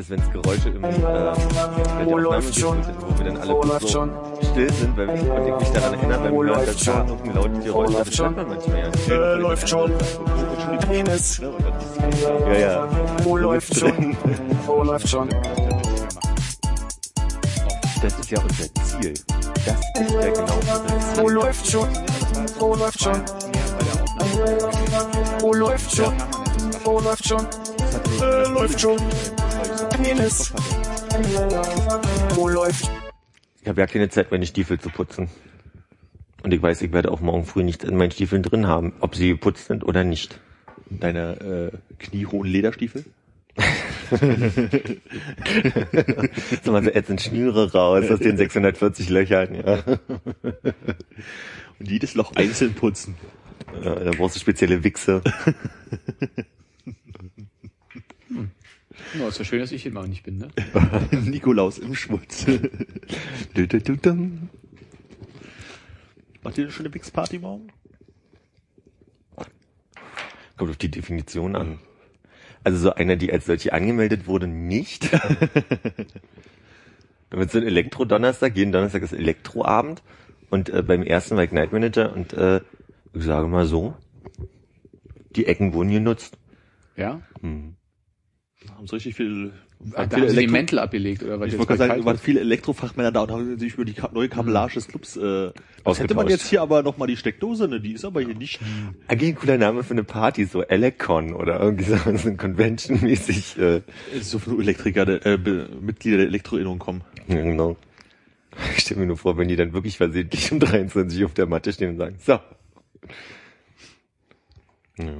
dass 0.00 0.08
wenn 0.08 0.20
es 0.20 0.30
Geräusche 0.30 0.68
im, 0.70 0.82
äh, 0.82 0.90
Wo 2.06 2.16
läuft 2.16 2.58
schon? 2.58 2.78
wo 2.78 3.18
wir 3.18 3.24
dann 3.26 3.36
alle 3.36 3.52
Wo 3.52 3.62
läuft 3.64 3.82
so 3.82 3.88
schon? 3.88 4.10
still 4.50 4.72
sind, 4.72 4.96
weil 4.96 5.14
ich 5.14 5.28
konnte 5.28 5.56
mich 5.56 5.68
daran 5.70 5.94
erinnern, 5.94 6.22
beim 6.22 6.32
Hören, 6.32 6.46
läuft 6.46 6.68
dass 6.68 6.76
da 6.84 6.92
schon? 6.92 7.08
irgendein 7.08 7.34
lautes 7.34 7.64
Geräusch 7.64 7.86
das 7.86 7.94
läuft 7.96 8.16
schon? 8.16 8.36
hört 8.36 8.48
man 8.48 8.56
manchmal 8.56 8.78
ja. 9.08 9.14
Äh, 9.14 9.34
läuft 9.36 9.68
schon. 9.68 9.92
Penis. 10.88 11.42
Ja, 12.46 12.58
ja. 12.58 12.88
Wo 13.24 13.36
läuft 13.36 13.76
schon? 13.76 14.16
Wo 14.66 14.82
läuft 14.82 15.08
schon? 15.08 15.28
Das 18.02 18.18
ist 18.18 18.30
ja 18.30 18.38
unser 18.40 18.74
Ziel. 18.82 19.14
Das 19.66 20.00
ist 20.00 20.12
ja 20.14 20.30
genau 20.30 20.54
unser 20.54 20.86
Ziel. 20.86 21.22
Wo 21.22 21.28
läuft 21.28 21.70
schon? 21.70 21.88
Wo 22.58 22.74
läuft 22.74 23.02
schon? 23.02 23.22
Wo 25.40 25.52
läuft 25.52 25.94
schon? 25.94 26.14
Wo 26.84 27.00
läuft 27.00 27.28
schon? 27.28 27.46
Äh, 28.22 28.48
läuft 28.48 28.80
schon. 28.80 28.96
Penis. 30.02 30.52
Wo 32.34 32.48
läuft? 32.48 32.90
Ich 33.62 33.68
habe 33.68 33.80
ja 33.80 33.86
keine 33.86 34.08
Zeit, 34.08 34.30
meine 34.30 34.46
Stiefel 34.46 34.80
zu 34.80 34.88
putzen. 34.88 35.28
Und 36.42 36.54
ich 36.54 36.62
weiß, 36.62 36.80
ich 36.82 36.92
werde 36.92 37.10
auch 37.10 37.20
morgen 37.20 37.44
früh 37.44 37.62
nichts 37.62 37.84
in 37.84 37.96
meinen 37.96 38.10
Stiefeln 38.10 38.42
drin 38.42 38.66
haben, 38.66 38.94
ob 39.00 39.14
sie 39.14 39.28
geputzt 39.28 39.66
sind 39.66 39.84
oder 39.84 40.04
nicht. 40.04 40.40
Deine 40.88 41.72
äh, 41.72 41.94
kniehohen 41.98 42.48
Lederstiefel? 42.48 43.04
so 46.64 46.72
mal 46.72 46.82
so 46.82 46.90
ätzend 46.90 47.20
Schnüre 47.20 47.72
raus 47.72 48.10
aus 48.10 48.20
den 48.20 48.38
640 48.38 49.10
Löchern. 49.10 49.54
Ja. 49.54 49.82
Und 51.78 51.90
jedes 51.90 52.14
Loch 52.14 52.32
einzeln 52.36 52.74
putzen. 52.74 53.16
Ja, 53.84 53.94
da 53.96 54.10
brauchst 54.12 54.36
du 54.36 54.40
spezielle 54.40 54.82
Wichse. 54.82 55.22
Ja, 59.18 59.28
ist 59.28 59.38
ja 59.38 59.44
schön, 59.44 59.60
dass 59.60 59.72
ich 59.72 59.82
hier 59.82 59.92
mal 59.92 60.06
nicht 60.06 60.22
bin, 60.22 60.38
ne? 60.38 60.48
Nikolaus 61.24 61.78
im 61.78 61.94
Schmutz. 61.94 62.46
Du, 63.54 63.66
du, 63.66 63.80
du, 63.80 63.96
dum. 63.96 64.48
Macht 66.42 66.58
ihr 66.58 66.64
eine 66.64 66.72
schöne 66.72 66.92
Wix-Party 66.94 67.38
morgen? 67.38 67.72
Kommt 70.56 70.70
auf 70.70 70.76
die 70.76 70.90
Definition 70.90 71.56
an. 71.56 71.78
Also 72.62 72.78
so 72.78 72.94
einer, 72.94 73.16
die 73.16 73.32
als 73.32 73.46
solche 73.46 73.72
angemeldet 73.72 74.26
wurde, 74.26 74.46
nicht. 74.46 75.10
Wenn 77.30 77.40
es 77.40 77.52
so 77.52 77.58
ein 77.58 77.66
Elektro-Donnerstag, 77.66 78.56
jeden 78.56 78.70
Donnerstag 78.70 79.02
ist 79.02 79.12
Elektroabend 79.12 80.02
und 80.50 80.68
äh, 80.68 80.82
beim 80.82 81.02
ersten 81.02 81.36
war 81.36 81.44
ich 81.44 81.52
Night 81.52 81.72
Manager 81.72 82.12
und 82.14 82.32
äh, 82.32 82.60
ich 83.14 83.24
sage 83.24 83.48
mal 83.48 83.66
so, 83.66 83.96
die 85.36 85.46
Ecken 85.46 85.72
wurden 85.72 85.90
genutzt. 85.90 86.36
Ja? 86.96 87.22
Hm. 87.40 87.76
Haben 88.76 88.86
so 88.86 88.96
richtig 88.96 89.14
viel, 89.14 89.52
Da 89.80 89.98
haben 89.98 90.10
viele 90.10 90.28
sie 90.28 90.34
die 90.34 90.38
Elektro 90.38 90.52
Mäntel 90.52 90.78
abgelegt, 90.78 91.22
oder 91.22 91.40
was 91.40 91.52
ich 91.52 91.58
wollte 91.58 91.76
sagen, 91.76 92.04
waren 92.04 92.18
viele 92.18 92.40
Elektrofachmänner 92.40 93.12
da 93.12 93.22
und 93.22 93.30
haben 93.30 93.58
sich 93.58 93.74
über 93.74 93.84
die 93.84 93.94
neue 94.12 94.28
Kabellage 94.28 94.74
des 94.74 94.88
Clubs, 94.88 95.16
äh, 95.16 95.52
das 95.84 96.00
hätte 96.00 96.14
man 96.14 96.28
jetzt 96.28 96.46
hier 96.48 96.62
aber 96.62 96.82
nochmal 96.82 97.08
die 97.08 97.16
Steckdose, 97.16 97.68
ne, 97.68 97.80
die 97.80 97.92
ist 97.92 98.04
aber 98.04 98.20
hier 98.20 98.34
nicht. 98.34 98.60
Eigentlich 99.08 99.30
ein 99.30 99.36
cooler 99.36 99.58
Name 99.58 99.82
für 99.82 99.92
eine 99.92 100.04
Party, 100.04 100.44
so 100.44 100.62
Elecon 100.62 101.32
oder 101.34 101.60
irgendwie 101.60 101.84
so, 101.84 101.96
so 102.16 102.28
ein 102.28 102.36
Convention-mäßig. 102.36 103.58
Äh, 103.58 103.80
So 104.20 104.38
viele 104.38 104.58
Elektriker, 104.62 105.06
äh, 105.26 105.38
Mitglieder 105.80 106.18
der 106.18 106.26
Elektroinnung 106.26 106.78
kommen. 106.78 107.02
ja, 107.28 107.36
genau. 107.42 107.76
Ich 108.76 108.80
stelle 108.82 109.00
mir 109.00 109.06
nur 109.06 109.16
vor, 109.16 109.38
wenn 109.38 109.46
die 109.48 109.56
dann 109.56 109.72
wirklich 109.72 109.96
versehentlich 109.96 110.50
um 110.52 110.58
23 110.60 111.24
auf 111.24 111.34
der 111.34 111.46
Matte 111.46 111.72
stehen 111.72 111.90
und 111.90 111.96
sagen, 111.98 112.16
so. 112.18 112.32
Ja. 114.98 115.14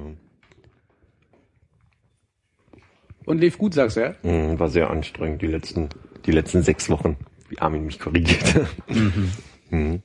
Und 3.31 3.37
lief 3.39 3.57
gut, 3.57 3.73
sagst 3.73 3.95
du, 3.95 4.01
ja? 4.01 4.15
Mhm, 4.23 4.59
War 4.59 4.67
sehr 4.67 4.89
anstrengend, 4.89 5.41
die 5.41 5.47
letzten, 5.47 5.87
die 6.25 6.31
letzten 6.33 6.63
sechs 6.63 6.89
Wochen, 6.89 7.15
wie 7.47 7.57
Armin 7.59 7.85
mich 7.85 7.97
korrigierte. 7.97 8.67
Mhm. 9.69 10.01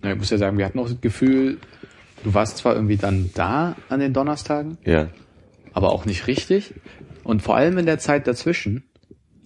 Na, 0.00 0.12
ich 0.12 0.16
muss 0.18 0.30
ja 0.30 0.38
sagen, 0.38 0.56
wir 0.58 0.64
hatten 0.64 0.78
auch 0.78 0.88
das 0.88 1.00
Gefühl, 1.00 1.58
du 2.22 2.34
warst 2.34 2.58
zwar 2.58 2.76
irgendwie 2.76 2.96
dann 2.98 3.30
da 3.34 3.74
an 3.88 3.98
den 3.98 4.12
Donnerstagen, 4.12 4.78
Ja. 4.84 5.08
aber 5.72 5.90
auch 5.90 6.04
nicht 6.06 6.28
richtig. 6.28 6.72
Und 7.24 7.42
vor 7.42 7.56
allem 7.56 7.78
in 7.78 7.86
der 7.86 7.98
Zeit 7.98 8.28
dazwischen 8.28 8.84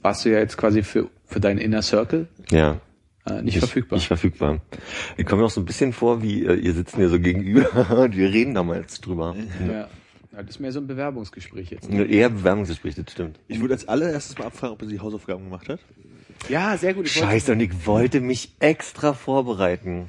warst 0.03 0.27
du 0.27 0.29
ja 0.31 0.39
jetzt 0.39 0.59
quasi 0.59 0.83
für, 0.83 1.09
für 1.25 1.41
deinen 1.41 1.57
Inner 1.59 1.81
Circle 1.81 2.29
Ja. 2.51 2.83
äh, 3.27 3.41
nicht 3.41 3.55
Ich- 3.55 3.61
verfügbar. 3.61 3.97
Nicht 3.97 4.09
verfügbar. 4.09 4.61
Ich 5.17 5.25
komme 5.25 5.41
mir 5.41 5.47
auch 5.47 5.51
so 5.51 5.63
ein 5.63 5.65
bisschen 5.65 5.95
vor, 5.95 6.23
wie 6.23 6.45
äh, 6.45 6.55
ihr 6.55 6.75
sitzt 6.75 6.99
mir 6.99 7.09
so 7.09 7.19
gegenüber 7.19 7.91
und 8.05 8.15
wir 8.15 8.31
reden 8.31 8.53
da 8.53 8.63
mal 8.63 8.79
jetzt 8.79 9.01
drüber. 9.07 9.35
ja. 9.67 9.89
Ja, 10.33 10.43
das 10.43 10.51
ist 10.57 10.61
mehr 10.61 10.73
so 10.73 10.81
ein 10.81 10.87
Bewerbungsgespräch 10.87 11.71
jetzt. 11.71 11.91
Eher 11.91 12.29
Bewerbungsgespräch, 12.31 12.95
das 12.95 13.11
stimmt. 13.13 13.39
Ich 13.49 13.61
würde 13.61 13.75
als 13.75 13.89
allererstes 13.89 14.39
mal 14.39 14.47
abfragen, 14.47 14.75
ob 14.75 14.83
er 14.83 14.89
die 14.89 15.01
Hausaufgaben 15.01 15.45
gemacht 15.45 15.69
hat. 15.69 15.81
Ja, 16.49 16.77
sehr 16.77 16.95
gut. 16.95 17.07
Ich 17.07 17.17
wollte- 17.17 17.29
Scheiße, 17.33 17.53
und 17.53 17.61
ich 17.61 17.87
wollte 17.87 18.21
mich 18.21 18.53
extra 18.61 19.13
vorbereiten. 19.13 20.07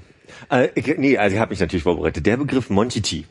Äh, 0.49 0.69
ich, 0.75 0.97
nee, 0.97 1.17
also 1.17 1.35
ich 1.35 1.39
habe 1.41 1.49
mich 1.51 1.59
natürlich 1.59 1.83
vorbereitet. 1.83 2.25
Der 2.25 2.37
Begriff 2.37 2.69
Monchiti. 2.69 3.25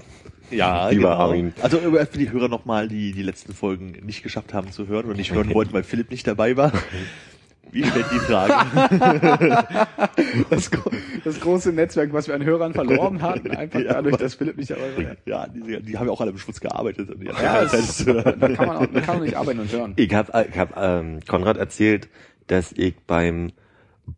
Ja, 0.51 0.89
Lieber 0.89 1.17
Armin. 1.17 1.53
Also 1.63 1.79
für 1.79 2.19
die 2.19 2.31
Hörer 2.31 2.49
nochmal, 2.49 2.89
die 2.89 3.13
die 3.13 3.23
letzten 3.23 3.55
Folgen 3.55 3.93
nicht 4.05 4.23
geschafft 4.25 4.53
haben 4.53 4.73
zu 4.73 4.89
hören 4.89 5.07
und 5.07 5.17
nicht 5.17 5.33
hören 5.33 5.55
wollten, 5.55 5.73
weil 5.73 5.85
Philipp 5.85 6.11
nicht 6.11 6.27
dabei 6.27 6.57
war. 6.57 6.73
Wie 7.73 7.85
stellt 7.85 8.07
die 8.13 8.19
Frage? 8.19 8.55
das, 10.51 10.71
das 11.25 11.41
große 11.41 11.73
Netzwerk, 11.73 12.13
was 12.13 12.29
wir 12.29 12.35
an 12.35 12.45
Hörern 12.45 12.73
verloren 12.73 13.23
hatten, 13.23 13.51
einfach 13.51 13.81
Ja, 13.81 13.95
dadurch, 13.95 14.17
dass 14.17 14.35
Philipp 14.35 14.57
nicht 14.57 14.71
dabei 14.71 14.97
war. 14.97 15.17
ja, 15.25 15.47
die, 15.49 15.83
die 15.83 15.99
haben 15.99 16.07
ja 16.07 16.13
auch 16.13 16.21
alle 16.21 16.31
im 16.31 16.39
Schmutz 16.39 16.61
gearbeitet. 16.61 17.09
Ja, 17.23 17.67
zu 17.69 18.07
hören. 18.07 18.41
Da 18.41 18.49
kann 18.49 18.67
man 18.67 18.77
auch, 18.77 18.87
da 18.87 19.01
kann 19.01 19.17
man 19.17 19.25
nicht 19.25 19.37
arbeiten 19.37 19.61
und 19.61 19.73
hören. 19.73 19.93
Ich 19.97 20.13
habe 20.15 20.47
ich 20.51 20.59
hab, 20.59 20.77
ähm, 20.77 21.21
Konrad 21.27 21.57
erzählt, 21.57 22.09
dass 22.47 22.73
ich 22.73 22.97
beim 23.07 23.53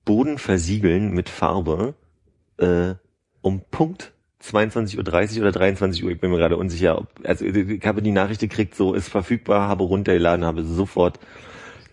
Boden 0.05 0.39
versiegeln 0.39 1.13
mit 1.13 1.29
Farbe 1.29 1.95
äh, 2.59 2.95
um 3.43 3.63
Punkt 3.71 4.13
22.30 4.43 5.37
Uhr 5.37 5.43
oder 5.43 5.53
23 5.53 6.05
Uhr, 6.05 6.11
ich 6.11 6.21
bin 6.21 6.31
mir 6.31 6.39
gerade 6.39 6.57
unsicher, 6.57 6.99
ob, 6.99 7.09
also 7.25 7.45
ich 7.45 7.87
habe 7.87 8.03
die 8.03 8.11
Nachricht 8.11 8.41
gekriegt, 8.41 8.75
so 8.75 8.93
ist 8.93 9.09
verfügbar, 9.09 9.69
habe 9.69 9.85
runtergeladen, 9.85 10.45
habe 10.45 10.65
sofort 10.65 11.21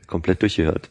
komplett 0.08 0.42
durchgehört. 0.42 0.90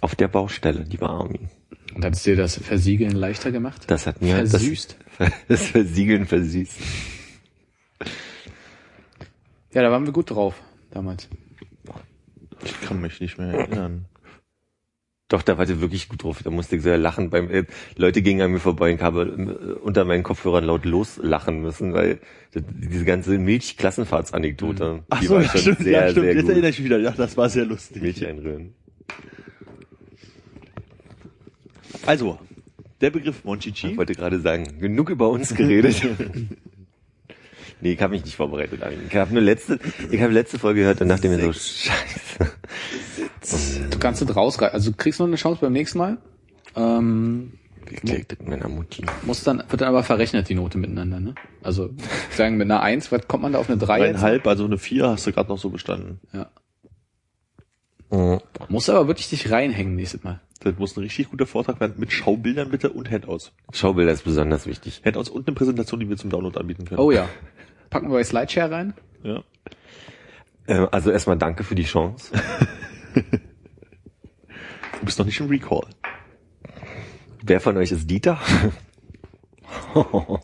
Auf 0.00 0.14
der 0.14 0.28
Baustelle, 0.28 0.82
lieber 0.82 1.10
Armin. 1.10 1.48
Und 1.94 2.04
hat 2.04 2.14
es 2.14 2.22
dir 2.24 2.36
das 2.36 2.56
Versiegeln 2.56 3.12
leichter 3.12 3.52
gemacht? 3.52 3.84
Das 3.86 4.06
hat 4.06 4.20
mir 4.20 4.36
Versüßt. 4.36 4.96
Das, 5.18 5.30
das 5.48 5.66
Versiegeln 5.68 6.26
versüßt. 6.26 6.76
Ja, 9.72 9.82
da 9.82 9.90
waren 9.90 10.04
wir 10.06 10.12
gut 10.12 10.30
drauf 10.30 10.60
damals. 10.90 11.28
Ich 12.64 12.80
kann 12.80 13.00
mich 13.00 13.20
nicht 13.20 13.38
mehr 13.38 13.48
erinnern. 13.48 14.06
Doch, 15.28 15.42
da 15.42 15.56
war 15.58 15.66
der 15.66 15.80
wirklich 15.80 16.08
gut 16.08 16.22
drauf. 16.22 16.42
Da 16.42 16.50
musste 16.50 16.76
ich 16.76 16.82
sehr 16.82 16.98
lachen. 16.98 17.30
Beim 17.30 17.50
äh, 17.50 17.64
Leute 17.96 18.22
gingen 18.22 18.42
an 18.42 18.52
mir 18.52 18.60
vorbei 18.60 18.90
und 18.90 18.96
ich 18.96 19.02
habe 19.02 19.22
äh, 19.22 19.72
unter 19.80 20.04
meinen 20.04 20.22
Kopfhörern 20.22 20.64
laut 20.64 20.84
loslachen 20.84 21.60
müssen, 21.60 21.92
weil 21.94 22.20
das, 22.52 22.62
diese 22.68 23.04
ganze 23.04 23.38
Milchklassenfahrtsanekdote, 23.38 25.02
Ach 25.08 25.20
die 25.20 25.26
so, 25.26 25.34
war 25.34 25.42
ja, 25.42 25.48
schon 25.48 25.60
stimmt, 25.60 25.78
sehr, 25.80 25.92
ja, 25.92 26.10
stimmt. 26.10 26.24
sehr 26.26 26.34
Jetzt 26.34 26.42
gut. 26.42 26.50
erinnere 26.50 26.70
ich 26.70 26.78
mich 26.78 26.84
wieder. 26.84 26.98
Ja, 26.98 27.10
das 27.12 27.36
war 27.36 27.48
sehr 27.48 27.64
lustig. 27.64 28.02
Milch 28.02 28.24
einrühren. 28.26 28.74
Also, 32.06 32.38
der 33.00 33.10
Begriff 33.10 33.38
Ich 33.38 33.44
Monchichi. 33.44 33.96
wollte 33.96 34.14
gerade 34.14 34.40
sagen, 34.40 34.78
genug 34.80 35.10
über 35.10 35.28
uns 35.30 35.54
geredet. 35.54 36.00
nee, 37.80 37.92
ich 37.92 38.00
habe 38.00 38.12
mich 38.14 38.24
nicht 38.24 38.36
vorbereitet. 38.36 38.82
Armin. 38.82 39.00
Ich 39.08 39.16
habe 39.16 39.32
nur 39.32 39.42
letzte, 39.42 39.78
ich 40.10 40.20
habe 40.20 40.32
letzte 40.32 40.58
Folge 40.58 40.80
gehört 40.80 41.00
und 41.00 41.08
dachte 41.08 41.28
mir 41.28 41.40
so, 41.40 41.52
scheiße. 41.52 42.52
Du 43.90 43.98
kannst 43.98 44.22
es 44.22 44.34
rausreißen. 44.36 44.74
Also 44.74 44.90
du 44.90 44.96
kriegst 44.96 45.20
noch 45.20 45.26
eine 45.26 45.36
Chance 45.36 45.60
beim 45.60 45.72
nächsten 45.72 45.98
Mal. 45.98 46.18
Ähm, 46.76 47.52
Geklickt 47.84 48.38
mit 48.40 48.48
meiner 48.48 48.68
Mutti. 48.68 49.04
muss 49.26 49.44
dann, 49.44 49.62
wird 49.68 49.82
dann 49.82 49.88
aber 49.88 50.02
verrechnet, 50.02 50.48
die 50.48 50.54
Note 50.54 50.78
miteinander, 50.78 51.20
ne? 51.20 51.34
Also, 51.62 51.90
sagen 52.30 52.56
mit 52.56 52.64
einer 52.70 52.80
Eins, 52.80 53.12
was 53.12 53.28
kommt 53.28 53.42
man 53.42 53.52
da 53.52 53.58
auf 53.58 53.68
eine 53.68 53.76
Drei? 53.76 53.98
jetzt? 53.98 54.12
Dreieinhalb, 54.22 54.46
also 54.46 54.64
eine 54.64 54.78
vier 54.78 55.10
hast 55.10 55.26
du 55.26 55.32
gerade 55.32 55.50
noch 55.50 55.58
so 55.58 55.68
bestanden. 55.68 56.18
Ja. 56.32 56.48
Mhm. 58.10 58.40
Muss 58.68 58.88
aber 58.88 59.06
wirklich 59.06 59.28
dich 59.28 59.50
reinhängen 59.50 59.96
nächstes 59.96 60.24
Mal. 60.24 60.40
Das 60.64 60.78
muss 60.78 60.96
ein 60.96 61.00
richtig 61.00 61.30
guter 61.30 61.46
Vortrag 61.46 61.78
werden 61.80 61.94
mit 61.98 62.12
Schaubildern 62.12 62.70
bitte 62.70 62.90
und 62.90 63.10
Handouts. 63.10 63.52
Schaubilder 63.72 64.12
ist 64.12 64.24
besonders 64.24 64.66
wichtig. 64.66 65.02
Handouts 65.04 65.28
und 65.28 65.46
eine 65.46 65.54
Präsentation, 65.54 66.00
die 66.00 66.08
wir 66.08 66.16
zum 66.16 66.30
Download 66.30 66.58
anbieten 66.58 66.86
können. 66.86 67.00
Oh 67.00 67.10
ja. 67.10 67.28
Packen 67.90 68.08
wir 68.08 68.14
bei 68.14 68.24
Slideshare 68.24 68.70
rein. 68.70 68.94
Ja. 69.22 69.44
Äh, 70.66 70.86
also 70.90 71.10
erstmal 71.10 71.36
danke 71.36 71.64
für 71.64 71.74
die 71.74 71.84
Chance. 71.84 72.32
Du 75.00 75.06
bist 75.06 75.18
noch 75.18 75.26
nicht 75.26 75.38
im 75.38 75.48
Recall. 75.48 75.84
Wer 77.42 77.60
von 77.60 77.76
euch 77.76 77.92
ist 77.92 78.08
Dieter? 78.08 78.40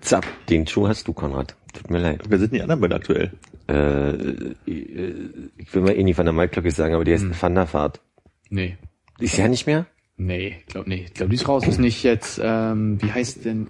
Zapp, 0.00 0.24
den 0.48 0.66
Schuh 0.66 0.88
hast 0.88 1.06
du, 1.06 1.12
Konrad. 1.12 1.56
Tut 1.74 1.90
mir 1.90 1.98
leid. 1.98 2.22
Wer 2.26 2.38
sind 2.38 2.54
die 2.54 2.62
anderen 2.62 2.80
beiden 2.80 2.96
aktuell? 2.96 3.32
Äh, 3.68 4.10
äh, 4.12 5.50
ich 5.58 5.74
will 5.74 5.82
mal 5.82 5.94
eh 5.94 6.02
nie 6.02 6.14
von 6.14 6.24
der 6.24 6.32
Maiklocke 6.32 6.70
sagen, 6.70 6.94
aber 6.94 7.04
die 7.04 7.12
heißt 7.12 7.42
Van 7.42 7.54
der 7.54 7.70
Vaart. 7.70 8.00
Nee. 8.48 8.78
Ist 9.20 9.36
ja 9.36 9.48
nicht 9.48 9.66
mehr? 9.66 9.86
Nee, 10.16 10.56
glaub 10.68 10.86
nee. 10.86 11.04
Ich 11.06 11.14
glaube, 11.14 11.30
die 11.30 11.36
ist 11.36 11.48
raus. 11.48 11.66
Ist 11.66 11.78
nicht 11.78 12.02
jetzt, 12.02 12.40
ähm, 12.42 13.00
wie 13.02 13.10
heißt 13.10 13.44
denn 13.46 13.68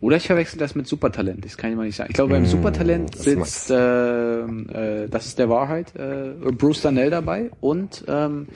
Oder 0.00 0.16
ich 0.16 0.26
verwechsel 0.26 0.58
das 0.58 0.74
mit 0.74 0.88
Supertalent. 0.88 1.44
Das 1.44 1.56
kann 1.56 1.70
ich 1.70 1.76
mal 1.76 1.86
nicht 1.86 1.94
sagen. 1.94 2.10
Ich 2.10 2.14
glaube, 2.16 2.32
beim 2.32 2.42
Mm, 2.42 2.46
Supertalent 2.46 3.16
sitzt, 3.16 3.70
äh, 3.70 4.40
äh, 4.42 5.08
das 5.08 5.26
ist 5.26 5.38
der 5.38 5.48
Wahrheit, 5.48 5.94
äh, 5.94 6.32
Bruce 6.52 6.82
Danell 6.82 7.10
dabei 7.10 7.50
und 7.60 8.04
ähm, 8.08 8.48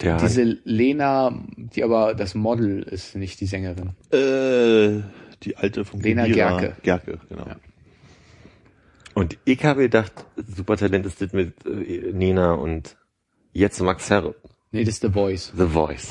Der 0.00 0.16
diese 0.16 0.42
Lena, 0.64 1.38
die 1.56 1.84
aber 1.84 2.14
das 2.14 2.34
Model 2.34 2.82
ist, 2.82 3.14
nicht 3.14 3.40
die 3.40 3.46
Sängerin. 3.46 3.90
Äh, 4.10 5.02
die 5.42 5.56
alte 5.56 5.84
vom 5.84 6.00
Lena 6.00 6.24
Kedira. 6.24 6.60
Gerke. 6.60 6.76
Gerke, 6.82 7.18
genau. 7.28 7.46
Ja. 7.46 7.56
und 9.14 9.36
ich 9.44 9.62
habe 9.64 9.82
gedacht, 9.82 10.12
Supertalent 10.36 11.04
ist 11.04 11.20
das 11.20 11.32
mit 11.34 11.54
äh, 11.66 12.10
Nina 12.12 12.54
und 12.54 12.96
jetzt 13.52 13.80
Max 13.82 14.08
Herre. 14.08 14.34
Nee, 14.72 14.84
das 14.84 14.94
ist 14.94 15.02
The 15.02 15.10
Voice. 15.10 15.52
The 15.56 15.66
Voice. 15.66 16.10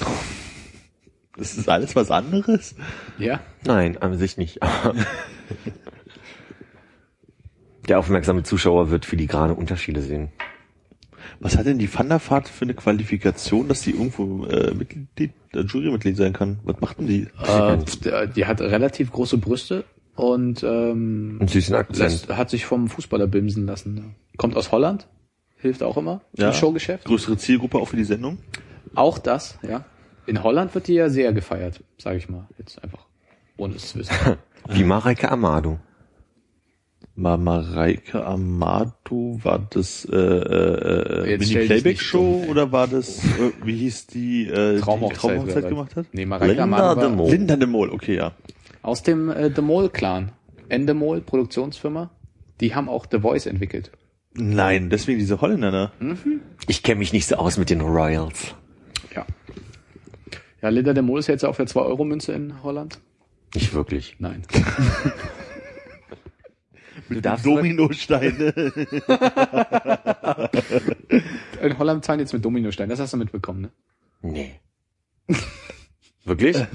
Das 1.38 1.58
ist 1.58 1.68
alles 1.68 1.96
was 1.96 2.12
anderes? 2.12 2.76
Ja? 3.18 3.40
Nein, 3.66 3.98
an 3.98 4.18
sich 4.18 4.38
nicht. 4.38 4.60
Der 7.88 8.00
aufmerksame 8.00 8.44
Zuschauer 8.44 8.92
wird 8.92 9.06
filigrane 9.06 9.56
Unterschiede 9.56 10.02
sehen. 10.02 10.30
Was 11.40 11.58
hat 11.58 11.66
denn 11.66 11.80
die 11.80 11.88
Thunderfahrt 11.88 12.48
für 12.48 12.66
eine 12.66 12.76
Qualifikation, 12.76 13.68
dass 13.68 13.82
die 13.82 13.92
irgendwo 13.92 14.46
äh, 14.46 14.74
Mitglied, 14.76 15.32
äh, 15.54 15.62
Jurymitglied 15.62 16.16
sein 16.16 16.34
kann? 16.34 16.60
Was 16.64 16.80
macht 16.80 17.00
denn 17.00 17.08
die? 17.08 17.28
Äh, 17.44 18.28
die 18.28 18.46
hat 18.46 18.62
relativ 18.62 19.12
große 19.12 19.40
Brüste 19.40 19.84
und 20.16 20.62
ähm, 20.62 21.38
Einen 21.40 21.48
süßen 21.48 21.74
Akzent. 21.76 21.98
lässt, 22.00 22.30
hat 22.30 22.52
sich 22.52 22.66
vom 22.66 22.88
Fußballer 22.90 23.26
bimsen 23.26 23.66
lassen. 23.66 24.16
Kommt 24.38 24.56
aus 24.56 24.72
Holland, 24.72 25.08
hilft 25.62 25.84
auch 25.84 25.98
immer 25.98 26.22
im 26.34 26.54
Showgeschäft. 26.54 27.06
Größere 27.06 27.38
Zielgruppe 27.38 27.78
auch 27.78 27.88
für 27.88 27.98
die 27.98 28.04
Sendung? 28.04 28.40
Auch 28.96 29.18
das, 29.18 29.58
ja. 29.68 29.86
In 30.26 30.44
Holland 30.44 30.74
wird 30.76 30.88
die 30.88 30.94
ja 30.94 31.10
sehr 31.10 31.34
gefeiert, 31.34 31.84
sage 31.98 32.18
ich 32.18 32.30
mal. 32.30 32.48
Jetzt 32.58 32.84
einfach, 32.84 33.06
ohne 33.58 33.76
es 33.76 33.90
zu 33.90 34.00
wissen. 34.00 34.16
Wie 34.70 34.84
Mareike 34.84 35.32
Amado. 35.32 35.80
Ma 37.16 37.36
Mareike 37.36 38.24
Amado, 38.24 39.40
war 39.44 39.68
das 39.70 40.06
äh, 40.06 40.16
äh, 40.16 41.30
Jetzt 41.32 41.54
Mini 41.54 41.66
Playback 41.66 42.00
Show 42.00 42.46
oder 42.50 42.72
war 42.72 42.88
das, 42.88 43.20
äh, 43.20 43.52
wie 43.64 43.76
hieß 43.76 44.08
die, 44.08 44.48
äh, 44.48 44.76
die 44.76 44.82
Traumhochzeit, 44.82 45.20
Traumhochzeit 45.20 45.58
oder 45.58 45.64
was? 45.64 45.70
gemacht 45.70 45.96
hat? 45.96 46.06
Nee, 46.14 46.26
Mareike 46.26 46.54
Linda 46.54 46.64
Amado 46.64 47.02
de 47.02 47.10
war 47.10 47.16
Mol. 47.16 47.32
Linda 47.32 47.56
de 47.56 47.68
Mol, 47.68 47.90
okay, 47.90 48.16
ja. 48.16 48.32
aus 48.82 49.04
dem 49.04 49.30
äh, 49.30 49.52
The 49.54 49.62
Mole 49.62 49.90
Clan. 49.90 50.32
Endemol, 50.72 51.22
Produktionsfirma. 51.22 52.10
Die 52.62 52.74
haben 52.74 52.88
auch 52.88 53.06
The 53.12 53.20
Voice 53.20 53.46
entwickelt. 53.46 53.92
Nein, 54.34 54.90
deswegen 54.90 55.20
diese 55.20 55.42
Holländer, 55.42 55.72
ne? 55.72 55.92
Ich 56.68 56.84
kenne 56.84 57.00
mich 57.00 57.12
nicht 57.12 57.28
so 57.28 57.36
aus 57.36 57.58
mit 57.58 57.70
den 57.70 57.82
Royals. 57.82 58.56
Ja. 59.14 59.26
Ja, 60.62 60.70
Linda 60.70 60.94
de 60.94 61.04
Mol 61.04 61.20
ist 61.20 61.28
jetzt 61.28 61.44
auf 61.44 61.58
der 61.58 61.68
2-Euro-Münze 61.68 62.34
in 62.34 62.64
Holland. 62.64 63.00
Nicht 63.54 63.74
wirklich. 63.74 64.16
Nein. 64.20 64.44
Mit 67.10 67.26
Dominosteine. 67.26 68.54
In 71.62 71.78
Holland 71.78 72.06
zahlen 72.06 72.22
jetzt 72.22 72.34
mit 72.34 72.44
Dominostein, 72.44 72.88
das 72.90 73.00
hast 73.00 73.14
du 73.14 73.18
mitbekommen, 73.18 73.62
ne? 73.62 73.72
Nee. 74.22 74.60
Wirklich? 76.24 76.58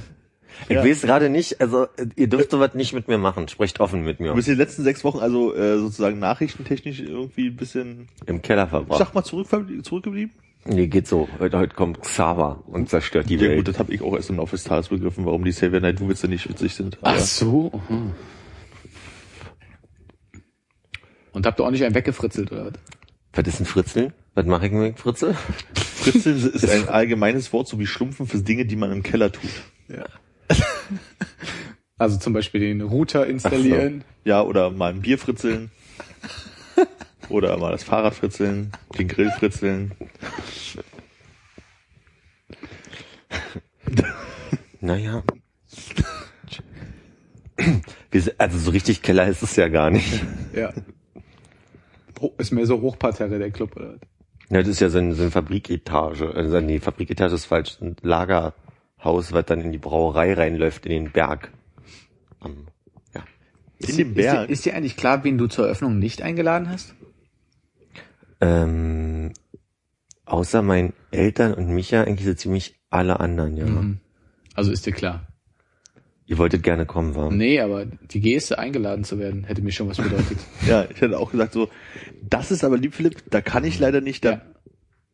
Ich 0.69 0.77
weiß 0.77 1.03
gerade 1.03 1.29
nicht, 1.31 1.61
also 1.61 1.85
äh, 1.97 2.07
ihr 2.17 2.29
dürft 2.29 2.51
sowas 2.51 2.75
nicht 2.75 2.93
mit 2.93 3.09
mir 3.09 3.19
machen. 3.19 3.49
Sprecht 3.49 3.81
offen 3.81 4.03
mit 4.03 4.21
mir. 4.21 4.29
Du 4.29 4.35
bist 4.35 4.49
die 4.49 4.55
letzten 4.55 4.83
sechs 4.85 5.05
Wochen 5.05 5.19
also 5.19 5.55
äh, 5.55 5.79
sozusagen 5.79 6.19
nachrichtentechnisch 6.19 7.01
irgendwie 7.01 7.49
ein 7.49 7.57
bisschen, 7.57 8.09
Im 8.27 8.43
Keller 8.43 8.65
ich 8.65 8.71
verbracht. 8.71 8.99
sag 8.99 9.15
mal, 9.15 9.23
zurück, 9.25 9.49
zurückgeblieben? 9.83 10.33
Nee, 10.65 10.89
geht 10.89 11.07
so. 11.07 11.29
Heute, 11.39 11.59
heute 11.59 11.77
kommt 11.77 12.03
Xaver 12.03 12.65
und 12.67 12.89
zerstört 12.89 13.29
die 13.31 13.35
Ja 13.37 13.47
gut, 13.47 13.51
Welt. 13.57 13.69
das 13.69 13.79
habe 13.79 13.95
ich 13.95 14.03
auch 14.03 14.17
erst 14.17 14.31
im 14.31 14.37
Laufe 14.37 14.57
des 14.57 14.65
Tages 14.65 14.89
begriffen, 14.89 15.25
warum 15.25 15.45
die 15.45 15.53
Xavier 15.53 15.81
Night 15.81 16.01
Witze 16.07 16.27
nicht 16.27 16.49
witzig 16.49 16.75
sind. 16.75 16.99
Ach 17.03 17.19
so. 17.21 17.71
aha. 17.73 18.13
Und 21.33 21.47
habt 21.47 21.61
ihr 21.61 21.65
auch 21.65 21.71
nicht 21.71 21.85
einen 21.85 21.95
weggefritzelt, 21.95 22.51
oder 22.51 22.67
was? 22.67 22.73
Was 23.35 23.47
ist 23.47 23.61
ein 23.61 23.67
Fritzeln? 23.67 24.13
Was 24.35 24.47
mache 24.47 24.67
ich 24.67 24.73
mit 24.73 24.99
Fritzel? 24.99 25.35
Fritzeln 25.75 26.51
ist 26.55 26.69
ein 26.69 26.89
allgemeines 26.89 27.53
Wort, 27.53 27.69
so 27.69 27.79
wie 27.79 27.87
Schlumpfen 27.87 28.27
für 28.27 28.39
Dinge, 28.39 28.65
die 28.65 28.77
man 28.77 28.91
im 28.91 29.03
Keller 29.03 29.31
tut. 29.31 29.51
Also 31.99 32.19
zum 32.19 32.35
Beispiel 32.35 32.61
den 32.61 32.83
Router 32.83 33.27
installieren. 33.27 34.05
Ja, 34.23 34.43
oder 34.43 34.71
mal 34.71 34.93
ein 34.93 35.01
Bier 35.01 35.17
fritzeln. 35.17 35.71
oder 37.31 37.57
mal 37.57 37.73
das 37.73 37.85
Fahrrad 37.85 38.13
fritzeln, 38.13 38.71
den 38.99 39.09
Grill 39.09 39.31
fritzeln. 39.31 39.93
Naja. 44.81 45.23
Also 48.37 48.59
so 48.59 48.71
richtig 48.71 49.01
Keller 49.01 49.27
ist 49.27 49.43
es 49.43 49.57
ja 49.57 49.69
gar 49.69 49.91
nicht. 49.91 50.23
Ja. 50.55 50.73
Ist 52.39 52.53
mehr 52.53 52.67
so 52.67 52.81
Hochparterre, 52.81 53.39
der 53.39 53.51
Club, 53.51 53.75
oder 53.77 53.95
was? 53.95 54.01
Ja, 54.49 54.59
das 54.61 54.69
ist 54.69 54.81
ja 54.81 54.89
so, 54.89 54.99
ein, 54.99 55.13
so 55.15 55.23
eine 55.23 55.31
Fabriketage. 55.31 56.33
Also 56.35 56.61
nee, 56.61 56.79
Fabriketage 56.79 57.35
ist 57.35 57.47
falsch. 57.47 57.79
Ein 57.81 57.97
Lagerhaus, 59.07 59.33
was 59.33 59.47
dann 59.47 59.61
in 59.61 59.73
die 59.73 59.79
Brauerei 59.79 60.35
reinläuft, 60.35 60.87
in 60.87 60.93
den 61.05 61.13
Berg. 61.13 61.51
Am, 62.41 62.67
ja. 63.15 63.23
In 63.79 63.89
Ist 63.89 63.99
dir, 63.99 64.05
Berg. 64.15 64.51
ist 64.51 64.65
dir 64.65 64.75
eigentlich 64.75 64.97
klar, 64.97 65.23
wen 65.25 65.39
du 65.39 65.47
zur 65.47 65.67
Eröffnung 65.67 65.99
nicht 65.99 66.23
eingeladen 66.23 66.69
hast? 66.69 66.95
Ähm, 68.41 69.33
außer 70.25 70.63
meinen 70.63 70.93
Eltern 71.11 71.55
und 71.55 71.69
mich 71.69 71.91
ja 71.91 72.03
eigentlich 72.03 72.27
so 72.27 72.35
ziemlich 72.35 72.75
alle 72.91 73.21
anderen, 73.21 73.57
ja. 73.57 73.67
Mhm. 73.67 73.99
Also 74.55 74.73
ist 74.73 74.87
dir 74.87 74.93
klar. 74.93 75.27
Ihr 76.29 76.39
wolltet 76.39 76.65
gerne 76.65 76.87
kommen, 76.87 77.15
war. 77.15 77.31
Nee, 77.31 77.61
aber 77.61 77.85
die 77.87 78.21
Geste, 78.21 78.59
eingeladen 78.59 79.05
zu 79.05 79.19
werden, 79.21 79.45
hätte 79.45 79.63
mir 79.63 79.71
schon 79.71 79.89
was 79.89 79.99
bedeutet. 79.99 80.39
Ja, 80.67 80.85
ich 80.91 81.01
hätte 81.01 81.19
auch 81.19 81.31
gesagt 81.31 81.53
so, 81.53 81.69
das 82.29 82.51
ist 82.51 82.65
aber 82.65 82.77
lieb, 82.77 82.95
Philipp, 82.95 83.23
da 83.31 83.41
kann 83.41 83.63
ich 83.65 83.79
leider 83.79 84.01
nicht, 84.01 84.25
da 84.25 84.31
Ja. 84.33 84.43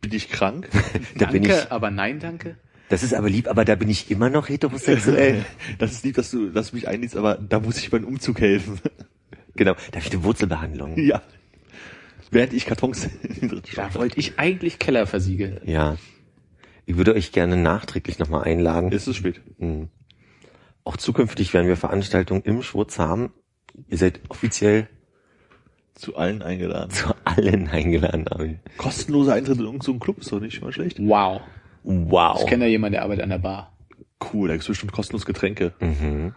bin 0.00 0.12
ich 0.14 0.30
krank. 0.30 0.68
Da 1.18 1.26
bin 1.26 1.42
danke, 1.42 1.58
ich, 1.64 1.70
aber 1.72 1.90
nein, 1.90 2.18
danke. 2.18 2.56
Das 2.92 3.02
ist 3.02 3.14
aber 3.14 3.30
lieb, 3.30 3.48
aber 3.48 3.64
da 3.64 3.74
bin 3.74 3.88
ich 3.88 4.10
immer 4.10 4.28
noch 4.28 4.48
heterosexuell. 4.50 5.44
Das 5.78 5.92
ist 5.92 6.04
lieb, 6.04 6.14
dass 6.16 6.30
du, 6.30 6.50
dass 6.50 6.70
du 6.70 6.76
mich 6.76 6.88
einlädst, 6.88 7.16
aber 7.16 7.36
da 7.36 7.58
muss 7.58 7.78
ich 7.78 7.90
beim 7.90 8.04
Umzug 8.04 8.40
helfen. 8.40 8.78
genau, 9.56 9.72
da 9.90 9.96
habe 9.98 10.06
ich 10.06 10.12
eine 10.12 10.22
Wurzelbehandlung. 10.24 10.98
ja. 10.98 11.22
Während 12.30 12.52
ich 12.54 12.64
Kartons 12.66 13.08
in 13.40 13.48
dritte 13.48 13.74
Da 13.76 13.94
wollte 13.94 14.18
ich 14.18 14.38
eigentlich 14.38 14.78
Keller 14.78 15.06
versiegeln. 15.06 15.60
Ja. 15.64 15.96
Ich 16.86 16.96
würde 16.96 17.14
euch 17.14 17.32
gerne 17.32 17.56
nachträglich 17.56 18.18
nochmal 18.18 18.44
einladen. 18.44 18.90
Ist 18.92 19.06
es 19.06 19.16
spät. 19.16 19.40
Mhm. 19.58 19.88
Auch 20.84 20.96
zukünftig 20.96 21.52
werden 21.54 21.68
wir 21.68 21.76
Veranstaltungen 21.76 22.42
im 22.42 22.62
Schwurz 22.62 22.98
haben. 22.98 23.32
Ihr 23.88 23.98
seid 23.98 24.20
offiziell 24.28 24.88
Zu 25.94 26.16
allen 26.16 26.42
eingeladen. 26.42 26.90
zu 26.90 27.14
allen 27.24 27.68
eingeladen. 27.68 28.26
Armin. 28.28 28.60
Kostenloser 28.78 29.34
Eintritt 29.34 29.58
in 29.58 29.64
irgendeinen 29.64 30.00
Club 30.00 30.18
ist 30.18 30.32
doch 30.32 30.40
nicht 30.40 30.60
mal 30.62 30.72
schlecht. 30.72 30.98
Wow. 31.00 31.42
Wow. 31.82 32.40
Ich 32.40 32.46
kenne 32.46 32.64
da 32.64 32.68
jemanden, 32.68 32.92
der 32.92 33.02
arbeitet 33.02 33.24
an 33.24 33.30
der 33.30 33.38
Bar. 33.38 33.72
Cool, 34.32 34.48
da 34.48 34.54
gibt's 34.54 34.68
bestimmt 34.68 34.92
kostenlos 34.92 35.26
Getränke. 35.26 35.72
Mhm. 35.80 36.34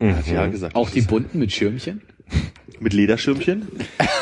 Hat 0.00 0.26
ja 0.26 0.46
gesagt. 0.46 0.74
Auch 0.74 0.90
die 0.90 1.02
bunten 1.02 1.38
mit 1.38 1.52
Schirmchen? 1.52 2.02
Mit 2.80 2.94
Lederschirmchen. 2.94 3.68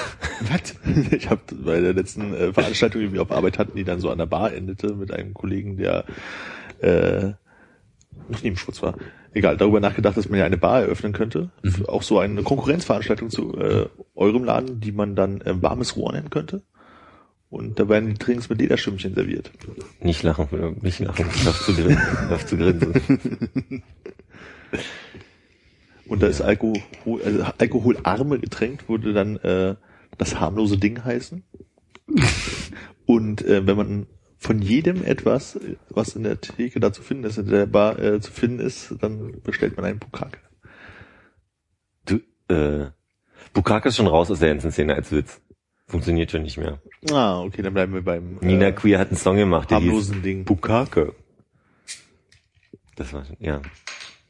Was? 0.41 0.75
Ich 1.13 1.31
habe 1.31 1.41
bei 1.65 1.81
der 1.81 1.95
letzten 1.95 2.35
äh, 2.35 2.53
Veranstaltung, 2.53 3.01
die 3.01 3.13
wir 3.13 3.23
auf 3.23 3.31
Arbeit 3.31 3.59
hatten, 3.59 3.75
die 3.75 3.85
dann 3.85 4.01
so 4.01 4.11
an 4.11 4.19
der 4.19 4.27
Bar 4.27 4.53
endete, 4.53 4.95
mit 4.95 5.13
einem 5.15 5.33
Kollegen, 5.33 5.79
der 5.79 6.05
äh, 6.81 7.33
nicht 8.29 8.45
neben 8.45 8.57
Schutz 8.57 8.83
war. 8.83 8.97
Egal, 9.33 9.57
darüber 9.57 9.81
nachgedacht, 9.81 10.17
dass 10.17 10.29
man 10.29 10.39
ja 10.39 10.45
eine 10.45 10.57
Bar 10.57 10.83
eröffnen 10.83 11.13
könnte. 11.13 11.51
Auch 11.87 12.03
so 12.03 12.19
eine 12.19 12.43
Konkurrenzveranstaltung 12.43 13.31
zu 13.31 13.57
äh, 13.57 13.87
eurem 14.15 14.45
Laden, 14.45 14.81
die 14.81 14.93
man 14.93 15.15
dann 15.15 15.41
äh, 15.41 15.63
warmes 15.63 15.97
Rohr 15.97 16.13
nennen 16.13 16.31
könnte. 16.31 16.63
Und 17.51 17.81
da 17.81 17.89
werden 17.89 18.09
die 18.09 18.15
Trinks 18.15 18.49
mit 18.49 18.61
Lederschirmchen 18.61 19.15
serviert. 19.15 19.51
Nicht 20.01 20.23
lachen, 20.23 20.79
nicht 20.83 21.01
lachen. 21.01 21.27
Ich 21.35 21.45
darf 21.45 21.61
zu 21.65 21.75
grinsen. 21.75 21.99
Darf 22.29 22.47
zu 22.47 22.57
grinsen. 22.57 23.83
Und 26.07 26.23
da 26.23 26.29
ist 26.29 26.41
Alkohol, 26.41 26.81
also 27.25 27.43
alkoholarme 27.59 28.39
Getränk 28.39 28.89
würde 28.89 29.13
dann 29.13 29.37
äh, 29.39 29.75
das 30.17 30.39
harmlose 30.39 30.79
Ding 30.79 31.05
heißen. 31.05 31.43
Und 33.05 33.45
äh, 33.45 33.67
wenn 33.67 33.77
man 33.77 34.07
von 34.39 34.63
jedem 34.63 35.05
etwas, 35.05 35.57
äh, 35.57 35.77
was 35.89 36.15
in 36.15 36.23
der 36.23 36.41
Theke 36.41 36.79
da 36.79 36.93
zu 36.93 37.03
finden 37.03 37.25
ist, 37.25 37.39
in 37.39 37.47
der 37.47 37.67
Bar 37.67 37.99
äh, 37.99 38.21
zu 38.21 38.31
finden 38.31 38.61
ist, 38.61 38.95
dann 39.01 39.41
bestellt 39.43 39.77
man 39.77 39.87
einen 39.87 39.99
Bukake. 39.99 40.39
Du, 42.07 42.21
äh, 42.49 42.91
Bukake 43.53 43.89
ist 43.89 43.97
schon 43.97 44.07
raus 44.07 44.31
aus 44.31 44.39
der 44.39 44.51
ganzen 44.51 44.71
Szene 44.71 44.95
als 44.95 45.11
Witz. 45.11 45.41
Funktioniert 45.91 46.31
schon 46.31 46.43
nicht 46.43 46.57
mehr. 46.57 46.81
Ah, 47.11 47.43
okay, 47.43 47.63
dann 47.63 47.75
bleiben 47.75 47.93
wir 47.93 48.03
beim 48.03 48.39
Nina 48.41 48.69
äh, 48.69 48.73
Queer 48.73 49.01
hat 49.01 49.09
einen 49.09 49.17
Song 49.17 49.37
gemacht, 49.37 49.71
der 49.73 49.81
hieß 49.81 50.13
Ding. 50.23 50.45
Bukake. 50.45 51.15
Das 52.95 53.13
war, 53.13 53.25
ja. 53.41 53.61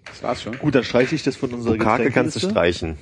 Das 0.06 0.22
war's 0.22 0.42
schon. 0.42 0.58
Gut, 0.58 0.74
dann 0.74 0.84
streiche 0.84 1.14
ich 1.14 1.22
das 1.22 1.36
von 1.36 1.52
unserer 1.52 1.76
Bukake 1.76 2.10
kannst 2.10 2.36
du 2.36 2.40
streichen. 2.40 2.96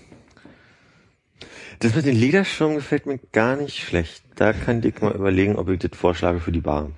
Das 1.79 1.95
mit 1.95 2.07
den 2.07 2.17
Lederschirmen 2.17 2.77
gefällt 2.77 3.07
mir 3.07 3.21
gar 3.31 3.55
nicht 3.55 3.79
schlecht. 3.79 4.25
Da 4.35 4.53
kann 4.53 4.81
Dick 4.81 5.01
mal 5.01 5.15
überlegen, 5.15 5.55
ob 5.55 5.69
ich 5.69 5.79
das 5.79 5.97
vorschlage 5.97 6.41
für 6.41 6.51
die 6.51 6.61
Bar. 6.61 6.91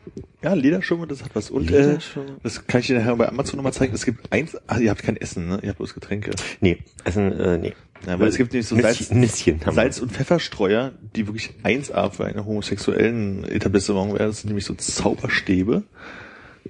Ja, 0.42 0.54
Lederschirme, 0.54 1.06
das 1.06 1.22
hat 1.22 1.34
was. 1.34 1.50
Und 1.50 1.70
äh, 1.70 1.82
Lederschirme? 1.82 2.38
das 2.42 2.66
kann 2.66 2.80
ich 2.80 2.86
dir 2.86 2.98
nachher 2.98 3.16
bei 3.16 3.28
Amazon 3.28 3.58
nochmal 3.58 3.74
zeigen. 3.74 3.94
Es 3.94 4.06
gibt 4.06 4.32
eins, 4.32 4.56
ah, 4.66 4.78
ihr 4.78 4.88
habt 4.88 5.02
kein 5.02 5.18
Essen, 5.18 5.48
ne? 5.48 5.60
Ihr 5.62 5.68
habt 5.68 5.78
bloß 5.78 5.92
Getränke. 5.92 6.30
Nee, 6.60 6.78
Essen, 7.04 7.38
äh, 7.38 7.58
nee. 7.58 7.74
Ja, 8.06 8.18
weil 8.18 8.28
es 8.28 8.36
gibt 8.36 8.52
nämlich 8.52 8.66
so 8.66 8.80
Salz, 8.80 9.10
Nüsschen. 9.10 9.60
Salz- 9.60 10.00
und 10.00 10.12
Pfefferstreuer, 10.12 10.92
die 11.14 11.26
wirklich 11.26 11.50
1A 11.62 12.10
für 12.10 12.24
einen 12.24 12.44
homosexuellen 12.44 13.44
Etablissement 13.44 14.14
wären. 14.14 14.28
Das 14.28 14.40
sind 14.40 14.48
nämlich 14.48 14.64
so 14.64 14.74
Zauberstäbe. 14.74 15.82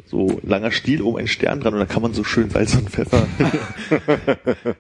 So 0.07 0.41
langer 0.43 0.71
Stiel, 0.71 1.03
oben 1.03 1.19
ein 1.19 1.29
Stern 1.29 1.61
dran 1.61 1.75
und 1.75 1.81
da 1.81 1.87
kann 1.87 2.03
man 2.03 2.15
so 2.15 2.25
schön 2.25 2.51
Salz 2.51 2.75
und 2.75 2.91
Pfeffer. 2.91 3.27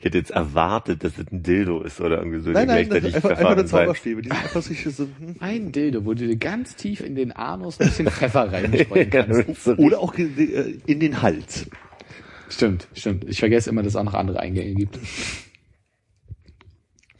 Ich 0.00 0.06
hätte 0.06 0.16
jetzt 0.16 0.30
erwartet, 0.30 1.04
dass 1.04 1.16
das 1.16 1.26
ein 1.30 1.42
Dildo 1.42 1.82
ist 1.82 2.00
oder 2.00 2.20
irgendwie 2.20 2.40
so. 2.40 2.52
nein, 2.52 2.66
nein, 2.66 2.88
das 2.88 3.04
ist 3.04 3.16
einfach, 3.16 3.30
einfach 3.32 3.54
nur 3.54 3.66
Zauberstäbe. 3.66 4.22
Die 4.22 4.30
sind 4.30 4.44
einfach 4.44 4.62
so, 4.62 4.90
so 4.90 5.04
hm. 5.04 5.36
Ein 5.40 5.72
Dildo, 5.72 6.06
wo 6.06 6.14
du 6.14 6.26
dir 6.26 6.36
ganz 6.36 6.74
tief 6.74 7.02
in 7.02 7.14
den 7.14 7.32
Anus 7.32 7.78
ein 7.78 7.88
bisschen 7.88 8.06
Pfeffer 8.06 8.50
reinstreuen 8.50 9.10
kannst. 9.10 9.68
Oder 9.68 10.00
auch 10.00 10.16
äh, 10.16 10.78
in 10.86 11.00
den 11.00 11.20
Hals. 11.20 11.66
Stimmt, 12.48 12.88
stimmt. 12.94 13.24
Ich 13.28 13.40
vergesse 13.40 13.68
immer, 13.68 13.82
dass 13.82 13.92
es 13.92 13.96
auch 13.96 14.04
noch 14.04 14.14
andere 14.14 14.40
Eingänge 14.40 14.74
gibt. 14.74 14.98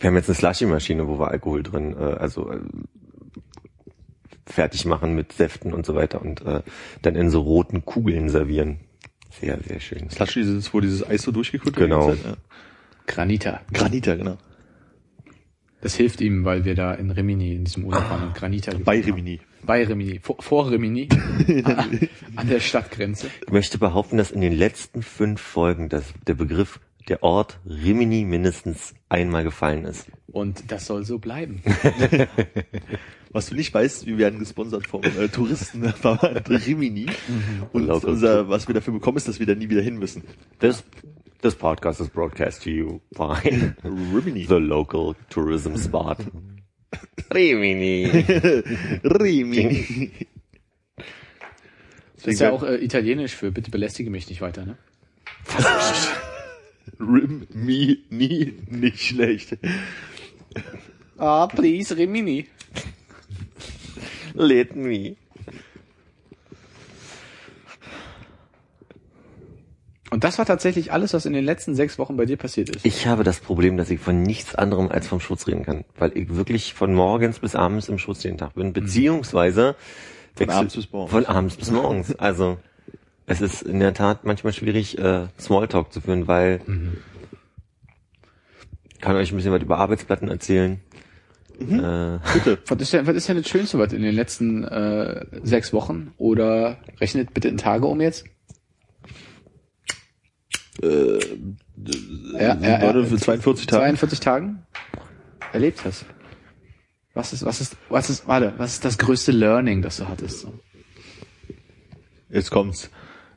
Wir 0.00 0.09
haben 0.09 0.16
jetzt 0.16 0.28
eine 0.28 0.35
Slushy-Maschine, 0.37 1.07
wo 1.07 1.19
wir 1.19 1.28
Alkohol 1.28 1.62
drin, 1.62 1.95
äh, 1.97 2.02
also 2.02 2.50
äh, 2.50 2.61
fertig 4.47 4.85
machen 4.87 5.14
mit 5.14 5.33
Säften 5.33 5.73
und 5.73 5.87
so 5.87 5.95
weiter 5.95 6.21
und 6.23 6.45
äh, 6.45 6.62
dann 7.02 7.14
in 7.14 7.30
so 7.30 7.40
roten 7.42 7.85
Kugeln 7.85 8.28
servieren. 8.30 8.80
Sehr, 9.30 9.59
sehr 9.62 9.78
schön. 9.78 10.11
Slushy 10.11 10.40
ist 10.40 10.49
es, 10.49 10.75
wo 10.75 10.80
dieses 10.80 11.07
Eis 11.09 11.23
so 11.23 11.30
durchgekühlt 11.30 11.76
Genau. 11.76 12.09
wird. 12.09 12.25
Ja. 12.25 12.35
Granita. 13.07 13.61
Granita, 13.73 14.16
genau. 14.16 14.38
Das 15.83 15.95
hilft 15.95 16.21
ihm, 16.21 16.45
weil 16.45 16.64
wir 16.64 16.75
da 16.75 16.92
in 16.95 17.11
Rimini 17.11 17.54
in 17.54 17.64
diesem 17.64 17.85
Urlaub 17.85 18.11
waren 18.11 18.28
und 18.28 18.35
Granita 18.35 18.73
Bei 18.85 18.97
gefunden 18.99 19.02
haben. 19.02 19.14
Rimini. 19.26 19.40
Bei 19.62 19.85
Rimini. 19.85 20.19
Vor, 20.23 20.37
vor 20.40 20.71
Rimini. 20.71 21.09
an 22.37 22.49
der 22.49 22.61
Stadtgrenze. 22.61 23.28
Ich 23.47 23.52
möchte 23.52 23.78
behaupten, 23.78 24.16
dass 24.19 24.30
in 24.30 24.40
den 24.40 24.52
letzten 24.52 25.02
fünf 25.02 25.40
Folgen 25.40 25.88
das, 25.88 26.04
der 26.26 26.35
Begriff, 26.35 26.80
der 27.11 27.23
Ort 27.25 27.59
Rimini 27.67 28.25
mindestens 28.25 28.95
einmal 29.09 29.43
gefallen 29.45 29.85
ist. 29.85 30.07
Und 30.29 30.71
das 30.71 30.87
soll 30.87 31.05
so 31.05 31.19
bleiben. 31.19 31.62
Was 33.33 33.49
du 33.49 33.55
nicht 33.57 33.75
weißt, 33.75 34.07
wir 34.07 34.17
werden 34.19 34.38
gesponsert 34.38 34.87
vom 34.87 35.02
äh, 35.02 35.29
Touristenverband 35.29 36.49
Rimini. 36.67 37.07
Und 37.73 37.87
Local 37.87 38.11
unser, 38.11 38.49
was 38.49 38.67
wir 38.67 38.75
dafür 38.75 38.93
bekommen, 38.93 39.19
ist, 39.19 39.29
dass 39.29 39.38
wir 39.38 39.47
da 39.47 39.55
nie 39.55 39.69
wieder 39.69 39.83
hin 39.83 39.99
müssen. 39.99 40.25
This, 40.59 40.83
this 41.40 41.55
podcast 41.55 42.00
is 42.00 42.09
broadcast 42.09 42.64
to 42.64 42.71
you 42.71 43.00
by 43.12 43.38
Rimini. 43.85 44.47
the 44.47 44.55
local 44.55 45.14
tourism 45.29 45.76
spot. 45.76 46.17
Rimini. 47.35 48.07
Rimini. 49.05 50.11
Das 52.17 52.26
ist 52.26 52.40
ja 52.40 52.50
auch 52.50 52.64
äh, 52.64 52.76
italienisch 52.85 53.37
für 53.37 53.52
bitte 53.52 53.71
belästige 53.71 54.11
mich 54.11 54.29
nicht 54.29 54.40
weiter, 54.40 54.67
ne? 54.67 54.76
Rimini, 56.99 58.54
nicht 58.68 59.00
schlecht. 59.00 59.58
Ah, 61.18 61.46
please, 61.46 61.96
Rimini. 61.96 62.46
Let 64.34 64.75
me. 64.76 65.16
Und 70.10 70.25
das 70.25 70.38
war 70.38 70.44
tatsächlich 70.44 70.92
alles, 70.92 71.14
was 71.14 71.25
in 71.25 71.32
den 71.32 71.44
letzten 71.44 71.76
sechs 71.76 71.99
Wochen 71.99 72.16
bei 72.16 72.26
dir 72.26 72.37
passiert 72.37 72.68
ist. 72.75 72.84
Ich 72.84 73.06
habe 73.06 73.22
das 73.22 73.38
Problem, 73.38 73.76
dass 73.76 73.90
ich 73.90 74.00
von 74.00 74.22
nichts 74.22 74.56
anderem 74.56 74.88
als 74.88 75.06
vom 75.06 75.20
Schutz 75.20 75.46
reden 75.46 75.64
kann, 75.64 75.84
weil 75.96 76.16
ich 76.16 76.34
wirklich 76.34 76.75
von 76.75 76.92
morgens 76.94 77.38
bis 77.38 77.54
abends 77.54 77.88
im 77.88 77.99
Schutz 77.99 78.25
jeden 78.25 78.37
Tag 78.37 78.54
bin, 78.54 78.72
beziehungsweise 78.72 79.76
Von 80.34 80.50
abends 80.50 80.75
bis 80.75 80.90
morgens. 80.90 81.12
Von 81.12 81.26
abends 81.26 81.56
bis 81.56 81.70
morgens. 81.70 82.14
Also 82.16 82.58
es 83.30 83.40
ist 83.40 83.62
in 83.62 83.78
der 83.78 83.94
Tat 83.94 84.25
manchmal 84.25 84.52
schwierig, 84.52 84.99
äh, 84.99 85.28
Smalltalk 85.38 85.92
zu 85.92 86.00
führen, 86.00 86.26
weil 86.26 86.60
ich 88.92 89.00
kann 89.00 89.14
euch 89.14 89.30
ein 89.32 89.37
bisschen 89.37 89.52
was 89.52 89.62
über 89.62 89.78
Arbeitsplatten 89.78 90.28
erzählen. 90.28 90.80
Äh, 91.60 92.18
Bitte. 92.34 92.58
Was 92.66 92.80
ist, 92.80 92.92
denn, 92.92 93.06
was 93.06 93.14
ist 93.14 93.28
denn 93.28 93.37
das 93.37 93.49
Schönste, 93.49 93.78
was 93.78 93.92
in 93.92 94.02
den 94.02 94.14
letzten 94.14 94.64
äh, 94.64 95.26
sechs 95.44 95.72
Wochen? 95.72 96.12
Oder 96.16 96.78
rechnet 97.00 97.32
bitte 97.32 97.49
in 97.49 97.56
Tage 97.56 97.87
um 97.87 98.00
jetzt? 98.00 98.25
Äh, 100.82 101.18
Ja, 102.34 102.56
ja, 102.56 102.56
ja. 102.60 102.90
Leute, 102.90 103.06
für 103.06 103.16
42 103.16 103.66
Tage. 103.66 103.82
42 103.82 104.20
Tagen 104.20 104.66
erlebt 105.52 105.84
hast. 105.84 106.04
Was 107.14 107.32
ist, 107.32 107.44
was 107.44 107.60
ist, 107.60 107.76
was 107.88 108.10
ist, 108.10 108.26
warte, 108.26 108.54
was 108.56 108.72
ist 108.75 108.84
das 108.84 108.99
größte 108.99 109.30
Learning, 109.30 109.82
das 109.82 109.99
du 109.99 110.08
hattest? 110.08 110.49
Jetzt 112.28 112.50
kommt's. 112.50 112.90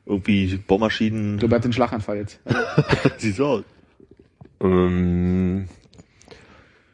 Irgendwie 0.05 0.57
Bohrmaschinen. 0.57 1.37
Du 1.37 1.47
bleibst 1.47 1.65
den 1.65 1.73
Schlaganfall 1.73 2.17
jetzt. 2.17 2.39
Siehst 3.17 3.37
so 3.37 3.45
aus. 3.45 3.63
Ähm, 4.61 5.67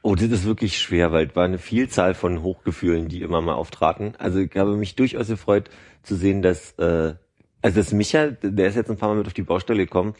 oh, 0.01 0.15
das 0.15 0.25
ist 0.25 0.45
wirklich 0.45 0.77
schwer, 0.77 1.11
weil 1.11 1.27
es 1.27 1.35
war 1.35 1.45
eine 1.45 1.57
Vielzahl 1.57 2.13
von 2.13 2.43
Hochgefühlen, 2.43 3.07
die 3.07 3.21
immer 3.21 3.41
mal 3.41 3.53
auftraten. 3.53 4.13
Also 4.17 4.39
ich 4.39 4.55
habe 4.55 4.75
mich 4.75 4.95
durchaus 4.95 5.27
gefreut 5.27 5.69
zu 6.03 6.15
sehen, 6.15 6.41
dass, 6.41 6.73
äh, 6.73 7.15
also 7.61 7.79
das 7.79 7.93
Micha, 7.93 8.27
der 8.41 8.67
ist 8.67 8.75
jetzt 8.75 8.91
ein 8.91 8.97
paar 8.97 9.09
Mal 9.09 9.15
mit 9.15 9.27
auf 9.27 9.33
die 9.33 9.41
Baustelle 9.41 9.85
gekommen. 9.85 10.13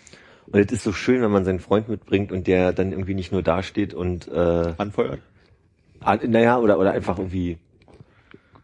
Und 0.48 0.60
es 0.60 0.72
ist 0.72 0.84
so 0.84 0.92
schön, 0.92 1.22
wenn 1.22 1.32
man 1.32 1.46
seinen 1.46 1.60
Freund 1.60 1.90
mitbringt 1.90 2.32
und 2.32 2.48
der 2.48 2.74
dann 2.74 2.92
irgendwie 2.92 3.14
nicht 3.14 3.32
nur 3.32 3.44
dasteht 3.44 3.94
und 3.94 4.28
äh, 4.30 4.74
Anfeuert. 4.78 5.20
Ah, 6.00 6.18
naja, 6.26 6.58
oder, 6.58 6.80
oder 6.80 6.92
einfach 6.92 7.20
irgendwie 7.20 7.58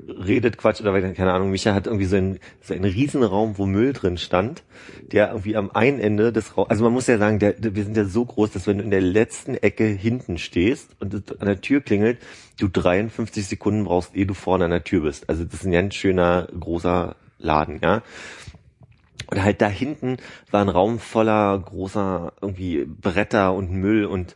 redet 0.08 0.58
Quatsch 0.58 0.82
oder 0.82 1.00
keine 1.14 1.34
Ahnung. 1.34 1.52
Micha 1.52 1.74
hat 1.74 1.88
irgendwie 1.88 2.06
so 2.06 2.16
einen, 2.16 2.40
so 2.62 2.74
einen 2.74 2.86
Riesenraum, 2.86 3.58
wo 3.58 3.66
Müll 3.66 3.94
drin 3.94 4.18
stand, 4.18 4.64
der 5.12 5.30
irgendwie 5.30 5.56
am 5.56 5.72
einen 5.72 6.00
Ende 6.00 6.32
des 6.32 6.58
Raums, 6.58 6.70
also 6.70 6.84
man 6.84 6.94
muss 6.94 7.08
ja 7.08 7.18
sagen, 7.18 7.40
der, 7.40 7.56
wir 7.60 7.84
sind 7.84 7.98
ja 7.98 8.06
so 8.06 8.26
groß, 8.26 8.52
dass 8.52 8.68
wenn 8.68 8.78
du 8.78 8.84
in 8.84 8.92
der 8.92 9.02
letzten 9.02 9.56
Ecke 9.56 9.86
hinten 9.86 10.38
stehst 10.38 10.96
und 11.00 11.40
an 11.40 11.48
der 11.48 11.62
Tür 11.62 11.82
klingelt, 11.82 12.20
du 12.60 12.68
53 12.68 13.48
Sekunden 13.48 13.86
brauchst, 13.86 14.16
ehe 14.16 14.26
du 14.26 14.34
vorne 14.34 14.66
an 14.66 14.72
der 14.72 14.84
Tür 14.84 15.02
bist. 15.02 15.30
Also 15.30 15.44
das 15.44 15.62
ist 15.62 15.66
ein 15.66 15.72
ganz 15.72 15.96
schöner, 15.96 16.48
großer 16.60 17.16
Laden, 17.40 17.80
ja. 17.84 18.02
Und 19.28 19.44
halt 19.44 19.62
da 19.62 19.68
hinten 19.68 20.18
war 20.52 20.62
ein 20.62 20.70
Raum 20.70 21.00
voller 21.00 21.58
großer 21.58 22.34
irgendwie 22.42 22.86
Bretter 22.86 23.54
und 23.54 23.72
Müll 23.72 24.06
und 24.06 24.36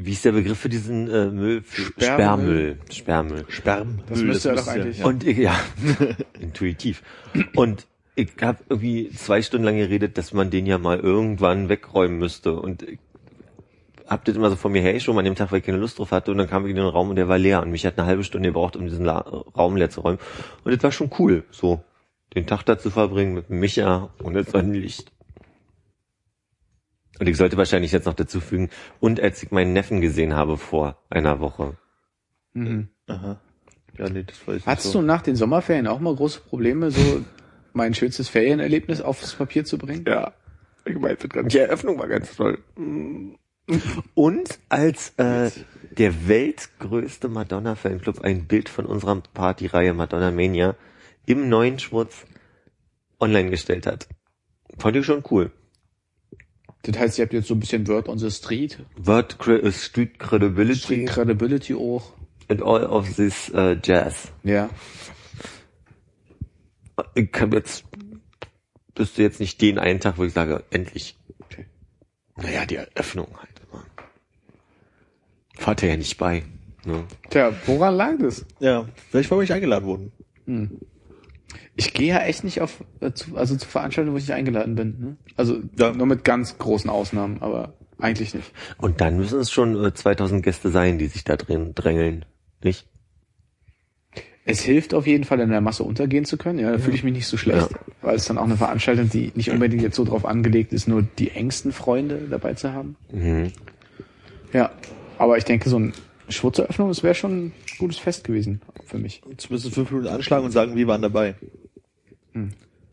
wie 0.00 0.12
ist 0.12 0.24
der 0.24 0.32
Begriff 0.32 0.58
für 0.58 0.68
diesen 0.68 1.10
äh, 1.10 1.26
Müll? 1.26 1.64
Sperrmüll. 1.66 1.98
Sperrmüll. 1.98 2.78
Sperrmüll. 2.90 3.44
Sperm. 3.48 3.98
Das 4.08 4.22
müsste 4.22 4.50
ja 4.50 4.54
doch 4.54 4.68
eigentlich- 4.68 5.02
Und 5.02 5.26
ich, 5.26 5.38
ja, 5.38 5.58
intuitiv. 6.40 7.02
Und 7.56 7.86
ich 8.14 8.28
habe 8.40 8.58
irgendwie 8.68 9.10
zwei 9.10 9.42
Stunden 9.42 9.64
lang 9.64 9.76
geredet, 9.76 10.16
dass 10.16 10.32
man 10.32 10.50
den 10.50 10.66
ja 10.66 10.78
mal 10.78 10.98
irgendwann 11.00 11.68
wegräumen 11.68 12.18
müsste. 12.18 12.52
Und 12.54 12.82
ich 12.84 12.98
hab 14.06 14.24
das 14.24 14.36
immer 14.36 14.50
so 14.50 14.56
vor 14.56 14.70
mir 14.70 14.82
her 14.82 14.98
schon 15.00 15.18
an 15.18 15.24
dem 15.24 15.34
Tag, 15.34 15.50
weil 15.50 15.58
ich 15.60 15.66
keine 15.66 15.78
Lust 15.78 15.98
drauf 15.98 16.12
hatte. 16.12 16.30
Und 16.30 16.38
dann 16.38 16.48
kam 16.48 16.64
ich 16.64 16.70
in 16.70 16.76
den 16.76 16.86
Raum 16.86 17.10
und 17.10 17.16
der 17.16 17.28
war 17.28 17.38
leer. 17.38 17.60
Und 17.62 17.70
mich 17.72 17.84
hat 17.84 17.98
eine 17.98 18.06
halbe 18.06 18.22
Stunde 18.24 18.50
gebraucht, 18.50 18.76
um 18.76 18.84
diesen 18.86 19.04
La 19.04 19.18
Raum 19.18 19.76
leer 19.76 19.90
zu 19.90 20.00
räumen. 20.02 20.18
Und 20.64 20.72
das 20.74 20.82
war 20.82 20.92
schon 20.92 21.10
cool, 21.18 21.42
so 21.50 21.82
den 22.36 22.46
Tag 22.46 22.62
da 22.64 22.78
zu 22.78 22.90
verbringen 22.90 23.34
mit 23.34 23.50
Micha 23.50 24.10
und 24.22 24.34
das 24.34 24.50
Sonnenlicht. 24.50 25.10
Und 27.18 27.26
ich 27.26 27.36
sollte 27.36 27.56
wahrscheinlich 27.56 27.92
jetzt 27.92 28.06
noch 28.06 28.14
dazu 28.14 28.40
fügen, 28.40 28.70
und 29.00 29.20
als 29.20 29.42
ich 29.42 29.50
meinen 29.50 29.72
Neffen 29.72 30.00
gesehen 30.00 30.34
habe 30.34 30.56
vor 30.56 30.98
einer 31.10 31.40
Woche. 31.40 31.76
Mhm. 32.52 32.88
Aha. 33.06 33.40
Ja, 33.98 34.08
nee, 34.08 34.24
das 34.24 34.46
weiß 34.46 34.56
ich 34.58 34.66
Hattest 34.66 34.86
nicht 34.86 34.94
du 34.94 35.02
nach 35.02 35.22
den 35.22 35.36
Sommerferien 35.36 35.86
auch 35.86 35.98
mal 35.98 36.14
große 36.14 36.40
Probleme, 36.40 36.90
so 36.90 37.24
mein 37.72 37.94
schönstes 37.94 38.28
Ferienerlebnis 38.28 39.00
aufs 39.00 39.34
Papier 39.34 39.64
zu 39.64 39.78
bringen? 39.78 40.04
Ja, 40.06 40.32
ich 40.84 40.96
meinte 40.96 41.28
gerade, 41.28 41.48
die 41.48 41.58
Eröffnung 41.58 41.98
war 41.98 42.08
ganz 42.08 42.36
toll. 42.36 42.58
Und 44.14 44.58
als 44.68 45.12
äh, 45.16 45.50
der 45.90 46.28
weltgrößte 46.28 47.28
Madonna-Fanclub 47.28 48.20
ein 48.20 48.46
Bild 48.46 48.68
von 48.68 48.86
unserer 48.86 49.20
Partyreihe 49.34 49.92
Madonna 49.92 50.30
Mania 50.30 50.76
im 51.26 51.48
neuen 51.48 51.78
Schmutz 51.78 52.24
online 53.20 53.50
gestellt 53.50 53.86
hat. 53.86 54.08
Fand 54.78 54.96
ich 54.96 55.04
schon 55.04 55.22
cool. 55.30 55.50
Das 56.82 56.98
heißt, 56.98 57.18
ihr 57.18 57.24
habt 57.24 57.32
jetzt 57.32 57.48
so 57.48 57.54
ein 57.54 57.60
bisschen 57.60 57.86
Word 57.86 58.08
on 58.08 58.18
the 58.18 58.30
Street, 58.30 58.78
Word 58.96 59.38
cre 59.38 59.62
uh, 59.62 59.72
Street 59.72 60.18
Credibility 60.18 60.78
Street 60.80 61.08
Credibility 61.08 61.74
auch. 61.74 62.12
and 62.48 62.62
all 62.62 62.84
of 62.84 63.16
this 63.16 63.50
uh, 63.54 63.74
Jazz. 63.82 64.32
Ja. 64.44 64.70
Ich 67.14 67.30
habe 67.38 67.56
jetzt, 67.56 67.84
bist 68.94 69.18
du 69.18 69.22
jetzt 69.22 69.40
nicht 69.40 69.60
den 69.60 69.78
einen 69.78 70.00
Tag, 70.00 70.18
wo 70.18 70.24
ich 70.24 70.32
sage, 70.32 70.64
endlich. 70.70 71.16
Okay. 71.40 71.66
Naja, 72.36 72.66
die 72.66 72.76
Eröffnung 72.76 73.28
halt 73.36 73.60
immer. 73.70 73.84
Fahrt 75.56 75.82
er 75.82 75.90
ja 75.90 75.96
nicht 75.96 76.16
bei. 76.18 76.44
Ne? 76.84 77.04
Tja, 77.30 77.52
woran 77.66 77.94
lag 77.94 78.18
das? 78.18 78.44
Ja, 78.60 78.88
vielleicht 79.10 79.30
wir 79.30 79.38
nicht 79.38 79.52
eingeladen 79.52 79.84
wurden. 79.84 80.12
Ich 81.78 81.94
gehe 81.94 82.08
ja 82.08 82.18
echt 82.18 82.42
nicht 82.42 82.60
auf, 82.60 82.82
äh, 83.00 83.12
zu, 83.12 83.36
also 83.36 83.54
zu 83.54 83.68
Veranstaltungen, 83.68 84.12
wo 84.14 84.18
ich 84.18 84.24
nicht 84.24 84.34
eingeladen 84.34 84.74
bin. 84.74 84.96
Ne? 84.98 85.16
Also 85.36 85.58
Ja. 85.78 85.92
nur 85.92 86.06
mit 86.06 86.24
ganz 86.24 86.58
großen 86.58 86.90
Ausnahmen, 86.90 87.40
aber 87.40 87.74
eigentlich 88.00 88.34
nicht. 88.34 88.50
Und 88.78 89.00
dann 89.00 89.16
müssen 89.16 89.38
es 89.38 89.52
schon 89.52 89.84
äh, 89.84 89.94
2000 89.94 90.42
Gäste 90.42 90.70
sein, 90.70 90.98
die 90.98 91.06
sich 91.06 91.22
da 91.22 91.36
drin 91.36 91.76
drängeln, 91.76 92.24
nicht? 92.64 92.88
Es 94.44 94.60
hilft 94.60 94.92
auf 94.92 95.06
jeden 95.06 95.22
Fall, 95.22 95.38
in 95.38 95.50
der 95.50 95.60
Masse 95.60 95.84
untergehen 95.84 96.24
zu 96.24 96.36
können. 96.36 96.58
Ja, 96.58 96.72
da 96.72 96.78
fühle 96.78 96.96
ich 96.96 97.04
mich 97.04 97.12
nicht 97.12 97.28
so 97.28 97.36
schlecht, 97.36 97.68
weil 98.02 98.16
es 98.16 98.24
dann 98.24 98.38
auch 98.38 98.44
eine 98.44 98.56
Veranstaltung, 98.56 99.08
die 99.08 99.30
nicht 99.36 99.50
unbedingt 99.50 99.82
jetzt 99.82 99.94
so 99.94 100.04
drauf 100.04 100.24
angelegt 100.24 100.72
ist, 100.72 100.88
nur 100.88 101.02
die 101.02 101.30
engsten 101.30 101.70
Freunde 101.70 102.26
dabei 102.28 102.54
zu 102.54 102.72
haben. 102.72 102.96
Mhm. 103.12 103.52
Ja, 104.52 104.72
aber 105.18 105.36
ich 105.38 105.44
denke, 105.44 105.68
so 105.68 105.78
ein 105.78 105.92
Schwurzeröffnung, 106.28 106.88
das 106.88 107.02
wäre 107.02 107.14
schon 107.14 107.46
ein 107.46 107.52
gutes 107.78 107.98
Fest 107.98 108.24
gewesen 108.24 108.62
für 108.84 108.98
mich. 108.98 109.22
Zumindest 109.36 109.74
fünf 109.74 109.90
Minuten 109.90 110.08
anschlagen 110.08 110.44
und 110.46 110.50
sagen, 110.52 110.74
wir 110.74 110.86
waren 110.86 111.02
dabei. 111.02 111.34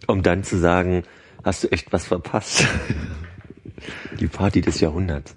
Um 0.08 0.24
dann 0.24 0.44
zu 0.44 0.58
sagen, 0.58 1.04
hast 1.44 1.64
du 1.64 1.72
echt 1.72 1.92
was 1.94 2.06
verpasst? 2.06 2.68
Die 4.20 4.28
Party 4.28 4.62
des 4.62 4.80
Jahrhunderts. 4.80 5.36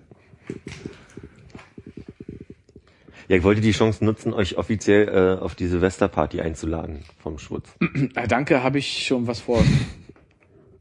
Ja, 3.29 3.37
ich 3.37 3.43
wollte 3.43 3.61
die 3.61 3.73
Chance 3.73 4.03
nutzen, 4.05 4.33
euch 4.33 4.57
offiziell 4.57 5.09
äh, 5.09 5.43
auf 5.43 5.55
die 5.55 5.67
Silvesterparty 5.67 6.41
einzuladen 6.41 7.05
vom 7.23 7.38
Schwutz. 7.38 7.69
Danke, 8.29 8.62
habe 8.62 8.79
ich 8.79 9.07
schon 9.07 9.27
was 9.27 9.41
vor. 9.41 9.62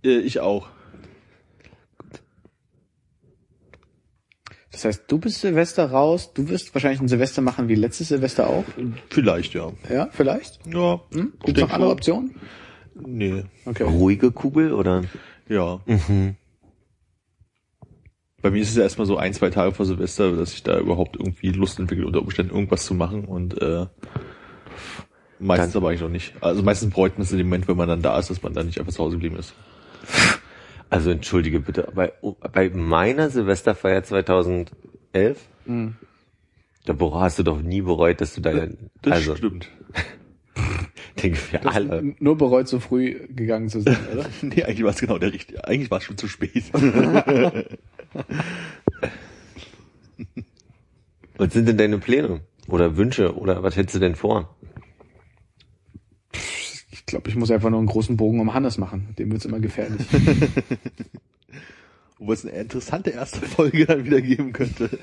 Äh, 0.03 0.19
ich 0.19 0.39
auch. 0.39 0.69
Das 4.71 4.85
heißt, 4.85 5.03
du 5.07 5.17
bist 5.17 5.41
Silvester 5.41 5.89
raus, 5.89 6.33
du 6.33 6.47
wirst 6.49 6.73
wahrscheinlich 6.73 7.01
ein 7.01 7.07
Silvester 7.07 7.41
machen 7.41 7.67
wie 7.67 7.75
letztes 7.75 8.09
Silvester 8.09 8.47
auch. 8.47 8.63
Vielleicht, 9.09 9.53
ja. 9.53 9.73
Ja, 9.89 10.07
vielleicht? 10.11 10.59
Ja. 10.67 11.01
Hm? 11.11 11.33
Gibt 11.43 11.57
noch 11.57 11.71
andere. 11.71 11.91
Optionen? 11.91 12.35
Nee. 13.05 13.43
Okay. 13.65 13.83
Ruhige 13.83 14.31
Kugel 14.31 14.73
oder? 14.73 15.03
Ja. 15.47 15.79
Mhm. 15.85 16.35
Bei 18.41 18.51
mir 18.51 18.61
ist 18.61 18.69
es 18.69 18.75
ja 18.75 18.83
erstmal 18.83 19.07
so 19.07 19.17
ein, 19.17 19.33
zwei 19.33 19.49
Tage 19.49 19.73
vor 19.73 19.85
Silvester, 19.85 20.31
dass 20.35 20.53
ich 20.53 20.63
da 20.63 20.79
überhaupt 20.79 21.15
irgendwie 21.17 21.49
Lust 21.49 21.79
entwickle, 21.79 22.05
unter 22.05 22.21
Umständen 22.21 22.53
irgendwas 22.53 22.85
zu 22.85 22.93
machen 22.93 23.25
und 23.25 23.59
äh, 23.61 23.87
meistens 25.39 25.73
Dann- 25.73 25.81
aber 25.81 25.89
eigentlich 25.89 26.01
noch 26.01 26.09
nicht. 26.09 26.33
Also 26.41 26.61
meistens 26.63 26.91
bräuchte 26.93 27.17
man 27.17 27.23
es 27.25 27.31
in 27.31 27.39
dem 27.39 27.47
Moment, 27.47 27.67
wenn 27.67 27.77
man 27.77 27.89
dann 27.89 28.01
da 28.01 28.17
ist, 28.19 28.29
dass 28.29 28.43
man 28.43 28.53
dann 28.53 28.67
nicht 28.67 28.79
einfach 28.79 28.93
zu 28.93 29.03
Hause 29.03 29.15
geblieben 29.15 29.37
ist. 29.37 29.53
Also 30.89 31.11
entschuldige 31.11 31.59
bitte, 31.59 31.91
bei, 31.93 32.13
bei 32.53 32.69
meiner 32.69 33.29
Silvesterfeier 33.29 34.03
2011, 34.03 34.71
da 35.65 36.93
bero- 36.93 37.19
hast 37.19 37.39
du 37.39 37.43
doch 37.43 37.61
nie 37.61 37.81
bereut, 37.81 38.21
dass 38.21 38.33
du 38.35 38.39
da, 38.39 38.53
Das 39.01 39.11
also 39.11 39.35
stimmt. 39.35 39.67
Denke 41.21 41.37
wir 41.51 41.59
Du 41.59 41.69
alle. 41.69 42.15
nur 42.19 42.37
bereut, 42.37 42.67
so 42.67 42.79
früh 42.79 43.27
gegangen 43.29 43.69
zu 43.69 43.81
sein, 43.81 43.97
oder? 44.13 44.25
nee, 44.41 44.63
eigentlich 44.63 44.83
war 44.83 44.91
es 44.91 44.99
genau 44.99 45.17
der 45.17 45.33
richtige. 45.33 45.65
Eigentlich 45.67 45.91
war 45.91 45.99
es 45.99 46.03
schon 46.03 46.17
zu 46.17 46.27
spät. 46.27 46.63
Was 51.37 51.53
sind 51.53 51.67
denn 51.67 51.77
deine 51.77 51.99
Pläne 51.99 52.41
oder 52.67 52.97
Wünsche 52.97 53.37
oder 53.37 53.61
was 53.61 53.75
hättest 53.75 53.95
du 53.95 53.99
denn 53.99 54.15
vor? 54.15 54.55
Ich 56.89 57.05
glaube, 57.05 57.29
ich 57.29 57.35
muss 57.35 57.51
einfach 57.51 57.69
nur 57.69 57.79
einen 57.79 57.87
großen 57.87 58.17
Bogen 58.17 58.39
um 58.39 58.53
Hannes 58.53 58.77
machen. 58.77 59.13
Dem 59.19 59.31
wird's 59.31 59.45
immer 59.45 59.59
gefährlich. 59.59 60.01
Wo 62.19 62.33
es 62.33 62.43
eine 62.43 62.57
interessante 62.57 63.11
erste 63.11 63.45
Folge 63.45 63.85
dann 63.85 64.05
wieder 64.05 64.21
geben 64.21 64.51
könnte. 64.51 64.97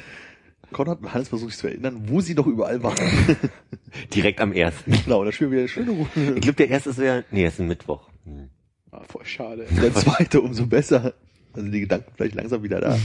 Konrad 0.74 1.00
und 1.00 1.14
Hannes 1.14 1.28
versucht 1.28 1.52
sich 1.52 1.60
zu 1.60 1.68
erinnern, 1.68 2.02
wo 2.08 2.20
sie 2.20 2.34
doch 2.34 2.46
überall 2.46 2.82
waren. 2.82 2.96
Direkt 4.14 4.40
am 4.40 4.52
ersten. 4.52 4.92
genau, 5.04 5.24
da 5.24 5.32
spielen 5.32 5.52
wir 5.52 5.60
eine 5.60 5.68
schöne 5.68 5.92
Ruhe. 5.92 6.08
Ich 6.14 6.42
glaube, 6.42 6.54
der 6.54 6.68
erste 6.68 6.94
wäre, 6.98 7.24
nee, 7.30 7.46
es 7.46 7.54
ist 7.54 7.60
ein 7.60 7.68
Mittwoch. 7.68 8.10
Hm. 8.24 8.50
Ah, 8.90 9.02
voll 9.08 9.24
schade. 9.24 9.66
Der 9.70 9.94
zweite 9.94 10.40
umso 10.40 10.66
besser. 10.66 11.14
Also 11.54 11.68
die 11.70 11.80
Gedanken 11.80 12.12
vielleicht 12.16 12.34
langsam 12.34 12.62
wieder 12.62 12.80
da. 12.80 12.98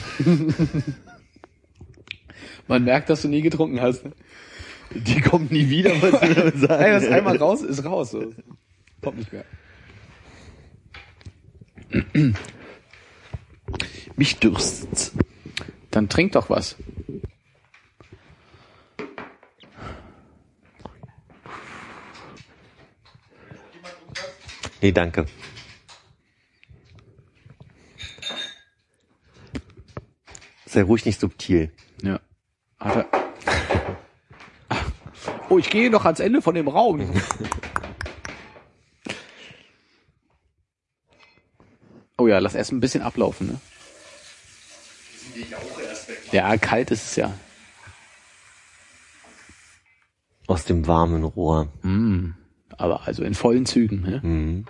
Man 2.68 2.84
merkt, 2.84 3.10
dass 3.10 3.22
du 3.22 3.28
nie 3.28 3.42
getrunken 3.42 3.82
hast. 3.82 4.04
Die 4.92 5.22
kommen 5.22 5.48
nie 5.52 5.70
wieder, 5.70 5.92
was 6.02 6.20
sie 6.20 6.34
damit 6.34 6.58
sagen. 6.60 6.84
Ey, 6.84 6.92
das 6.92 7.08
einmal 7.08 7.38
raus 7.38 7.62
ist 7.62 7.86
raus. 7.86 8.12
So. 8.12 8.34
Kommt 9.02 9.18
nicht 9.20 9.32
mehr. 9.32 9.46
Mich 14.16 14.38
dürstet's. 14.38 15.14
Dann 15.92 16.10
trink 16.10 16.34
doch 16.34 16.50
was. 16.50 16.76
Nee, 24.82 24.92
danke. 24.92 25.26
Sei 30.65 30.84
ruhig 30.84 31.06
nicht 31.06 31.20
subtil. 31.20 31.72
Ja. 32.02 32.20
Hat 32.80 32.96
er. 32.96 33.20
Oh, 35.50 35.58
ich 35.58 35.70
gehe 35.70 35.89
noch 35.89 36.06
ans 36.06 36.20
Ende 36.20 36.42
von 36.42 36.54
dem 36.54 36.68
Raum. 36.68 37.12
Oh 42.18 42.28
ja, 42.28 42.38
lass 42.39 42.54
erst 42.54 42.72
ein 42.72 42.80
bisschen 42.80 43.02
ablaufen, 43.02 43.48
ne? 43.48 43.60
Ja, 46.32 46.56
kalt 46.58 46.92
ist 46.92 47.06
es 47.06 47.15
ja. 47.15 47.34
Aus 50.46 50.65
dem 50.65 50.86
warmen 50.86 51.24
Rohr. 51.24 51.70
Mm, 51.82 52.32
aber 52.77 53.08
also 53.08 53.23
in 53.23 53.34
vollen 53.34 53.65
Zügen, 53.65 54.01
ne? 54.01 54.19
Mhm. 54.23 54.65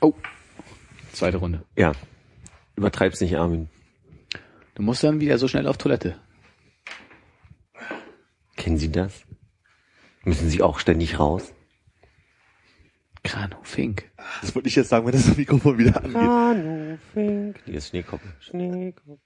Oh. 0.00 0.14
Zweite 1.12 1.38
Runde. 1.38 1.64
Ja. 1.76 1.92
Übertreib's 2.76 3.20
nicht, 3.20 3.36
Armin. 3.36 3.68
Du 4.74 4.82
musst 4.82 5.02
dann 5.02 5.20
wieder 5.20 5.38
so 5.38 5.48
schnell 5.48 5.66
auf 5.66 5.78
Toilette. 5.78 6.20
Kennen 8.56 8.76
Sie 8.76 8.92
das? 8.92 9.24
Müssen 10.24 10.50
Sie 10.50 10.62
auch 10.62 10.78
ständig 10.78 11.18
raus? 11.18 11.54
Krano 13.22 13.56
Fink. 13.62 14.10
Das 14.40 14.54
wollte 14.54 14.68
ich 14.68 14.76
jetzt 14.76 14.90
sagen, 14.90 15.06
wenn 15.06 15.12
das 15.12 15.36
Mikrofon 15.36 15.78
wieder 15.78 15.96
angeht. 15.96 16.16
Hallo, 16.16 16.98
Fink. 17.12 17.60
Hier 17.64 17.74
ist 17.74 17.88
Schneekopf. 17.88 18.22
Schneekopf. 18.40 19.20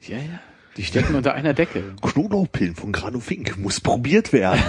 Ja, 0.00 0.18
ja. 0.18 0.40
Die 0.76 0.82
stecken 0.82 1.14
unter 1.14 1.34
einer 1.34 1.54
Decke. 1.54 1.94
Knoblauchpillen 2.02 2.74
von 2.74 2.92
Grano 2.92 3.20
Fink 3.20 3.56
muss 3.58 3.80
probiert 3.80 4.32
werden. 4.32 4.60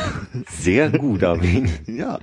Sehr 0.50 0.90
gut, 0.92 1.24
Armin. 1.24 1.70
ja. 1.88 2.20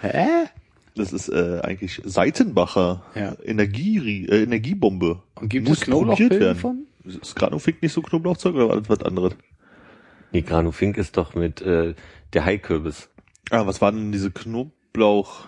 Hä? 0.00 0.46
Das 0.94 1.12
ist 1.12 1.28
äh, 1.28 1.60
eigentlich 1.62 2.00
Seitenbacher 2.04 3.02
Ja. 3.14 3.34
Energie, 3.44 4.26
äh, 4.26 4.42
Energiebombe. 4.44 5.22
Und 5.34 5.48
gibt 5.48 5.68
Muss 5.68 5.82
es 5.82 5.88
probiert 5.88 6.38
werden. 6.38 6.58
von? 6.58 6.86
Ist 7.04 7.34
Grano 7.36 7.58
Fink 7.58 7.82
nicht 7.82 7.92
so 7.92 8.02
Knoblauchzeug 8.02 8.54
oder 8.54 8.70
alles 8.70 8.88
was 8.88 9.02
anderes? 9.02 9.34
Nee, 10.32 10.42
Grano 10.42 10.70
Fink 10.70 10.96
ist 10.96 11.16
doch 11.16 11.34
mit 11.34 11.60
äh, 11.62 11.94
der 12.32 12.44
Haikürbis. 12.44 13.10
Ah, 13.50 13.66
was 13.66 13.80
war 13.80 13.92
denn 13.92 14.12
diese 14.12 14.30
Knoblauch? 14.30 15.46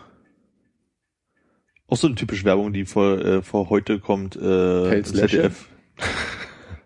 Auch 1.86 1.96
so 1.96 2.06
eine 2.06 2.16
typische 2.16 2.44
Werbung, 2.44 2.72
die 2.72 2.84
vor, 2.86 3.18
äh, 3.18 3.42
vor 3.42 3.70
heute 3.70 4.00
kommt, 4.00 4.36
äh, 4.36 4.40
Pelz? 4.40 5.12
ZDF. 5.12 5.66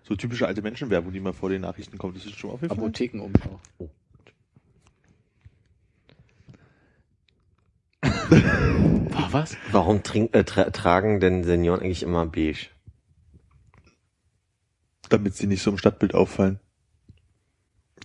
So 0.09 0.16
typische 0.16 0.47
alte 0.47 0.62
Menschenwerbung, 0.62 1.12
die 1.12 1.21
mal 1.21 1.35
vor 1.35 1.51
den 1.51 1.61
Nachrichten 1.61 1.99
kommt. 1.99 2.16
Das 2.16 2.25
ist 2.25 2.38
schon 2.38 2.51
aufgefallen. 2.51 2.81
Apothekenumschau. 2.81 3.61
War 8.31 9.33
was? 9.33 9.59
Warum 9.71 10.03
trink, 10.03 10.35
äh, 10.35 10.44
tra 10.44 10.71
tragen 10.71 11.21
denn 11.21 11.44
Senioren 11.44 11.83
eigentlich 11.83 12.03
immer 12.03 12.25
beige? 12.25 12.68
Damit 15.11 15.35
sie 15.35 15.47
nicht 15.47 15.62
so 15.62 15.73
im 15.73 15.77
Stadtbild 15.77 16.14
auffallen. 16.14 16.59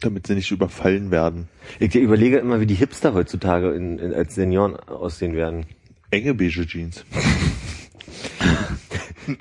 Damit 0.02 0.28
sie 0.28 0.36
nicht 0.36 0.52
überfallen 0.52 1.10
werden. 1.10 1.48
Ich 1.80 1.96
überlege 1.96 2.38
immer, 2.38 2.60
wie 2.60 2.66
die 2.66 2.76
Hipster 2.76 3.14
heutzutage 3.14 3.72
in, 3.72 3.98
in, 4.00 4.14
als 4.14 4.36
Senioren 4.36 4.76
aussehen 4.76 5.36
werden. 5.36 5.66
Enge 6.12 6.34
beige 6.34 6.68
Jeans. 6.68 7.06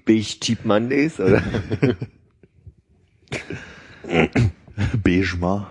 Beige 0.05 0.39
Cheap 0.39 0.65
Mondays 0.65 1.19
oder? 1.19 1.43
Beige 5.03 5.37
mal. 5.39 5.67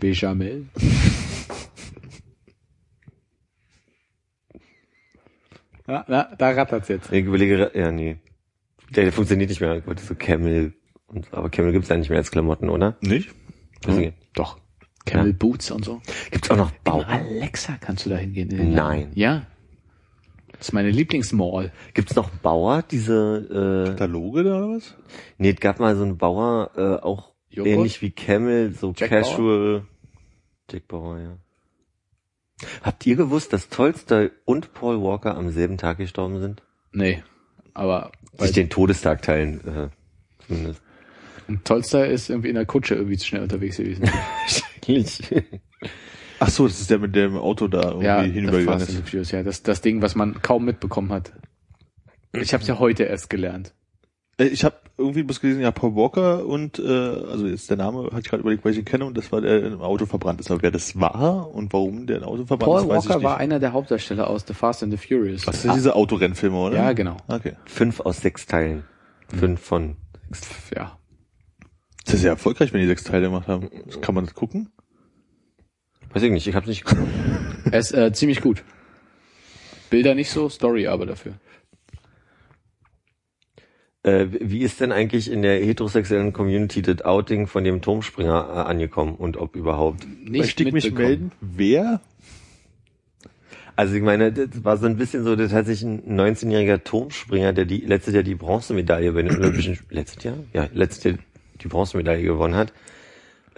Bechamel. 0.00 0.66
Ja, 5.88 6.04
na, 6.06 6.34
da 6.36 6.50
rattert's 6.50 6.88
jetzt. 6.88 7.10
Ich 7.12 7.24
überlege, 7.24 7.70
ja, 7.74 7.90
nee. 7.90 8.18
Der, 8.94 9.04
der 9.04 9.12
funktioniert 9.12 9.48
nicht 9.48 9.60
mehr. 9.60 9.76
Ich 9.76 9.86
wollte 9.86 10.02
so 10.02 10.14
Camel. 10.14 10.74
Und, 11.06 11.32
aber 11.32 11.48
Camel 11.48 11.72
gibt's 11.72 11.88
ja 11.88 11.96
nicht 11.96 12.10
mehr 12.10 12.18
als 12.18 12.30
Klamotten, 12.30 12.68
oder? 12.68 12.96
Nicht? 13.00 13.30
Deswegen. 13.86 14.12
Doch. 14.34 14.60
Camel 15.06 15.30
Ja. 15.30 15.36
Boots 15.38 15.70
und 15.70 15.84
so. 15.86 16.02
Gibt's 16.30 16.50
auch 16.50 16.58
noch 16.58 16.70
Bauer? 16.84 17.06
Alexa 17.08 17.78
kannst 17.80 18.04
du 18.04 18.10
da 18.10 18.16
hingehen. 18.16 18.50
Laden. 18.50 18.74
Nein. 18.74 19.10
Ja. 19.14 19.46
Das 20.58 20.68
ist 20.68 20.72
meine 20.72 20.90
Lieblingsmall. 20.90 21.72
Gibt's 21.94 22.16
noch 22.16 22.30
Bauer? 22.30 22.82
Diese, 22.82 23.84
äh, 23.86 23.90
Kataloge 23.90 24.42
da 24.42 24.58
oder 24.58 24.76
was? 24.76 24.96
nee, 25.38 25.50
es 25.50 25.60
gab 25.60 25.78
mal 25.78 25.96
so 25.96 26.02
einen 26.02 26.18
Bauer, 26.18 26.70
äh, 26.76 27.04
auch 27.04 27.32
Joghurt? 27.48 27.72
ähnlich 27.72 28.02
wie 28.02 28.10
Camel, 28.10 28.72
so 28.72 28.92
Jack 28.96 29.10
Casual. 29.10 29.84
Jack 30.70 30.88
Bauer, 30.88 31.18
ja. 31.18 31.38
Habt 32.82 33.06
ihr 33.06 33.14
gewusst, 33.14 33.52
dass 33.52 33.68
Tolstoy 33.68 34.30
und 34.44 34.74
Paul 34.74 35.00
Walker 35.00 35.36
am 35.36 35.50
selben 35.50 35.78
Tag 35.78 35.98
gestorben 35.98 36.40
sind? 36.40 36.62
Nee. 36.92 37.22
Aber 37.72 38.10
Sich 38.38 38.52
den 38.52 38.68
Todestag 38.68 39.22
teilen, 39.22 39.60
äh, 39.66 39.88
zumindest. 40.44 40.82
und 41.46 41.64
Tolstoy 41.64 42.12
ist 42.12 42.28
irgendwie 42.30 42.48
in 42.48 42.56
der 42.56 42.66
Kutsche 42.66 42.96
irgendwie 42.96 43.16
zu 43.16 43.26
schnell 43.26 43.42
unterwegs 43.42 43.76
gewesen. 43.76 44.10
Wahrscheinlich. 44.82 45.20
Ach 46.40 46.48
so, 46.50 46.66
das 46.66 46.80
ist 46.80 46.90
der 46.90 46.98
mit 46.98 47.14
dem 47.16 47.36
Auto 47.36 47.66
da 47.68 47.82
irgendwie 47.88 48.04
ja, 48.06 48.20
hinübergegangen 48.22 48.78
das, 48.80 48.88
Fast 48.88 48.90
ist. 48.90 48.96
and 48.96 49.04
the 49.06 49.10
Furious, 49.10 49.30
ja, 49.32 49.42
das, 49.42 49.62
das 49.62 49.80
Ding, 49.80 50.02
was 50.02 50.14
man 50.14 50.40
kaum 50.42 50.64
mitbekommen 50.64 51.10
hat. 51.12 51.32
Ich 52.32 52.52
habe 52.52 52.62
es 52.62 52.68
ja 52.68 52.78
heute 52.78 53.04
erst 53.04 53.28
gelernt. 53.30 53.74
Äh, 54.38 54.44
Ich 54.46 54.62
habe 54.64 54.76
irgendwie 54.96 55.22
bloß 55.22 55.40
gelesen, 55.40 55.60
ja, 55.62 55.70
Paul 55.70 55.94
Walker 55.96 56.44
und, 56.46 56.78
äh, 56.78 56.82
also 56.86 57.46
jetzt 57.46 57.70
der 57.70 57.76
Name, 57.76 58.04
hatte 58.06 58.20
ich 58.20 58.28
gerade 58.28 58.40
überlegt, 58.42 58.64
weil 58.64 58.72
ich 58.72 58.78
ihn 58.78 58.84
kenne, 58.84 59.04
und 59.04 59.16
das 59.16 59.30
war 59.32 59.40
der 59.40 59.60
der 59.60 59.72
im 59.72 59.80
Auto 59.80 60.06
verbrannt 60.06 60.40
ist. 60.40 60.50
Aber 60.50 60.62
wer 60.62 60.70
das 60.70 60.98
war 61.00 61.52
und 61.54 61.72
warum 61.72 62.06
der 62.06 62.18
im 62.18 62.24
Auto 62.24 62.44
verbrannt 62.46 62.70
Paul 62.72 62.80
ist, 62.82 62.88
weiß 62.88 63.08
Walker 63.08 63.18
ich 63.18 63.24
war 63.24 63.32
nicht. 63.34 63.40
einer 63.42 63.58
der 63.60 63.72
Hauptdarsteller 63.72 64.28
aus 64.28 64.44
The 64.46 64.54
Fast 64.54 64.82
and 64.82 64.92
the 64.92 64.98
Furious. 64.98 65.46
Was 65.46 65.64
ist 65.64 65.74
diese 65.74 65.94
Autorennfilme, 65.96 66.56
oder? 66.56 66.76
Ja, 66.76 66.92
genau. 66.92 67.16
Okay. 67.26 67.54
Fünf 67.64 68.00
aus 68.00 68.20
sechs 68.20 68.46
Teilen. 68.46 68.84
Fünf 69.28 69.60
von 69.60 69.96
Pff, 70.32 70.70
Ja. 70.76 70.98
Das 72.04 72.14
ist 72.14 72.22
ja 72.24 72.30
erfolgreich, 72.30 72.72
wenn 72.72 72.80
die 72.80 72.86
sechs 72.86 73.04
Teile 73.04 73.26
gemacht 73.26 73.48
haben. 73.48 73.68
Kann 74.00 74.14
man 74.14 74.24
das 74.24 74.34
gucken? 74.34 74.70
Weiß 76.12 76.22
ich 76.22 76.30
nicht, 76.30 76.46
ich 76.46 76.54
hab's 76.54 76.66
nicht 76.66 76.84
geguckt. 76.84 77.10
Er 77.70 77.78
ist 77.78 77.92
äh, 77.92 78.12
ziemlich 78.12 78.40
gut. 78.40 78.62
Bilder 79.90 80.14
nicht 80.14 80.30
so, 80.30 80.48
Story 80.48 80.86
aber 80.86 81.06
dafür. 81.06 81.34
Äh, 84.02 84.26
wie 84.40 84.60
ist 84.60 84.80
denn 84.80 84.92
eigentlich 84.92 85.30
in 85.30 85.42
der 85.42 85.58
heterosexuellen 85.58 86.32
Community 86.32 86.82
das 86.82 87.02
Outing 87.02 87.46
von 87.46 87.64
dem 87.64 87.82
Turmspringer 87.82 88.48
äh, 88.48 88.58
angekommen 88.60 89.16
und 89.16 89.36
ob 89.36 89.56
überhaupt? 89.56 90.06
Nicht 90.22 90.30
Möchte 90.30 90.62
ich 90.64 90.72
mich 90.72 90.92
melden? 90.92 91.32
Wer? 91.40 92.00
Also 93.76 93.94
ich 93.94 94.02
meine, 94.02 94.32
das 94.32 94.64
war 94.64 94.76
so 94.76 94.86
ein 94.86 94.96
bisschen 94.96 95.24
so, 95.24 95.36
das 95.36 95.52
hat 95.52 95.66
sich 95.66 95.82
ein 95.82 96.02
19-jähriger 96.02 96.82
Turmspringer, 96.82 97.52
der 97.52 97.64
die 97.64 97.78
letztes 97.78 98.14
Jahr 98.14 98.22
die 98.22 98.34
Bronzemedaille 98.34 99.12
bei 99.12 99.22
den 99.22 99.36
Olympischen 99.36 99.78
letztes 99.90 100.24
Jahr? 100.24 100.36
Ja, 100.52 100.68
letztes 100.72 101.04
Jahr 101.04 101.14
die 101.60 101.68
Bronzemedaille 101.68 102.24
gewonnen 102.24 102.54
hat, 102.54 102.72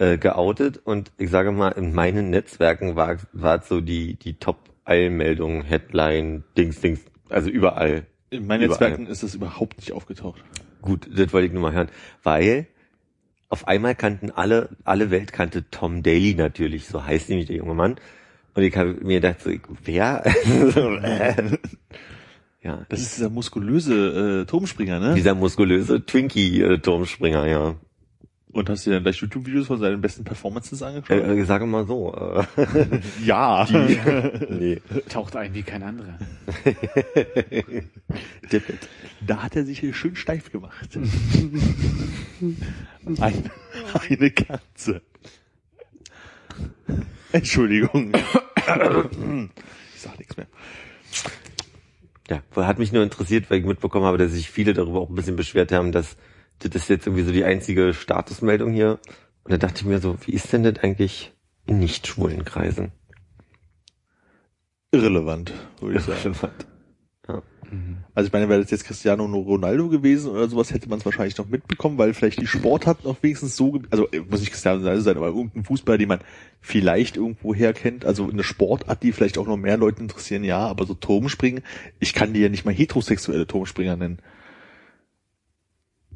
äh, 0.01 0.17
geoutet 0.17 0.81
und 0.83 1.11
ich 1.19 1.29
sage 1.29 1.51
mal, 1.51 1.69
in 1.69 1.93
meinen 1.93 2.31
Netzwerken 2.31 2.95
war 2.95 3.17
war 3.33 3.61
so 3.61 3.81
die 3.81 4.15
die 4.15 4.33
Top-Eilmeldung, 4.33 5.61
Headline, 5.61 6.43
Dings, 6.57 6.81
Dings, 6.81 7.01
also 7.29 7.49
überall. 7.49 8.07
In 8.31 8.47
meinen 8.47 8.63
Überall. 8.63 8.79
Netzwerken 8.89 9.05
ist 9.05 9.21
das 9.21 9.35
überhaupt 9.35 9.77
nicht 9.77 9.91
aufgetaucht. 9.91 10.43
Gut, 10.81 11.07
das 11.13 11.31
wollte 11.33 11.47
ich 11.47 11.53
nur 11.53 11.61
mal 11.61 11.73
hören, 11.73 11.89
weil 12.23 12.65
auf 13.49 13.67
einmal 13.67 13.93
kannten 13.93 14.31
alle, 14.31 14.69
alle 14.85 15.11
Welt 15.11 15.33
kannte 15.33 15.69
Tom 15.69 16.01
Daly 16.01 16.33
natürlich, 16.33 16.87
so 16.87 17.05
heißt 17.05 17.29
nämlich 17.29 17.47
der 17.47 17.57
junge 17.57 17.75
Mann. 17.75 17.97
Und 18.55 18.63
ich 18.63 18.75
habe 18.75 18.95
mir 19.01 19.21
gedacht, 19.21 19.41
so, 19.41 19.51
ich, 19.51 19.61
wer? 19.83 20.25
Äh. 20.25 21.57
ja, 22.63 22.85
Das 22.89 23.01
ist 23.01 23.17
dieser 23.17 23.29
muskulöse 23.29 24.41
äh, 24.41 24.45
Turmspringer, 24.45 24.99
ne? 24.99 25.13
dieser 25.13 25.35
muskulöse 25.35 26.05
Twinkie-Turmspringer, 26.05 27.45
ja. 27.45 27.75
Und 28.53 28.69
hast 28.69 28.85
du 28.85 28.89
dir 28.89 28.95
dann 28.95 29.03
gleich 29.03 29.21
YouTube-Videos 29.21 29.67
von 29.67 29.79
seinen 29.79 30.01
besten 30.01 30.25
Performances 30.25 30.81
angeschaut? 30.83 31.17
Äh, 31.17 31.39
äh, 31.39 31.43
sage 31.45 31.65
mal 31.65 31.85
so. 31.87 32.13
Äh, 32.13 32.43
ja. 33.25 33.65
nee. 34.49 34.81
Taucht 35.07 35.35
ein 35.37 35.53
wie 35.53 35.63
kein 35.63 35.83
anderer. 35.83 36.19
Dippet. 38.51 38.89
Da 39.25 39.43
hat 39.43 39.55
er 39.55 39.65
sich 39.65 39.79
hier 39.79 39.93
schön 39.93 40.15
steif 40.15 40.51
gemacht. 40.51 40.89
Ein, 43.19 43.49
eine 44.09 44.31
Katze. 44.31 45.01
Entschuldigung. 47.31 48.11
Ich 49.95 50.01
sag 50.01 50.19
nichts 50.19 50.35
mehr. 50.35 50.47
Ja, 52.29 52.41
hat 52.55 52.79
mich 52.79 52.91
nur 52.91 53.03
interessiert, 53.03 53.49
weil 53.49 53.59
ich 53.59 53.65
mitbekommen 53.65 54.05
habe, 54.05 54.17
dass 54.17 54.31
sich 54.31 54.49
viele 54.49 54.73
darüber 54.73 54.99
auch 54.99 55.09
ein 55.09 55.15
bisschen 55.15 55.35
beschwert 55.37 55.71
haben, 55.71 55.91
dass 55.91 56.17
das 56.69 56.83
ist 56.83 56.89
jetzt 56.89 57.07
irgendwie 57.07 57.23
so 57.23 57.31
die 57.31 57.43
einzige 57.43 57.93
Statusmeldung 57.93 58.71
hier. 58.71 58.99
Und 59.43 59.51
da 59.51 59.57
dachte 59.57 59.79
ich 59.79 59.85
mir 59.85 59.99
so, 59.99 60.17
wie 60.25 60.33
ist 60.33 60.53
denn 60.53 60.63
das 60.63 60.77
eigentlich 60.77 61.33
in 61.65 61.79
nicht 61.79 62.07
schwulen 62.07 62.45
Kreisen? 62.45 62.91
Irrelevant, 64.91 65.53
würde 65.79 65.97
ich 65.97 66.03
sagen. 66.03 66.19
Irrelevant. 66.23 66.65
Ja. 67.27 67.41
Also 68.13 68.27
ich 68.27 68.33
meine, 68.33 68.49
wäre 68.49 68.61
das 68.61 68.71
jetzt 68.71 68.83
Cristiano 68.83 69.23
Ronaldo 69.23 69.87
gewesen 69.87 70.31
oder 70.31 70.49
sowas, 70.49 70.73
hätte 70.73 70.89
man 70.89 70.99
es 70.99 71.05
wahrscheinlich 71.05 71.37
noch 71.37 71.47
mitbekommen, 71.47 71.97
weil 71.97 72.13
vielleicht 72.13 72.41
die 72.41 72.47
Sportart 72.47 73.05
noch 73.05 73.23
wenigstens 73.23 73.55
so, 73.55 73.79
also 73.89 74.09
äh, 74.11 74.19
muss 74.19 74.41
nicht 74.41 74.51
Cristiano 74.51 74.79
Ronaldo 74.79 75.01
sein, 75.01 75.15
aber 75.15 75.27
irgendein 75.27 75.63
Fußballer, 75.63 75.97
den 75.97 76.09
man 76.09 76.19
vielleicht 76.59 77.15
irgendwo 77.15 77.55
herkennt, 77.55 78.03
also 78.03 78.29
eine 78.29 78.43
Sportart, 78.43 79.01
die 79.03 79.13
vielleicht 79.13 79.37
auch 79.37 79.47
noch 79.47 79.55
mehr 79.55 79.77
Leute 79.77 80.01
interessieren, 80.01 80.43
ja, 80.43 80.59
aber 80.59 80.85
so 80.85 80.93
Turmspringen, 80.93 81.63
ich 81.99 82.13
kann 82.13 82.33
die 82.33 82.41
ja 82.41 82.49
nicht 82.49 82.65
mal 82.65 82.73
heterosexuelle 82.73 83.47
Turmspringer 83.47 83.95
nennen. 83.95 84.19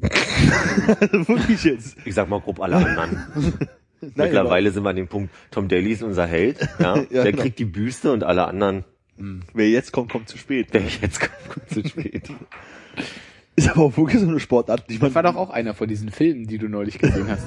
wirklich 0.00 1.64
jetzt. 1.64 1.96
Ich 2.04 2.14
sag 2.14 2.28
mal 2.28 2.40
grob 2.40 2.60
alle 2.60 2.76
anderen. 2.76 3.24
Mittlerweile 4.14 4.70
sind 4.70 4.82
wir 4.82 4.90
an 4.90 4.96
dem 4.96 5.08
Punkt, 5.08 5.32
Tom 5.50 5.68
Daly 5.68 5.92
ist 5.92 6.02
unser 6.02 6.26
Held, 6.26 6.60
ja, 6.78 6.96
Ja, 6.96 7.04
der 7.22 7.32
genau. 7.32 7.42
kriegt 7.42 7.58
die 7.58 7.64
Büste 7.64 8.12
und 8.12 8.24
alle 8.24 8.46
anderen, 8.46 8.84
Wer 9.54 9.70
jetzt 9.70 9.92
kommt, 9.92 10.12
kommt 10.12 10.28
zu 10.28 10.36
spät. 10.36 10.74
der 10.74 10.82
jetzt 10.82 11.20
kommt, 11.20 11.48
kommt 11.48 11.70
zu 11.70 11.88
spät. 11.88 12.28
Ist 13.56 13.70
aber 13.70 13.84
auch 13.84 13.96
wirklich 13.96 14.20
so 14.20 14.28
eine 14.28 14.38
Sportart, 14.38 14.90
die 14.90 14.98
man 14.98 15.08
Das 15.08 15.14
war 15.14 15.22
doch 15.22 15.36
auch 15.36 15.48
einer 15.48 15.72
von 15.72 15.88
diesen 15.88 16.10
Filmen, 16.10 16.46
die 16.46 16.58
du 16.58 16.68
neulich 16.68 16.98
gesehen 16.98 17.26
hast. 17.26 17.46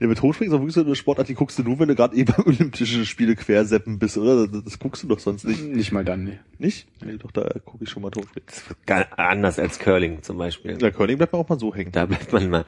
Der 0.00 0.08
mit 0.08 0.22
Hochspringen 0.22 0.52
ist 0.52 0.56
auch 0.56 0.60
wirklich 0.60 0.74
so 0.74 0.82
eine 0.82 0.94
Sportart, 0.94 1.28
die 1.28 1.34
guckst 1.34 1.58
du 1.58 1.62
nur, 1.62 1.78
wenn 1.78 1.88
du 1.88 1.94
gerade 1.94 2.16
eben 2.16 2.34
Olympische 2.44 3.04
Spiele 3.04 3.36
querseppen 3.36 3.98
bist, 3.98 4.18
oder? 4.18 4.46
Das, 4.46 4.64
das 4.64 4.78
guckst 4.78 5.02
du 5.02 5.08
doch 5.08 5.18
sonst 5.18 5.44
nicht. 5.44 5.62
Nicht 5.62 5.92
mal 5.92 6.04
dann, 6.04 6.24
nee. 6.24 6.38
Nicht? 6.58 6.88
Nee, 7.04 7.16
doch, 7.16 7.30
da 7.30 7.48
gucke 7.64 7.84
ich 7.84 7.90
schon 7.90 8.02
mal 8.02 8.10
Hochspringen. 8.16 8.48
Ganz 8.86 9.06
anders 9.16 9.58
als 9.58 9.78
Curling 9.78 10.22
zum 10.22 10.38
Beispiel. 10.38 10.78
Ja, 10.80 10.90
Curling 10.90 11.18
bleibt 11.18 11.32
man 11.32 11.42
auch 11.42 11.48
mal 11.48 11.58
so 11.58 11.74
hängen. 11.74 11.92
Da 11.92 12.06
bleibt 12.06 12.32
man 12.32 12.50
mal. 12.50 12.64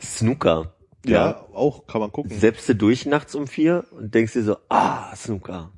Snooker. 0.00 0.74
Ja, 1.06 1.46
auch, 1.52 1.86
kann 1.86 2.00
man 2.00 2.10
gucken. 2.12 2.30
Selbst 2.36 2.68
du 2.68 2.74
durch 2.74 3.04
nachts 3.04 3.34
um 3.34 3.46
vier 3.46 3.84
und 3.90 4.14
denkst 4.14 4.32
dir 4.32 4.42
so, 4.42 4.56
ah, 4.68 5.14
Snooker. 5.14 5.70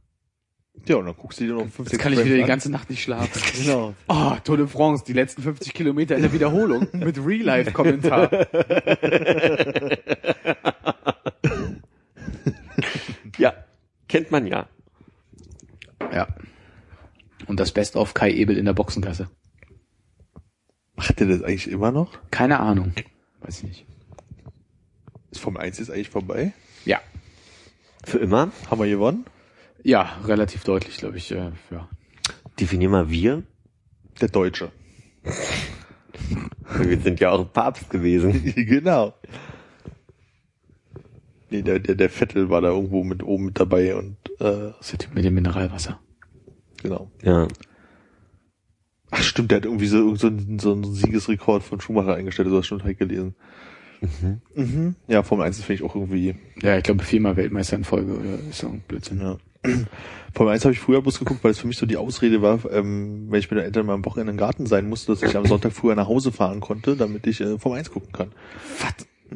Ja, 0.87 0.97
und 0.97 1.07
dann 1.07 1.17
guckst 1.17 1.41
du 1.41 1.45
dir 1.47 1.55
noch 1.55 1.63
15 1.63 1.87
Jetzt 1.87 1.99
kann 1.99 2.13
ich 2.13 2.25
wieder 2.25 2.37
die 2.37 2.45
ganze 2.45 2.71
Nacht 2.71 2.91
nicht 2.91 3.03
schlafen. 3.03 3.43
Genau. 3.65 3.95
Oh, 4.09 4.33
Tour 4.45 4.57
de 4.57 4.67
France, 4.69 5.05
die 5.05 5.15
letzten 5.15 5.43
50 5.43 5.75
Kilometer 5.75 6.15
in 6.15 6.23
der 6.23 6.33
Wiederholung 6.33 6.87
mit 6.93 7.19
Real-Life-Kommentar. 7.19 8.31
Ja, 13.39 13.53
kennt 14.09 14.31
man 14.31 14.47
ja. 14.47 14.67
Ja. 16.13 16.27
Und 17.47 17.61
das 17.61 17.73
Best 17.73 17.97
of 17.97 18.15
Kai 18.15 18.31
Ebel 18.33 18.57
in 18.57 18.65
der 18.65 18.73
Boxengasse. 18.73 19.29
Macht 20.97 21.21
der 21.21 21.27
das 21.27 21.43
eigentlich 21.43 21.69
immer 21.71 21.93
noch? 21.93 22.19
Keine 22.31 22.61
Ahnung. 22.61 22.93
Weiß 23.41 23.59
ich 23.59 23.65
nicht. 23.65 23.87
Ist 25.31 25.41
Formel 25.41 25.61
1 25.61 25.79
jetzt 25.79 25.91
eigentlich 25.91 26.09
vorbei? 26.09 26.53
Ja. 26.87 27.01
Für 28.05 28.19
immer. 28.19 28.51
Haben 28.71 28.81
wir 28.81 28.89
gewonnen? 28.89 29.27
Ja, 29.89 30.19
relativ 30.25 30.65
deutlich, 30.65 30.97
glaube 30.97 31.17
ich. 31.19 31.31
Äh, 31.31 31.53
ja. 31.71 31.89
Definier 32.59 32.89
mal 32.89 33.09
wir. 33.09 33.45
Der 34.21 34.29
Deutsche. 34.29 34.73
Wir 36.81 36.99
sind 36.99 37.21
ja 37.21 37.31
auch 37.31 37.53
Papst 37.53 37.89
gewesen. 37.91 38.43
genau. 38.57 39.15
Nee, 41.51 41.63
der, 41.63 41.79
der, 41.79 41.95
der 41.95 42.11
Vettel 42.11 42.51
war 42.51 42.61
da 42.63 42.69
irgendwo 42.71 43.05
mit 43.05 43.23
oben 43.23 43.45
mit 43.47 43.61
dabei 43.61 43.95
und 43.95 44.17
äh, 44.41 44.73
Das 44.73 44.81
ist 44.81 44.93
der 44.93 44.99
Typ 44.99 45.15
mit 45.15 45.25
dem 45.25 45.35
Mineralwasser. 45.35 46.01
genau. 46.83 47.11
Ja. 47.23 47.47
Ach 49.13 49.23
stimmt, 49.23 49.53
der 49.53 49.59
hat 49.59 49.65
irgendwie 49.67 49.87
so, 49.87 50.17
so, 50.17 50.27
einen- 50.27 50.59
so 50.59 50.73
einen 50.73 50.93
Siegesrekord 50.93 51.63
von 51.63 51.81
Schumacher 51.81 52.15
eingestellt, 52.17 52.49
so 52.49 52.57
hast 52.57 52.65
du 52.65 52.69
schon 52.79 52.83
halt 52.85 52.99
gelesen. 52.99 53.37
Mhm. 54.55 54.97
Ja, 55.07 55.23
Formel 55.23 55.47
1 55.47 55.59
finde 55.63 55.75
ich 55.75 55.83
auch 55.89 55.95
irgendwie, 55.95 56.35
Ja, 56.61 56.77
ich 56.77 56.83
glaube 56.83 57.05
viermal 57.05 57.37
Weltmeister 57.37 57.77
in 57.77 57.85
Folge 57.85 58.15
oder 58.19 58.35
ist 58.51 58.59
so 58.59 58.69
ein 58.69 58.81
Blödsinn. 58.89 59.21
ja. 59.21 59.37
Formel 60.35 60.53
1 60.53 60.65
habe 60.65 60.75
ich 60.75 60.81
früher 60.81 61.01
bloß 61.01 61.19
geguckt, 61.19 61.43
weil 61.43 61.53
es 61.53 61.59
für 61.59 61.67
mich 61.67 61.79
so 61.79 61.87
die 61.87 61.97
Ausrede 61.97 62.43
war, 62.43 62.61
ähm, 62.71 63.27
wenn 63.31 63.41
ich 63.41 63.51
mit 63.51 63.59
den 63.59 63.65
Eltern 63.65 63.87
mal 63.87 63.95
am 63.95 64.05
Wochenende 64.05 64.33
im 64.33 64.37
Garten 64.37 64.67
sein 64.67 64.89
musste, 64.89 65.13
dass 65.13 65.23
ich 65.23 65.37
am 65.37 65.47
Sonntag 65.47 65.73
früher 65.73 65.95
nach 65.95 66.09
Hause 66.09 66.33
fahren 66.33 66.61
konnte, 66.61 66.97
damit 66.97 67.27
ich 67.27 67.41
äh, 67.41 67.59
Formel 67.59 67.79
1 67.79 67.91
gucken 67.91 68.13
kann. 68.13 68.33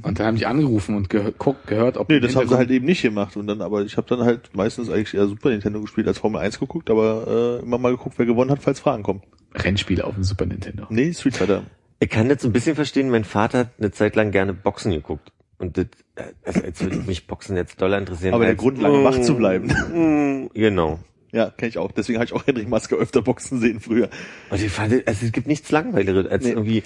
Und 0.02 0.18
dann 0.18 0.26
haben 0.26 0.36
die 0.36 0.46
angerufen 0.46 0.94
und 0.94 1.10
gehör, 1.10 1.32
guck, 1.36 1.66
gehört, 1.66 1.96
ob 1.96 2.08
Nee, 2.08 2.20
das 2.20 2.36
haben 2.36 2.48
sie 2.48 2.56
halt 2.56 2.70
eben 2.70 2.86
nicht 2.86 3.02
gemacht. 3.02 3.36
Und 3.36 3.46
dann, 3.46 3.60
aber 3.60 3.82
ich 3.82 3.96
habe 3.96 4.06
dann 4.08 4.24
halt 4.24 4.54
meistens 4.54 4.88
eigentlich 4.88 5.14
eher 5.14 5.26
Super 5.26 5.50
Nintendo 5.50 5.80
gespielt 5.80 6.06
als 6.06 6.18
Formel 6.18 6.40
1 6.40 6.60
geguckt, 6.60 6.90
aber 6.90 7.58
äh, 7.60 7.64
immer 7.64 7.78
mal 7.78 7.90
geguckt, 7.90 8.18
wer 8.18 8.26
gewonnen 8.26 8.50
hat, 8.50 8.62
falls 8.62 8.78
Fragen 8.80 9.02
kommen. 9.02 9.22
Rennspiele 9.54 10.04
auf 10.04 10.14
dem 10.14 10.22
Super 10.22 10.46
Nintendo. 10.46 10.86
Nee, 10.90 11.12
Street 11.12 11.36
Fighter. 11.36 11.64
Ich 11.98 12.08
kann 12.08 12.34
so 12.38 12.48
ein 12.48 12.52
bisschen 12.52 12.76
verstehen, 12.76 13.10
mein 13.10 13.24
Vater 13.24 13.58
hat 13.58 13.70
eine 13.78 13.90
Zeit 13.90 14.16
lang 14.16 14.30
gerne 14.30 14.54
Boxen 14.54 14.92
geguckt. 14.92 15.32
Und 15.60 15.76
das, 15.76 15.86
äh, 16.16 16.22
also 16.44 16.62
als 16.62 16.80
würde 16.82 16.96
mich 16.96 17.26
Boxen 17.28 17.54
jetzt 17.56 17.80
doll 17.80 17.92
interessieren. 17.92 18.34
Aber 18.34 18.44
der 18.44 18.54
als, 18.54 18.60
Grundlage, 18.60 19.04
wach 19.04 19.20
zu 19.20 19.36
bleiben. 19.36 19.68
Mm, 19.94 20.50
Genau. 20.54 20.98
Ja, 21.32 21.50
kenne 21.50 21.68
ich 21.68 21.78
auch. 21.78 21.92
Deswegen 21.92 22.18
habe 22.18 22.24
ich 22.26 22.32
auch 22.32 22.44
Henrik 22.46 22.68
Maske 22.68 22.96
öfter 22.96 23.22
Boxen 23.22 23.60
sehen 23.60 23.78
früher. 23.78 24.08
Und 24.50 24.60
ich 24.60 24.72
fand, 24.72 24.92
also 25.06 25.24
es 25.26 25.30
gibt 25.30 25.46
nichts 25.46 25.70
langweiligeres 25.70 26.26
als 26.26 26.42
Nee. 26.44 26.50
irgendwie 26.50 26.82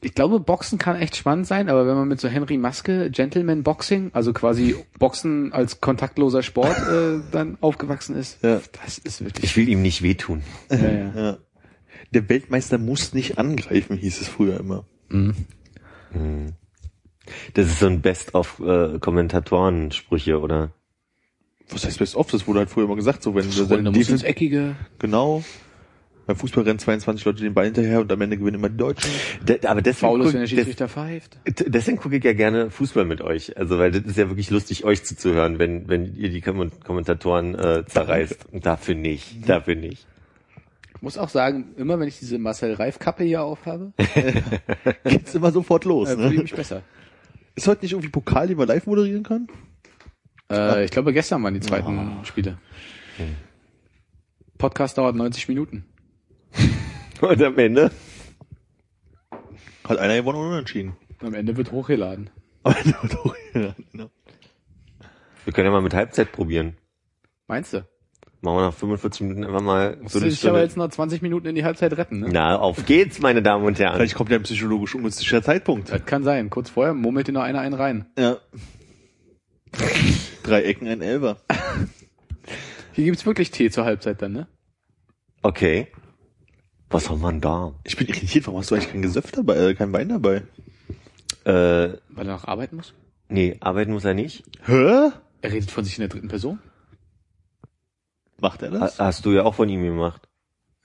Ich 0.00 0.14
glaube, 0.14 0.40
Boxen 0.40 0.78
kann 0.78 0.96
echt 0.96 1.14
spannend 1.14 1.46
sein, 1.46 1.68
aber 1.68 1.86
wenn 1.86 1.94
man 1.94 2.08
mit 2.08 2.18
so 2.20 2.26
Henry 2.28 2.56
Maske 2.56 3.10
Gentleman 3.10 3.62
Boxing, 3.62 4.10
also 4.14 4.32
quasi 4.32 4.74
Boxen 4.98 5.52
als 5.52 5.80
kontaktloser 5.82 6.42
Sport 6.42 6.76
äh, 6.88 7.20
dann 7.30 7.58
aufgewachsen 7.60 8.16
ist, 8.16 8.42
Ja. 8.42 8.60
das 8.82 8.98
ist 8.98 9.22
wirklich. 9.22 9.44
Ich 9.44 9.56
will 9.56 9.68
ihm 9.68 9.82
nicht 9.82 10.02
wehtun. 10.02 10.42
ja, 10.70 10.76
ja. 10.78 11.12
Ja. 11.14 11.38
Der 12.12 12.28
Weltmeister 12.28 12.78
muss 12.78 13.12
nicht 13.14 13.38
angreifen, 13.38 13.96
hieß 13.96 14.22
es 14.22 14.26
früher 14.28 14.58
immer. 14.58 14.84
Das 17.54 17.66
ist 17.66 17.80
so 17.80 17.86
ein 17.86 18.00
Best-of-Kommentatoren-Sprüche, 18.00 20.40
oder? 20.40 20.70
Was 21.70 21.84
heißt 21.84 21.98
Best 21.98 22.16
of? 22.16 22.30
Das 22.30 22.46
wurde 22.46 22.60
halt 22.60 22.70
früher 22.70 22.84
immer 22.84 22.96
gesagt, 22.96 23.22
so 23.22 23.34
wenn 23.34 23.50
du 23.50 23.64
da 23.64 23.76
dann 23.76 23.94
ins 23.94 24.22
Eckige. 24.22 24.76
genau. 24.98 25.42
Beim 26.26 26.36
Fußball 26.36 26.64
rennen 26.64 26.78
22 26.78 27.24
Leute 27.24 27.42
den 27.42 27.54
Ball 27.54 27.64
hinterher 27.64 28.00
und 28.00 28.12
am 28.12 28.20
Ende 28.20 28.36
gewinnen 28.36 28.54
immer 28.56 28.68
die 28.68 28.76
Deutschen. 28.76 29.10
De, 29.42 29.66
aber 29.66 29.82
deswegen, 29.82 30.10
Faul 30.12 30.20
ist, 30.20 30.26
guck, 30.26 30.34
wenn 30.34 30.46
der 30.48 30.64
des, 30.64 30.76
pfeift. 30.92 31.38
deswegen 31.66 31.96
gucke 31.96 32.18
ich 32.18 32.24
ja 32.24 32.34
gerne 32.34 32.70
Fußball 32.70 33.04
mit 33.04 33.20
euch. 33.20 33.56
Also, 33.56 33.78
weil 33.80 33.90
das 33.90 34.02
ist 34.04 34.16
ja 34.16 34.28
wirklich 34.28 34.48
lustig, 34.50 34.84
euch 34.84 35.02
zuzuhören, 35.02 35.58
wenn, 35.58 35.88
wenn 35.88 36.14
ihr 36.14 36.30
die 36.30 36.40
Kom- 36.40 36.70
Kommentatoren 36.84 37.56
äh, 37.58 37.84
zerreißt. 37.84 38.46
Und 38.52 38.64
dafür 38.64 38.94
nicht. 38.94 39.48
Dafür 39.48 39.74
nicht. 39.74 40.06
Ich 40.94 41.02
muss 41.02 41.18
auch 41.18 41.30
sagen, 41.30 41.74
immer 41.78 41.98
wenn 41.98 42.06
ich 42.06 42.20
diese 42.20 42.38
Marcel 42.38 42.74
Reif 42.74 43.00
Kappe 43.00 43.24
hier 43.24 43.42
aufhabe, 43.42 43.92
Geht's 45.04 45.34
immer 45.34 45.50
sofort 45.50 45.84
los. 45.84 46.10
äh, 46.10 46.14
fühle 46.16 46.28
ich 46.28 46.36
Ne? 46.36 46.42
mich 46.42 46.54
besser. 46.54 46.82
Ist 47.60 47.68
heute 47.68 47.84
nicht 47.84 47.92
irgendwie 47.92 48.08
Pokal, 48.08 48.46
den 48.46 48.56
wir 48.56 48.64
live 48.64 48.86
moderieren 48.86 49.22
können? 49.22 49.46
Äh, 50.50 50.86
ich 50.86 50.90
glaube, 50.90 51.12
gestern 51.12 51.44
waren 51.44 51.52
die 51.52 51.60
zweiten 51.60 52.24
Spiele. 52.24 52.56
Podcast 54.56 54.96
dauert 54.96 55.14
90 55.14 55.46
Minuten. 55.48 55.84
Und 57.20 57.42
am 57.42 57.58
Ende? 57.58 57.90
Hat 59.86 59.98
einer 59.98 60.16
gewonnen 60.16 60.38
oder 60.38 60.48
unentschieden? 60.48 60.96
Am 61.18 61.34
Ende 61.34 61.54
wird 61.54 61.70
hochgeladen. 61.70 62.30
Wird 62.64 63.76
genau. 63.92 64.10
Wir 65.44 65.52
können 65.52 65.66
ja 65.66 65.70
mal 65.70 65.82
mit 65.82 65.92
Halbzeit 65.92 66.32
probieren. 66.32 66.78
Meinst 67.46 67.74
du? 67.74 67.86
Machen 68.42 68.56
wir 68.56 68.62
nach 68.62 68.74
45 68.74 69.20
Minuten 69.22 69.44
einfach 69.44 69.60
mal 69.60 69.98
Musst 70.00 70.14
du 70.14 70.20
dich 70.20 70.48
aber 70.48 70.62
jetzt 70.62 70.76
noch 70.76 70.88
20 70.88 71.20
Minuten 71.20 71.46
in 71.48 71.54
die 71.54 71.64
Halbzeit 71.64 71.94
retten, 71.98 72.20
ne? 72.20 72.28
Na, 72.32 72.58
auf 72.58 72.86
geht's, 72.86 73.20
meine 73.20 73.42
Damen 73.42 73.66
und 73.66 73.78
Herren. 73.78 73.96
Vielleicht 73.96 74.14
kommt 74.14 74.30
ja 74.30 74.36
ein 74.36 74.44
psychologisch 74.44 74.94
ungünstiger 74.94 75.42
Zeitpunkt. 75.42 75.92
Das 75.92 76.06
kann 76.06 76.24
sein. 76.24 76.48
Kurz 76.48 76.70
vorher 76.70 76.94
murmelt 76.94 77.28
dir 77.28 77.32
noch 77.32 77.42
einer 77.42 77.60
einen 77.60 77.74
rein. 77.74 78.06
Ja. 78.18 78.38
Drei 80.42 80.62
Ecken, 80.62 80.88
ein 80.88 81.02
Elber. 81.02 81.36
Hier 82.92 83.04
gibt's 83.04 83.26
wirklich 83.26 83.50
Tee 83.50 83.70
zur 83.70 83.84
Halbzeit 83.84 84.22
dann, 84.22 84.32
ne? 84.32 84.46
Okay. 85.42 85.88
Was 86.88 87.04
soll 87.04 87.18
man 87.18 87.40
da? 87.42 87.74
Ich 87.84 87.96
bin 87.96 88.08
irritiert, 88.08 88.46
warum 88.46 88.60
hast 88.60 88.70
du 88.70 88.74
eigentlich 88.74 88.90
kein 88.90 89.02
Gesöff 89.02 89.30
dabei, 89.32 89.56
äh, 89.56 89.74
kein 89.74 89.92
Wein 89.92 90.08
dabei? 90.08 90.42
Äh, 91.44 91.52
Weil 91.52 91.98
er 92.16 92.24
noch 92.24 92.44
arbeiten 92.48 92.76
muss? 92.76 92.94
nee, 93.28 93.56
arbeiten 93.60 93.92
muss 93.92 94.04
er 94.04 94.14
nicht. 94.14 94.42
Hä? 94.64 95.10
Er 95.42 95.52
redet 95.52 95.70
von 95.70 95.84
sich 95.84 95.96
in 95.98 96.00
der 96.02 96.08
dritten 96.08 96.28
Person? 96.28 96.58
Macht 98.40 98.62
er 98.62 98.70
Ha- 98.72 98.78
das? 98.80 98.98
Hast 98.98 99.24
du 99.26 99.32
ja 99.32 99.42
auch 99.44 99.54
von 99.54 99.68
ihm 99.68 99.82
gemacht. 99.82 100.28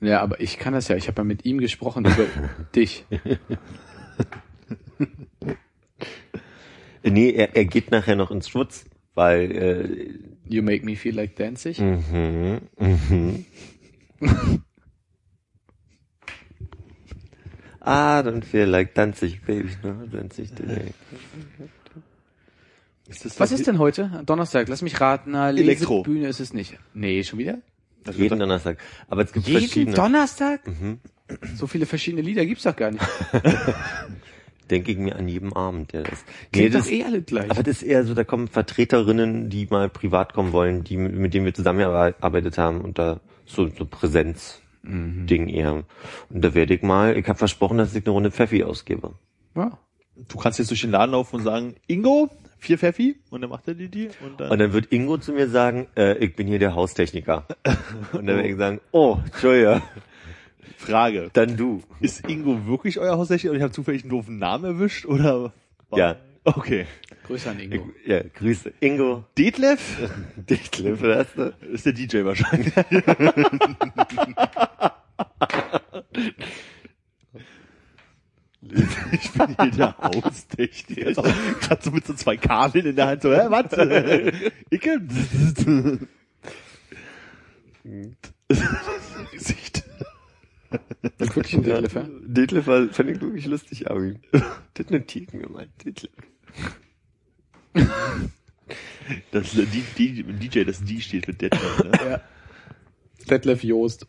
Ja, 0.02 0.22
aber 0.22 0.39
ich 0.41 0.60
kann 0.60 0.74
das 0.74 0.88
ja. 0.89 0.96
Ich 0.98 1.08
habe 1.08 1.22
ja 1.22 1.24
mit 1.24 1.46
ihm 1.46 1.58
gesprochen 1.60 2.06
über 2.06 2.26
dich. 2.76 3.06
Nee, 7.08 7.30
er, 7.34 7.56
er 7.56 7.65
geht 7.65 7.91
nachher 7.91 8.15
noch 8.15 8.32
ins 8.32 8.50
Schwutz, 8.50 8.86
weil 9.13 9.52
äh, 9.52 10.10
You 10.52 10.63
make 10.63 10.84
me 10.84 10.96
feel 10.96 11.13
like 11.15 11.36
dancing. 11.36 11.76
mhm, 11.80 12.62
mhm. 12.80 13.46
Ah, 17.80 18.22
don't 18.24 18.44
feel 18.44 18.65
like 18.68 18.96
dancing, 18.96 19.39
baby. 19.46 19.70
No, 19.84 20.08
dancing 20.08 20.48
today. 20.56 20.91
Ist 23.08 23.24
das 23.26 23.39
Was 23.39 23.52
das 23.52 23.60
ist 23.60 23.68
denn 23.68 23.78
heute? 23.80 24.24
Donnerstag, 24.26 24.68
lass 24.68 24.82
mich 24.82 25.00
raten. 25.00 25.32
Na, 25.32 25.50
Elektro. 25.50 25.98
Lesebühne 26.00 26.28
ist 26.28 26.39
es 26.39 26.54
nicht. 26.54 26.78
Nee, 26.94 27.24
schon 27.24 27.39
wieder? 27.39 27.60
Das 28.04 28.18
Jeden 28.18 28.39
Donnerstag. 28.39 28.78
Aber 29.08 29.24
es 29.24 29.32
gibt 29.34 29.48
Jeden 29.48 29.62
verschiedene. 29.62 29.96
Donnerstag? 29.96 30.68
Mhm. 30.68 31.00
So 31.56 31.68
viele 31.68 31.86
verschiedene 31.86 32.22
Lieder 32.22 32.46
gibt's 32.46 32.63
doch 32.63 32.76
gar 32.76 32.91
nicht. 32.91 33.04
Denke 34.70 34.91
ich 34.91 34.98
mir 34.98 35.15
an 35.15 35.28
jedem 35.28 35.54
Abend, 35.54 35.94
der 35.94 36.04
das. 36.04 36.24
Klingt 36.52 36.74
das 36.74 36.86
doch 36.86 36.91
eh 36.91 37.04
alle 37.04 37.22
gleich. 37.22 37.52
aber 37.52 37.62
das 37.62 37.78
ist 37.78 37.84
eher 37.84 38.04
so, 38.04 38.15
da 38.15 38.24
kommen 38.24 38.48
Vertreterinnen, 38.48 39.50
die 39.50 39.68
mal 39.70 39.89
privat 39.89 40.34
kommen 40.34 40.54
wollen, 40.54 40.84
die 40.84 40.98
mit 40.98 41.36
denen 41.36 41.46
wir 41.46 41.54
zusammengearbeitet 41.54 42.58
haben 42.58 42.82
und 42.82 42.98
da 42.98 43.20
so, 43.46 43.68
so 43.70 43.86
Präsenz-Ding 43.86 45.50
eher. 45.50 45.74
Und 45.74 45.86
da 46.30 46.56
werde 46.56 46.74
ich 46.74 46.82
mal, 46.82 47.15
ich 47.15 47.28
habe 47.28 47.38
versprochen, 47.38 47.78
dass 47.78 47.94
ich 47.94 48.06
eine 48.06 48.12
Runde 48.13 48.32
Pfeffi 48.32 48.63
ausgebe. 48.63 49.13
ja. 49.56 49.78
Du 50.30 50.38
kannst 50.38 50.60
jetzt 50.60 50.72
durch 50.72 50.80
den 50.80 50.91
Laden 50.91 51.12
laufen 51.12 51.36
und 51.36 51.44
sagen, 51.44 51.76
Ingo, 51.88 52.30
vier 52.58 52.78
Pfeffi, 52.78 53.18
und 53.30 53.41
dann 53.41 53.50
macht 53.50 53.68
er 53.68 53.74
die 53.76 53.89
die, 53.89 54.10
und 54.24 54.39
dann, 54.39 54.52
Und 54.52 54.60
dann 54.60 54.74
wird 54.74 54.91
Ingo 54.91 55.18
zu 55.18 55.34
mir 55.34 55.48
sagen, 55.50 55.88
äh, 55.96 56.18
ich 56.18 56.36
bin 56.36 56.48
hier 56.48 56.60
der 56.60 56.76
Haustechniker. 56.76 57.46
Und 58.13 58.26
dann 58.26 58.38
werde 58.38 58.48
ich 58.50 58.58
sagen, 58.58 58.80
oh, 58.91 59.18
Entschuldige, 59.26 59.82
Frage. 60.78 61.30
dann 61.34 61.58
du. 61.58 61.82
Ist 62.00 62.28
Ingo 62.30 62.65
wirklich 62.68 63.00
euer 63.00 63.18
Haustechniker 63.18 63.52
und 63.52 63.58
ich 63.58 63.63
habe 63.63 63.74
zufällig 63.74 64.04
einen 64.04 64.12
doofen 64.12 64.38
Namen 64.38 64.65
erwischt, 64.65 65.06
oder? 65.06 65.52
Ja. 65.96 66.18
Okay. 66.44 66.86
Grüße 67.26 67.50
an 67.50 67.60
Ich, 67.60 67.72
Ingo. 67.72 67.89
ja, 68.06 68.22
Grüße. 68.22 68.72
Ingo, 68.80 69.26
Detlef 69.38 69.98
Detlef, 70.36 71.02
du? 71.36 71.54
ist 71.72 71.86
der 71.88 71.94
DJ 71.94 72.24
wahrscheinlich. 72.24 72.72
Ich 79.12 79.32
bin 79.32 79.56
hier 79.60 79.72
der 79.72 79.98
Haustechniker. 80.02 81.14
Gerade 81.14 81.84
so 81.84 81.92
mit 81.92 82.06
so 82.06 82.14
zwei 82.14 82.38
Kabeln 82.38 82.86
in 82.86 82.96
der 82.96 83.08
Hand. 83.08 83.22
So, 83.22 83.34
hä, 83.34 83.48
was? 83.50 83.72
Icke? 84.70 85.02
Gesicht. 89.32 89.84
Das 91.18 91.30
ist 91.30 91.36
wirklich 91.36 91.56
ein 91.56 91.64
Detlef, 91.64 91.96
ja? 91.96 92.06
Detlef 92.22 92.68
war, 92.68 92.90
fand 92.90 93.10
ich 93.12 93.22
wirklich 93.22 93.46
lustig, 93.46 93.90
Armin. 93.90 94.20
Das 94.74 94.90
notiert 94.90 95.34
mir 95.34 95.48
mal, 95.48 95.68
Detlef. 95.84 96.12
Das, 99.32 99.52
die, 99.52 99.84
die, 99.98 100.24
DJ, 100.24 100.64
das 100.64 100.84
die 100.84 101.00
steht 101.02 101.26
für 101.28 101.34
Detlef. 101.34 101.84
Ne? 101.84 101.92
Ja. 102.10 102.22
Detlef 103.30 103.64
Joost. 103.64 104.08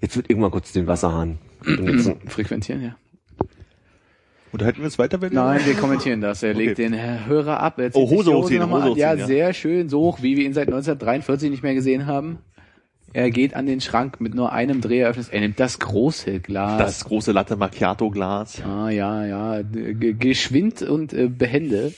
Jetzt 0.00 0.16
wird 0.16 0.30
irgendwann 0.30 0.50
kurz 0.50 0.72
den 0.72 0.86
Wasserhahn 0.86 1.38
benutzen. 1.64 2.20
Frequentieren, 2.28 2.82
ja. 2.82 2.96
Unterhalten 4.52 4.78
wir 4.78 4.86
uns 4.86 4.98
weiter, 4.98 5.20
wenn 5.20 5.32
Nein, 5.34 5.60
wir 5.64 5.74
kommentieren 5.74 6.20
das. 6.20 6.42
Er 6.42 6.54
legt 6.54 6.72
Okay. 6.78 6.88
den 6.88 7.26
Hörer 7.26 7.60
ab. 7.60 7.78
Er 7.78 7.92
zieht 7.92 8.00
Oh, 8.02 8.08
Hose 8.10 8.30
die 8.30 8.36
hochziehen, 8.36 8.60
nochmal 8.60 8.82
Hose 8.82 8.92
an. 8.92 8.96
Ja, 8.98 9.08
hochziehen, 9.10 9.20
ja. 9.20 9.26
sehr 9.26 9.52
schön, 9.54 9.88
so 9.88 10.00
hoch, 10.00 10.18
wie 10.22 10.36
wir 10.36 10.44
ihn 10.44 10.54
seit 10.54 10.68
1943 10.68 11.50
nicht 11.50 11.62
mehr 11.62 11.74
gesehen 11.74 12.06
haben. 12.06 12.38
Er 13.12 13.30
geht 13.30 13.54
an 13.54 13.66
den 13.66 13.80
Schrank 13.80 14.20
mit 14.20 14.34
nur 14.34 14.52
einem 14.52 14.80
Dreh 14.82 15.00
eröffnet. 15.00 15.28
Er 15.30 15.40
nimmt 15.40 15.58
das 15.60 15.78
große 15.78 16.40
Glas. 16.40 16.78
Das 16.78 17.04
große 17.04 17.32
Latte 17.32 17.56
Macchiato 17.56 18.10
Glas. 18.10 18.62
ah, 18.64 18.90
ja, 18.90 19.24
ja. 19.24 19.62
G 19.62 20.12
geschwind 20.14 20.82
und 20.82 21.12
äh, 21.14 21.28
behende 21.28 21.92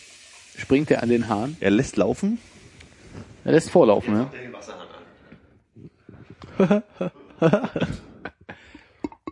springt 0.56 0.90
er 0.90 1.02
an 1.02 1.08
den 1.08 1.28
Hahn. 1.28 1.56
Er 1.60 1.70
lässt 1.70 1.96
laufen. 1.96 2.38
Er 3.44 3.52
lässt 3.52 3.70
vorlaufen, 3.70 4.28
ja. 6.58 6.70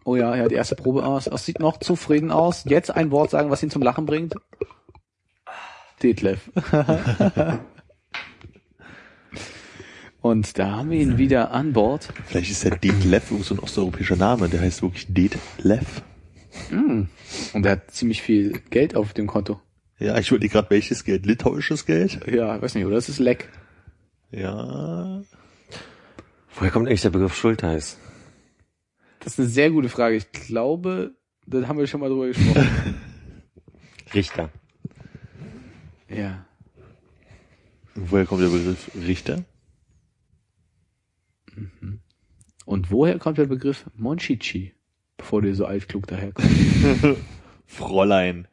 Oh 0.09 0.16
ja, 0.16 0.35
ja, 0.35 0.49
die 0.49 0.55
erste 0.55 0.75
Probe 0.75 1.05
aus. 1.05 1.27
Es 1.27 1.44
sieht 1.44 1.61
noch 1.61 1.81
zufrieden 1.81 2.31
aus. 2.31 2.64
Jetzt 2.64 2.90
ein 2.90 3.11
Wort 3.11 3.31
sagen, 3.31 3.51
was 3.51 3.62
ihn 3.62 3.68
zum 3.68 3.83
Lachen 3.83 4.07
bringt. 4.07 4.35
Detlef. 6.03 6.51
Und 10.23 10.59
da 10.59 10.77
haben 10.77 10.88
wir 10.88 10.99
ihn 10.99 11.18
wieder 11.18 11.51
an 11.51 11.75
Bord. 11.75 12.09
Vielleicht 12.25 12.51
ist 12.51 12.64
der 12.64 12.79
Detlef 12.79 13.31
so 13.42 13.55
ein 13.55 13.59
osteuropäischer 13.59 14.16
Name. 14.16 14.49
Der 14.49 14.62
heißt 14.62 14.81
wirklich 14.81 15.09
Detlef. 15.12 16.01
Und 16.71 17.11
er 17.66 17.73
hat 17.73 17.90
ziemlich 17.90 18.23
viel 18.23 18.62
Geld 18.71 18.97
auf 18.97 19.12
dem 19.12 19.27
Konto. 19.27 19.61
Ja, 19.99 20.16
ich 20.16 20.33
wollte 20.33 20.49
gerade 20.49 20.71
welches 20.71 21.05
Geld? 21.05 21.27
Litauisches 21.27 21.85
Geld? 21.85 22.21
Ja, 22.27 22.62
weiß 22.62 22.77
nicht, 22.77 22.87
oder? 22.87 22.94
Das 22.94 23.11
ist 23.11 23.18
Leck. 23.18 23.51
Ja. 24.31 25.21
Woher 26.55 26.71
kommt 26.71 26.87
eigentlich 26.88 27.03
der 27.03 27.11
Begriff 27.11 27.37
Schultheiß? 27.37 27.99
Das 29.29 29.35
ist 29.35 29.41
eine 29.41 29.49
sehr 29.49 29.71
gute 29.71 29.91
Frage. 29.91 30.17
Ich 30.17 30.33
glaube, 30.33 31.12
da 31.45 31.69
haben 31.69 31.79
wir 31.79 31.87
schon 31.87 32.01
mal 32.01 32.09
drüber 32.09 32.29
gesprochen. 32.29 32.67
Richter. 34.14 34.49
ja. 36.09 36.47
Woher 37.95 38.25
kommt 38.25 38.41
der 38.41 38.49
Begriff 38.49 38.91
Richter? 39.07 39.45
Und 42.64 42.91
woher 42.91 43.19
kommt 43.19 43.37
der 43.37 43.45
Begriff 43.45 43.85
Monchichi? 43.97 44.73
Bevor 45.19 45.43
du 45.43 45.55
so 45.55 45.67
altklug 45.67 46.07
daherkommst. 46.07 46.51
Fräulein. 47.67 48.49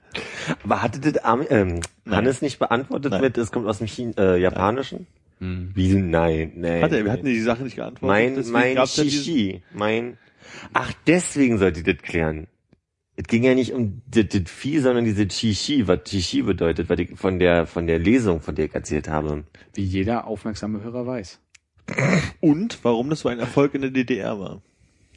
Aber 0.61 0.81
hatte 0.81 0.99
das 0.99 1.23
ähm, 1.51 1.79
Nein. 2.03 2.15
Hannes 2.17 2.41
nicht 2.41 2.59
beantwortet 2.59 3.11
Nein. 3.11 3.21
mit, 3.21 3.37
es 3.37 3.53
kommt 3.53 3.65
aus 3.65 3.77
dem 3.77 3.87
Chin 3.87 4.13
äh, 4.17 4.35
Japanischen? 4.35 5.07
Wie? 5.39 5.93
Nein, 5.95 6.51
nein. 6.57 6.81
Hat 6.81 6.91
er, 6.91 7.05
wir 7.05 7.13
hatten 7.13 7.25
die 7.25 7.39
Sache 7.39 7.63
nicht 7.63 7.77
geantwortet. 7.77 8.45
mein, 8.51 8.75
mein 8.75 8.87
Shishi. 8.87 9.61
Mein, 9.73 10.17
ach, 10.73 10.91
deswegen 11.07 11.57
sollte 11.57 11.79
ich 11.79 11.85
das 11.85 11.97
klären. 12.03 12.47
Es 13.17 13.27
ging 13.27 13.43
ja 13.43 13.55
nicht 13.55 13.71
um 13.73 14.01
das, 14.11 14.25
das 14.29 14.41
Vieh, 14.51 14.79
sondern 14.79 15.05
diese 15.05 15.25
Chi-Chi, 15.27 15.87
was 15.87 16.03
Chi-Chi 16.03 16.41
bedeutet, 16.41 16.89
was 16.89 16.99
ich 16.99 17.11
von 17.17 17.39
der, 17.39 17.65
von 17.65 17.87
der 17.87 17.97
Lesung, 17.99 18.41
von 18.41 18.55
der 18.55 18.65
ich 18.65 18.75
erzählt 18.75 19.07
habe. 19.07 19.45
Wie 19.73 19.83
jeder 19.83 20.27
aufmerksame 20.27 20.81
Hörer 20.83 21.07
weiß. 21.07 21.39
Und 22.41 22.79
warum 22.83 23.09
das 23.09 23.21
so 23.21 23.29
ein 23.29 23.39
Erfolg 23.39 23.73
in 23.75 23.81
der 23.81 23.91
DDR 23.91 24.39
war. 24.39 24.61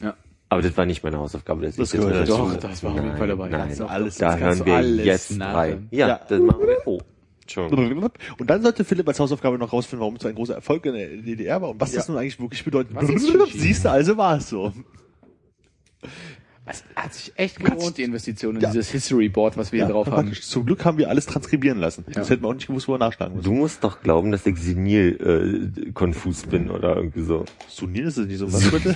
Ja. 0.00 0.14
Aber 0.48 0.62
das 0.62 0.76
war 0.76 0.86
nicht 0.86 1.02
meine 1.02 1.18
Hausaufgabe. 1.18 1.62
Das, 1.66 1.76
Das 1.76 1.90
gehört 1.90 2.14
dazu. 2.14 2.32
Doch, 2.36 2.56
das 2.56 2.82
war 2.84 2.92
auf 2.92 2.96
jeden 3.02 3.16
Fall 3.16 3.28
dabei. 3.28 3.48
Nein, 3.48 3.80
alles- 3.82 4.16
da 4.18 4.30
das 4.36 4.40
hören 4.40 4.66
wir 4.66 4.74
alles 4.76 5.04
jetzt 5.06 5.30
nachhören. 5.36 5.56
rein. 5.56 5.88
Ja, 5.90 6.08
Ja. 6.08 6.20
das 6.28 6.40
machen 6.40 6.60
wir. 6.66 6.78
Oh. 6.86 7.00
Und 8.38 8.46
dann 8.50 8.62
sollte 8.62 8.84
Philipp 8.84 9.08
als 9.08 9.18
Hausaufgabe 9.18 9.58
noch 9.58 9.72
rausfinden, 9.72 10.00
warum 10.00 10.16
es 10.16 10.22
so 10.22 10.28
ein 10.28 10.34
großer 10.34 10.54
Erfolg 10.54 10.84
in 10.86 10.92
der 10.94 11.08
DDR 11.08 11.62
war 11.62 11.70
und 11.70 11.80
was 11.80 11.92
das 11.92 12.06
nun 12.08 12.18
eigentlich 12.18 12.38
wirklich 12.38 12.62
bedeutet. 12.62 12.94
Siehst 13.54 13.84
du, 13.86 13.90
also 13.90 14.16
war 14.18 14.36
es 14.36 14.50
so. 14.50 14.72
Es 16.70 16.84
hat 16.94 17.14
sich 17.14 17.32
echt 17.36 17.60
gelohnt, 17.60 17.96
die 17.96 18.02
Investition 18.02 18.56
in 18.56 18.60
Ja. 18.60 18.70
dieses 18.70 18.90
History 18.90 19.30
Board, 19.30 19.56
was 19.56 19.72
wir 19.72 19.84
hier 19.86 19.90
drauf 19.92 20.06
haben. 20.08 20.26
praktisch. 20.26 20.42
Zum 20.46 20.66
Glück 20.66 20.84
haben 20.84 20.98
wir 20.98 21.08
alles 21.08 21.24
transkribieren 21.24 21.78
lassen. 21.78 22.04
Das 22.12 22.28
hätten 22.28 22.42
wir 22.42 22.48
auch 22.48 22.54
nicht 22.54 22.66
gewusst, 22.66 22.88
wo 22.88 22.92
wir 22.92 22.98
nachschlagen 22.98 23.36
müssen. 23.36 23.46
Du 23.46 23.54
musst 23.54 23.82
doch 23.84 24.02
glauben, 24.02 24.30
dass 24.32 24.44
ich 24.44 24.58
senil 24.58 25.72
äh, 25.86 25.92
konfus 25.92 26.42
bin 26.42 26.70
oder 26.70 26.94
irgendwie 26.96 27.22
so. 27.22 27.46
Sunil 27.68 28.04
ist 28.08 28.18
das 28.18 28.26
nicht 28.26 28.38
so 28.38 28.52
was 28.52 28.70
bitte? 28.70 28.94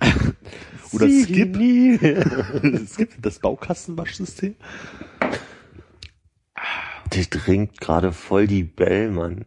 Oder 0.92 1.08
Skip? 1.08 1.54
Skip, 2.88 3.10
das 3.22 3.38
Baukastenwaschsystem? 3.38 4.56
Der 7.14 7.30
trinkt 7.30 7.80
gerade 7.80 8.12
voll 8.12 8.46
die 8.48 8.64
Bell, 8.64 9.10
Mann. 9.10 9.44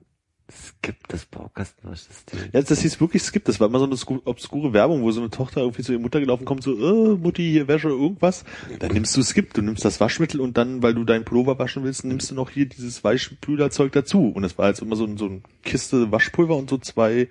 Es 0.47 0.73
gibt 0.81 1.11
das 1.13 1.25
Baukastenwaschsystem. 1.25 2.37
Ja, 2.51 2.61
das 2.61 2.81
hieß 2.81 2.99
wirklich 2.99 3.23
Skip. 3.23 3.45
Das 3.45 3.59
war 3.59 3.67
immer 3.67 3.79
so 3.79 3.85
eine 3.85 3.95
sku- 3.95 4.21
obskure 4.25 4.73
Werbung, 4.73 5.01
wo 5.01 5.09
so 5.11 5.21
eine 5.21 5.29
Tochter 5.29 5.61
irgendwie 5.61 5.83
zu 5.83 5.93
ihrer 5.93 6.01
Mutter 6.01 6.19
gelaufen 6.19 6.43
kommt, 6.45 6.63
so, 6.63 6.73
äh, 6.73 7.17
Mutti, 7.17 7.49
hier 7.49 7.67
Wäsche, 7.67 7.87
irgendwas. 7.89 8.43
Dann 8.79 8.91
nimmst 8.91 9.15
du 9.15 9.23
Skip, 9.23 9.53
du 9.53 9.61
nimmst 9.61 9.85
das 9.85 9.99
Waschmittel 10.01 10.41
und 10.41 10.57
dann, 10.57 10.83
weil 10.83 10.93
du 10.93 11.05
deinen 11.05 11.23
Pullover 11.23 11.57
waschen 11.59 11.83
willst, 11.83 12.03
nimmst 12.03 12.29
du 12.29 12.35
noch 12.35 12.49
hier 12.49 12.65
dieses 12.67 13.03
Weichspülerzeug 13.03 13.93
dazu. 13.93 14.27
Und 14.35 14.43
das 14.43 14.57
war 14.57 14.67
jetzt 14.67 14.81
immer 14.81 14.95
so, 14.97 15.05
ein- 15.05 15.17
so 15.17 15.25
eine 15.25 15.41
Kiste 15.63 16.11
Waschpulver 16.11 16.55
und 16.57 16.69
so 16.69 16.77
zwei, 16.77 17.29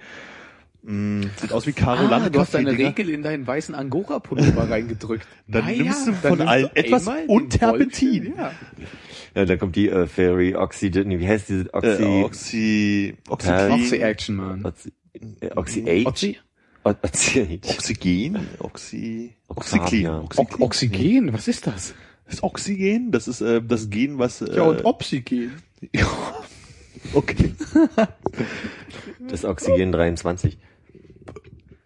mh, 0.82 1.26
sieht 1.40 1.52
aus 1.52 1.66
wie 1.66 1.72
Caroline. 1.72 2.14
Ah, 2.14 2.28
du 2.28 2.40
hast 2.40 2.54
deine 2.54 2.72
Regel 2.72 3.08
in 3.08 3.22
deinen 3.22 3.46
weißen 3.46 3.74
Angora-Pullover 3.74 4.70
reingedrückt. 4.70 5.26
Dann 5.46 5.64
Na 5.66 5.70
nimmst 5.70 6.06
ja, 6.06 6.12
du 6.12 6.18
dann 6.22 6.36
von 6.38 6.48
allen 6.48 6.70
etwas 6.74 7.08
und 7.26 7.50
Terpentin. 7.50 8.34
Ja. 8.36 8.52
Ja, 9.34 9.44
da 9.46 9.56
kommt 9.56 9.76
die 9.76 9.88
äh, 9.88 10.06
Fairy 10.06 10.54
Oxy, 10.54 10.92
wie 10.92 11.26
heißt 11.26 11.48
diese 11.48 11.72
Oxy? 11.72 12.02
Äh, 12.02 12.22
Oxy, 12.22 13.14
Perl- 13.26 13.70
Oxy, 13.70 13.82
Oxy-Action, 13.82 14.36
Mann. 14.36 14.64
Oxy, 14.66 14.92
äh, 15.40 15.50
Oxy 15.56 15.80
Age? 15.88 16.06
Oxy? 16.06 16.38
Oxy 16.84 17.40
Age. 17.40 17.70
Oxygen, 17.70 18.48
Oxy. 18.58 19.34
Oxyclean. 19.48 20.28
O 20.36 20.46
Oxygen, 20.58 21.32
was 21.32 21.48
ist 21.48 21.66
das? 21.66 21.94
Das 22.26 22.42
Oxygen, 22.42 23.10
das 23.10 23.28
ist 23.28 23.40
äh, 23.40 23.62
das 23.62 23.88
Gen, 23.88 24.18
was 24.18 24.42
äh, 24.42 24.58
Oxygen. 24.58 25.52
okay. 27.14 27.54
Das 29.28 29.44
Oxygen 29.44 29.92
23. 29.92 30.58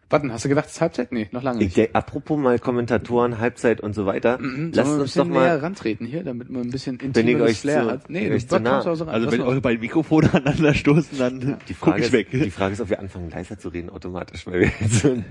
Warte, 0.09 0.33
hast 0.33 0.45
du 0.45 0.49
gedacht, 0.49 0.67
es 0.67 0.73
ist 0.75 0.81
Halbzeit? 0.81 1.11
Nee, 1.11 1.29
noch 1.33 1.43
lange 1.43 1.59
Ich, 1.59 1.65
nicht. 1.65 1.77
der, 1.77 1.89
apropos 1.95 2.39
mal 2.39 2.59
Kommentatoren, 2.61 3.39
Halbzeit 3.39 3.81
und 3.81 3.93
so 3.95 4.07
weiter. 4.07 4.39
Mhm, 4.39 4.71
Lasst 4.73 4.89
uns 4.91 4.99
doch 5.15 5.25
bisschen 5.25 5.31
näher 5.33 5.41
mal, 5.55 5.59
rantreten 5.59 6.07
hier, 6.07 6.23
damit 6.23 6.49
man 6.49 6.63
ein 6.63 6.71
bisschen 6.71 7.01
Wenn 7.01 7.11
ich 7.11 7.17
intimeres 7.17 7.51
euch 7.51 7.59
Flair 7.61 7.83
zu- 7.83 7.91
hat. 7.91 8.11
Nee, 8.11 8.29
ich 8.35 8.49
zu 8.49 8.61
nah- 8.61 8.85
also 8.85 9.05
rein. 9.05 9.15
Also 9.15 9.33
wenn 9.33 9.41
eure 9.41 9.61
beiden 9.61 9.81
Mikrofone 9.81 10.31
aneinander 10.33 10.75
stoßen, 10.75 11.19
dann 11.19 11.41
die 11.41 11.75
guck 11.75 11.89
Frage, 11.91 12.01
ich 12.01 12.07
ist, 12.07 12.13
weg. 12.13 12.29
die 12.31 12.51
Frage 12.53 12.75
ist, 12.75 12.81
ob 12.81 12.89
wir 12.91 13.01
anfangen 13.01 13.31
leiser 13.31 13.59
zu 13.59 13.69
reden 13.69 13.91
automatisch, 13.91 14.47
weil 14.47 14.61
wir 14.61 14.73
jetzt 14.81 15.01
so 15.01 15.09
ein, 15.11 15.25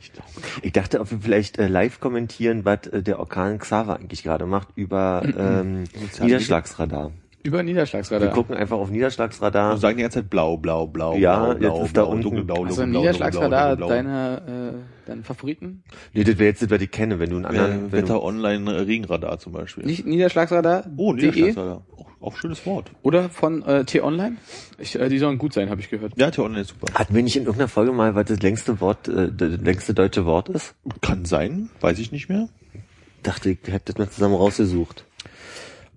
ich, 0.00 0.12
ich 0.62 0.72
dachte, 0.72 1.00
ob 1.00 1.10
wir 1.10 1.18
vielleicht 1.18 1.58
äh, 1.58 1.66
live 1.66 1.98
kommentieren, 1.98 2.64
was 2.64 2.86
äh, 2.86 3.02
der 3.02 3.18
Orkan 3.18 3.58
Xaver 3.58 3.96
eigentlich 3.96 4.22
gerade 4.22 4.46
macht 4.46 4.68
über 4.76 5.22
ähm, 5.36 5.84
Niederschlagsradar. 6.20 7.10
Über 7.46 7.58
Wir 7.58 7.64
Niederschlagsradar. 7.64 8.30
gucken 8.32 8.56
einfach 8.56 8.78
auf 8.78 8.88
Niederschlagsradar. 8.90 9.74
Und 9.74 9.78
sagen 9.78 9.98
die 9.98 10.02
ganze 10.02 10.20
Zeit 10.20 10.30
blau, 10.30 10.56
blau, 10.56 10.86
blau, 10.86 11.14
Ja, 11.16 11.44
blau, 11.44 11.54
blau, 11.58 11.76
jetzt 11.78 11.86
ist 11.88 11.96
da 11.96 12.02
blau, 12.02 12.10
unten- 12.12 12.22
dunkelblau, 12.22 12.54
Also 12.64 12.68
dunkelblau, 12.82 13.00
Niederschlagsradar, 13.00 13.76
dunkelblau, 13.76 13.88
deine, 13.88 14.74
äh, 15.04 15.06
deine 15.08 15.22
Favoriten? 15.24 15.82
Nee, 16.14 16.24
das 16.24 16.38
wäre 16.38 16.48
jetzt 16.48 16.62
das, 16.62 16.70
was 16.70 16.80
ich 16.80 16.90
kenne, 16.90 17.18
wenn 17.18 17.28
du 17.28 17.36
einen 17.36 17.44
anderen, 17.44 17.88
Äh, 17.88 17.92
Wetter 17.92 18.22
Online 18.22 18.86
Regenradar 18.86 19.38
zum 19.38 19.52
Beispiel. 19.52 19.84
Nicht 19.84 20.06
Niederschlagsradar? 20.06 20.84
oh, 20.96 21.12
De? 21.12 21.26
Niederschlagsradar. 21.26 21.82
Auch, 21.98 22.06
auch 22.22 22.36
schönes 22.38 22.64
Wort. 22.64 22.90
Oder 23.02 23.28
von 23.28 23.62
äh, 23.64 23.84
T-Online? 23.84 24.36
Ich, 24.78 24.98
äh, 24.98 25.10
die 25.10 25.18
sollen 25.18 25.36
gut 25.36 25.52
sein, 25.52 25.68
habe 25.68 25.82
ich 25.82 25.90
gehört. 25.90 26.14
Ja, 26.16 26.30
T-Online 26.30 26.62
ist 26.62 26.68
super. 26.70 26.94
hatten 26.94 27.14
wir 27.14 27.22
nicht 27.22 27.36
in 27.36 27.42
irgendeiner 27.42 27.68
Folge 27.68 27.92
mal, 27.92 28.14
was 28.14 28.24
das 28.24 28.40
längste 28.40 28.80
Wort, 28.80 29.06
äh, 29.08 29.30
das 29.30 29.60
längste 29.60 29.92
deutsche 29.92 30.24
Wort 30.24 30.48
ist? 30.48 30.74
Kann 31.02 31.26
sein, 31.26 31.68
weiß 31.82 31.98
ich 31.98 32.10
nicht 32.10 32.30
mehr. 32.30 32.48
Dachte 33.22 33.50
ich, 33.50 33.58
wir 33.64 33.74
hätten 33.74 33.84
das 33.86 33.98
mal 33.98 34.08
zusammen 34.10 34.34
rausgesucht. 34.34 35.04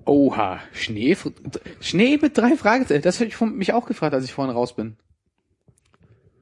Oha, 0.07 0.59
Schnee, 0.73 1.15
Schnee 1.81 2.17
mit 2.21 2.37
drei 2.37 2.55
Fragezeichen. 2.55 3.01
Das 3.03 3.19
habe 3.19 3.27
ich 3.27 3.35
von, 3.35 3.55
mich 3.57 3.73
auch 3.73 3.85
gefragt, 3.85 4.13
als 4.13 4.25
ich 4.25 4.31
vorhin 4.33 4.53
raus 4.55 4.75
bin. 4.75 4.95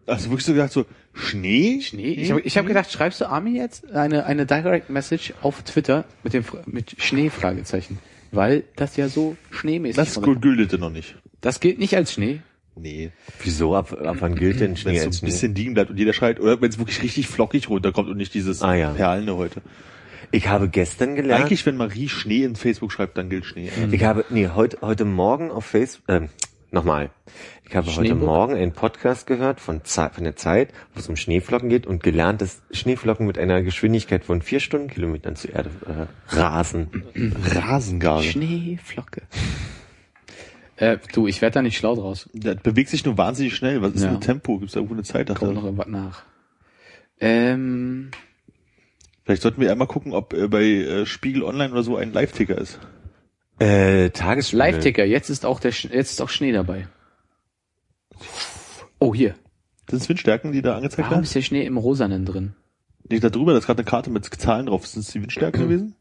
Also 0.08 0.30
wirklich 0.30 0.46
so 0.46 0.54
gesagt 0.54 0.72
so, 0.72 0.86
Schnee? 1.14 1.82
Schnee? 1.82 2.12
Ich 2.12 2.30
habe 2.32 2.42
ich 2.42 2.58
hab 2.58 2.68
gedacht, 2.68 2.92
schreibst 2.92 3.22
du 3.22 3.26
Armin 3.26 3.56
jetzt 3.56 3.92
eine, 3.92 4.26
eine 4.28 4.46
Direct 4.46 4.90
Message 4.92 5.34
auf 5.42 5.64
Twitter 5.64 6.06
mit 6.24 6.34
dem 6.34 6.46
mit 6.68 6.96
Schnee-Fragezeichen? 7.02 7.98
Weil 8.32 8.64
das 8.76 8.98
ja 8.98 9.08
so 9.10 9.36
schneemäßig 9.50 9.96
Das 9.96 10.14
von 10.14 10.24
der- 10.26 10.36
güldete 10.36 10.78
noch 10.78 10.92
nicht. 10.92 11.16
Das 11.42 11.60
gilt 11.60 11.80
nicht 11.80 11.96
als 11.96 12.14
Schnee. 12.14 12.42
Nee. 12.76 13.12
Wieso? 13.44 13.74
Ab, 13.76 13.94
ab 13.94 14.18
wann 14.20 14.36
gilt 14.36 14.60
denn 14.60 14.72
Wenn 14.72 14.78
Schnee 14.78 14.98
es 14.98 15.18
so 15.18 15.26
ein 15.26 15.30
bisschen 15.30 15.56
liegen 15.56 15.74
bleibt 15.74 15.90
und 15.90 15.98
jeder 15.98 16.14
schreit, 16.14 16.40
oder 16.40 16.60
wenn 16.62 16.70
es 16.70 16.78
wirklich 16.78 17.02
richtig 17.02 17.28
flockig 17.28 17.70
runterkommt 17.70 18.10
und 18.10 18.18
nicht 18.18 18.34
dieses 18.34 18.62
Ah, 18.62 18.76
ja. 18.76 18.92
Perlende 18.92 19.38
heute. 19.38 19.62
Ich 20.32 20.48
habe 20.48 20.70
gestern 20.70 21.16
gelernt, 21.16 21.44
Eigentlich, 21.46 21.66
wenn 21.66 21.78
Marie 21.78 22.10
Schnee 22.10 22.44
in 22.44 22.56
Facebook 22.56 22.92
schreibt, 22.92 23.18
dann 23.18 23.30
gilt 23.30 23.46
Schnee. 23.46 23.70
ich 23.92 24.04
habe, 24.04 24.26
nee, 24.30 24.48
heute, 24.50 24.80
heute 24.82 25.06
Morgen 25.06 25.52
auf 25.52 25.66
Facebook, 25.66 26.06
ähm, 26.10 26.30
nochmal. 26.72 27.10
Ich 27.68 27.76
habe 27.76 27.94
heute? 27.96 28.16
Morgen 28.16 28.54
einen 28.56 28.74
Podcast 28.74 29.28
gehört 29.28 29.60
von, 29.60 29.84
Ze- 29.84 30.12
von 30.14 30.24
der 30.24 30.36
Zeit, 30.36 30.70
wo 30.94 31.00
es 31.00 31.10
um 31.10 31.16
Schneeflocken 31.16 31.70
geht 31.70 31.88
und 31.88 32.04
gelernt, 32.04 32.42
dass 32.42 32.62
Schneeflocken 32.72 33.26
mit 33.26 33.38
einer 33.40 33.62
Geschwindigkeit 33.64 34.24
von 34.26 34.42
vier 34.42 34.60
Stundenkilometern 34.60 35.36
zur 35.36 35.54
Erde 35.54 35.70
äh, 36.32 36.36
rasen. 36.36 37.04
Rasengarne. 37.56 38.24
Schneeflocke. 38.24 39.22
Äh, 40.78 40.98
du, 41.14 41.26
ich 41.28 41.42
werde 41.42 41.54
da 41.56 41.62
nicht 41.62 41.78
schlau 41.78 41.96
draus. 41.96 42.30
Das 42.34 42.58
bewegt 42.58 42.90
sich 42.90 43.06
nur 43.06 43.18
wahnsinnig 43.18 43.56
schnell. 43.56 43.82
Was 43.82 43.94
ist 43.94 44.04
Ja. 44.04 44.12
mit 44.12 44.22
Tempo? 44.22 44.58
Gibt 44.58 44.68
es 44.70 44.74
da 44.74 44.80
irgendwo 44.80 44.96
eine 44.96 45.04
Zeit? 45.04 45.34
Kommt 45.34 45.54
noch 45.56 45.64
irgendwas 45.64 45.88
nach. 45.88 46.24
Ähm, 47.22 48.12
Vielleicht 49.26 49.42
sollten 49.42 49.60
wir 49.60 49.72
einmal 49.72 49.88
gucken, 49.88 50.14
ob 50.14 50.34
äh, 50.34 50.48
bei 50.48 50.64
äh, 50.64 51.06
Spiegel 51.08 51.44
Online 51.44 51.74
oder 51.74 51.82
so 51.82 51.98
ein 51.98 52.14
Live-Ticker 52.14 52.60
ist. 52.60 52.80
Äh, 53.58 54.12
Tagesspiegel. 54.12 54.60
Live-Ticker, 54.60 55.04
jetzt 55.04 55.30
ist 55.32 55.46
auch 55.46 55.60
der 55.60 55.72
Sch 55.72 55.86
jetzt 55.86 56.12
ist 56.12 56.22
auch 56.22 56.30
Schnee 56.30 56.52
dabei. 56.52 56.88
Oh, 59.00 59.16
hier. 59.16 59.34
Das 59.88 60.00
sind 60.00 60.10
Windstärken, 60.10 60.52
die 60.52 60.62
da 60.62 60.76
angezeigt 60.76 61.00
Warum 61.00 61.12
werden? 61.12 61.24
ist 61.24 61.34
der 61.34 61.42
Schnee 61.42 61.66
im 61.66 61.78
Rosanen 61.78 62.26
drin? 62.26 62.54
Nicht 63.10 63.24
da 63.24 63.30
drüber, 63.30 63.54
da 63.54 63.58
ist 63.58 63.66
gerade 63.66 63.80
eine 63.80 63.90
Karte 63.90 64.12
mit 64.12 64.26
Zahlen 64.26 64.68
drauf. 64.68 64.86
Sind 64.86 65.02
es 65.02 65.12
die 65.12 65.22
Windstärken 65.22 65.64
gewesen? 65.64 65.96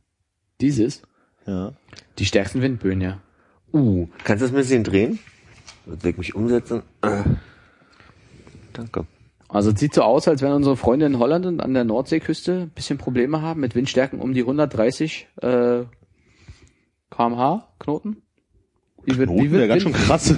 Dieses? 0.60 1.02
Ja. 1.46 1.72
Die 2.18 2.26
stärksten 2.26 2.60
Windböen, 2.60 3.00
ja. 3.00 3.20
Uh, 3.72 4.08
kannst 4.24 4.42
du 4.42 4.46
das 4.46 4.54
ein 4.54 4.56
bisschen 4.56 4.84
drehen? 4.84 5.18
Wird 5.86 6.04
ich 6.04 6.16
mich 6.18 6.34
umsetzen? 6.34 6.82
Äh. 7.02 7.24
Danke. 8.72 9.06
Also 9.54 9.70
es 9.70 9.78
sieht 9.78 9.94
so 9.94 10.02
aus, 10.02 10.26
als 10.26 10.42
wenn 10.42 10.52
unsere 10.52 10.76
Freunde 10.76 11.06
in 11.06 11.18
Holland 11.18 11.46
und 11.46 11.60
an 11.60 11.74
der 11.74 11.84
Nordseeküste 11.84 12.62
ein 12.62 12.70
bisschen 12.70 12.98
Probleme 12.98 13.40
haben 13.40 13.60
mit 13.60 13.76
Windstärken 13.76 14.18
um 14.20 14.34
die 14.34 14.40
130 14.40 15.28
äh, 15.40 15.84
kmh 17.10 17.68
Knoten. 17.78 18.16
Wie 19.04 19.16
wird, 19.16 19.30
Noten 19.30 19.44
wie 19.44 19.50
wäre 19.52 19.60
wird 19.62 19.68
ganz 19.70 19.82
schön 19.82 19.94
Wind- 19.94 20.04
krass. 20.04 20.34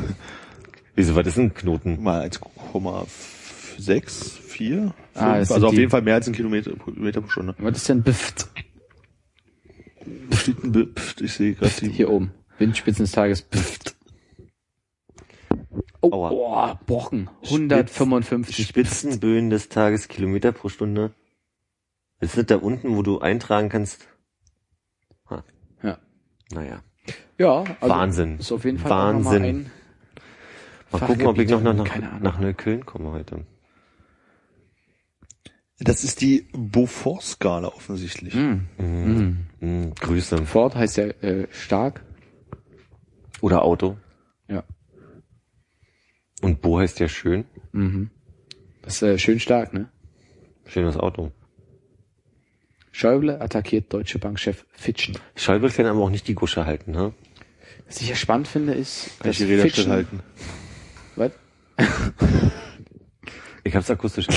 Wieso, 0.95 1.15
was 1.15 1.27
ist 1.27 1.39
ein 1.39 1.55
Knoten? 1.55 2.03
Mal 2.03 2.29
1,6, 2.29 4.39
4, 4.41 4.95
Ah, 5.15 5.39
das 5.39 5.51
also 5.51 5.67
auf 5.69 5.73
die- 5.73 5.79
jeden 5.81 5.91
Fall 5.91 6.03
mehr 6.03 6.15
als 6.17 6.27
ein 6.29 6.35
Kilometer, 6.35 6.73
Kilometer 6.73 7.23
pro 7.23 7.31
Stunde. 7.31 7.55
Was 7.59 7.77
ist 7.79 7.89
denn 7.89 8.03
Bift? 8.03 8.49
Steht 10.33 10.63
ein 10.63 10.73
Be- 10.73 10.89
Pft, 10.95 11.23
Ich 11.23 11.33
sehe 11.33 11.55
gerade 11.55 11.73
die. 11.81 11.89
Hier 11.89 12.11
oben. 12.11 12.33
Windspitzen 12.59 13.05
des 13.05 13.13
Tages. 13.13 13.43
Bift. 13.43 13.96
Oh, 16.01 16.13
Aua. 16.13 16.73
oh, 16.73 16.85
Brocken. 16.87 17.31
155. 17.45 18.67
Spitzenböen 18.67 19.51
des 19.51 19.69
Tages, 19.69 20.09
Kilometer 20.09 20.53
pro 20.53 20.69
Stunde. 20.69 21.13
Ist 22.21 22.37
nicht 22.37 22.51
da 22.51 22.57
unten, 22.57 22.97
wo 22.97 23.03
du 23.03 23.21
eintragen 23.21 23.69
kannst? 23.69 24.07
Ha. 25.29 25.45
Ja. 25.83 25.99
Naja. 26.53 26.83
Ja, 27.39 27.65
also 27.81 27.95
Wahnsinn. 27.95 28.39
Ist 28.39 28.53
auf 28.53 28.65
jeden 28.65 28.79
Fall 28.79 28.91
Wahnsinn. 28.91 29.43
mal 29.43 29.49
ein 29.49 29.71
Mal 30.93 31.01
gucken, 31.01 31.27
ob 31.27 31.39
ich 31.39 31.51
noch 31.51 31.63
nach, 31.63 31.75
nach, 31.75 32.21
nach 32.21 32.39
Neukölln 32.39 32.87
komme 32.87 33.13
heute. 33.13 33.45
Das 35.79 36.05
ist 36.05 36.21
die 36.23 36.49
Beaufort-Skala 36.53 37.69
offensichtlich. 37.69 38.33
Hm. 38.33 38.69
Hm. 38.79 39.47
Hm, 39.61 39.95
Grüße. 39.95 40.39
Ford 40.47 40.75
heißt 40.75 40.97
ja 40.97 41.05
äh, 41.05 41.49
stark. 41.51 42.03
Oder 43.43 43.63
Auto. 43.63 43.99
Und 46.43 46.61
Bo 46.61 46.79
heißt 46.79 47.01
ja 47.01 47.09
schön. 47.09 47.45
Mhm. 47.73 48.11
Das 48.83 48.97
ist 48.97 49.03
äh, 49.03 49.19
schön 49.19 49.41
stark, 49.41 49.73
ne? 49.73 49.89
Schönes 50.67 50.97
Auto. 50.97 51.33
Schäuble 52.93 53.41
attackiert 53.41 53.93
Deutsche 53.93 54.19
Bank-Chef 54.19 54.65
Fitschen. 54.73 55.19
Schäuble 55.35 55.71
kann 55.71 55.87
aber 55.87 56.01
auch 56.01 56.11
nicht 56.11 56.29
die 56.29 56.35
Gusche 56.35 56.65
halten, 56.67 56.93
ne? 56.93 57.13
Was 57.87 58.01
ich 58.01 58.09
ja 58.09 58.15
spannend 58.17 58.49
finde, 58.49 58.75
ist, 58.75 59.11
Kann 59.21 59.31
ich 59.31 59.39
die 59.39 59.45
Räder 59.45 59.63
Fitschen- 59.63 59.83
stillhalten? 59.83 60.21
Was? 61.17 61.33
Ich 63.65 63.75
hab's 63.75 63.91
akustisch. 63.91 64.29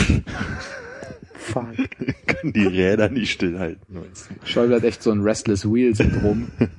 Fuck. 1.35 1.67
Kann 2.25 2.51
die 2.51 2.65
Räder 2.65 3.09
nicht 3.09 3.31
stillhalten. 3.31 3.99
Schäuble 4.43 4.75
hat 4.77 4.83
echt 4.83 5.03
so 5.03 5.11
ein 5.11 5.21
Restless 5.21 5.71
Wheel-Syndrom. 5.71 6.47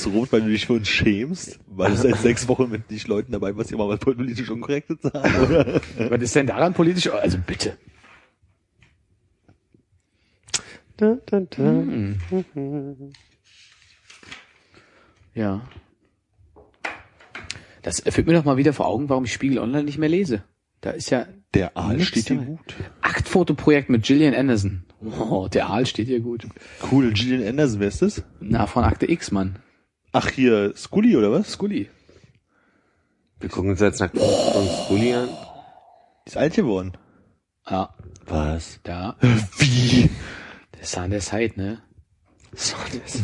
Das 0.00 0.06
ist 0.06 0.12
es 0.12 0.18
rot, 0.18 0.32
weil 0.32 0.40
du 0.40 0.48
dich 0.48 0.64
für 0.64 0.72
uns 0.72 0.88
schämst, 0.88 1.58
weil 1.66 1.90
du 1.90 1.96
seit 1.98 2.16
sechs 2.22 2.48
Wochen 2.48 2.70
mit 2.70 2.90
dich 2.90 3.06
Leuten 3.06 3.32
dabei 3.32 3.54
warst, 3.54 3.68
die 3.68 3.74
immer 3.74 3.86
was 3.86 4.00
politisch 4.00 4.48
Unkorrektes 4.48 5.02
sagen, 5.02 5.44
oder? 5.44 5.80
Was 6.08 6.22
ist 6.22 6.34
denn 6.34 6.46
daran 6.46 6.72
politisch? 6.72 7.10
Also 7.10 7.36
bitte. 7.46 7.76
Da, 10.96 11.18
da, 11.26 11.40
da. 11.40 11.62
Hm. 11.62 12.18
Ja. 15.34 15.68
Das 17.82 18.00
führt 18.00 18.26
mir 18.26 18.32
doch 18.32 18.44
mal 18.44 18.56
wieder 18.56 18.72
vor 18.72 18.86
Augen, 18.86 19.10
warum 19.10 19.24
ich 19.24 19.34
Spiegel 19.34 19.58
Online 19.58 19.84
nicht 19.84 19.98
mehr 19.98 20.08
lese. 20.08 20.44
Da 20.80 20.92
ist 20.92 21.10
ja 21.10 21.26
Der 21.52 21.76
Aal 21.76 22.00
steht 22.00 22.30
dir 22.30 22.36
gut. 22.36 22.74
Aktfotoprojekt 23.02 23.90
mit 23.90 24.04
Gillian 24.04 24.34
Anderson. 24.34 24.84
Oh, 25.02 25.48
der 25.52 25.68
Aal 25.68 25.84
steht 25.84 26.08
hier 26.08 26.20
gut. 26.20 26.46
Cool, 26.90 27.12
Gillian 27.12 27.46
Anderson, 27.46 27.80
wer 27.80 27.88
ist 27.88 28.00
das? 28.00 28.22
Na, 28.40 28.66
von 28.66 28.84
Akte 28.84 29.10
X, 29.10 29.30
Mann. 29.30 29.58
Ach, 30.12 30.28
hier, 30.28 30.72
Scully, 30.76 31.16
oder 31.16 31.30
was? 31.30 31.52
Scully. 31.52 31.88
Wir 33.38 33.48
gucken 33.48 33.70
uns 33.70 33.80
jetzt 33.80 34.00
nach 34.00 34.12
uns 34.12 34.90
Uli 34.90 35.14
an. 35.14 35.28
Die 36.26 36.30
ist 36.30 36.36
alt 36.36 36.54
geworden. 36.54 36.92
Ja, 37.68 37.94
Was? 38.26 38.80
da. 38.82 39.16
Wie? 39.58 40.10
Der 40.74 40.82
Zahn 40.82 41.10
der 41.10 41.20
Zeit, 41.20 41.56
ne? 41.56 41.82
So, 42.54 42.76
das 43.04 43.22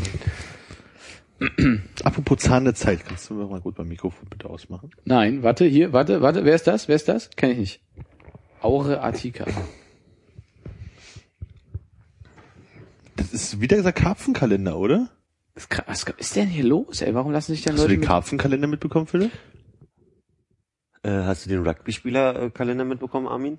Apropos 2.04 2.38
Zahn 2.38 2.64
der 2.64 2.74
Zeit, 2.74 3.04
kannst 3.04 3.28
du 3.28 3.34
mir 3.34 3.46
mal 3.46 3.60
gut 3.60 3.74
beim 3.74 3.88
Mikrofon 3.88 4.28
bitte 4.30 4.48
ausmachen? 4.48 4.90
Nein, 5.04 5.42
warte, 5.42 5.66
hier, 5.66 5.92
warte, 5.92 6.22
warte. 6.22 6.44
Wer 6.44 6.54
ist 6.54 6.66
das? 6.66 6.88
Wer 6.88 6.96
ist 6.96 7.08
das? 7.08 7.30
Kenn 7.30 7.50
ich 7.50 7.58
nicht. 7.58 7.80
Aure 8.62 9.00
Artika. 9.02 9.44
Das 13.16 13.32
ist 13.32 13.60
wieder 13.60 13.76
dieser 13.76 13.92
Karpfenkalender, 13.92 14.78
oder? 14.78 15.10
Was, 15.56 15.68
was 15.86 16.04
ist 16.18 16.36
denn 16.36 16.48
hier 16.48 16.64
los, 16.64 17.00
ey? 17.00 17.14
Warum 17.14 17.32
lassen 17.32 17.52
sich 17.54 17.62
denn 17.62 17.72
Hast 17.72 17.78
du 17.78 17.84
Leute 17.84 17.94
den 17.94 18.00
mit 18.00 18.08
Karpfenkalender 18.08 18.66
mitbekommen, 18.66 19.06
Philipp? 19.06 19.32
Äh, 21.02 21.22
hast 21.22 21.46
du 21.46 21.50
den 21.50 21.66
Rugby-Spieler-Kalender 21.66 22.84
mitbekommen, 22.84 23.26
Armin? 23.26 23.58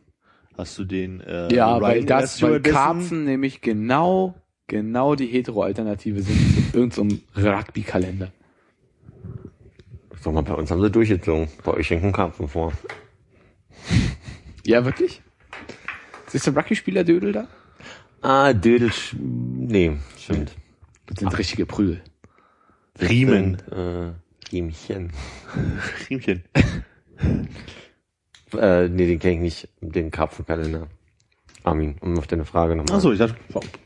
Hast 0.55 0.77
du 0.77 0.85
den 0.85 1.21
äh, 1.21 1.51
Ja, 1.53 1.81
weil 1.81 1.97
Ryan 1.97 2.05
das, 2.05 2.41
weil 2.41 2.61
Karpfen 2.61 3.23
nämlich 3.25 3.61
genau, 3.61 4.35
genau 4.67 5.15
die 5.15 5.25
Hetero-Alternative 5.25 6.21
sind 6.21 6.71
zu 6.71 6.77
irgendeinem 6.77 7.21
Rugby-Kalender. 7.35 8.31
Sag 10.21 10.33
mal, 10.33 10.43
bei 10.43 10.53
uns 10.53 10.69
haben 10.69 10.81
sie 10.81 10.91
durchgezogen. 10.91 11.47
Bei 11.63 11.73
euch 11.73 11.89
hängt 11.89 12.03
ein 12.03 12.11
Karpfen 12.11 12.47
vor. 12.47 12.73
Ja, 14.65 14.85
wirklich? 14.85 15.21
Ist 16.31 16.45
der 16.45 16.55
Rugby-Spieler-Dödel 16.55 17.31
da? 17.31 17.47
Ah, 18.21 18.53
Dödel, 18.53 18.91
nee, 19.13 19.97
stimmt. 20.17 20.55
Das 21.07 21.19
sind 21.19 21.37
richtige 21.37 21.65
Prügel. 21.65 22.01
Riemen. 22.99 23.57
Äh, 23.71 24.11
Riemchen. 24.51 25.11
Riemchen. 26.09 26.43
Äh, 28.53 28.87
nee, 28.87 29.07
den 29.07 29.19
kenn 29.19 29.33
ich 29.33 29.39
nicht, 29.41 29.69
den 29.81 30.09
Karpfenkalender. 30.09 30.87
Armin, 31.63 31.95
um 31.99 32.17
auf 32.17 32.27
deine 32.27 32.45
Frage 32.45 32.77
nochmal. 32.77 32.95
Achso, 32.95 33.11
ich 33.11 33.19
dachte, 33.19 33.35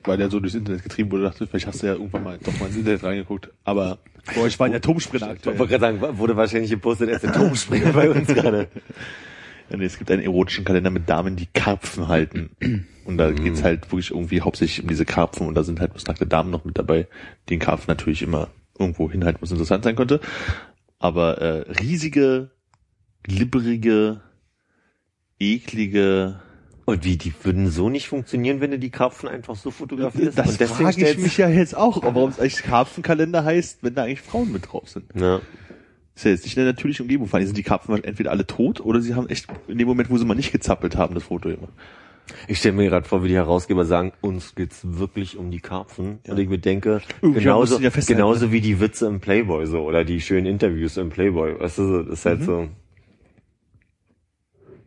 weil 0.03 0.17
der 0.17 0.29
so 0.29 0.39
durchs 0.39 0.53
Internet 0.53 0.83
getrieben 0.83 1.11
wurde, 1.11 1.23
dachte 1.23 1.43
ich, 1.43 1.49
vielleicht 1.49 1.65
hast 1.65 1.81
du 1.81 1.87
ja 1.87 1.93
irgendwann 1.93 2.23
mal 2.23 2.37
doch 2.37 2.59
mal 2.59 2.67
ins 2.67 2.75
Internet 2.75 3.03
reingeguckt. 3.03 3.49
Aber 3.63 3.97
bei 4.35 4.41
euch 4.41 4.59
waren 4.59 4.71
ja 4.71 4.79
Turmsprinter 4.79 5.33
Ich 5.33 5.45
wollte 5.45 5.63
aktuell. 5.63 5.79
gerade 5.79 5.99
sagen, 5.99 6.17
wurde 6.19 6.37
wahrscheinlich 6.37 6.69
gepostet, 6.69 7.09
erst 7.09 7.23
der 7.23 7.33
Turmspringer 7.33 7.91
bei 7.91 8.11
uns 8.11 8.27
gerade. 8.27 8.67
Ja, 9.71 9.77
nee, 9.77 9.85
es 9.85 9.97
gibt 9.97 10.11
einen 10.11 10.21
erotischen 10.21 10.63
Kalender 10.63 10.91
mit 10.91 11.09
Damen, 11.09 11.35
die 11.35 11.47
Karpfen 11.47 12.07
halten. 12.07 12.51
Und 13.05 13.17
da 13.17 13.31
geht's 13.31 13.63
halt 13.63 13.91
wirklich 13.91 14.11
irgendwie 14.11 14.41
hauptsächlich 14.41 14.81
um 14.83 14.87
diese 14.87 15.05
Karpfen 15.05 15.47
und 15.47 15.55
da 15.55 15.63
sind 15.63 15.79
halt 15.79 15.93
besagte 15.93 16.27
Damen 16.27 16.51
noch 16.51 16.65
mit 16.65 16.77
dabei, 16.77 17.07
die 17.47 17.53
den 17.53 17.59
Karpfen 17.59 17.87
natürlich 17.87 18.21
immer 18.21 18.49
irgendwo 18.77 19.11
hinhalten, 19.11 19.41
wo 19.41 19.45
es 19.45 19.51
interessant 19.51 19.83
sein 19.83 19.95
könnte. 19.95 20.19
Aber 20.99 21.39
äh, 21.39 21.71
riesige, 21.71 22.51
glibberige, 23.23 24.21
eklige 25.39 26.39
Und 26.85 27.03
wie, 27.05 27.17
die 27.17 27.33
würden 27.43 27.69
so 27.69 27.89
nicht 27.89 28.07
funktionieren, 28.07 28.61
wenn 28.61 28.71
du 28.71 28.79
die 28.79 28.89
Karpfen 28.89 29.29
einfach 29.29 29.55
so 29.55 29.71
fotografierst? 29.71 30.37
Das 30.37 30.49
Und 30.49 30.59
deswegen 30.59 30.91
frage 30.91 31.09
ich 31.09 31.17
mich 31.17 31.37
ja 31.37 31.49
jetzt 31.49 31.75
auch, 31.75 32.03
warum 32.03 32.29
es 32.29 32.39
eigentlich 32.39 32.57
Karpfenkalender 32.63 33.43
heißt, 33.43 33.83
wenn 33.83 33.95
da 33.95 34.03
eigentlich 34.03 34.21
Frauen 34.21 34.51
mit 34.51 34.71
drauf 34.71 34.89
sind. 34.89 35.05
Ja. 35.15 35.41
Ist 36.15 36.25
ja 36.25 36.31
jetzt 36.31 36.43
nicht 36.43 36.57
in 36.57 36.63
der 36.63 36.73
natürlichen 36.73 37.03
Umgebung. 37.03 37.27
Vor 37.27 37.37
allem 37.37 37.45
sind 37.45 37.57
die 37.57 37.63
Karpfen 37.63 38.03
entweder 38.03 38.31
alle 38.31 38.45
tot 38.45 38.81
oder 38.81 39.01
sie 39.01 39.15
haben 39.15 39.29
echt 39.29 39.47
in 39.67 39.77
dem 39.77 39.87
Moment, 39.87 40.09
wo 40.09 40.17
sie 40.17 40.25
mal 40.25 40.35
nicht 40.35 40.51
gezappelt 40.51 40.95
haben, 40.95 41.15
das 41.15 41.23
Foto 41.23 41.49
immer. 41.49 41.69
Ich 42.47 42.59
stelle 42.59 42.75
mir 42.75 42.89
gerade 42.89 43.07
vor, 43.07 43.23
wie 43.23 43.27
die 43.29 43.35
Herausgeber 43.35 43.85
sagen, 43.85 44.11
uns 44.21 44.55
geht's 44.55 44.79
wirklich 44.83 45.37
um 45.37 45.51
die 45.51 45.59
Karpfen. 45.59 46.19
Ja. 46.25 46.33
Und 46.33 46.39
ich 46.39 46.49
mir 46.49 46.59
denke, 46.59 47.01
Irgendjemand 47.21 47.37
genauso, 47.43 47.79
ja 47.79 47.91
festhalten, 47.91 48.17
genauso 48.19 48.51
wie 48.51 48.61
die 48.61 48.79
Witze 48.79 49.07
im 49.07 49.19
Playboy 49.19 49.65
so 49.65 49.79
oder 49.81 50.03
die 50.03 50.21
schönen 50.21 50.45
Interviews 50.45 50.97
im 50.97 51.09
Playboy. 51.09 51.59
Weißt 51.59 51.77
du, 51.77 51.87
so, 51.87 52.03
das 52.03 52.19
ist 52.19 52.25
halt 52.25 52.43
so. 52.43 52.69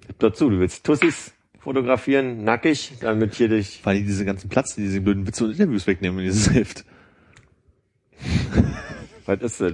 Gib 0.06 0.18
dazu, 0.18 0.50
du 0.50 0.58
willst 0.60 0.84
Tussis 0.84 1.32
fotografieren, 1.58 2.44
nackig, 2.44 2.92
damit 3.00 3.34
hier 3.34 3.48
dich. 3.48 3.80
Vor 3.82 3.92
allem 3.92 4.04
diese 4.04 4.24
ganzen 4.24 4.48
Platzen, 4.50 4.82
die 4.82 4.88
diese 4.88 5.00
blöden 5.00 5.26
Witze 5.26 5.44
und 5.44 5.52
Interviews 5.52 5.86
wegnehmen 5.86 6.18
in 6.20 6.26
dieses 6.26 6.52
Heft. 6.52 6.84
Was 9.26 9.40
ist 9.40 9.60
das? 9.60 9.72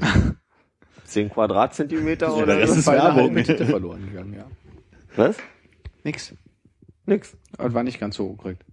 10 1.04 1.30
Quadratzentimeter 1.30 2.26
Ja, 2.26 2.32
oder 2.32 2.46
der 2.46 2.58
Rest 2.58 2.72
so? 2.74 2.78
ist 2.78 2.86
Werbung. 2.86 3.36
verloren 3.44 4.06
gegangen, 4.06 4.34
ja. 4.34 4.46
Was? 5.16 5.36
Nix. 6.04 6.32
Nix. 7.10 7.36
Aber 7.58 7.74
war 7.74 7.82
nicht 7.82 8.00
ganz 8.00 8.16
so 8.16 8.32
korrekt. 8.34 8.64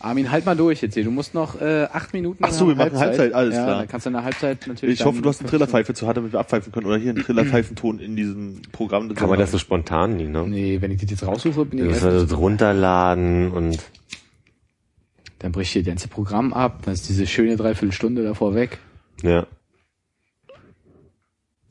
Armin, 0.00 0.30
halt 0.30 0.44
mal 0.44 0.54
durch 0.56 0.82
jetzt 0.82 0.92
hier. 0.94 1.04
Du 1.04 1.10
musst 1.10 1.32
noch 1.32 1.58
äh, 1.62 1.84
acht 1.90 2.12
Minuten. 2.12 2.44
Ach 2.44 2.50
so, 2.52 2.68
wir 2.68 2.74
machen 2.74 2.98
Halbzeit, 2.98 3.32
alles 3.32 3.54
ja, 3.54 3.64
klar. 3.64 3.78
Dann 3.78 3.88
kannst 3.88 4.04
du 4.04 4.10
in 4.10 4.14
der 4.14 4.24
Halbzeit 4.24 4.66
natürlich. 4.66 5.00
Ich 5.00 5.06
hoffe, 5.06 5.22
du 5.22 5.28
hast 5.30 5.40
eine 5.40 5.48
Trillerpfeife 5.48 5.94
zu 5.94 6.06
hart, 6.06 6.18
damit 6.18 6.32
wir 6.32 6.40
abpfeifen 6.40 6.72
können. 6.72 6.84
Oder 6.86 6.98
hier 6.98 7.10
einen 7.12 7.22
Trillerpfeifenton 7.22 8.00
in 8.00 8.14
diesem 8.14 8.60
Programm. 8.70 9.14
Kann 9.14 9.30
man 9.30 9.38
das 9.38 9.50
so 9.52 9.56
spontan 9.58 10.16
nie, 10.18 10.24
ne? 10.26 10.46
Nee, 10.46 10.82
wenn 10.82 10.90
ich 10.90 11.00
das 11.00 11.10
jetzt 11.10 11.26
raussuche, 11.26 11.64
bin 11.64 11.78
Du 11.78 11.84
ich 11.86 11.90
musst 11.92 12.02
erst- 12.04 12.30
das 12.32 12.38
runterladen 12.38 13.50
und 13.52 13.78
Dann 15.38 15.52
bricht 15.52 15.72
hier 15.72 15.82
das 15.82 15.88
ganze 15.88 16.08
Programm 16.08 16.52
ab. 16.52 16.82
Dann 16.84 16.92
ist 16.92 17.08
diese 17.08 17.26
schöne 17.26 17.56
Dreiviertelstunde 17.56 18.24
davor 18.24 18.54
weg. 18.54 18.78
ja. 19.22 19.46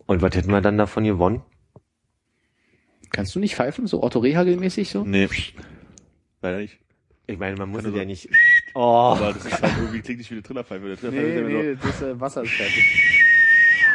Und 0.05 0.21
was 0.21 0.36
hätten 0.36 0.51
wir 0.51 0.59
dann 0.61 0.77
davon 0.77 1.05
gewonnen? 1.05 1.41
Kannst 3.11 3.36
du 3.36 3.39
nicht 3.39 3.55
pfeifen, 3.55 3.88
so 3.88 4.03
Otto 4.03 4.19
Rehagel-mäßig 4.19 4.89
so? 4.91 5.05
Nee. 5.05 5.29
Leider 6.44 6.58
nicht. 6.60 6.78
Ich 7.26 7.39
meine, 7.39 7.56
man 7.56 7.70
muss 7.70 7.80
es 7.80 7.86
ja 7.88 7.91
nur- 7.91 8.06
nicht. 8.06 8.30
Oh. 8.76 8.80
Aber 9.18 9.32
das 9.34 9.46
ist 9.46 9.62
halt 9.62 9.74
irgendwie, 9.80 10.02
klingt 10.02 10.20
nicht 10.20 10.30
wie 10.30 10.36
eine 10.36 10.44
Trillerpfeife. 10.44 10.86
Der 10.88 10.98
Trillerpfeife 10.98 11.28
ist 11.30 11.36
ja 11.36 11.41
immer 11.41 11.64
so, 11.82 11.88
das 11.88 12.02
äh, 12.02 12.20
Wasser 12.20 12.44
ist 12.44 12.52
fertig. 12.52 12.84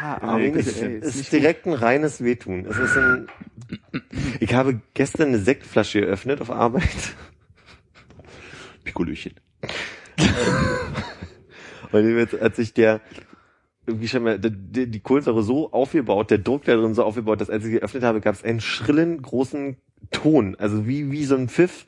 Ah, 0.01 0.37
Nee, 0.39 0.49
es 0.57 0.67
ist- 0.69 0.83
es 0.83 1.17
ist 1.17 1.33
direkt 1.33 1.67
ein 1.67 1.75
reines 1.75 2.25
Wehtun. 2.25 2.65
Es 2.67 2.79
ist 2.79 2.97
ein. 2.97 3.29
Ich 4.41 4.55
habe 4.55 4.81
gestern 4.95 5.29
eine 5.29 5.39
Sektflasche 5.39 6.01
geöffnet 6.01 6.41
auf 6.41 6.51
Arbeit. 6.51 6.89
Pikolöchen. 8.85 9.35
Und 11.93 12.17
jetzt 12.17 12.41
hat 12.41 12.57
sich 12.57 12.73
der 12.75 13.01
irgendwie 13.87 14.09
schon 14.09 14.23
mal 14.23 14.39
die, 14.39 14.87
die 14.87 15.01
Kohlensäure 15.01 15.43
so 15.43 15.73
aufgebaut, 15.73 16.31
der 16.31 16.39
Druck 16.39 16.65
da 16.65 16.77
drin 16.77 16.95
so 16.95 17.05
aufgebaut, 17.05 17.41
dass 17.41 17.49
als 17.51 17.65
ich 17.65 17.73
geöffnet 17.73 18.03
habe, 18.03 18.21
gab 18.21 18.35
es 18.35 18.45
einen 18.45 18.61
schrillen 18.61 19.21
großen 19.23 19.77
Ton, 20.11 20.55
also 20.59 20.87
wie 20.87 21.11
wie 21.11 21.25
so 21.25 21.35
ein 21.37 21.49
Pfiff, 21.49 21.87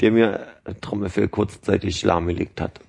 der 0.00 0.10
mir 0.10 0.46
Trommelfell 0.80 1.28
kurzzeitig 1.28 2.02
lahmgelegt 2.02 2.60
hat. 2.60 2.80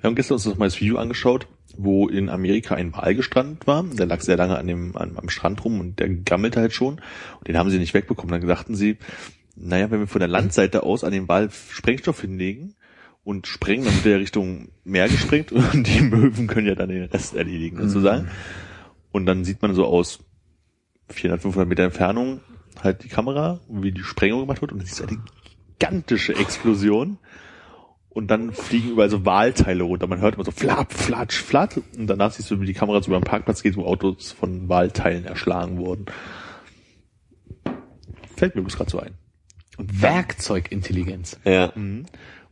Wir 0.00 0.08
haben 0.08 0.14
gestern 0.14 0.34
uns 0.34 0.46
noch 0.46 0.58
mal 0.58 0.66
das 0.66 0.80
Video 0.80 0.96
angeschaut, 0.96 1.46
wo 1.76 2.08
in 2.08 2.28
Amerika 2.28 2.74
ein 2.74 2.92
Wal 2.94 3.14
gestrandet 3.14 3.66
war. 3.66 3.84
Der 3.84 4.06
lag 4.06 4.20
sehr 4.20 4.36
lange 4.36 4.58
an 4.58 4.66
dem, 4.66 4.96
an, 4.96 5.16
am 5.16 5.28
Strand 5.28 5.64
rum 5.64 5.78
und 5.78 5.98
der 5.98 6.08
gammelte 6.08 6.60
halt 6.60 6.72
schon. 6.72 7.00
Und 7.38 7.48
den 7.48 7.58
haben 7.58 7.70
sie 7.70 7.78
nicht 7.78 7.94
wegbekommen. 7.94 8.40
Dann 8.40 8.48
dachten 8.48 8.74
sie, 8.74 8.96
naja, 9.56 9.90
wenn 9.90 10.00
wir 10.00 10.06
von 10.06 10.20
der 10.20 10.28
Landseite 10.28 10.82
aus 10.82 11.04
an 11.04 11.12
den 11.12 11.28
Wal 11.28 11.50
Sprengstoff 11.50 12.20
hinlegen 12.20 12.74
und 13.24 13.46
sprengen, 13.46 13.84
dann 13.84 13.94
wird 13.96 14.06
er 14.06 14.20
Richtung 14.20 14.70
Meer 14.84 15.08
gesprengt 15.08 15.52
und 15.52 15.86
die 15.86 16.00
Möwen 16.00 16.46
können 16.46 16.66
ja 16.66 16.74
dann 16.74 16.88
den 16.88 17.04
Rest 17.04 17.34
erledigen, 17.34 17.76
sozusagen. 17.76 18.28
Und 19.12 19.26
dann 19.26 19.44
sieht 19.44 19.60
man 19.60 19.74
so 19.74 19.84
aus 19.84 20.20
400, 21.10 21.42
500 21.42 21.68
Meter 21.68 21.84
Entfernung 21.84 22.40
halt 22.82 23.04
die 23.04 23.08
Kamera, 23.08 23.60
wie 23.68 23.92
die 23.92 24.02
Sprengung 24.02 24.40
gemacht 24.40 24.62
wird 24.62 24.72
und 24.72 24.78
dann 24.78 24.86
siehst 24.86 25.00
du 25.00 25.04
eine 25.04 25.18
gigantische 25.80 26.36
Explosion. 26.36 27.18
Und 28.12 28.28
dann 28.28 28.52
fliegen 28.52 28.90
überall 28.90 29.08
so 29.08 29.24
Walteile 29.24 29.84
runter. 29.84 30.08
Man 30.08 30.20
hört 30.20 30.34
immer 30.34 30.44
so 30.44 30.50
flapp, 30.50 30.92
flatsch, 30.92 31.38
flatt. 31.38 31.80
Und 31.96 32.08
danach 32.08 32.32
siehst 32.32 32.50
du, 32.50 32.60
wie 32.60 32.66
die 32.66 32.74
Kamera 32.74 33.00
so 33.00 33.08
über 33.08 33.20
den 33.20 33.24
Parkplatz 33.24 33.62
geht, 33.62 33.76
wo 33.76 33.84
Autos 33.84 34.32
von 34.32 34.68
Walteilen 34.68 35.24
erschlagen 35.24 35.78
wurden. 35.78 36.06
Fällt 38.36 38.56
mir 38.56 38.62
bloß 38.62 38.76
gerade 38.76 38.90
so 38.90 38.98
ein. 38.98 39.14
Werkzeugintelligenz. 39.78 41.38
Ja. 41.44 41.72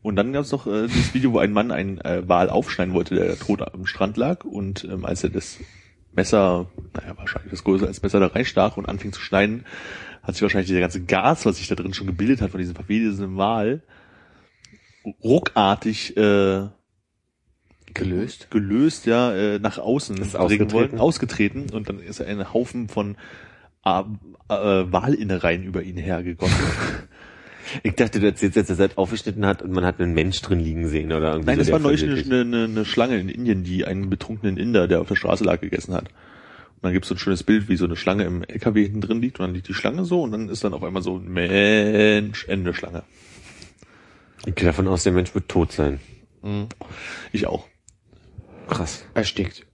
Und 0.02 0.16
dann 0.16 0.32
gab 0.32 0.44
es 0.44 0.52
noch 0.52 0.68
äh, 0.68 0.86
dieses 0.86 1.12
Video, 1.12 1.32
wo 1.32 1.38
ein 1.38 1.52
Mann 1.52 1.72
einen 1.72 2.00
äh, 2.02 2.26
Wal 2.26 2.50
aufschneiden 2.50 2.94
wollte, 2.94 3.16
der 3.16 3.36
tot 3.36 3.60
am 3.60 3.84
Strand 3.84 4.16
lag. 4.16 4.44
Und 4.44 4.84
ähm, 4.84 5.04
als 5.04 5.24
er 5.24 5.30
das 5.30 5.58
Messer, 6.12 6.66
naja, 6.94 7.16
wahrscheinlich 7.16 7.50
das 7.50 7.64
größer 7.64 7.88
als 7.88 8.00
Messer 8.00 8.20
da 8.20 8.28
reinstach 8.28 8.76
und 8.76 8.88
anfing 8.88 9.12
zu 9.12 9.20
schneiden, 9.20 9.64
hat 10.28 10.34
sich 10.34 10.42
wahrscheinlich 10.42 10.68
dieser 10.68 10.80
ganze 10.80 11.02
Gas, 11.02 11.46
was 11.46 11.56
sich 11.56 11.68
da 11.68 11.74
drin 11.74 11.94
schon 11.94 12.06
gebildet 12.06 12.42
hat 12.42 12.50
von 12.50 12.60
diesem 12.60 12.74
verwesenden 12.76 13.38
Wal, 13.38 13.82
ruckartig 15.24 16.16
äh, 16.18 16.66
Gelöst. 17.94 18.50
gelöst, 18.50 19.06
ja, 19.06 19.34
äh, 19.34 19.58
nach 19.58 19.78
außen 19.78 20.18
Ist 20.18 20.36
ausgetreten? 20.36 20.72
wollen, 20.72 20.98
ausgetreten 20.98 21.70
und 21.72 21.88
dann 21.88 21.98
ist 21.98 22.20
ein 22.20 22.52
Haufen 22.52 22.88
von 22.88 23.16
äh, 23.86 24.00
äh, 24.00 24.04
Walinnereien 24.92 25.64
über 25.64 25.82
ihn 25.82 25.96
hergegossen. 25.96 26.54
Ich 27.82 27.96
dachte, 27.96 28.18
du 28.18 28.24
erzählst 28.24 28.56
jetzt, 28.56 28.70
dass 28.70 28.78
er 28.78 28.88
aufgeschnitten 28.96 29.44
hat 29.44 29.60
und 29.60 29.72
man 29.72 29.84
hat 29.84 30.00
einen 30.00 30.14
Mensch 30.14 30.40
drin 30.40 30.58
liegen 30.58 30.88
sehen 30.88 31.12
oder 31.12 31.32
irgendwie 31.32 31.48
Nein, 31.48 31.56
so, 31.56 31.64
das 31.64 31.72
war 31.72 31.78
neulich 31.80 32.02
eine, 32.02 32.40
eine, 32.40 32.64
eine 32.64 32.84
Schlange 32.86 33.18
in 33.18 33.28
Indien, 33.28 33.62
die 33.62 33.84
einen 33.84 34.08
betrunkenen 34.08 34.56
Inder, 34.56 34.88
der 34.88 35.02
auf 35.02 35.08
der 35.08 35.16
Straße 35.16 35.44
lag, 35.44 35.60
gegessen 35.60 35.92
hat. 35.92 36.08
Und 36.78 36.84
dann 36.84 36.92
gibt's 36.92 37.08
so 37.08 37.14
ein 37.16 37.18
schönes 37.18 37.42
Bild, 37.42 37.68
wie 37.68 37.76
so 37.76 37.86
eine 37.86 37.96
Schlange 37.96 38.22
im 38.24 38.44
LKW 38.44 38.84
hinten 38.84 39.00
drin 39.00 39.20
liegt 39.20 39.40
und 39.40 39.46
dann 39.46 39.54
liegt 39.54 39.66
die 39.66 39.74
Schlange 39.74 40.04
so 40.04 40.22
und 40.22 40.30
dann 40.30 40.48
ist 40.48 40.62
dann 40.62 40.74
auf 40.74 40.84
einmal 40.84 41.02
so 41.02 41.18
Mensch, 41.18 42.46
Ende 42.46 42.72
Schlange. 42.72 43.02
Ich 44.46 44.54
gehe 44.54 44.64
davon 44.66 44.86
aus, 44.86 45.02
der 45.02 45.12
Mensch 45.12 45.34
wird 45.34 45.48
tot 45.48 45.72
sein. 45.72 45.98
Ich 47.32 47.46
auch. 47.48 47.66
Krass. 48.68 49.04
Erstickt. 49.14 49.66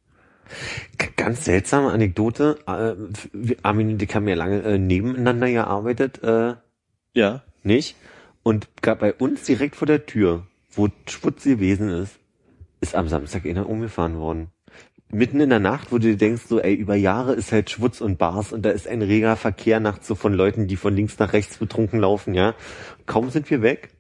Ganz 1.16 1.44
seltsame 1.44 1.90
Anekdote. 1.92 2.59
Äh, 2.66 2.94
wir- 3.32 3.57
Armin 3.62 3.90
und 3.92 4.02
ich 4.02 4.14
haben 4.14 4.26
ja 4.26 4.34
lange 4.34 4.62
äh, 4.62 4.78
nebeneinander 4.78 5.50
gearbeitet, 5.50 6.22
äh, 6.22 6.55
Ja. 7.12 7.42
nicht? 7.62 7.96
Und 8.42 8.68
gab 8.80 9.00
bei 9.00 9.12
uns 9.12 9.42
direkt 9.44 9.76
vor 9.76 9.86
der 9.86 10.07
Tür, 10.07 10.46
wo 10.72 10.88
Schwutz 11.07 11.44
gewesen 11.44 11.90
ist, 11.90 12.18
ist 12.80 12.94
am 12.94 13.09
Samstag 13.09 13.44
einer 13.46 13.68
umgefahren 13.68 14.16
worden. 14.16 14.48
Mitten 15.14 15.38
in 15.38 15.48
der 15.48 15.60
Nacht, 15.60 15.92
wo 15.92 15.98
du 15.98 16.08
dir 16.08 16.16
denkst, 16.16 16.42
so, 16.48 16.60
ey, 16.60 16.74
über 16.74 16.96
Jahre 16.96 17.34
ist 17.34 17.52
halt 17.52 17.70
Schwutz 17.70 18.00
und 18.00 18.18
Bars 18.18 18.52
und 18.52 18.62
da 18.62 18.70
ist 18.70 18.88
ein 18.88 19.00
reger 19.00 19.36
Verkehr 19.36 19.78
nachts 19.78 20.08
so 20.08 20.16
von 20.16 20.34
Leuten, 20.34 20.66
die 20.66 20.76
von 20.76 20.94
links 20.94 21.18
nach 21.20 21.32
rechts 21.32 21.58
betrunken 21.58 22.00
laufen, 22.00 22.34
ja. 22.34 22.54
Kaum 23.06 23.30
sind 23.30 23.48
wir 23.48 23.62
weg, 23.62 23.90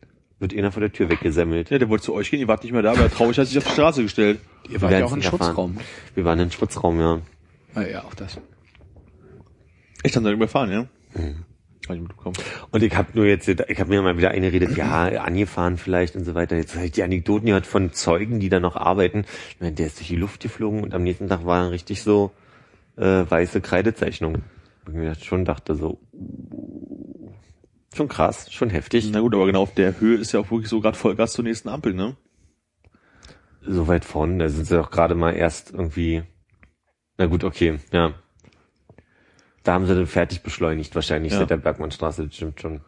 wird 0.40 0.52
einer 0.52 0.72
vor 0.72 0.80
der 0.80 0.92
Tür 0.92 1.08
weggesemmelt. 1.10 1.70
Ja, 1.70 1.78
der 1.78 1.88
wollte 1.88 2.04
zu 2.04 2.14
euch 2.14 2.30
gehen, 2.30 2.40
ihr 2.40 2.48
wart 2.48 2.64
nicht 2.64 2.72
mehr 2.72 2.82
da, 2.82 2.92
aber 2.92 3.08
traurig 3.10 3.38
hat 3.38 3.46
sich 3.46 3.56
auf 3.56 3.64
die 3.64 3.70
Straße 3.70 4.02
gestellt. 4.02 4.40
Ihr 4.68 4.82
wart 4.82 4.90
Wir 4.90 4.98
ja 4.98 5.04
auch 5.04 5.12
im 5.12 5.20
erfahren. 5.20 5.38
Schutzraum. 5.38 5.78
Wir 6.16 6.24
waren 6.24 6.40
im 6.40 6.50
Schutzraum, 6.50 6.98
ja. 6.98 7.20
Ah, 7.74 7.82
ja, 7.82 8.02
auch 8.02 8.14
das. 8.14 8.40
Echt, 10.02 10.16
dann 10.16 10.24
seid 10.24 10.32
ihr 10.32 10.36
überfahren, 10.36 10.72
ja? 10.72 10.86
Ich 11.14 11.20
mitbekommen. 11.20 11.53
Und 12.70 12.82
ich 12.82 12.96
habe 12.96 13.08
nur 13.14 13.26
jetzt, 13.26 13.48
ich 13.48 13.80
habe 13.80 13.90
mir 13.90 14.02
mal 14.02 14.16
wieder 14.16 14.30
eingeredet, 14.30 14.76
ja, 14.76 15.04
angefahren 15.04 15.76
vielleicht 15.76 16.16
und 16.16 16.24
so 16.24 16.34
weiter. 16.34 16.56
Jetzt 16.56 16.74
habe 16.74 16.86
ich 16.86 16.92
die 16.92 17.02
Anekdoten 17.02 17.46
gehört 17.46 17.66
von 17.66 17.92
Zeugen, 17.92 18.40
die 18.40 18.48
da 18.48 18.60
noch 18.60 18.76
arbeiten. 18.76 19.24
Der 19.60 19.86
ist 19.86 19.98
durch 19.98 20.08
die 20.08 20.16
Luft 20.16 20.42
geflogen 20.42 20.82
und 20.82 20.94
am 20.94 21.02
nächsten 21.02 21.28
Tag 21.28 21.44
war 21.44 21.70
richtig 21.70 22.02
so 22.02 22.32
äh, 22.96 23.24
weiße 23.28 23.60
Kreidezeichnung. 23.60 24.36
Und 24.86 24.92
ich 24.92 24.94
mir 24.94 25.14
schon 25.14 25.44
dachte 25.44 25.74
so, 25.74 26.00
schon 27.94 28.08
krass, 28.08 28.52
schon 28.52 28.70
heftig. 28.70 29.08
Na 29.10 29.20
gut, 29.20 29.34
aber 29.34 29.46
genau 29.46 29.62
auf 29.62 29.74
der 29.74 30.00
Höhe 30.00 30.18
ist 30.18 30.32
ja 30.32 30.40
auch 30.40 30.50
wirklich 30.50 30.68
so 30.68 30.80
gerade 30.80 30.96
Vollgas 30.96 31.32
zur 31.32 31.44
nächsten 31.44 31.68
Ampel, 31.68 31.94
ne? 31.94 32.16
So 33.66 33.88
weit 33.88 34.04
vorne, 34.04 34.44
da 34.44 34.48
sind 34.50 34.66
sie 34.66 34.76
doch 34.76 34.90
gerade 34.90 35.14
mal 35.14 35.32
erst 35.32 35.72
irgendwie. 35.72 36.22
Na 37.16 37.26
gut, 37.26 37.44
okay, 37.44 37.78
ja. 37.92 38.14
Da 39.64 39.72
haben 39.72 39.86
sie 39.86 39.94
dann 39.94 40.06
fertig 40.06 40.42
beschleunigt, 40.42 40.94
wahrscheinlich 40.94 41.32
Ja. 41.32 41.40
seit 41.40 41.50
der 41.50 41.56
Bergmannstraße, 41.56 42.26
das 42.26 42.36
stimmt 42.36 42.60
schon. 42.60 42.80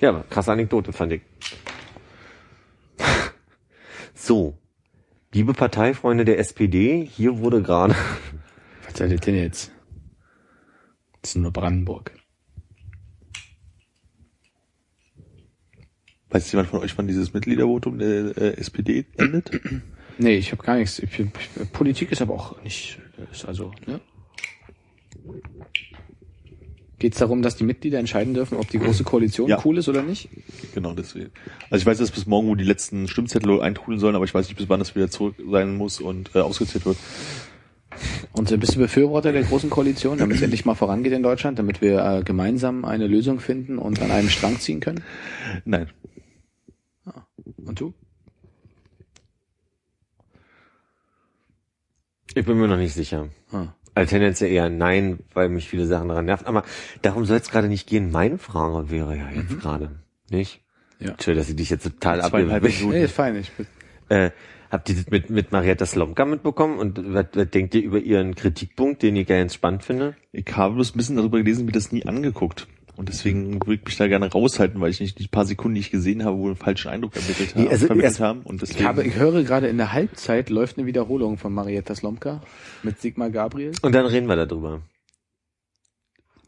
Ja, 0.00 0.24
krasse 0.30 0.52
Anekdote, 0.52 0.92
fand 0.92 1.12
ich. 1.12 1.22
so. 4.14 4.56
Liebe 5.34 5.52
Parteifreunde 5.54 6.24
der 6.24 6.38
SPD, 6.38 7.04
hier 7.04 7.38
wurde 7.38 7.62
gerade, 7.62 7.94
Was 8.86 8.96
seid 8.98 9.10
ihr 9.10 9.18
denn 9.18 9.34
jetzt? 9.36 9.72
Das 11.20 11.30
ist 11.30 11.36
nur 11.36 11.52
Brandenburg. 11.52 12.12
Weiß 16.30 16.50
jemand 16.52 16.68
von 16.68 16.80
euch, 16.80 16.96
wann 16.96 17.06
dieses 17.08 17.32
Mitgliedervotum 17.34 17.98
der 17.98 18.36
äh, 18.36 18.56
SPD 18.56 19.06
endet? 19.18 19.50
Nee, 20.18 20.36
ich 20.36 20.52
habe 20.52 20.62
gar 20.62 20.76
nichts. 20.76 20.98
Ich, 20.98 21.18
ich, 21.18 21.28
Politik 21.72 22.12
ist 22.12 22.22
aber 22.22 22.34
auch 22.34 22.62
nicht, 22.62 22.98
ist 23.30 23.44
also, 23.44 23.72
ne? 23.86 24.00
Geht 26.98 27.14
es 27.14 27.18
darum, 27.18 27.42
dass 27.42 27.56
die 27.56 27.64
Mitglieder 27.64 27.98
entscheiden 27.98 28.32
dürfen, 28.32 28.56
ob 28.56 28.70
die 28.70 28.78
große 28.78 29.02
Koalition 29.02 29.48
Ja. 29.48 29.60
cool 29.64 29.78
ist 29.78 29.88
oder 29.88 30.02
nicht? 30.02 30.28
Genau, 30.72 30.92
deswegen. 30.92 31.30
Also 31.68 31.82
ich 31.82 31.86
weiß, 31.86 31.98
dass 31.98 32.12
bis 32.12 32.26
morgen 32.26 32.46
wo 32.46 32.54
die 32.54 32.62
letzten 32.64 33.08
Stimmzettel 33.08 33.60
eintrudeln 33.60 33.98
sollen, 33.98 34.14
aber 34.14 34.24
ich 34.24 34.32
weiß 34.32 34.46
nicht, 34.46 34.56
bis 34.56 34.68
wann 34.68 34.78
das 34.78 34.94
wieder 34.94 35.10
zurück 35.10 35.34
sein 35.50 35.76
muss 35.76 36.00
und 36.00 36.30
äh, 36.36 36.38
ausgezählt 36.38 36.86
wird. 36.86 36.96
Und 38.32 38.52
äh, 38.52 38.56
bist 38.56 38.76
du 38.76 38.78
Befürworter 38.78 39.32
der 39.32 39.42
großen 39.42 39.68
Koalition, 39.68 40.18
damit 40.18 40.36
es 40.36 40.42
endlich 40.42 40.64
mal 40.64 40.76
vorangeht 40.76 41.12
in 41.12 41.24
Deutschland, 41.24 41.58
damit 41.58 41.80
wir 41.82 42.04
äh, 42.04 42.22
gemeinsam 42.22 42.84
eine 42.84 43.08
Lösung 43.08 43.40
finden 43.40 43.78
und 43.78 44.00
an 44.00 44.12
einem 44.12 44.28
Strang 44.28 44.60
ziehen 44.60 44.78
können? 44.78 45.02
Nein. 45.64 45.88
Und 47.64 47.80
du? 47.80 47.94
ich 52.34 52.46
bin 52.46 52.58
mir 52.58 52.68
noch 52.68 52.76
nicht 52.76 52.94
sicher. 52.94 53.28
Also 53.94 54.10
tendenziell 54.10 54.50
eher 54.50 54.70
nein, 54.70 55.18
weil 55.34 55.48
mich 55.48 55.68
viele 55.68 55.86
Sachen 55.86 56.08
daran 56.08 56.24
nerven. 56.24 56.46
Aber 56.46 56.64
darum 57.02 57.24
soll 57.24 57.36
es 57.38 57.50
gerade 57.50 57.68
nicht 57.68 57.86
gehen. 57.86 58.10
Meine 58.10 58.38
Frage 58.38 58.90
wäre 58.90 59.16
ja 59.16 59.30
jetzt 59.30 59.60
gerade, 59.60 59.90
nicht? 60.30 60.62
Ja. 60.98 61.10
Entschuldigung, 61.10 61.42
dass 61.42 61.50
ich 61.50 61.56
dich 61.56 61.70
jetzt 61.70 61.82
total. 61.82 62.20
Minuten. 62.78 62.98
Nee, 62.98 63.04
ist 63.04 63.14
fein. 63.14 63.36
Ich 63.36 63.50
bin, 63.52 63.66
Äh, 64.08 64.30
habt 64.70 64.88
ihr 64.88 64.96
das 64.96 65.10
mit, 65.10 65.30
mit 65.30 65.52
Marietta 65.52 65.86
Slomka 65.86 66.24
mitbekommen? 66.24 66.78
Und 66.78 67.14
was, 67.14 67.26
was 67.32 67.50
denkt 67.50 67.74
ihr 67.74 67.82
über 67.82 67.98
ihren 67.98 68.34
Kritikpunkt, 68.34 69.02
den 69.02 69.16
ich 69.16 69.26
ganz 69.26 69.54
spannend 69.54 69.84
finde? 69.84 70.16
Ich 70.32 70.46
habe 70.56 70.74
bloß 70.74 70.94
ein 70.94 70.98
bisschen 70.98 71.16
darüber 71.16 71.38
gelesen, 71.38 71.66
wie 71.66 71.72
das 71.72 71.92
nie 71.92 72.04
angeguckt. 72.06 72.68
Und 72.94 73.08
deswegen 73.08 73.54
würde 73.54 73.74
ich 73.74 73.84
mich 73.84 73.96
da 73.96 74.06
gerne 74.06 74.30
raushalten, 74.30 74.80
weil 74.80 74.90
ich 74.90 75.00
nicht 75.00 75.18
die 75.18 75.26
paar 75.26 75.46
Sekunden, 75.46 75.74
die 75.76 75.80
ich 75.80 75.90
gesehen 75.90 76.24
habe, 76.24 76.36
wohl 76.36 76.50
einen 76.50 76.56
falschen 76.56 76.88
Eindruck 76.90 77.16
ermittelt 77.16 77.56
Nee, 77.56 77.68
also 77.68 77.86
vermittelt 77.86 78.12
erst- 78.12 78.20
haben. 78.20 78.42
Und 78.42 78.60
deswegen, 78.60 78.80
ich, 78.80 78.86
habe, 78.86 79.02
ich 79.04 79.16
höre 79.16 79.42
gerade 79.44 79.68
in 79.68 79.78
der 79.78 79.92
Halbzeit 79.92 80.50
läuft 80.50 80.76
eine 80.76 80.86
Wiederholung 80.86 81.38
von 81.38 81.54
Marietta 81.54 81.94
Slomka 81.94 82.42
mit 82.82 83.00
Sigmar 83.00 83.30
Gabriel. 83.30 83.72
Und 83.80 83.94
dann 83.94 84.04
reden 84.06 84.26
wir 84.28 84.36
darüber. 84.36 84.82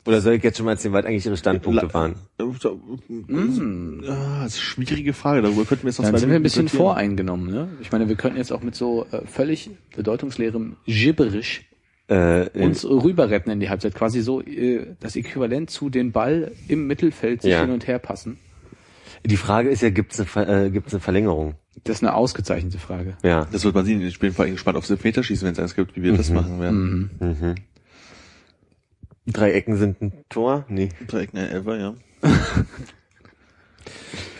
Oder 0.06 0.20
soll 0.20 0.34
ich 0.34 0.42
jetzt 0.42 0.58
schon 0.58 0.66
mal 0.66 0.72
erzählen, 0.72 0.92
was 0.92 1.06
eigentlich 1.06 1.24
ihre 1.24 1.38
Standpunkte 1.38 1.86
La- 1.86 1.94
waren? 1.94 2.14
Mm. 2.38 4.02
Ja, 4.04 4.42
das 4.42 4.52
ist 4.56 4.58
eine 4.58 4.86
schwierige 4.86 5.14
Frage. 5.14 5.40
Darüber 5.40 5.64
könnten 5.64 5.84
wir 5.84 5.88
jetzt 5.90 5.98
noch 5.98 6.04
Dann 6.04 6.12
zwei 6.12 6.18
sind 6.20 6.28
wir 6.28 6.36
ein 6.36 6.42
bisschen 6.42 6.68
voreingenommen. 6.68 7.50
Ne? 7.50 7.68
Ich 7.80 7.90
meine, 7.90 8.06
wir 8.06 8.16
könnten 8.16 8.36
jetzt 8.36 8.52
auch 8.52 8.60
mit 8.62 8.74
so 8.74 9.06
äh, 9.12 9.24
völlig 9.26 9.70
bedeutungsleerem 9.96 10.76
Gibberisch 10.84 11.62
Äh, 12.06 12.50
uns 12.54 12.84
rüber 12.84 13.30
retten 13.30 13.50
in 13.50 13.60
die 13.60 13.70
Halbzeit. 13.70 13.94
Quasi 13.94 14.20
so 14.20 14.42
äh, 14.42 14.94
das 15.00 15.16
Äquivalent 15.16 15.70
zu 15.70 15.88
den 15.88 16.12
Ball 16.12 16.52
im 16.68 16.86
Mittelfeld 16.86 17.42
sich 17.42 17.52
Ja. 17.52 17.62
hin 17.62 17.70
und 17.70 17.86
her 17.86 17.98
passen. 17.98 18.38
die 19.24 19.38
Frage 19.38 19.70
ist 19.70 19.80
ja, 19.82 19.88
gibt's 19.90 20.20
eine, 20.36 20.66
äh, 20.66 20.70
gibt's 20.70 20.92
eine 20.92 21.00
Verlängerung? 21.00 21.54
Das 21.84 21.96
ist 21.96 22.02
eine 22.02 22.14
ausgezeichnete 22.14 22.78
Frage. 22.78 23.16
Ja. 23.22 23.46
Das 23.50 23.64
wird 23.64 23.74
man 23.74 23.84
sehen. 23.86 24.00
Ich 24.02 24.18
bin 24.18 24.32
vor 24.32 24.44
allem 24.44 24.54
gespannt 24.54 24.76
aufs 24.76 24.90
Elfmeterschießen, 24.90 25.46
wenn 25.46 25.52
es 25.54 25.58
eins 25.58 25.74
gibt, 25.74 25.96
wie 25.96 26.02
wir 26.02 26.12
das 26.12 26.30
machen 26.30 26.60
werden. 26.60 27.10
Mhm. 27.20 27.26
Mhm. 27.28 27.54
Drei 29.26 29.52
Ecken 29.52 29.76
sind 29.78 30.02
ein 30.02 30.12
Tor? 30.28 30.66
Nee. 30.68 30.90
Dreieck, 31.08 31.32
ne, 31.32 31.48
Elfer, 31.48 31.78
ja. 31.78 31.94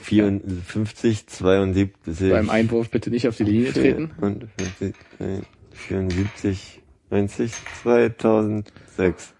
54, 0.02 1.26
72. 1.26 2.30
Beim 2.30 2.50
Einwurf 2.50 2.90
bitte 2.90 3.10
nicht 3.10 3.26
auf 3.26 3.36
die 3.36 3.44
Linie 3.44 3.72
treten. 3.72 4.10
54, 4.20 4.94
74, 5.72 6.82
90, 7.14 7.52
2006. 7.82 9.34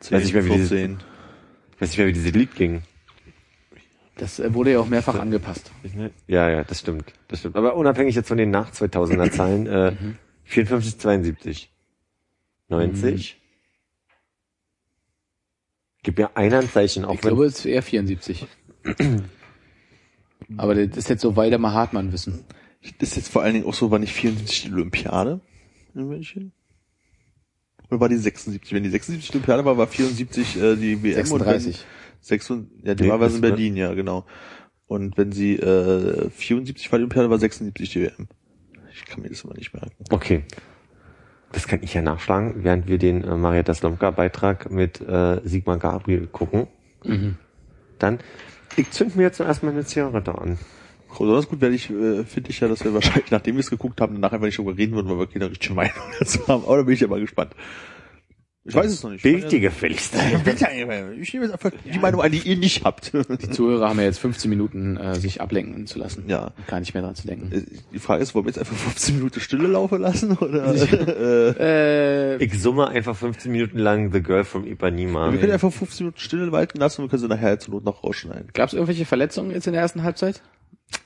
Zehn, 0.00 0.16
Weiß 0.16 0.24
nicht 0.24 0.34
mehr, 0.34 0.44
wie 0.44 0.50
dieses- 0.50 0.68
14. 0.70 0.98
Ich 1.74 1.80
weiß 1.80 1.88
nicht 1.90 1.98
mehr, 1.98 2.06
wie 2.08 2.12
dieses 2.12 2.32
Lied 2.32 2.54
ging. 2.56 2.82
Das 4.16 4.38
äh, 4.40 4.52
wurde 4.54 4.72
ja 4.72 4.80
auch 4.80 4.88
mehrfach 4.88 5.18
angepasst. 5.18 5.70
Ja, 6.26 6.48
ja, 6.50 6.64
das 6.64 6.80
stimmt. 6.80 7.12
Das 7.28 7.40
stimmt. 7.40 7.56
Aber 7.56 7.74
unabhängig 7.76 8.14
jetzt 8.14 8.28
von 8.28 8.38
den 8.38 8.50
nach 8.50 8.70
2000er 8.72 9.30
Zahlen, 9.30 9.66
äh, 9.66 9.90
Mhm. 9.92 10.18
54, 10.44 10.98
72. 10.98 11.72
90. 12.68 13.40
Gib 16.02 16.18
mir 16.18 16.36
ein 16.36 16.52
Handzeichen, 16.52 17.04
auch 17.04 17.14
Ich 17.14 17.20
glaube, 17.20 17.46
es 17.46 17.60
ist 17.60 17.64
eher 17.66 17.82
74. 17.82 18.46
Aber 20.56 20.74
das 20.74 20.96
ist 20.98 21.08
jetzt 21.08 21.22
so 21.22 21.34
Waldemar 21.36 21.72
Hartmann 21.72 22.12
wissen. 22.12 22.44
Das 22.98 23.10
ist 23.10 23.16
jetzt 23.16 23.28
vor 23.28 23.42
allen 23.42 23.54
Dingen 23.54 23.66
auch 23.66 23.74
so, 23.74 23.90
war 23.90 23.98
nicht 23.98 24.12
74 24.12 24.64
die 24.64 24.72
Olympiade 24.72 25.40
in 25.94 26.06
München? 26.08 26.52
Oder 27.94 28.00
war 28.00 28.08
die 28.08 28.16
76? 28.16 28.72
Wenn 28.74 28.82
die 28.82 28.88
76 28.90 29.30
Olympiade 29.34 29.64
war, 29.64 29.78
war 29.78 29.86
74 29.86 30.60
äh, 30.60 30.74
die 30.76 31.00
WM 31.02 31.30
und 31.30 31.38
36. 31.44 31.76
dann 31.76 31.84
6, 32.20 32.48
ja, 32.82 32.94
die 32.94 33.04
Nee, 33.04 33.08
war 33.08 33.20
was 33.20 33.36
in 33.36 33.42
war- 33.42 33.50
Berlin, 33.50 33.76
ja, 33.76 33.94
genau. 33.94 34.26
Und 34.86 35.16
wenn 35.16 35.30
sie 35.30 35.54
äh, 35.56 36.28
74 36.30 36.90
war 36.90 36.98
die 36.98 37.04
Olympiade, 37.04 37.30
war 37.30 37.38
76 37.38 37.90
die 37.90 38.02
WM. 38.02 38.26
Ich 38.92 39.04
kann 39.04 39.22
mir 39.22 39.28
das 39.28 39.42
immer 39.44 39.54
nicht 39.54 39.72
merken. 39.72 39.92
Okay. 40.10 40.42
Das 41.52 41.68
kann 41.68 41.82
ich 41.84 41.94
ja 41.94 42.02
nachschlagen, 42.02 42.64
während 42.64 42.88
wir 42.88 42.98
den 42.98 43.22
äh, 43.22 43.36
Marietta 43.36 43.72
Slomka-Beitrag 43.74 44.70
mit 44.72 45.00
äh, 45.00 45.40
Sigmar 45.44 45.78
Gabriel 45.78 46.26
gucken. 46.26 46.66
Mhm. 47.04 47.36
Dann, 48.00 48.18
ich 48.76 48.90
zünd 48.90 49.14
mir 49.14 49.22
jetzt 49.22 49.38
erstmal 49.38 49.72
eine 49.72 49.84
Zigarette 49.84 50.36
an. 50.36 50.58
Besonders 51.18 51.48
gut 51.48 51.60
werde 51.60 51.74
ich, 51.74 51.90
äh, 51.90 52.24
finde 52.24 52.50
ich 52.50 52.60
ja, 52.60 52.68
dass 52.68 52.84
wir 52.84 52.92
wahrscheinlich, 52.94 53.30
nachdem 53.30 53.56
wir 53.56 53.60
es 53.60 53.70
geguckt 53.70 54.00
haben, 54.00 54.14
danach 54.14 54.32
einfach 54.32 54.46
nicht 54.46 54.58
darüber 54.58 54.76
reden 54.76 54.94
würden, 54.94 55.08
weil 55.10 55.18
wir 55.18 55.26
keine 55.26 55.50
richtige 55.50 55.74
Meinung 55.74 55.92
dazu 56.18 56.46
haben. 56.48 56.64
Aber 56.64 56.76
da 56.78 56.82
bin 56.82 56.94
ich 56.94 57.00
ja 57.00 57.08
mal 57.08 57.20
gespannt. 57.20 57.52
Ich 58.66 58.74
weiß 58.74 58.90
es 58.90 59.02
noch 59.02 59.10
nicht. 59.10 59.22
Bild 59.22 59.52
dir 59.52 59.60
gefälligst. 59.60 60.14
Ich 60.14 61.34
nehme 61.34 61.44
jetzt 61.44 61.52
einfach 61.52 61.70
die 61.92 61.98
Meinung 61.98 62.22
an, 62.22 62.32
die 62.32 62.38
ihr 62.38 62.56
nicht 62.56 62.82
habt. 62.82 63.12
Die 63.12 63.50
Zuhörer 63.50 63.90
haben 63.90 63.98
ja 63.98 64.06
jetzt 64.06 64.20
15 64.20 64.48
Minuten, 64.48 64.96
äh, 64.96 65.16
sich 65.16 65.42
ablenken 65.42 65.86
zu 65.86 65.98
lassen. 65.98 66.24
Ja. 66.28 66.52
Gar 66.66 66.80
nicht 66.80 66.94
mehr 66.94 67.02
dran 67.02 67.14
zu 67.14 67.26
denken. 67.26 67.66
Die 67.92 67.98
Frage 67.98 68.22
ist, 68.22 68.34
wollen 68.34 68.46
wir 68.46 68.48
jetzt 68.52 68.58
einfach 68.58 68.74
15 68.74 69.16
Minuten 69.16 69.38
Stille 69.40 69.66
laufen 69.68 70.00
lassen? 70.00 70.32
Oder? 70.38 70.74
äh, 70.74 72.36
Äh, 72.38 72.42
Ich 72.44 72.58
summe 72.58 72.88
einfach 72.88 73.14
15 73.14 73.52
Minuten 73.52 73.78
lang 73.78 74.10
The 74.14 74.22
Girl 74.22 74.44
from 74.44 74.66
Ipanema. 74.66 75.30
wir 75.30 75.40
können 75.40 75.52
einfach 75.52 75.70
15 75.70 76.06
Minuten 76.06 76.20
Stille 76.20 76.50
walten 76.50 76.78
lassen 76.78 77.02
und 77.02 77.08
wir 77.08 77.10
können 77.10 77.20
sie 77.20 77.28
nachher 77.28 77.58
zur 77.58 77.74
Not 77.74 77.84
noch 77.84 78.02
rausschneiden. 78.02 78.48
Gab 78.54 78.68
es 78.68 78.72
irgendwelche 78.72 79.04
Verletzungen 79.04 79.50
jetzt 79.50 79.66
in 79.66 79.74
der 79.74 79.82
ersten 79.82 80.02
Halbzeit? 80.04 80.40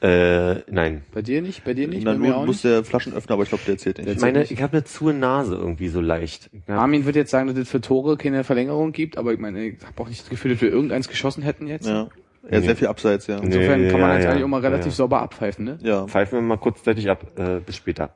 Äh, 0.01 0.61
nein. 0.71 1.03
Bei 1.13 1.23
dir 1.23 1.43
nicht? 1.43 1.65
Bei 1.65 1.75
dir 1.75 1.89
nicht? 1.89 2.05
Na, 2.05 2.13
Bei 2.13 2.19
mir 2.19 2.29
nur 2.29 2.37
auch 2.37 2.47
muss 2.47 2.57
nicht? 2.63 2.65
der 2.65 2.85
Flaschenöffner, 2.85 3.33
aber 3.35 3.43
ich 3.43 3.49
glaube, 3.49 3.65
der 3.67 3.75
erzählt 3.75 3.99
nicht. 3.99 4.09
Ich 4.09 4.21
meine, 4.21 4.45
ich 4.45 4.63
habe 4.63 4.75
eine 4.75 4.85
zu 4.85 5.11
Nase 5.13 5.57
irgendwie 5.57 5.89
so 5.89 6.01
leicht. 6.01 6.51
Armin 6.69 7.05
wird 7.05 7.17
jetzt 7.17 7.31
sagen, 7.31 7.49
dass 7.49 7.57
es 7.57 7.69
für 7.69 7.81
Tore 7.81 8.17
keine 8.17 8.45
Verlängerung 8.45 8.93
gibt, 8.93 9.19
aber 9.19 9.33
ich 9.33 9.41
meine, 9.41 9.65
ich 9.65 9.85
habe 9.85 10.01
auch 10.03 10.09
nicht 10.09 10.21
das 10.23 10.29
Gefühl, 10.29 10.53
dass 10.53 10.61
wir 10.61 10.71
irgendeins 10.71 11.09
geschossen 11.09 11.43
hätten 11.43 11.67
jetzt. 11.67 11.87
ja. 11.87 12.09
Ja, 12.51 12.63
sehr 12.63 12.77
viel 12.77 12.87
abseits, 12.87 13.27
ja. 13.27 13.39
Insofern 13.39 13.83
Nee, 13.83 13.91
kann 13.91 14.01
man 14.01 14.09
ja, 14.11 14.15
jetzt 14.15 14.25
ja. 14.25 14.31
eigentlich 14.31 14.45
auch 14.45 14.49
mal 14.49 14.61
relativ 14.61 14.87
Ja. 14.87 14.93
sauber 14.93 15.21
abpfeifen, 15.21 15.65
ne? 15.67 15.79
Ja. 15.83 16.07
Pfeifen 16.07 16.39
wir 16.39 16.43
mal 16.43 16.57
kurzzeitig 16.57 17.11
ab. 17.11 17.39
Äh, 17.39 17.61
bis 17.61 17.77
später. 17.77 18.15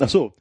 Ach 0.00 0.08
so. 0.08 0.34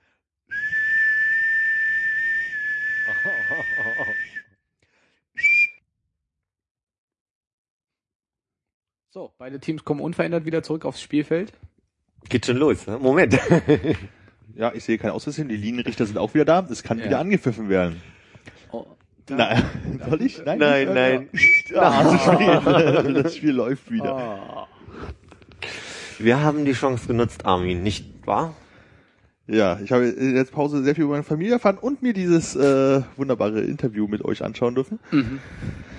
So, 9.13 9.31
beide 9.37 9.59
Teams 9.59 9.85
kommen 9.85 9.99
unverändert 10.01 10.43
wieder 10.45 10.63
zurück 10.63 10.85
aufs 10.85 10.99
Spielfeld. 10.99 11.53
Geht 12.29 12.47
schon 12.47 12.57
los. 12.57 12.87
ne? 12.87 12.97
Moment. 12.97 13.37
Ja, 14.55 14.71
ich 14.73 14.83
sehe 14.83 14.97
kein 14.99 15.11
Ausversehen. 15.11 15.49
Die 15.49 15.55
Linienrichter 15.55 16.05
sind 16.07 16.17
auch 16.17 16.33
wieder 16.33 16.45
da. 16.45 16.67
Es 16.69 16.81
kann 16.81 16.97
Ja. 16.99 17.05
wieder 17.05 17.19
angepfiffen 17.19 17.69
werden. 17.69 18.01
Oh, 18.71 18.85
Nein, 19.29 19.63
soll 20.09 20.21
ich? 20.23 20.43
Nein, 20.45 20.57
Nein, 20.59 20.87
nicht? 21.33 21.71
nein. 21.73 21.83
Ah, 21.83 22.17
spät. 22.17 23.23
Das 23.25 23.35
Spiel 23.35 23.51
läuft 23.51 23.91
wieder. 23.91 24.15
Ah. 24.15 24.67
Wir 26.17 26.41
haben 26.41 26.65
die 26.65 26.73
Chance 26.73 27.07
genutzt, 27.07 27.45
Armin, 27.45 27.81
nicht 27.83 28.05
wahr? 28.27 28.55
Ja, 29.47 29.79
ich 29.83 29.91
habe 29.91 30.05
in 30.05 30.35
der 30.35 30.43
Pause 30.45 30.83
sehr 30.83 30.93
viel 30.95 31.03
über 31.03 31.13
meine 31.13 31.23
Familie 31.23 31.53
erfahren 31.53 31.77
und 31.79 32.01
mir 32.01 32.13
dieses 32.13 32.55
äh, 32.55 33.01
wunderbare 33.17 33.61
Interview 33.61 34.07
mit 34.07 34.23
euch 34.23 34.43
anschauen 34.43 34.73
dürfen. 34.75 34.99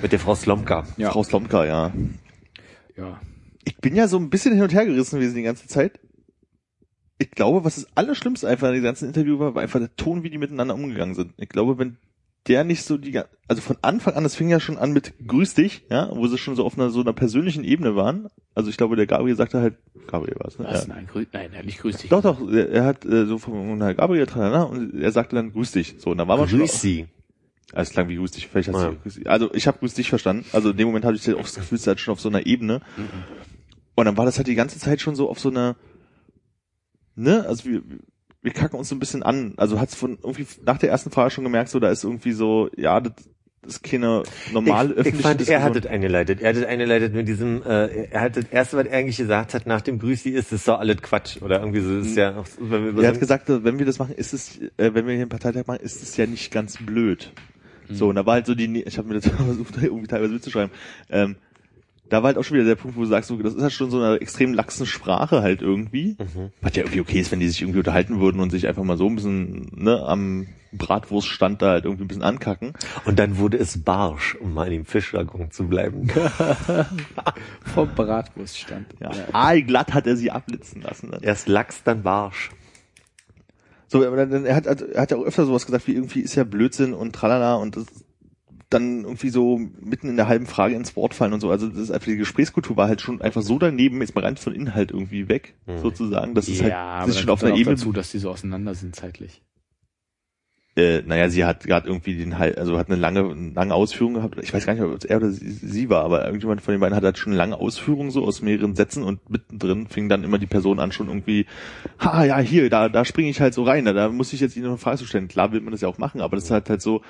Mit 0.02 0.12
der 0.12 0.18
Frau 0.20 0.34
Slomka. 0.36 0.84
Ja. 0.96 1.10
Frau 1.10 1.22
Slomka, 1.24 1.64
ja. 1.64 1.92
Ja. 2.96 3.20
Ich 3.64 3.76
bin 3.78 3.96
ja 3.96 4.08
so 4.08 4.18
ein 4.18 4.30
bisschen 4.30 4.54
hin 4.54 4.62
und 4.62 4.72
her 4.72 4.86
gerissen 4.86 5.16
gewesen 5.18 5.36
die 5.36 5.42
ganze 5.42 5.66
Zeit. 5.66 6.00
Ich 7.18 7.30
glaube, 7.30 7.64
was 7.64 7.76
das 7.76 7.86
Allerschlimmste 7.96 8.48
einfach 8.48 8.68
an 8.68 8.74
dem 8.74 8.82
ganzen 8.82 9.06
Interview 9.06 9.38
war, 9.38 9.54
war 9.54 9.62
einfach 9.62 9.78
der 9.78 9.94
Ton, 9.96 10.22
wie 10.22 10.30
die 10.30 10.38
miteinander 10.38 10.74
umgegangen 10.74 11.14
sind. 11.14 11.32
Ich 11.38 11.48
glaube, 11.48 11.78
wenn 11.78 11.96
der 12.48 12.64
nicht 12.64 12.82
so 12.82 12.98
die, 12.98 13.18
also 13.48 13.62
von 13.62 13.78
Anfang 13.82 14.14
an, 14.14 14.22
das 14.22 14.34
fing 14.34 14.48
ja 14.48 14.60
schon 14.60 14.76
an 14.76 14.92
mit 14.92 15.14
Grüß 15.26 15.54
dich, 15.54 15.84
ja, 15.90 16.10
wo 16.14 16.26
sie 16.26 16.36
schon 16.36 16.56
so 16.56 16.64
auf 16.64 16.76
einer 16.76 16.90
so 16.90 17.00
einer 17.00 17.12
persönlichen 17.12 17.64
Ebene 17.64 17.96
waren. 17.96 18.28
Also 18.54 18.68
ich 18.68 18.76
glaube, 18.76 18.96
der 18.96 19.06
Gabriel 19.06 19.36
sagte 19.36 19.60
halt, 19.60 19.76
Gabriel 20.06 20.36
war 20.38 20.48
es, 20.48 20.58
ne? 20.58 20.66
Was? 20.68 20.86
Ja. 20.86 20.94
Nein, 20.94 21.06
grü 21.06 21.24
nein, 21.32 21.50
nein, 21.52 21.64
nicht 21.64 21.78
grüß 21.78 21.96
dich. 21.98 22.10
Doch, 22.10 22.22
doch, 22.22 22.46
er, 22.50 22.68
er 22.68 22.84
hat 22.84 23.04
äh, 23.04 23.26
so 23.26 23.38
von 23.38 23.80
Herr 23.80 23.94
Gabriel 23.94 24.26
und 24.26 25.00
er 25.00 25.12
sagte 25.12 25.36
dann 25.36 25.52
Grüß 25.52 25.72
dich. 25.72 25.94
So, 25.98 26.10
und 26.10 26.18
da 26.18 26.28
war 26.28 26.36
man 26.36 26.48
schon. 26.48 26.58
Grüß 26.58 26.80
Sie. 26.80 27.06
Also 27.74 27.88
es 27.88 27.90
klang 27.90 28.08
wie 28.08 28.16
Grüß 28.16 28.30
dich, 28.30 28.46
vielleicht 28.46 28.68
hast 28.68 28.82
du 29.04 29.20
ja. 29.20 29.30
Also 29.30 29.52
ich 29.52 29.66
habe 29.66 29.78
Grüß 29.78 29.94
dich 29.94 30.08
verstanden. 30.08 30.44
Also 30.52 30.70
in 30.70 30.76
dem 30.76 30.86
Moment 30.86 31.04
hatte 31.04 31.16
ich 31.16 31.34
auch 31.34 31.42
das 31.42 31.54
Gefühl, 31.54 31.76
es 31.76 31.82
ist 31.82 31.86
halt 31.86 32.00
schon 32.00 32.12
auf 32.12 32.20
so 32.20 32.28
einer 32.28 32.46
Ebene. 32.46 32.80
Und 33.94 34.04
dann 34.06 34.16
war 34.16 34.24
das 34.24 34.36
halt 34.38 34.46
die 34.46 34.54
ganze 34.54 34.78
Zeit 34.78 35.00
schon 35.00 35.14
so 35.14 35.28
auf 35.28 35.38
so 35.40 35.50
einer, 35.50 35.76
ne, 37.16 37.44
also 37.46 37.64
wir, 37.68 37.82
wir 38.42 38.52
kacken 38.52 38.78
uns 38.78 38.88
so 38.88 38.94
ein 38.94 38.98
bisschen 38.98 39.22
an. 39.22 39.54
Also 39.56 39.80
hat's 39.80 39.94
von 39.94 40.18
irgendwie 40.22 40.46
nach 40.64 40.78
der 40.78 40.90
ersten 40.90 41.10
Frage 41.10 41.30
schon 41.30 41.44
gemerkt, 41.44 41.70
so 41.70 41.80
da 41.80 41.90
ist 41.90 42.04
irgendwie 42.04 42.32
so, 42.32 42.70
ja, 42.76 43.00
das, 43.00 43.12
das 43.62 43.76
ist 43.76 43.82
keine 43.82 44.22
normale 44.52 44.90
ich, 44.90 44.98
öffentliche 44.98 45.16
ich 45.16 45.22
fand, 45.22 45.40
er 45.40 45.46
Diskussion. 45.46 45.62
hat 45.62 45.76
es 45.76 45.86
eingeleitet. 45.86 46.40
Er 46.42 46.50
hat 46.50 46.56
es 46.56 46.64
eingeleitet 46.64 47.14
mit 47.14 47.26
diesem, 47.26 47.62
äh, 47.62 48.06
er 48.10 48.20
hat 48.20 48.36
das 48.36 48.44
erste, 48.50 48.76
was 48.76 48.86
er 48.86 48.98
eigentlich 48.98 49.16
gesagt 49.16 49.54
hat, 49.54 49.66
nach 49.66 49.80
dem 49.80 49.98
Grüß 49.98 50.22
Sie 50.22 50.30
ist, 50.30 50.52
das 50.52 50.60
ist 50.60 50.68
doch 50.68 50.78
alles 50.78 51.00
Quatsch. 51.02 51.40
Oder 51.40 51.60
irgendwie 51.60 51.80
so, 51.80 51.98
das 51.98 52.06
ist 52.08 52.16
ja 52.16 52.36
auch, 52.36 52.46
so, 52.46 52.70
wenn 52.70 52.94
wir 52.96 53.02
Er 53.02 53.08
hat 53.08 53.20
gesagt, 53.20 53.48
wenn 53.48 53.78
wir 53.78 53.86
das 53.86 53.98
machen, 53.98 54.14
ist 54.14 54.34
es, 54.34 54.58
äh, 54.76 54.92
wenn 54.92 55.06
wir 55.06 55.14
hier 55.14 55.22
einen 55.22 55.28
Parteitag 55.28 55.66
machen, 55.66 55.80
ist 55.82 56.02
es 56.02 56.16
ja 56.16 56.26
nicht 56.26 56.52
ganz 56.52 56.76
blöd. 56.76 57.32
So, 57.88 58.08
und 58.08 58.16
da 58.16 58.26
war 58.26 58.34
halt 58.34 58.46
so 58.46 58.54
die, 58.54 58.82
ich 58.82 58.98
habe 58.98 59.08
mir 59.08 59.14
das 59.14 59.28
versucht, 59.36 59.82
irgendwie 59.82 60.06
teilweise 60.06 60.32
mitzuschreiben, 60.32 60.70
ähm, 61.10 61.36
da 62.10 62.22
war 62.22 62.28
halt 62.28 62.38
auch 62.38 62.44
schon 62.44 62.56
wieder 62.56 62.66
der 62.66 62.74
Punkt, 62.74 62.96
wo 62.96 63.00
du 63.00 63.06
sagst, 63.06 63.28
so, 63.28 63.36
das 63.36 63.54
ist 63.54 63.62
halt 63.62 63.72
schon 63.72 63.90
so 63.90 64.00
eine 64.00 64.20
extrem 64.20 64.52
laxen 64.52 64.86
Sprache 64.86 65.42
halt 65.42 65.62
irgendwie. 65.62 66.16
Was 66.60 66.76
ja 66.76 66.82
irgendwie 66.82 67.00
okay 67.00 67.20
ist, 67.20 67.32
wenn 67.32 67.40
die 67.40 67.48
sich 67.48 67.62
irgendwie 67.62 67.78
unterhalten 67.78 68.20
würden 68.20 68.40
und 68.40 68.50
sich 68.50 68.68
einfach 68.68 68.84
mal 68.84 68.98
so 68.98 69.06
ein 69.06 69.16
bisschen 69.16 69.70
ne, 69.74 70.02
am 70.02 70.46
Bratwurststand 70.72 71.62
da 71.62 71.70
halt 71.70 71.84
irgendwie 71.84 72.04
ein 72.04 72.08
bisschen 72.08 72.22
ankacken. 72.22 72.74
Und 73.04 73.18
dann 73.18 73.38
wurde 73.38 73.56
es 73.56 73.82
barsch, 73.82 74.34
um 74.34 74.52
mal 74.52 74.66
in 74.66 74.72
dem 74.72 74.84
Fischjargon 74.84 75.50
zu 75.50 75.66
bleiben. 75.66 76.08
Vom 77.74 77.88
Bratwurststand. 77.94 78.86
Ja. 79.00 79.10
Aalglatt 79.32 79.94
hat 79.94 80.06
er 80.06 80.16
sie 80.16 80.30
abblitzen 80.30 80.82
lassen. 80.82 81.10
Dann. 81.10 81.22
Erst 81.22 81.48
Lachs, 81.48 81.82
dann 81.84 82.02
barsch. 82.02 82.50
So, 83.94 84.04
aber 84.04 84.26
dann, 84.26 84.44
er 84.44 84.56
hat, 84.56 84.66
er 84.66 85.00
hat 85.00 85.12
ja 85.12 85.16
auch 85.16 85.22
öfter 85.22 85.46
sowas 85.46 85.66
gesagt, 85.66 85.86
wie 85.86 85.92
irgendwie 85.92 86.18
ist 86.18 86.34
ja 86.34 86.42
Blödsinn 86.42 86.94
und 86.94 87.12
tralala 87.12 87.54
und 87.54 87.76
das 87.76 87.86
dann 88.68 89.04
irgendwie 89.04 89.28
so 89.28 89.60
mitten 89.80 90.08
in 90.08 90.16
der 90.16 90.26
halben 90.26 90.46
Frage 90.46 90.74
ins 90.74 90.96
Wort 90.96 91.14
fallen 91.14 91.32
und 91.32 91.38
so. 91.38 91.48
Also 91.48 91.68
das 91.68 91.78
ist 91.78 91.90
einfach 91.92 92.06
die 92.06 92.16
Gesprächskultur 92.16 92.76
war 92.76 92.88
halt 92.88 93.00
schon 93.00 93.22
einfach 93.22 93.42
so 93.42 93.56
daneben, 93.56 94.00
jetzt 94.00 94.16
mal 94.16 94.24
rein 94.24 94.36
von 94.36 94.52
Inhalt 94.52 94.90
irgendwie 94.90 95.28
weg, 95.28 95.54
sozusagen. 95.80 96.34
Das 96.34 96.48
ist 96.48 96.60
ja, 96.60 96.98
halt 96.98 97.08
das 97.08 97.14
ist 97.14 97.20
schon 97.20 97.30
auf 97.30 97.44
einer 97.44 97.54
Ebene. 97.54 97.76
dazu, 97.76 97.92
dass 97.92 98.10
die 98.10 98.18
so 98.18 98.30
auseinander 98.30 98.74
sind 98.74 98.96
zeitlich. 98.96 99.42
Äh, 100.76 101.02
naja, 101.02 101.28
sie 101.28 101.44
hat 101.44 101.64
gerade 101.64 101.86
irgendwie 101.86 102.16
den 102.16 102.36
halt, 102.36 102.58
also 102.58 102.76
hat 102.78 102.88
eine 102.88 102.96
lange, 102.96 103.52
lange 103.54 103.72
Ausführung 103.72 104.14
gehabt. 104.14 104.36
Ich 104.42 104.52
weiß 104.52 104.66
gar 104.66 104.74
nicht, 104.74 104.82
ob 104.82 104.96
es 104.96 105.04
er 105.04 105.18
oder 105.18 105.30
sie, 105.30 105.48
sie 105.48 105.88
war, 105.88 106.04
aber 106.04 106.24
irgendjemand 106.24 106.62
von 106.62 106.72
den 106.72 106.80
beiden 106.80 106.96
hat 106.96 107.04
halt 107.04 107.16
schon 107.16 107.32
eine 107.32 107.38
lange 107.38 107.56
Ausführung 107.56 108.10
so 108.10 108.24
aus 108.24 108.42
mehreren 108.42 108.74
Sätzen 108.74 109.04
und 109.04 109.30
mittendrin 109.30 109.86
fing 109.86 110.08
dann 110.08 110.24
immer 110.24 110.38
die 110.38 110.46
Person 110.46 110.80
an 110.80 110.90
schon 110.90 111.06
irgendwie, 111.06 111.46
ha 112.00 112.24
ja 112.24 112.38
hier, 112.40 112.68
da 112.70 112.88
da 112.88 113.04
springe 113.04 113.30
ich 113.30 113.40
halt 113.40 113.54
so 113.54 113.62
rein, 113.62 113.84
da, 113.84 113.92
da 113.92 114.08
muss 114.08 114.32
ich 114.32 114.40
jetzt 114.40 114.56
ihnen 114.56 114.64
noch 114.64 114.72
eine 114.72 114.78
Frage 114.78 114.98
zu 114.98 115.06
stellen. 115.06 115.28
Klar 115.28 115.52
will 115.52 115.60
man 115.60 115.70
das 115.70 115.80
ja 115.80 115.86
auch 115.86 115.98
machen, 115.98 116.20
aber 116.20 116.34
das 116.34 116.46
ist 116.46 116.50
halt 116.50 116.68
halt 116.68 116.82
so, 116.82 117.02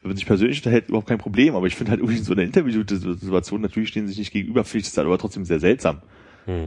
wenn 0.00 0.10
man 0.10 0.16
sich 0.16 0.26
persönlich 0.26 0.58
unterhält, 0.58 0.88
überhaupt 0.88 1.08
kein 1.08 1.18
Problem. 1.18 1.56
Aber 1.56 1.66
ich 1.66 1.74
finde 1.74 1.90
halt 1.90 2.00
irgendwie 2.00 2.18
so 2.18 2.34
einer 2.34 2.42
Interviewsituation, 2.42 3.60
natürlich 3.60 3.88
stehen 3.88 4.06
sie 4.06 4.12
sich 4.12 4.18
nicht 4.18 4.32
gegenüber, 4.32 4.62
finde 4.62 4.82
ich 4.82 4.84
das 4.90 4.96
halt 4.96 5.08
aber 5.08 5.18
trotzdem 5.18 5.44
sehr 5.44 5.58
seltsam. 5.58 6.02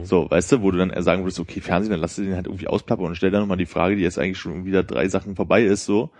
So, 0.04 0.30
weißt 0.30 0.52
du, 0.52 0.62
wo 0.62 0.70
du 0.70 0.78
dann 0.78 1.02
sagen 1.02 1.24
würdest, 1.24 1.40
okay, 1.40 1.60
Fernsehen, 1.60 1.90
dann 1.90 2.00
lass 2.00 2.14
du 2.16 2.22
den 2.22 2.36
halt 2.36 2.46
irgendwie 2.46 2.68
ausplappern 2.68 3.06
und 3.06 3.16
stell 3.16 3.30
dann 3.32 3.40
nochmal 3.40 3.56
die 3.56 3.66
Frage, 3.66 3.96
die 3.96 4.02
jetzt 4.02 4.18
eigentlich 4.18 4.38
schon 4.38 4.64
wieder 4.64 4.84
drei 4.84 5.08
Sachen 5.08 5.34
vorbei 5.34 5.64
ist, 5.64 5.86
so, 5.86 6.10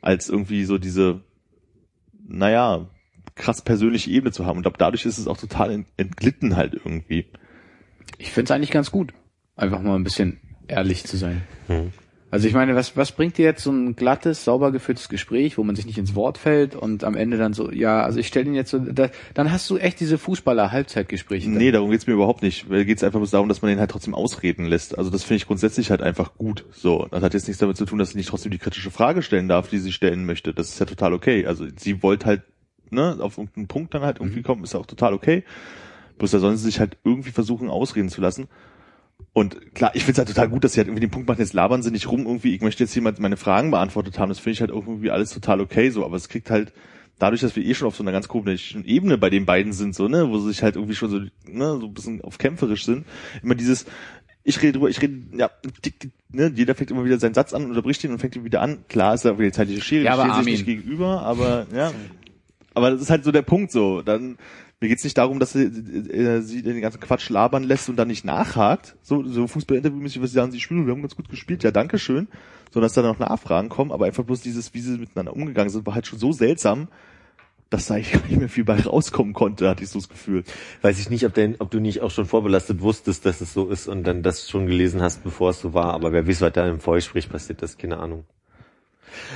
als 0.00 0.28
irgendwie 0.28 0.64
so 0.64 0.78
diese, 0.78 1.22
naja, 2.26 2.88
krass 3.34 3.62
persönliche 3.62 4.10
Ebene 4.10 4.32
zu 4.32 4.46
haben. 4.46 4.58
Und 4.58 4.66
ab 4.66 4.78
dadurch 4.78 5.04
ist 5.06 5.18
es 5.18 5.26
auch 5.26 5.36
total 5.36 5.70
ent 5.70 5.88
entglitten 5.96 6.56
halt 6.56 6.74
irgendwie. 6.74 7.26
Ich 8.18 8.32
finde 8.32 8.44
es 8.44 8.50
eigentlich 8.50 8.70
ganz 8.70 8.90
gut, 8.90 9.12
einfach 9.56 9.80
mal 9.80 9.94
ein 9.94 10.04
bisschen 10.04 10.40
ehrlich 10.68 11.04
zu 11.04 11.16
sein. 11.16 11.42
Hm. 11.66 11.92
Also 12.30 12.46
ich 12.46 12.54
meine, 12.54 12.76
was, 12.76 12.96
was 12.96 13.10
bringt 13.10 13.38
dir 13.38 13.44
jetzt 13.44 13.64
so 13.64 13.72
ein 13.72 13.96
glattes, 13.96 14.44
sauber 14.44 14.70
geführtes 14.70 15.08
Gespräch, 15.08 15.58
wo 15.58 15.64
man 15.64 15.74
sich 15.74 15.86
nicht 15.86 15.98
ins 15.98 16.14
Wort 16.14 16.38
fällt 16.38 16.76
und 16.76 17.02
am 17.02 17.16
Ende 17.16 17.38
dann 17.38 17.54
so, 17.54 17.72
ja, 17.72 18.02
also 18.02 18.20
ich 18.20 18.28
stelle 18.28 18.44
den 18.44 18.54
jetzt 18.54 18.70
so, 18.70 18.78
da, 18.78 19.08
dann 19.34 19.50
hast 19.50 19.68
du 19.68 19.78
echt 19.78 19.98
diese 19.98 20.16
Fußballer-Halbzeitgespräche. 20.16 21.50
Nee, 21.50 21.72
darum 21.72 21.90
geht's 21.90 22.06
mir 22.06 22.12
überhaupt 22.12 22.42
nicht. 22.42 22.66
Da 22.70 22.84
geht's 22.84 23.02
einfach 23.02 23.18
bloß 23.18 23.32
darum, 23.32 23.48
dass 23.48 23.62
man 23.62 23.70
den 23.70 23.80
halt 23.80 23.90
trotzdem 23.90 24.14
ausreden 24.14 24.66
lässt. 24.66 24.96
Also 24.96 25.10
das 25.10 25.24
finde 25.24 25.36
ich 25.38 25.46
grundsätzlich 25.48 25.90
halt 25.90 26.02
einfach 26.02 26.36
gut. 26.36 26.64
So, 26.72 27.08
das 27.10 27.22
hat 27.22 27.34
jetzt 27.34 27.48
nichts 27.48 27.58
damit 27.58 27.76
zu 27.76 27.84
tun, 27.84 27.98
dass 27.98 28.10
sie 28.10 28.18
nicht 28.18 28.28
trotzdem 28.28 28.52
die 28.52 28.58
kritische 28.58 28.92
Frage 28.92 29.22
stellen 29.22 29.48
darf, 29.48 29.68
die 29.68 29.78
sie 29.78 29.92
stellen 29.92 30.24
möchte. 30.24 30.54
Das 30.54 30.68
ist 30.68 30.78
ja 30.78 30.86
total 30.86 31.14
okay. 31.14 31.46
Also 31.46 31.66
sie 31.76 32.00
wollte 32.04 32.26
halt, 32.26 32.42
ne, 32.90 33.16
auf 33.20 33.38
irgendeinen 33.38 33.66
Punkt 33.66 33.92
dann 33.92 34.02
halt 34.02 34.20
irgendwie 34.20 34.42
kommen, 34.42 34.62
ist 34.62 34.74
ja 34.74 34.78
auch 34.78 34.86
total 34.86 35.14
okay. 35.14 35.42
Bloß 36.18 36.30
da 36.30 36.38
sollen 36.38 36.56
sie 36.56 36.64
sich 36.64 36.78
halt 36.78 36.96
irgendwie 37.02 37.30
versuchen, 37.30 37.70
ausreden 37.70 38.08
zu 38.08 38.20
lassen. 38.20 38.46
Und 39.32 39.74
klar, 39.74 39.92
ich 39.94 40.02
finde 40.02 40.12
es 40.12 40.18
halt 40.18 40.28
total 40.28 40.48
gut, 40.48 40.64
dass 40.64 40.72
sie 40.72 40.80
halt 40.80 40.88
irgendwie 40.88 41.06
den 41.06 41.10
Punkt 41.10 41.28
machen, 41.28 41.40
jetzt 41.40 41.52
labern 41.52 41.82
sie 41.82 41.92
nicht 41.92 42.10
rum, 42.10 42.26
irgendwie, 42.26 42.54
ich 42.54 42.62
möchte 42.62 42.82
jetzt 42.82 42.94
jemand 42.94 43.20
meine 43.20 43.36
Fragen 43.36 43.70
beantwortet 43.70 44.18
haben. 44.18 44.28
Das 44.28 44.40
finde 44.40 44.54
ich 44.54 44.60
halt 44.60 44.70
irgendwie 44.70 45.10
alles 45.10 45.30
total 45.30 45.60
okay 45.60 45.90
so, 45.90 46.04
aber 46.04 46.16
es 46.16 46.28
kriegt 46.28 46.50
halt, 46.50 46.72
dadurch, 47.20 47.40
dass 47.40 47.54
wir 47.54 47.64
eh 47.64 47.74
schon 47.74 47.86
auf 47.86 47.94
so 47.94 48.02
einer 48.02 48.12
ganz 48.12 48.26
komischen 48.26 48.84
Ebene 48.84 49.18
bei 49.18 49.30
den 49.30 49.46
beiden 49.46 49.72
sind, 49.72 49.94
so, 49.94 50.08
ne, 50.08 50.28
wo 50.30 50.38
sie 50.38 50.48
sich 50.48 50.62
halt 50.62 50.74
irgendwie 50.74 50.96
schon 50.96 51.10
so, 51.10 51.18
ne, 51.18 51.78
so 51.78 51.86
ein 51.86 51.94
bisschen 51.94 52.20
auf 52.22 52.38
kämpferisch 52.38 52.84
sind, 52.84 53.06
immer 53.42 53.54
dieses, 53.54 53.86
ich 54.42 54.60
rede 54.62 54.72
drüber, 54.72 54.88
ich 54.88 55.00
rede, 55.00 55.20
ja, 55.36 55.50
dick, 55.84 56.00
dick, 56.00 56.12
ne, 56.30 56.50
jeder 56.54 56.74
fängt 56.74 56.90
immer 56.90 57.04
wieder 57.04 57.18
seinen 57.18 57.34
Satz 57.34 57.52
an, 57.52 57.66
unterbricht 57.66 58.02
ihn 58.02 58.10
und 58.10 58.18
fängt 58.18 58.34
ihn 58.36 58.44
wieder 58.44 58.62
an. 58.62 58.84
Klar 58.88 59.14
ist 59.14 59.24
da 59.24 59.38
wieder 59.38 59.50
die 59.50 59.52
zeitliche 59.52 59.82
Schere, 59.82 60.04
Ja, 60.04 60.14
stehen 60.14 60.34
sich 60.44 60.52
nicht 60.52 60.66
gegenüber, 60.66 61.22
aber, 61.22 61.66
ja. 61.74 61.92
Aber 62.74 62.90
das 62.90 63.02
ist 63.02 63.10
halt 63.10 63.24
so 63.24 63.32
der 63.32 63.42
Punkt 63.42 63.70
so, 63.70 64.02
dann, 64.02 64.38
Mir 64.82 64.88
geht's 64.88 65.04
nicht 65.04 65.18
darum, 65.18 65.38
dass 65.38 65.52
sie, 65.52 65.64
äh, 65.64 66.40
sie 66.40 66.62
den 66.62 66.80
ganzen 66.80 67.00
Quatsch 67.00 67.28
labern 67.28 67.64
lässt 67.64 67.90
und 67.90 67.96
dann 67.96 68.08
nicht 68.08 68.24
nachhakt. 68.24 68.96
So, 69.02 69.22
so 69.24 69.46
Fußballinterviewmäßig, 69.46 70.22
was 70.22 70.30
sie 70.30 70.36
sagen, 70.36 70.52
sie 70.52 70.60
spielen, 70.60 70.86
wir 70.86 70.94
haben 70.94 71.02
ganz 71.02 71.16
gut 71.16 71.28
gespielt, 71.28 71.62
ja, 71.62 71.70
danke 71.70 71.98
schön. 71.98 72.28
Sondern 72.70 72.86
dass 72.86 72.94
da 72.94 73.02
noch 73.02 73.18
Nachfragen 73.18 73.68
kommen, 73.68 73.92
aber 73.92 74.06
einfach 74.06 74.24
bloß 74.24 74.40
dieses, 74.40 74.72
wie 74.72 74.80
sie 74.80 74.96
miteinander 74.96 75.34
umgegangen 75.34 75.68
sind, 75.68 75.84
war 75.84 75.94
halt 75.94 76.06
schon 76.06 76.18
so 76.18 76.32
seltsam, 76.32 76.88
dass 77.68 77.86
da 77.86 77.94
eigentlich 77.94 78.12
gar 78.12 78.26
nicht 78.26 78.38
mehr 78.38 78.48
viel 78.48 78.64
bei 78.64 78.80
rauskommen 78.80 79.34
konnte, 79.34 79.68
hatte 79.68 79.84
ich 79.84 79.90
so 79.90 79.98
das 79.98 80.08
Gefühl. 80.08 80.44
Weiß 80.80 80.98
ich 80.98 81.10
nicht, 81.10 81.26
ob, 81.26 81.34
denn, 81.34 81.56
ob 81.58 81.70
du 81.70 81.78
nicht 81.78 82.00
auch 82.00 82.10
schon 82.10 82.24
vorbelastet 82.24 82.80
wusstest, 82.80 83.26
dass 83.26 83.42
es 83.42 83.52
so 83.52 83.68
ist 83.68 83.86
und 83.86 84.04
dann 84.04 84.22
das 84.22 84.48
schon 84.48 84.66
gelesen 84.66 85.02
hast, 85.02 85.22
bevor 85.22 85.50
es 85.50 85.60
so 85.60 85.74
war. 85.74 85.92
Aber 85.92 86.12
wer 86.12 86.26
weiß, 86.26 86.40
was 86.40 86.52
da 86.54 86.66
im 86.66 86.80
Vorgespräch 86.80 87.28
passiert 87.28 87.60
ist, 87.60 87.78
keine 87.78 87.98
Ahnung. 87.98 88.24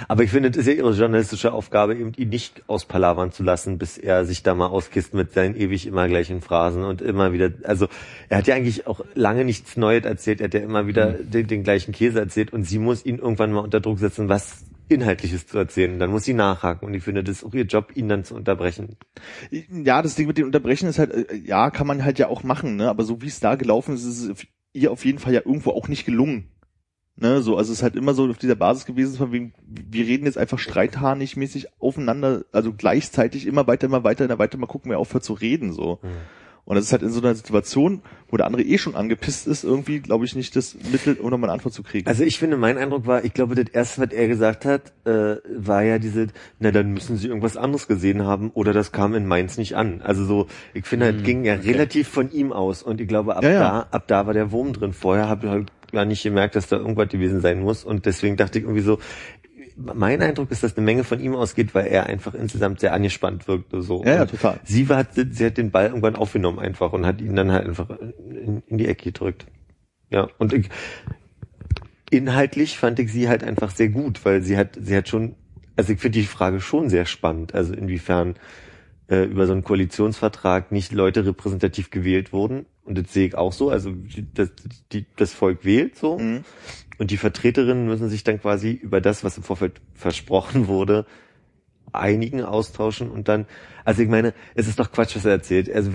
Aber 0.09 0.22
ich 0.22 0.31
finde, 0.31 0.49
es 0.49 0.57
ist 0.57 0.66
ja 0.66 0.72
ihre 0.72 0.93
journalistische 0.93 1.53
Aufgabe, 1.53 1.95
eben 1.95 2.12
ihn 2.16 2.29
nicht 2.29 2.62
aus 2.66 2.85
Palavern 2.85 3.33
zu 3.33 3.43
lassen, 3.43 3.79
bis 3.79 3.99
er 3.99 4.25
sich 4.25 4.43
da 4.43 4.55
mal 4.55 4.66
auskisst 4.66 5.14
mit 5.14 5.33
seinen 5.33 5.57
ewig 5.57 5.87
immer 5.87 6.09
gleichen 6.09 6.41
Phrasen 6.41 6.85
und 6.85 7.03
immer 7.03 7.33
wieder, 7.33 7.51
also 7.64 7.89
er 8.29 8.39
hat 8.39 8.47
ja 8.47 8.55
eigentlich 8.55 8.87
auch 8.87 9.05
lange 9.14 9.45
nichts 9.45 9.77
Neues 9.77 10.05
erzählt, 10.05 10.41
er 10.41 10.45
hat 10.45 10.55
ja 10.55 10.61
immer 10.61 10.87
wieder 10.87 11.12
den, 11.12 11.47
den 11.47 11.62
gleichen 11.62 11.93
Käse 11.93 12.20
erzählt 12.20 12.53
und 12.53 12.64
sie 12.64 12.79
muss 12.79 13.05
ihn 13.05 13.18
irgendwann 13.18 13.53
mal 13.53 13.61
unter 13.61 13.81
Druck 13.81 13.99
setzen, 13.99 14.29
was 14.29 14.64
Inhaltliches 14.89 15.47
zu 15.47 15.59
erzählen. 15.59 15.99
Dann 15.99 16.11
muss 16.11 16.25
sie 16.25 16.35
nachhaken 16.35 16.87
und 16.87 16.95
ich 16.95 17.03
finde, 17.03 17.25
das 17.25 17.39
ist 17.39 17.45
auch 17.45 17.55
ihr 17.55 17.64
Job, 17.64 17.93
ihn 17.95 18.09
dann 18.09 18.25
zu 18.25 18.35
unterbrechen. 18.35 18.97
Ja, 19.51 20.03
das 20.03 20.14
Ding 20.14 20.27
mit 20.27 20.39
dem 20.39 20.47
Unterbrechen 20.47 20.89
ist 20.89 20.99
halt, 20.99 21.12
äh, 21.12 21.37
ja, 21.37 21.70
kann 21.70 21.87
man 21.87 22.05
halt 22.05 22.18
ja 22.18 22.29
auch 22.29 22.43
machen, 22.43 22.77
ne? 22.77 22.89
Aber 22.89 23.05
so 23.05 23.22
wie 23.22 23.29
es 23.29 23.41
da 23.41 23.55
gelaufen 23.55 23.95
ist, 23.95 24.05
ist 24.05 24.25
es 24.25 24.47
ihr 24.75 24.91
auf 24.91 25.05
jeden 25.05 25.18
Fall 25.18 25.33
ja 25.33 25.41
irgendwo 25.45 25.70
auch 25.70 25.89
nicht 25.89 26.05
gelungen. 26.05 26.51
Ne, 27.16 27.42
so, 27.42 27.56
also 27.56 27.72
es 27.72 27.78
ist 27.78 27.82
halt 27.84 27.94
immer 27.94 28.12
so 28.12 28.28
auf 28.28 28.38
dieser 28.38 28.56
Basis 28.56 28.86
gewesen, 28.86 29.16
von 29.16 29.30
wegen, 29.30 29.54
wir 29.66 30.04
reden 30.04 30.24
jetzt 30.24 30.36
einfach 30.36 30.58
streitharnig 30.58 31.36
mäßig 31.36 31.68
aufeinander, 31.80 32.44
also 32.50 32.72
gleichzeitig 32.72 33.46
immer 33.46 33.68
weiter, 33.68 33.86
immer 33.86 34.02
weiter, 34.02 34.24
immer 34.24 34.40
weiter, 34.40 34.58
mal 34.58 34.66
gucken, 34.66 34.90
wer 34.90 34.98
aufhört 34.98 35.22
zu 35.22 35.34
reden, 35.34 35.72
so. 35.72 36.00
Mhm. 36.02 36.08
Und 36.66 36.76
das 36.76 36.86
ist 36.86 36.92
halt 36.92 37.02
in 37.02 37.10
so 37.10 37.20
einer 37.20 37.34
Situation, 37.34 38.00
wo 38.28 38.38
der 38.38 38.46
andere 38.46 38.62
eh 38.62 38.78
schon 38.78 38.94
angepisst 38.94 39.46
ist, 39.46 39.64
irgendwie, 39.64 40.00
glaube 40.00 40.24
ich, 40.24 40.34
nicht 40.34 40.56
das 40.56 40.76
Mittel, 40.90 41.14
um 41.14 41.30
nochmal 41.30 41.50
eine 41.50 41.54
Antwort 41.54 41.74
zu 41.74 41.82
kriegen. 41.82 42.08
Also 42.08 42.24
ich 42.24 42.38
finde, 42.38 42.56
mein 42.56 42.78
Eindruck 42.78 43.06
war, 43.06 43.24
ich 43.24 43.34
glaube, 43.34 43.54
das 43.54 43.66
erste, 43.72 44.00
was 44.02 44.12
er 44.12 44.28
gesagt 44.28 44.64
hat, 44.64 44.92
äh, 45.04 45.36
war 45.54 45.82
ja 45.82 45.98
diese, 45.98 46.28
na 46.58 46.70
dann 46.70 46.94
müssen 46.94 47.18
sie 47.18 47.28
irgendwas 47.28 47.58
anderes 47.58 47.86
gesehen 47.86 48.24
haben 48.24 48.50
oder 48.50 48.72
das 48.72 48.92
kam 48.92 49.14
in 49.14 49.26
Mainz 49.26 49.58
nicht 49.58 49.76
an. 49.76 50.00
Also 50.02 50.24
so, 50.24 50.46
ich 50.72 50.86
finde, 50.86 51.12
das 51.12 51.22
ging 51.22 51.44
ja 51.44 51.54
relativ 51.54 52.08
von 52.08 52.32
ihm 52.32 52.52
aus 52.52 52.82
und 52.82 53.00
ich 53.00 53.08
glaube, 53.08 53.36
ab 53.36 53.44
Ja, 53.44 53.50
ja. 53.50 53.60
da, 53.60 53.86
ab 53.90 54.04
da 54.06 54.26
war 54.26 54.32
der 54.32 54.50
Wurm 54.50 54.72
drin. 54.72 54.94
Vorher 54.94 55.28
habe 55.28 55.46
ich 55.46 55.52
halt 55.52 55.72
gar 55.92 56.06
nicht 56.06 56.22
gemerkt, 56.22 56.56
dass 56.56 56.66
da 56.66 56.76
irgendwas 56.76 57.08
gewesen 57.08 57.40
sein 57.40 57.60
muss 57.60 57.84
und 57.84 58.06
deswegen 58.06 58.36
dachte 58.36 58.58
ich 58.58 58.64
irgendwie 58.64 58.82
so, 58.82 58.98
mein 59.77 60.22
Eindruck 60.22 60.51
ist, 60.51 60.62
dass 60.62 60.77
eine 60.77 60.85
Menge 60.85 61.05
von 61.05 61.20
ihm 61.20 61.35
ausgeht, 61.35 61.75
weil 61.75 61.87
er 61.87 62.07
einfach 62.07 62.35
insgesamt 62.35 62.81
sehr 62.81 62.93
angespannt 62.93 63.49
wirkte. 63.49 63.83
So. 63.83 64.05
Ja, 64.05 64.14
ja, 64.14 64.27
total. 64.27 64.61
Sie 64.64 64.89
war, 64.89 65.07
sie 65.12 65.47
hat 65.47 65.57
den 65.57 65.70
Ball 65.70 65.87
irgendwann 65.87 66.16
aufgenommen 66.16 66.59
einfach 66.59 66.93
und 66.93 67.07
hat 67.07 67.20
ihn 67.20 67.37
dann 67.37 67.53
halt 67.53 67.66
einfach 67.66 67.91
in, 67.91 68.62
in 68.66 68.79
die 68.79 68.87
Ecke 68.87 69.05
gedrückt. 69.05 69.47
Ja, 70.11 70.29
und 70.39 70.53
ich, 70.53 70.68
inhaltlich 72.11 72.79
fand 72.79 72.99
ich 72.99 73.12
sie 73.12 73.29
halt 73.29 73.43
einfach 73.43 73.70
sehr 73.70 73.89
gut, 73.89 74.25
weil 74.25 74.43
sie 74.43 74.57
hat, 74.57 74.79
sie 74.81 74.97
hat 74.97 75.09
schon, 75.09 75.35
also 75.77 75.93
ich 75.93 76.01
finde 76.01 76.20
die 76.20 76.27
Frage 76.27 76.61
schon 76.61 76.89
sehr 76.89 77.07
spannend, 77.07 77.55
also 77.55 77.75
inwiefern 77.75 78.37
äh, 79.09 79.25
über 79.25 79.47
so 79.47 79.53
einen 79.53 79.64
Koalitionsvertrag 79.64 80.72
nicht 80.72 80.93
Leute 80.93 81.27
repräsentativ 81.27 81.91
gewählt 81.91 82.33
wurden. 82.33 82.66
Und 82.85 82.99
das 82.99 83.12
sehe 83.12 83.27
ich 83.27 83.35
auch 83.35 83.53
so, 83.53 83.70
also 83.70 83.93
das, 84.35 84.53
die, 84.93 85.07
das 85.16 85.33
Volk 85.33 85.64
wählt 85.64 85.97
so. 85.97 86.18
Mhm. 86.18 86.45
Und 86.99 87.11
die 87.11 87.16
Vertreterinnen 87.16 87.86
müssen 87.86 88.09
sich 88.09 88.24
dann 88.24 88.40
quasi 88.40 88.70
über 88.70 89.01
das, 89.01 89.24
was 89.24 89.36
im 89.36 89.42
Vorfeld 89.42 89.80
versprochen 89.95 90.68
wurde, 90.68 91.07
einigen, 91.92 92.42
austauschen 92.42 93.11
und 93.11 93.28
dann, 93.28 93.47
also 93.84 94.03
ich 94.03 94.09
meine, 94.09 94.34
es 94.55 94.66
ist 94.66 94.80
doch 94.80 94.90
Quatsch, 94.90 95.14
was 95.14 95.24
er 95.24 95.32
erzählt. 95.32 95.72
Also 95.72 95.92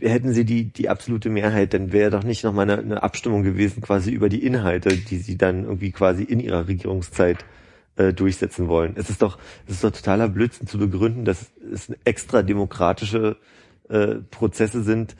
hätten 0.00 0.32
sie 0.32 0.44
die, 0.44 0.64
die 0.66 0.88
absolute 0.88 1.28
Mehrheit, 1.28 1.74
dann 1.74 1.92
wäre 1.92 2.10
doch 2.10 2.22
nicht 2.22 2.44
nochmal 2.44 2.70
eine, 2.70 2.80
eine 2.80 3.02
Abstimmung 3.02 3.42
gewesen 3.42 3.80
quasi 3.82 4.12
über 4.12 4.28
die 4.28 4.44
Inhalte, 4.44 4.96
die 4.96 5.18
sie 5.18 5.36
dann 5.36 5.64
irgendwie 5.64 5.90
quasi 5.90 6.22
in 6.22 6.40
ihrer 6.40 6.68
Regierungszeit 6.68 7.44
äh, 7.96 8.12
durchsetzen 8.12 8.68
wollen. 8.68 8.92
Es 8.96 9.10
ist 9.10 9.22
doch, 9.22 9.38
es 9.66 9.74
ist 9.74 9.84
doch 9.84 9.90
totaler 9.90 10.28
Blödsinn 10.28 10.66
zu 10.66 10.78
begründen, 10.78 11.24
dass 11.24 11.50
es 11.72 11.92
extra 12.04 12.42
demokratische 12.42 13.36
äh, 13.88 14.16
Prozesse 14.30 14.82
sind, 14.82 15.16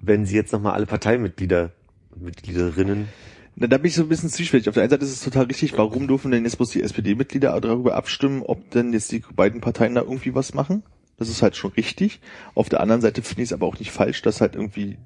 wenn 0.00 0.26
sie 0.26 0.36
jetzt 0.36 0.52
nochmal 0.52 0.74
alle 0.74 0.86
Parteimitglieder 0.86 1.70
Mitgliederinnen 2.14 3.08
Na, 3.54 3.66
da 3.66 3.76
bin 3.76 3.86
ich 3.86 3.94
so 3.94 4.02
ein 4.02 4.08
bisschen 4.08 4.30
zwiespältig. 4.30 4.68
Auf 4.68 4.74
der 4.74 4.82
einen 4.82 4.90
Seite 4.90 5.04
ist 5.04 5.12
es 5.12 5.22
total 5.22 5.44
richtig, 5.44 5.76
warum 5.76 6.08
dürfen 6.08 6.30
denn 6.30 6.44
jetzt 6.44 6.56
bloß 6.56 6.70
die 6.70 6.82
SPD-Mitglieder 6.82 7.58
darüber 7.60 7.94
abstimmen, 7.94 8.42
ob 8.42 8.70
denn 8.70 8.92
jetzt 8.92 9.12
die 9.12 9.22
beiden 9.34 9.60
Parteien 9.60 9.94
da 9.94 10.02
irgendwie 10.02 10.34
was 10.34 10.54
machen? 10.54 10.82
Das 11.18 11.28
ist 11.28 11.42
halt 11.42 11.56
schon 11.56 11.72
richtig. 11.72 12.20
Auf 12.54 12.68
der 12.68 12.80
anderen 12.80 13.02
Seite 13.02 13.22
finde 13.22 13.42
ich 13.42 13.48
es 13.48 13.52
aber 13.52 13.66
auch 13.66 13.78
nicht 13.78 13.90
falsch, 13.90 14.22
dass 14.22 14.40
halt 14.40 14.54
irgendwie 14.54 14.98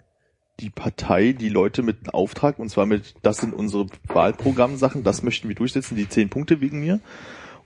die 0.61 0.71
Partei 0.71 1.33
die 1.33 1.49
Leute 1.49 1.83
mit 1.83 1.99
einem 2.05 2.15
Auftrag, 2.15 2.59
und 2.59 2.71
zwar 2.71 2.87
mit, 2.87 3.15
das 3.23 3.39
sind 3.39 3.53
unsere 3.53 3.87
Wahlprogrammsachen, 4.07 5.03
das 5.03 5.23
möchten 5.23 5.49
wir 5.49 5.55
durchsetzen, 5.55 5.97
die 5.97 6.09
zehn 6.09 6.31
Punkte 6.31 6.61
wegen 6.61 6.81
mir. 6.81 7.01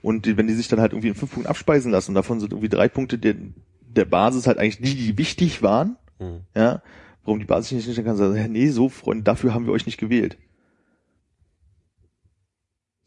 Und 0.01 0.25
die, 0.25 0.35
wenn 0.35 0.47
die 0.47 0.53
sich 0.53 0.67
dann 0.67 0.81
halt 0.81 0.93
irgendwie 0.93 1.09
in 1.09 1.15
fünf 1.15 1.31
Punkten 1.31 1.49
abspeisen 1.49 1.91
lassen, 1.91 2.11
und 2.11 2.15
davon 2.15 2.39
sind 2.39 2.51
irgendwie 2.51 2.69
drei 2.69 2.89
Punkte 2.89 3.17
der, 3.17 3.35
der 3.81 4.05
Basis 4.05 4.47
halt 4.47 4.57
eigentlich 4.57 4.81
die, 4.81 4.95
die 4.95 5.17
wichtig 5.17 5.61
waren, 5.61 5.95
hm. 6.17 6.41
ja, 6.55 6.81
warum 7.23 7.39
die 7.39 7.45
Basis 7.45 7.71
nicht 7.71 7.87
nicht 7.87 8.03
kann 8.03 8.17
sagen, 8.17 8.51
nee, 8.51 8.69
so 8.69 8.89
Freunde, 8.89 9.23
dafür 9.23 9.53
haben 9.53 9.65
wir 9.65 9.73
euch 9.73 9.85
nicht 9.85 9.99
gewählt. 9.99 10.37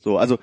So, 0.05 0.19
also 0.19 0.39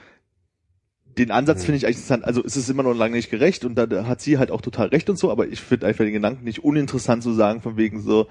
den 1.17 1.29
Ansatz 1.29 1.63
finde 1.63 1.77
ich 1.77 1.85
eigentlich 1.85 1.97
interessant. 1.97 2.25
Also 2.25 2.43
es 2.43 2.57
ist 2.57 2.69
immer 2.69 2.83
noch 2.83 2.95
lange 2.95 3.15
nicht 3.15 3.29
gerecht 3.29 3.63
und 3.63 3.75
da, 3.75 3.87
hat 4.05 4.21
sie 4.21 4.37
halt 4.37 4.49
auch 4.49 4.61
total 4.61 4.87
recht 4.87 5.09
und 5.09 5.17
so, 5.17 5.31
aber 5.31 5.47
ich 5.47 5.61
finde 5.61 5.87
einfach 5.87 6.03
den 6.03 6.13
Gedanken 6.13 6.43
nicht 6.43 6.63
uninteressant 6.63 7.21
zu 7.21 7.31
sagen, 7.33 7.61
von 7.61 7.77
wegen 7.77 8.01
so, 8.01 8.27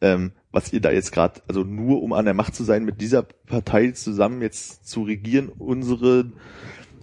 ähm, 0.00 0.32
was 0.52 0.72
ihr 0.72 0.80
da 0.80 0.92
jetzt 0.92 1.10
gerade, 1.10 1.40
also 1.48 1.64
nur 1.64 2.02
um 2.02 2.12
an 2.12 2.26
der 2.26 2.34
Macht 2.34 2.54
zu 2.54 2.62
sein, 2.62 2.84
mit 2.84 3.00
dieser 3.00 3.22
Partei 3.22 3.90
zusammen 3.90 4.40
jetzt 4.40 4.88
zu 4.88 5.02
regieren, 5.02 5.48
unsere 5.48 6.30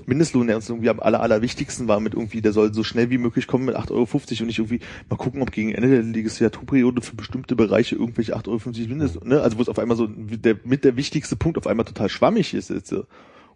Mindestlohn, 0.05 0.47
der 0.47 0.55
uns 0.55 0.69
irgendwie 0.69 0.89
am 0.89 0.99
aller, 0.99 1.21
allerwichtigsten 1.21 1.87
war, 1.87 1.99
mit 1.99 2.13
irgendwie, 2.13 2.41
der 2.41 2.53
soll 2.53 2.73
so 2.73 2.83
schnell 2.83 3.09
wie 3.09 3.17
möglich 3.17 3.47
kommen 3.47 3.65
mit 3.65 3.75
8,50 3.75 3.91
Euro 3.91 4.03
und 4.13 4.47
nicht 4.47 4.59
irgendwie 4.59 4.79
mal 5.09 5.15
gucken, 5.15 5.41
ob 5.41 5.51
gegen 5.51 5.73
Ende 5.73 5.89
der 5.89 6.03
Legislaturperiode 6.03 7.01
für 7.01 7.15
bestimmte 7.15 7.55
Bereiche 7.55 7.95
irgendwelche 7.95 8.35
8,50 8.35 8.47
Euro 8.49 8.89
Mindest, 8.89 9.25
ne? 9.25 9.41
Also 9.41 9.57
wo 9.57 9.61
es 9.61 9.69
auf 9.69 9.79
einmal 9.79 9.97
so 9.97 10.07
der, 10.07 10.57
mit 10.63 10.83
der 10.83 10.95
wichtigste 10.95 11.35
Punkt 11.35 11.57
auf 11.57 11.67
einmal 11.67 11.85
total 11.85 12.09
schwammig 12.09 12.53
ist 12.53 12.69
jetzt, 12.69 12.87
so. 12.87 13.05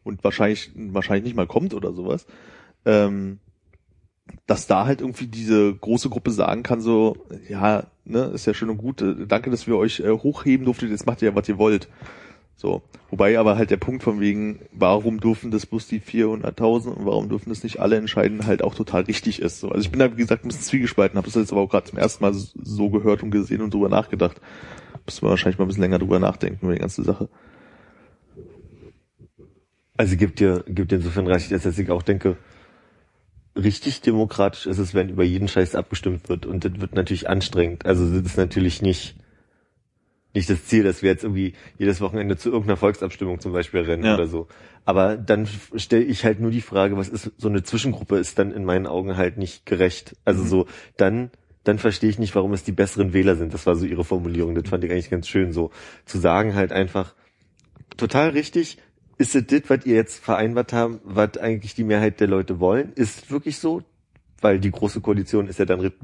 Und 0.04 0.24
wahrscheinlich, 0.24 0.72
wahrscheinlich 0.76 1.26
nicht 1.26 1.36
mal 1.36 1.47
kommt 1.47 1.74
oder 1.74 1.93
sowas. 1.93 2.26
Ähm, 2.86 3.39
dass 4.45 4.68
da 4.68 4.86
halt 4.86 5.02
irgendwie 5.02 5.28
diese 5.28 5.74
große 5.74 6.10
Gruppe 6.10 6.32
sagen 6.32 6.64
kann, 6.64 6.82
so, 6.82 7.18
ja, 7.47 7.84
ne, 8.06 8.26
ist 8.26 8.45
ja 8.45 8.54
schön 8.54 8.70
und 8.70 8.78
gut, 8.78 9.02
äh, 9.02 9.28
danke, 9.28 9.50
dass 9.50 9.68
wir 9.68 9.78
euch 9.78 10.00
äh, 10.02 10.12
hochheben 10.12 10.66
durftet, 10.66 10.91
jetzt 10.91 11.06
macht 11.06 11.22
ihr 11.22 11.30
ja, 11.30 11.36
was 11.36 11.50
ihr 11.50 11.58
wollt. 11.58 11.89
So. 12.56 12.82
Wobei 13.10 13.39
aber 13.39 13.58
halt 13.58 13.72
der 13.72 13.78
Punkt 13.78 14.04
von 14.04 14.20
wegen, 14.20 14.60
warum 14.74 15.22
dürfen 15.22 15.50
das 15.50 15.66
bloß 15.66 15.88
die 15.88 16.02
400.000 16.02 16.89
und 16.89 17.06
warum 17.06 17.30
dürfen 17.30 17.50
das 17.50 17.64
nicht 17.64 17.80
alle 17.80 17.95
entscheiden, 17.95 18.45
halt 18.45 18.64
auch 18.64 18.76
total 18.76 19.04
richtig 19.04 19.41
ist. 19.41 19.62
So. 19.62 19.70
Also 19.70 19.82
ich 19.82 19.91
bin 19.91 20.00
da, 20.00 20.12
wie 20.12 20.22
gesagt, 20.22 20.43
ein 20.43 20.50
bisschen 20.50 20.66
zwiegespalten, 20.66 21.18
habe 21.18 21.26
das 21.26 21.36
jetzt 21.36 21.54
aber 21.54 21.62
auch 21.62 21.70
gerade 21.70 21.89
zum 21.89 21.97
ersten 21.97 22.24
Mal 22.24 22.34
so 22.34 22.89
gehört 22.89 23.24
und 23.24 23.32
gesehen 23.32 23.62
und 23.62 23.74
drüber 23.74 23.88
nachgedacht. 23.88 24.41
Müssen 25.06 25.22
wir 25.24 25.30
wahrscheinlich 25.30 25.58
mal 25.58 25.66
ein 25.66 25.70
bisschen 25.70 25.84
länger 25.84 26.00
drüber 26.00 26.20
nachdenken 26.20 26.66
über 26.66 26.74
die 26.74 26.82
ganze 26.82 27.04
Sache. 27.04 27.30
Also 30.00 30.16
gibt 30.16 30.39
dir, 30.39 30.64
gibt 30.66 30.93
dir 30.93 30.95
insofern 30.95 31.28
recht, 31.28 31.52
dass 31.52 31.78
ich 31.78 31.91
auch 31.91 32.04
denke, 32.04 32.38
richtig 33.54 34.00
demokratisch 34.00 34.66
ist 34.66 34.78
es, 34.78 34.93
wenn 34.93 35.10
über 35.10 35.26
jeden 35.26 35.50
Scheiß 35.50 35.76
abgestimmt 35.76 36.30
wird. 36.30 36.45
Und 36.45 36.64
das 36.64 36.80
wird 36.80 36.95
natürlich 36.95 37.28
anstrengend. 37.28 37.86
Also 37.86 38.10
das 38.10 38.26
ist 38.32 38.38
natürlich 38.38 38.82
nicht, 38.82 39.18
nicht 40.34 40.50
das 40.50 40.64
Ziel, 40.64 40.84
dass 40.84 41.02
wir 41.02 41.10
jetzt 41.10 41.26
irgendwie 41.26 41.52
jedes 41.78 42.00
Wochenende 42.00 42.38
zu 42.38 42.47
irgendeiner 42.47 42.78
Volksabstimmung 42.78 43.41
zum 43.41 43.52
Beispiel 43.52 43.82
rennen 43.82 44.06
Ja. 44.06 44.14
oder 44.14 44.28
so. 44.28 44.47
Aber 44.86 45.18
dann 45.18 45.50
stelle 45.76 46.06
ich 46.06 46.24
halt 46.24 46.39
nur 46.39 46.52
die 46.52 46.62
Frage, 46.62 46.95
was 46.95 47.10
ist 47.10 47.34
so 47.36 47.50
eine 47.50 47.64
Zwischengruppe 47.64 48.20
ist 48.20 48.39
dann 48.39 48.54
in 48.54 48.64
meinen 48.64 48.88
Augen 48.88 49.18
halt 49.18 49.38
nicht 49.38 49.66
gerecht. 49.66 50.16
Also 50.24 50.45
so, 50.45 50.68
dann, 50.95 51.30
dann 51.66 51.78
verstehe 51.78 52.10
ich 52.10 52.20
nicht, 52.20 52.36
warum 52.36 52.54
es 52.54 52.64
die 52.64 52.72
besseren 52.72 53.12
Wähler 53.12 53.36
sind. 53.36 53.54
Das 53.54 53.66
war 53.66 53.76
so 53.76 53.86
ihre 53.86 54.06
Formulierung. 54.06 54.56
Das 54.56 54.70
fand 54.70 54.86
ich 54.86 54.91
eigentlich 54.91 55.10
ganz 55.10 55.28
schön 55.28 55.52
so. 55.52 55.72
Zu 56.06 56.20
sagen 56.20 56.56
halt 56.56 56.72
einfach, 56.72 57.16
total 57.97 58.30
richtig. 58.30 58.78
Ist 59.20 59.36
es 59.36 59.45
das, 59.47 59.63
was 59.67 59.86
ihr 59.86 59.95
jetzt 59.95 60.24
vereinbart 60.24 60.72
habt, 60.72 61.01
was 61.03 61.38
eigentlich 61.38 61.76
die 61.76 61.84
Mehrheit 61.84 62.22
der 62.22 62.28
Leute 62.28 62.61
wollen? 62.61 62.93
Ist 62.93 63.26
es 63.26 63.32
wirklich 63.32 63.59
so? 63.59 63.84
Weil 64.39 64.59
die 64.59 64.72
große 64.72 65.01
Koalition 65.01 65.47
ist 65.47 65.59
ja 65.59 65.65
dann 65.65 65.82
rep 65.82 65.95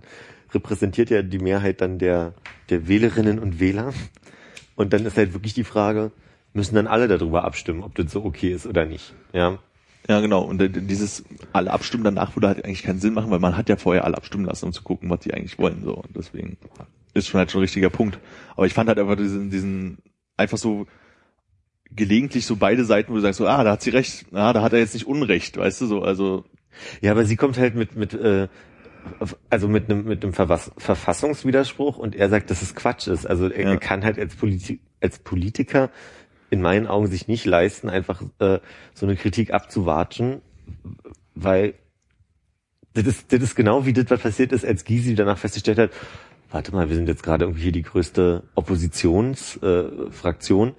repräsentiert 0.54 1.10
ja 1.10 1.22
die 1.22 1.40
Mehrheit 1.40 1.80
dann 1.82 1.98
der, 1.98 2.34
der 2.70 2.90
Wählerinnen 2.90 3.40
und 3.40 3.60
Wähler. 3.62 3.94
Und 4.76 4.92
dann 4.92 5.06
ist 5.06 5.16
halt 5.18 5.34
wirklich 5.34 5.54
die 5.54 5.64
Frage, 5.64 6.12
müssen 6.54 6.76
dann 6.76 6.88
alle 6.88 7.08
darüber 7.08 7.46
abstimmen, 7.46 7.84
ob 7.84 7.96
das 7.96 8.12
so 8.12 8.24
okay 8.24 8.52
ist 8.52 8.68
oder 8.68 8.86
nicht. 8.86 9.14
Ja. 9.32 9.60
Ja, 10.10 10.20
genau. 10.20 10.42
Und 10.42 10.60
dieses 10.60 11.24
alle 11.54 11.72
abstimmen 11.72 12.04
danach 12.04 12.36
würde 12.36 12.50
halt 12.50 12.66
eigentlich 12.66 12.84
keinen 12.84 13.00
Sinn 13.00 13.14
machen, 13.14 13.32
weil 13.32 13.40
man 13.40 13.56
hat 13.56 13.70
ja 13.70 13.78
vorher 13.78 14.04
alle 14.04 14.18
abstimmen 14.18 14.46
lassen, 14.46 14.66
um 14.66 14.74
zu 14.74 14.84
gucken, 14.84 15.10
was 15.10 15.22
die 15.22 15.34
eigentlich 15.34 15.58
wollen. 15.58 15.84
So. 15.84 15.96
Und 15.96 16.16
deswegen 16.16 16.58
ist 17.14 17.28
schon 17.28 17.40
halt 17.40 17.50
schon 17.50 17.60
ein 17.60 17.64
richtiger 17.64 17.90
Punkt. 17.90 18.20
Aber 18.58 18.66
ich 18.66 18.74
fand 18.74 18.90
halt 18.90 19.00
einfach 19.00 19.16
diesen, 19.16 19.50
diesen 19.50 20.00
einfach 20.36 20.58
so 20.58 20.86
gelegentlich 21.92 22.46
so 22.46 22.56
beide 22.56 22.86
Seiten, 22.86 23.12
wo 23.12 23.16
du 23.16 23.22
sagst 23.22 23.38
so, 23.38 23.48
ah, 23.48 23.64
da 23.64 23.72
hat 23.74 23.82
sie 23.82 23.90
recht, 23.92 24.26
ah, 24.34 24.54
da 24.54 24.62
hat 24.62 24.74
er 24.74 24.80
jetzt 24.80 24.94
nicht 24.94 25.08
Unrecht, 25.08 25.58
weißt 25.58 25.82
du 25.82 25.86
so, 25.88 26.02
also 26.02 26.46
Ja, 27.02 27.12
aber 27.12 27.26
sie 27.26 27.36
kommt 27.38 27.58
halt 27.58 27.76
mit, 27.76 27.96
mit, 27.96 28.14
äh, 28.14 28.48
also 29.50 29.68
mit 29.68 29.90
einem 29.90 30.06
mit 30.06 30.24
einem 30.24 30.34
Verfass 30.34 30.72
Verfassungswiderspruch 30.78 31.98
und 31.98 32.16
er 32.16 32.30
sagt, 32.30 32.50
dass 32.50 32.62
es 32.62 32.76
Quatsch 32.76 33.08
ist. 33.08 33.26
Also 33.26 33.50
er 33.50 33.74
Ja. 33.74 33.78
kann 33.78 34.04
halt 34.04 34.18
als, 34.20 34.36
Politi 34.36 34.80
als 35.02 35.20
Politiker 35.20 35.90
in 36.50 36.62
meinen 36.62 36.88
Augen 36.88 37.08
sich 37.08 37.28
nicht 37.28 37.46
leisten, 37.46 37.90
einfach 37.90 38.22
äh, 38.40 38.60
so 38.94 39.06
eine 39.06 39.16
Kritik 39.16 39.54
abzuwatschen, 39.54 40.42
weil 41.34 41.74
das 42.94 43.06
ist, 43.06 43.32
das 43.34 43.42
ist 43.42 43.56
genau 43.56 43.86
wie 43.86 43.94
das, 43.94 44.06
was 44.10 44.22
passiert 44.22 44.52
ist, 44.54 44.66
als 44.66 44.86
Gysi 44.86 45.16
danach 45.16 45.38
festgestellt 45.38 45.78
hat, 45.80 45.92
warte 46.50 46.72
mal, 46.74 46.88
wir 46.90 46.96
sind 46.96 47.08
jetzt 47.10 47.24
gerade 47.24 47.44
irgendwie 47.46 47.64
hier 47.64 47.72
die 47.74 47.82
größte 47.82 48.44
Oppositionsfraktion 48.56 50.70
äh, 50.70 50.74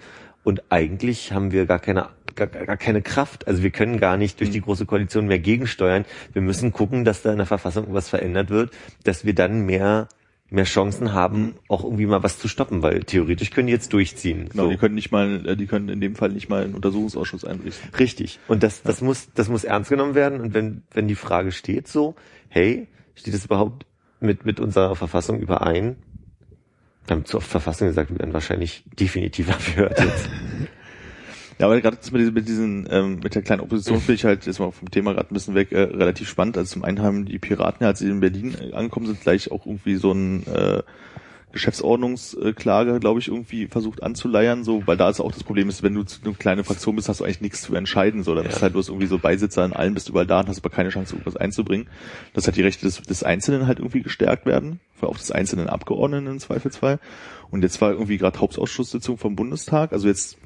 und 0.47 0.63
eigentlich 0.71 1.33
haben 1.33 1.51
wir 1.51 1.67
gar 1.67 1.81
keine, 1.81 2.11
gar, 2.37 2.47
gar 2.47 2.77
keine 2.77 3.03
Kraft. 3.03 3.49
Also 3.49 3.65
wir 3.65 3.71
können 3.71 3.99
gar 3.99 4.17
nicht 4.17 4.39
durch 4.39 4.51
die 4.51 4.61
große 4.61 4.87
Koalition 4.87 5.27
mehr 5.27 5.41
gegensteuern. 5.41 6.05
Wir 6.33 6.41
müssen 6.41 6.73
gucken, 6.73 7.05
dass 7.05 7.23
da 7.23 7.33
in 7.33 7.39
der 7.39 7.47
Verfassung 7.47 7.87
was 7.89 8.09
verändert 8.09 8.51
wird, 8.51 8.71
dass 9.03 9.25
wir 9.25 9.35
dann 9.35 9.67
mehr 9.67 10.09
mehr 10.49 10.63
Chancen 10.63 11.13
haben, 11.13 11.57
auch 11.67 11.83
irgendwie 11.83 12.07
mal 12.07 12.23
was 12.23 12.39
zu 12.39 12.47
stoppen, 12.47 12.81
weil 12.81 13.03
theoretisch 13.03 13.51
können 13.51 13.67
die 13.67 13.73
jetzt 13.73 13.93
durchziehen. 13.93 14.49
Genau, 14.51 14.67
So. 14.67 14.71
die 14.71 14.77
können 14.77 14.95
nicht 14.95 15.11
mal, 15.11 15.45
äh, 15.45 15.57
die 15.57 15.67
können 15.67 15.89
in 15.89 16.01
dem 16.01 16.15
Fall 16.15 16.29
nicht 16.29 16.49
mal 16.49 16.63
einen 16.63 16.77
Untersuchungsausschuss 16.77 17.45
einrichten. 17.45 17.91
Richtig. 17.99 18.39
Und 18.47 18.63
das, 18.63 18.85
das 18.85 19.01
muss, 19.01 19.27
das 19.35 19.49
muss 19.49 19.65
ernst 19.65 19.91
genommen 19.91 20.15
werden. 20.15 20.41
Und 20.41 20.55
wenn, 20.55 20.85
wenn 20.93 21.09
die 21.09 21.17
Frage 21.17 21.51
steht 21.51 21.89
so, 21.89 22.15
hey, 22.49 22.87
steht 23.17 23.35
das 23.35 23.47
überhaupt 23.47 23.85
mit, 24.21 24.47
mit 24.47 24.61
unserer 24.61 24.95
Verfassung 24.95 25.41
überein? 25.41 25.97
Wir 27.07 27.17
haben 27.17 27.25
zu 27.25 27.37
oft 27.37 27.49
Verfassung 27.49 27.89
gesagt, 27.89 28.11
wir 28.11 28.19
werden 28.19 28.33
wahrscheinlich 28.35 28.85
definitiv 28.99 29.51
abgehört 29.51 29.99
jetzt. 30.05 30.29
Ja, 31.59 31.67
aber 31.67 31.81
gerade 31.81 31.97
mit, 32.13 32.21
diesen- 32.21 32.35
mit 32.35 32.49
diesen, 32.49 32.89
ähm, 32.91 33.21
mit 33.23 33.35
der 33.35 33.43
kleinen 33.43 33.63
Opposition 33.63 33.99
finde 33.99 34.15
ich 34.15 34.25
halt, 34.25 34.45
jetzt 34.45 34.59
mal 34.59 34.71
vom 34.73 34.91
Thema 34.91 35.15
gerade 35.15 35.31
ein 35.31 35.35
bisschen 35.35 35.55
weg, 35.55 35.73
äh, 35.73 35.83
relativ 35.83 36.29
spannend. 36.29 36.59
Also 36.59 36.75
zum 36.75 36.85
einen 36.85 37.01
haben 37.01 37.25
die 37.25 37.39
Piraten, 37.39 37.87
als 37.87 38.01
sie 38.01 38.09
in 38.11 38.21
Berlin 38.21 38.55
äh, 38.61 38.75
angekommen 38.75 39.07
sind, 39.07 39.21
gleich 39.23 39.51
auch 39.51 39.65
irgendwie 39.65 39.97
so 39.97 40.13
ein 40.13 40.47
äh, 40.49 40.83
Geschäftsordnungsklage, 41.57 43.01
glaube 43.01 43.21
ich, 43.21 43.29
irgendwie 43.29 43.67
versucht 43.67 44.03
anzuleiern, 44.03 44.65
so, 44.65 44.87
weil 44.87 44.97
da 44.97 45.09
ist 45.11 45.21
auch 45.21 45.33
das 45.33 45.43
Problem 45.45 45.69
ist, 45.69 45.83
wenn 45.83 45.95
du 45.95 46.05
eine 46.25 46.35
kleine 46.35 46.65
Fraktion 46.65 46.97
bist, 46.97 47.09
hast 47.09 47.21
du 47.21 47.25
eigentlich 47.25 47.41
nichts 47.41 47.63
zu 47.63 47.75
entscheiden, 47.75 48.23
so, 48.23 48.35
dann 48.35 48.45
bist 48.45 48.57
Ja. 48.57 48.63
halt 48.63 48.73
bloß 48.75 48.89
irgendwie 48.89 49.07
so 49.07 49.19
Beisitzer 49.19 49.65
in 49.65 49.73
allen, 49.73 49.95
bist 49.95 50.09
überall 50.09 50.27
da 50.27 50.41
und 50.41 50.49
hast 50.49 50.59
aber 50.59 50.71
keine 50.71 50.91
Chance, 50.91 51.15
irgendwas 51.15 51.37
einzubringen. 51.37 51.89
Dass 52.35 52.47
halt 52.47 52.57
die 52.57 52.63
Rechte 52.63 52.85
des, 52.87 53.03
des 53.03 53.23
Einzelnen 53.23 53.67
halt 53.67 53.79
irgendwie 53.79 54.03
gestärkt 54.03 54.47
werden, 54.47 54.81
auch 55.01 55.17
des 55.19 55.31
einzelnen 55.31 55.69
Abgeordneten 55.69 56.27
im 56.27 56.39
Zweifelsfall. 56.39 56.99
Und 57.51 57.63
jetzt 57.63 57.81
war 57.81 57.93
irgendwie 57.93 58.19
gerade 58.19 58.39
Hauptausschusssitzung 58.41 59.19
vom 59.19 59.37
Bundestag, 59.37 59.93
also 59.93 60.09
jetzt 60.09 60.39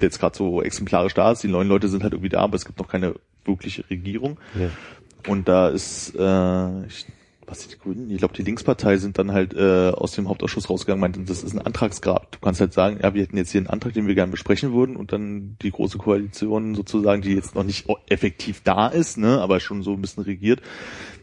der 0.00 0.04
jetzt 0.04 0.20
gerade 0.20 0.36
so 0.36 0.62
exemplarisch 0.62 1.14
da 1.14 1.32
ist. 1.32 1.42
Die 1.42 1.48
neuen 1.48 1.66
Leute 1.68 1.88
sind 1.88 2.04
halt 2.04 2.12
irgendwie 2.12 2.28
da, 2.28 2.40
aber 2.40 2.54
es 2.54 2.64
gibt 2.64 2.78
noch 2.78 2.86
keine 2.88 3.14
wirkliche 3.44 3.88
Regierung. 3.90 4.38
Ja. 4.58 4.70
Und 5.26 5.48
da 5.48 5.68
ist, 5.68 6.14
äh, 6.16 6.86
ich, 6.86 7.04
was 7.48 7.68
die 7.68 7.78
Grünen, 7.78 8.10
ich 8.10 8.18
glaube 8.18 8.34
die 8.34 8.42
Linkspartei 8.42 8.98
sind 8.98 9.18
dann 9.18 9.32
halt 9.32 9.54
äh, 9.54 9.90
aus 9.90 10.12
dem 10.12 10.28
Hauptausschuss 10.28 10.68
rausgegangen, 10.68 11.00
meinten, 11.00 11.26
das 11.26 11.42
ist 11.42 11.54
ein 11.54 11.60
Antragsgrab. 11.60 12.32
Du 12.32 12.38
kannst 12.40 12.60
halt 12.60 12.72
sagen, 12.72 12.98
ja, 13.02 13.14
wir 13.14 13.22
hätten 13.22 13.36
jetzt 13.36 13.52
hier 13.52 13.60
einen 13.60 13.68
Antrag, 13.68 13.94
den 13.94 14.06
wir 14.06 14.14
gerne 14.14 14.30
besprechen 14.30 14.72
würden 14.72 14.96
und 14.96 15.12
dann 15.12 15.56
die 15.62 15.70
große 15.70 15.98
Koalition 15.98 16.74
sozusagen, 16.74 17.22
die 17.22 17.34
jetzt 17.34 17.54
noch 17.54 17.64
nicht 17.64 17.86
effektiv 18.08 18.62
da 18.62 18.88
ist, 18.88 19.18
ne, 19.18 19.40
aber 19.40 19.60
schon 19.60 19.82
so 19.82 19.92
ein 19.92 20.00
bisschen 20.00 20.24
regiert, 20.24 20.60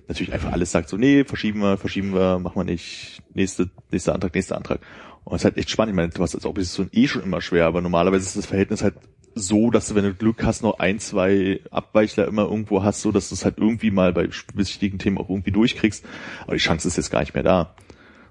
natürlich 0.07 0.33
einfach 0.33 0.51
alles 0.51 0.71
sagt 0.71 0.89
so, 0.89 0.97
nee, 0.97 1.23
verschieben 1.23 1.59
wir, 1.59 1.77
verschieben 1.77 2.13
wir, 2.13 2.39
machen 2.39 2.55
wir 2.55 2.63
nicht, 2.63 3.21
nächste, 3.33 3.69
nächster 3.91 4.13
Antrag, 4.13 4.33
nächster 4.33 4.57
Antrag. 4.57 4.81
Und 5.23 5.35
es 5.35 5.41
ist 5.41 5.45
halt 5.45 5.57
echt 5.57 5.71
spannend. 5.71 5.93
Ich 5.93 5.95
meine, 5.95 6.09
du 6.09 6.21
hast 6.21 6.35
als 6.35 6.45
Opposition 6.45 6.89
eh 6.91 7.07
schon 7.07 7.23
immer 7.23 7.41
schwer, 7.41 7.65
aber 7.65 7.81
normalerweise 7.81 8.25
ist 8.25 8.37
das 8.37 8.45
Verhältnis 8.45 8.83
halt 8.83 8.95
so, 9.35 9.69
dass 9.69 9.89
du, 9.89 9.95
wenn 9.95 10.05
du 10.05 10.13
Glück 10.13 10.43
hast, 10.43 10.63
noch 10.63 10.79
ein, 10.79 10.99
zwei 10.99 11.59
Abweichler 11.69 12.25
immer 12.25 12.43
irgendwo 12.43 12.83
hast, 12.83 13.01
so 13.01 13.11
dass 13.11 13.29
du 13.29 13.35
es 13.35 13.43
halt 13.43 13.57
irgendwie 13.57 13.91
mal 13.91 14.13
bei 14.13 14.29
wichtigen 14.53 14.97
Themen 14.97 15.17
auch 15.17 15.29
irgendwie 15.29 15.51
durchkriegst. 15.51 16.05
Aber 16.43 16.53
die 16.53 16.61
Chance 16.61 16.87
ist 16.87 16.95
jetzt 16.95 17.11
gar 17.11 17.19
nicht 17.19 17.33
mehr 17.33 17.43
da. 17.43 17.75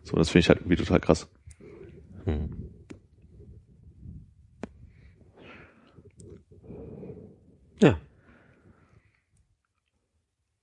So, 0.03 0.17
das 0.17 0.31
finde 0.31 0.41
ich 0.41 0.49
halt 0.49 0.61
irgendwie 0.61 0.77
total 0.77 1.01
krass. 1.01 1.29
Hm. 2.25 2.71
Ja. 7.81 7.99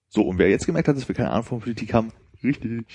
So, 0.09 0.23
und 0.23 0.39
wer 0.39 0.49
jetzt 0.49 0.65
gemerkt 0.65 0.87
hat, 0.87 0.97
dass 0.97 1.07
wir 1.07 1.15
keine 1.15 1.29
Ahnung 1.29 1.45
von 1.45 1.59
Politik 1.59 1.93
haben, 1.93 2.11
richtig. 2.43 2.85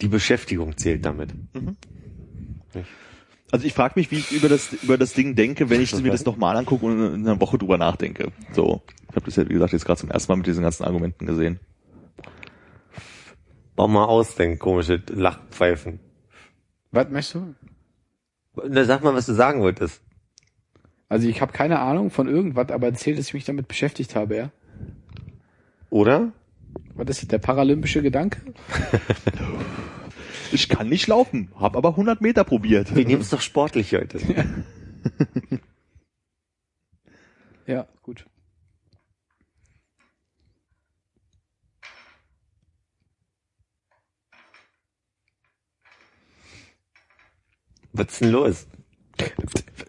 Die 0.00 0.08
Beschäftigung 0.08 0.76
zählt 0.76 1.04
damit. 1.04 1.34
Also 3.50 3.66
ich 3.66 3.72
frage 3.72 3.94
mich, 3.96 4.10
wie 4.10 4.16
ich 4.16 4.32
über 4.32 4.48
das 4.48 4.72
über 4.82 4.98
das 4.98 5.14
Ding 5.14 5.34
denke, 5.34 5.70
wenn 5.70 5.80
ich 5.80 5.94
mir 6.00 6.10
das 6.10 6.24
nochmal 6.24 6.56
angucke 6.56 6.84
und 6.84 7.14
in 7.14 7.26
einer 7.26 7.40
Woche 7.40 7.56
drüber 7.56 7.78
nachdenke. 7.78 8.30
So, 8.52 8.82
ich 9.08 9.16
habe 9.16 9.24
das 9.24 9.36
ja 9.36 9.48
wie 9.48 9.54
gesagt 9.54 9.72
jetzt 9.72 9.86
gerade 9.86 10.00
zum 10.00 10.10
ersten 10.10 10.30
Mal 10.32 10.36
mit 10.36 10.46
diesen 10.46 10.62
ganzen 10.62 10.84
Argumenten 10.84 11.26
gesehen. 11.26 11.58
Bau 13.74 13.88
mal 13.88 14.04
ausdenken, 14.04 14.58
komische 14.58 15.02
Lachpfeifen. 15.08 16.00
Was 16.90 17.08
möchtest 17.10 17.34
du? 17.36 17.54
Na, 18.68 18.84
sag 18.84 19.02
mal, 19.02 19.14
was 19.14 19.26
du 19.26 19.34
sagen 19.34 19.62
wolltest. 19.62 20.02
Also 21.08 21.28
ich 21.28 21.40
habe 21.40 21.52
keine 21.52 21.78
Ahnung 21.78 22.10
von 22.10 22.28
irgendwas, 22.28 22.70
aber 22.70 22.88
erzählt, 22.88 23.18
dass 23.18 23.28
ich 23.28 23.34
mich 23.34 23.44
damit 23.44 23.68
beschäftigt 23.68 24.14
habe, 24.14 24.36
ja. 24.36 24.50
Oder? 25.90 26.32
Was 26.94 27.08
ist 27.08 27.22
das, 27.22 27.28
der 27.28 27.38
paralympische 27.38 28.02
Gedanke? 28.02 28.40
Ich 30.52 30.68
kann 30.68 30.88
nicht 30.88 31.06
laufen, 31.06 31.50
habe 31.56 31.76
aber 31.78 31.90
100 31.90 32.20
Meter 32.20 32.44
probiert. 32.44 32.94
Wir 32.94 33.04
nehmen 33.04 33.22
es 33.22 33.30
doch 33.30 33.40
sportlich 33.40 33.92
heute. 33.94 34.18
Ja, 37.68 37.86
gut. 38.02 38.24
Was 47.92 48.06
ist 48.06 48.20
denn 48.22 48.30
los? 48.30 48.66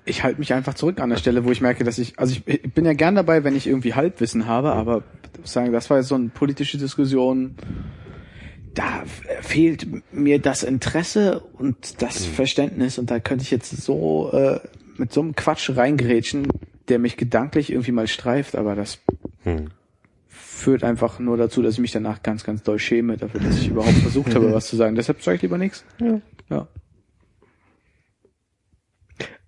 Ich 0.04 0.24
halte 0.24 0.40
mich 0.40 0.54
einfach 0.54 0.74
zurück 0.74 1.00
an 1.00 1.10
der 1.10 1.18
Stelle, 1.18 1.46
wo 1.46 1.52
ich 1.52 1.62
merke, 1.62 1.86
dass 1.86 2.00
ich, 2.00 2.20
also 2.20 2.34
ich, 2.34 2.46
ich 2.46 2.74
bin 2.74 2.84
ja 2.84 2.94
gern 2.94 3.16
dabei, 3.16 3.46
wenn 3.46 3.56
ich 3.56 3.66
irgendwie 3.66 3.94
Halbwissen 3.94 4.46
habe, 4.46 4.74
aber 4.74 5.04
ich 5.34 5.40
muss 5.40 5.54
sagen, 5.54 5.72
das 5.72 5.90
war 5.90 5.98
jetzt 5.98 6.08
so 6.08 6.16
eine 6.16 6.30
politische 6.30 6.78
Diskussion. 6.78 7.56
Da 8.74 9.04
fehlt 9.42 9.88
mir 10.14 10.40
das 10.40 10.64
Interesse 10.64 11.40
und 11.40 12.02
das 12.02 12.26
Verständnis 12.26 12.98
und 12.98 13.10
da 13.12 13.20
könnte 13.20 13.44
ich 13.44 13.52
jetzt 13.52 13.70
so 13.70 14.32
äh, 14.32 14.60
mit 14.98 15.12
so 15.12 15.22
einem 15.22 15.36
Quatsch 15.36 15.70
reingrätschen, 15.76 16.48
der 16.88 17.00
mich 17.00 17.18
gedanklich 17.18 17.72
irgendwie 17.72 17.92
mal 17.92 18.08
streift, 18.08 18.56
aber 18.56 18.76
das 18.76 19.00
Hm. 19.44 19.70
führt 20.28 20.84
einfach 20.84 21.20
nur 21.20 21.38
dazu, 21.38 21.62
dass 21.62 21.76
ich 21.76 21.80
mich 21.80 21.92
danach 21.92 22.22
ganz, 22.24 22.44
ganz 22.44 22.62
doll 22.64 22.78
schäme 22.80 23.18
dafür, 23.18 23.40
dass 23.40 23.58
ich 23.58 23.70
überhaupt 23.70 23.96
versucht 23.98 24.36
habe, 24.36 24.54
was 24.54 24.68
zu 24.68 24.76
sagen. 24.76 24.96
Deshalb 24.96 25.22
sage 25.22 25.38
ich 25.38 25.42
lieber 25.42 25.58
nichts. 25.58 25.86
Ja. 26.00 26.22
Ja. 26.50 26.68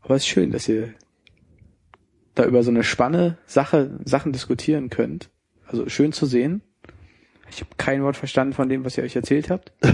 Aber 0.02 0.16
es 0.16 0.24
ist 0.24 0.30
schön, 0.30 0.52
dass 0.52 0.68
ihr 0.68 0.94
da 2.36 2.46
über 2.46 2.64
so 2.64 2.72
eine 2.72 2.84
Spanne 2.84 3.38
Sache, 3.46 4.00
Sachen 4.06 4.32
diskutieren 4.32 4.90
könnt. 4.90 5.30
Also 5.68 5.90
schön 5.90 6.12
zu 6.12 6.26
sehen. 6.26 6.62
Ich 7.52 7.60
habe 7.60 7.70
kein 7.78 8.02
Wort 8.04 8.16
verstanden 8.18 8.54
von 8.54 8.70
dem, 8.70 8.84
was 8.86 8.98
ihr 8.98 9.04
euch 9.04 9.16
erzählt 9.16 9.50
habt. 9.50 9.72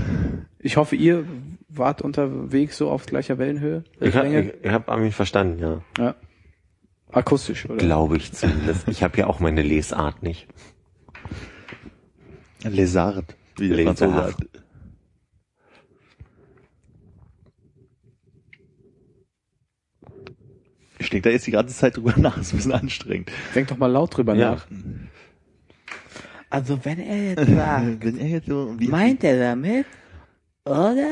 Ich 0.59 0.75
hoffe, 0.75 0.95
ihr 0.95 1.23
wart 1.69 2.01
unterwegs 2.01 2.77
so 2.77 2.89
auf 2.89 3.05
gleicher 3.05 3.37
Wellenhöhe. 3.37 3.83
Ich 4.01 4.15
habe 4.15 4.27
Länge. 4.27 4.49
ich, 4.51 4.65
ich 4.65 4.71
hab 4.71 4.89
Armin 4.89 5.11
verstanden, 5.11 5.59
ja. 5.61 5.81
Ja. 6.03 6.15
Akustisch, 7.11 7.69
oder? 7.69 7.77
Glaube 7.77 8.17
ich 8.17 8.33
zumindest. 8.33 8.87
Ich 8.87 9.03
habe 9.03 9.17
ja 9.19 9.27
auch 9.27 9.39
meine 9.39 9.61
Lesart 9.61 10.23
nicht. 10.23 10.47
Lesart, 12.63 13.35
wie 13.57 13.67
der 13.69 13.77
Lesart. 13.77 13.99
Franzose 13.99 14.15
sagt. 14.31 14.43
Ich 20.99 21.09
denke 21.09 21.29
da 21.29 21.33
jetzt 21.33 21.45
die 21.47 21.51
ganze 21.51 21.75
Zeit 21.75 21.97
drüber 21.97 22.13
nach, 22.17 22.37
ist 22.37 22.53
ein 22.53 22.57
bisschen 22.57 22.71
anstrengend. 22.73 23.31
Denk 23.55 23.67
doch 23.67 23.77
mal 23.77 23.87
laut 23.87 24.15
drüber 24.17 24.33
Ja. 24.35 24.51
nach. 24.51 24.67
Also 26.49 26.83
wenn 26.85 26.99
er 26.99 27.29
jetzt 27.31 27.45
sagt, 27.55 28.03
Wenn 28.05 28.17
er 28.19 28.27
jetzt 28.27 28.47
so, 28.47 28.73
wie, 28.77 28.87
meint 28.87 29.23
er 29.23 29.39
damit, 29.39 29.85
oder? 30.65 31.09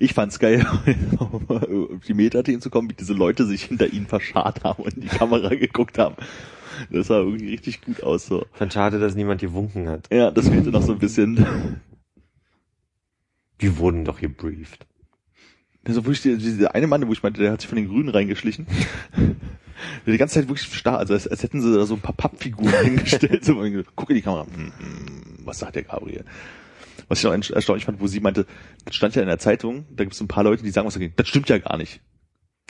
ich 0.00 0.12
fand's 0.12 0.38
geil, 0.40 0.66
auf 1.18 2.04
die 2.06 2.14
Metathemen 2.14 2.60
zu 2.60 2.68
kommen, 2.70 2.90
wie 2.90 2.94
diese 2.94 3.12
Leute 3.12 3.46
sich 3.46 3.64
hinter 3.64 3.92
ihnen 3.92 4.06
verscharrt 4.06 4.64
haben 4.64 4.82
und 4.82 4.94
in 4.94 5.02
die 5.02 5.08
Kamera 5.08 5.48
geguckt 5.54 5.98
haben. 5.98 6.16
Das 6.90 7.06
sah 7.06 7.18
irgendwie 7.18 7.50
richtig 7.50 7.82
gut 7.82 8.02
aus, 8.02 8.26
so. 8.26 8.44
Fand 8.52 8.72
schade, 8.72 8.98
dass 8.98 9.14
niemand 9.14 9.40
gewunken 9.40 9.88
hat. 9.88 10.08
Ja, 10.12 10.32
das 10.32 10.48
fehlte 10.48 10.70
noch 10.70 10.82
so 10.82 10.92
ein 10.92 10.98
bisschen. 10.98 11.80
Die 13.60 13.78
wurden 13.78 14.04
doch 14.04 14.20
gebrieft. 14.20 14.84
Also 15.86 16.04
wirklich, 16.04 16.22
der- 16.22 16.36
dieser 16.36 16.74
eine 16.74 16.88
Mann, 16.88 17.06
wo 17.06 17.12
ich 17.12 17.22
meinte, 17.22 17.40
der 17.40 17.52
hat 17.52 17.60
sich 17.60 17.68
von 17.68 17.76
den 17.76 17.86
Grünen 17.88 18.08
reingeschlichen. 18.08 18.66
Die 20.06 20.16
ganze 20.16 20.34
Zeit 20.34 20.48
wirklich 20.48 20.66
starr, 20.72 20.98
also 20.98 21.14
als, 21.14 21.26
als 21.28 21.42
hätten 21.42 21.60
sie 21.60 21.74
da 21.74 21.84
so 21.86 21.94
ein 21.94 22.00
paar 22.00 22.14
Pappfiguren 22.14 22.72
hingestellt. 22.84 23.44
So, 23.44 23.62
guck 23.96 24.10
in 24.10 24.16
die 24.16 24.22
Kamera. 24.22 24.46
Hm, 24.54 24.72
hm, 24.78 25.38
was 25.44 25.58
sagt 25.58 25.76
der 25.76 25.82
Gabriel? 25.84 26.24
Was 27.08 27.18
ich 27.18 27.24
noch 27.24 27.32
erst- 27.34 27.50
erstaunlich 27.50 27.84
fand, 27.84 28.00
wo 28.00 28.06
sie 28.06 28.20
meinte, 28.20 28.46
das 28.84 28.94
stand 28.94 29.14
ja 29.14 29.22
in 29.22 29.28
der 29.28 29.38
Zeitung, 29.38 29.84
da 29.90 30.04
gibt 30.04 30.14
es 30.14 30.20
ein 30.20 30.28
paar 30.28 30.44
Leute, 30.44 30.62
die 30.62 30.70
sagen 30.70 30.86
was 30.86 30.94
dagegen. 30.94 31.12
Das 31.16 31.28
stimmt 31.28 31.48
ja 31.48 31.58
gar 31.58 31.76
nicht. 31.76 32.00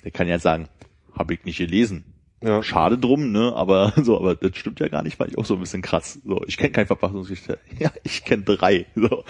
Der 0.02 0.10
kann 0.10 0.26
ja 0.28 0.38
sagen, 0.38 0.68
habe 1.16 1.34
ich 1.34 1.44
nicht 1.44 1.58
gelesen. 1.58 2.04
Ja. 2.42 2.62
Schade 2.62 2.98
drum, 2.98 3.32
ne? 3.32 3.52
Aber 3.54 3.92
so, 4.02 4.18
aber 4.18 4.34
das 4.34 4.56
stimmt 4.56 4.80
ja 4.80 4.88
gar 4.88 5.02
nicht, 5.02 5.18
weil 5.20 5.28
ich 5.30 5.38
auch 5.38 5.44
so 5.46 5.54
ein 5.54 5.60
bisschen 5.60 5.82
krass. 5.82 6.18
So, 6.24 6.42
ich 6.46 6.56
kenne 6.56 6.72
kein 6.72 6.86
Verfassungsrichter. 6.86 7.58
Ja, 7.78 7.90
ich 8.02 8.24
kenne 8.24 8.42
drei. 8.42 8.86
So, 8.94 9.24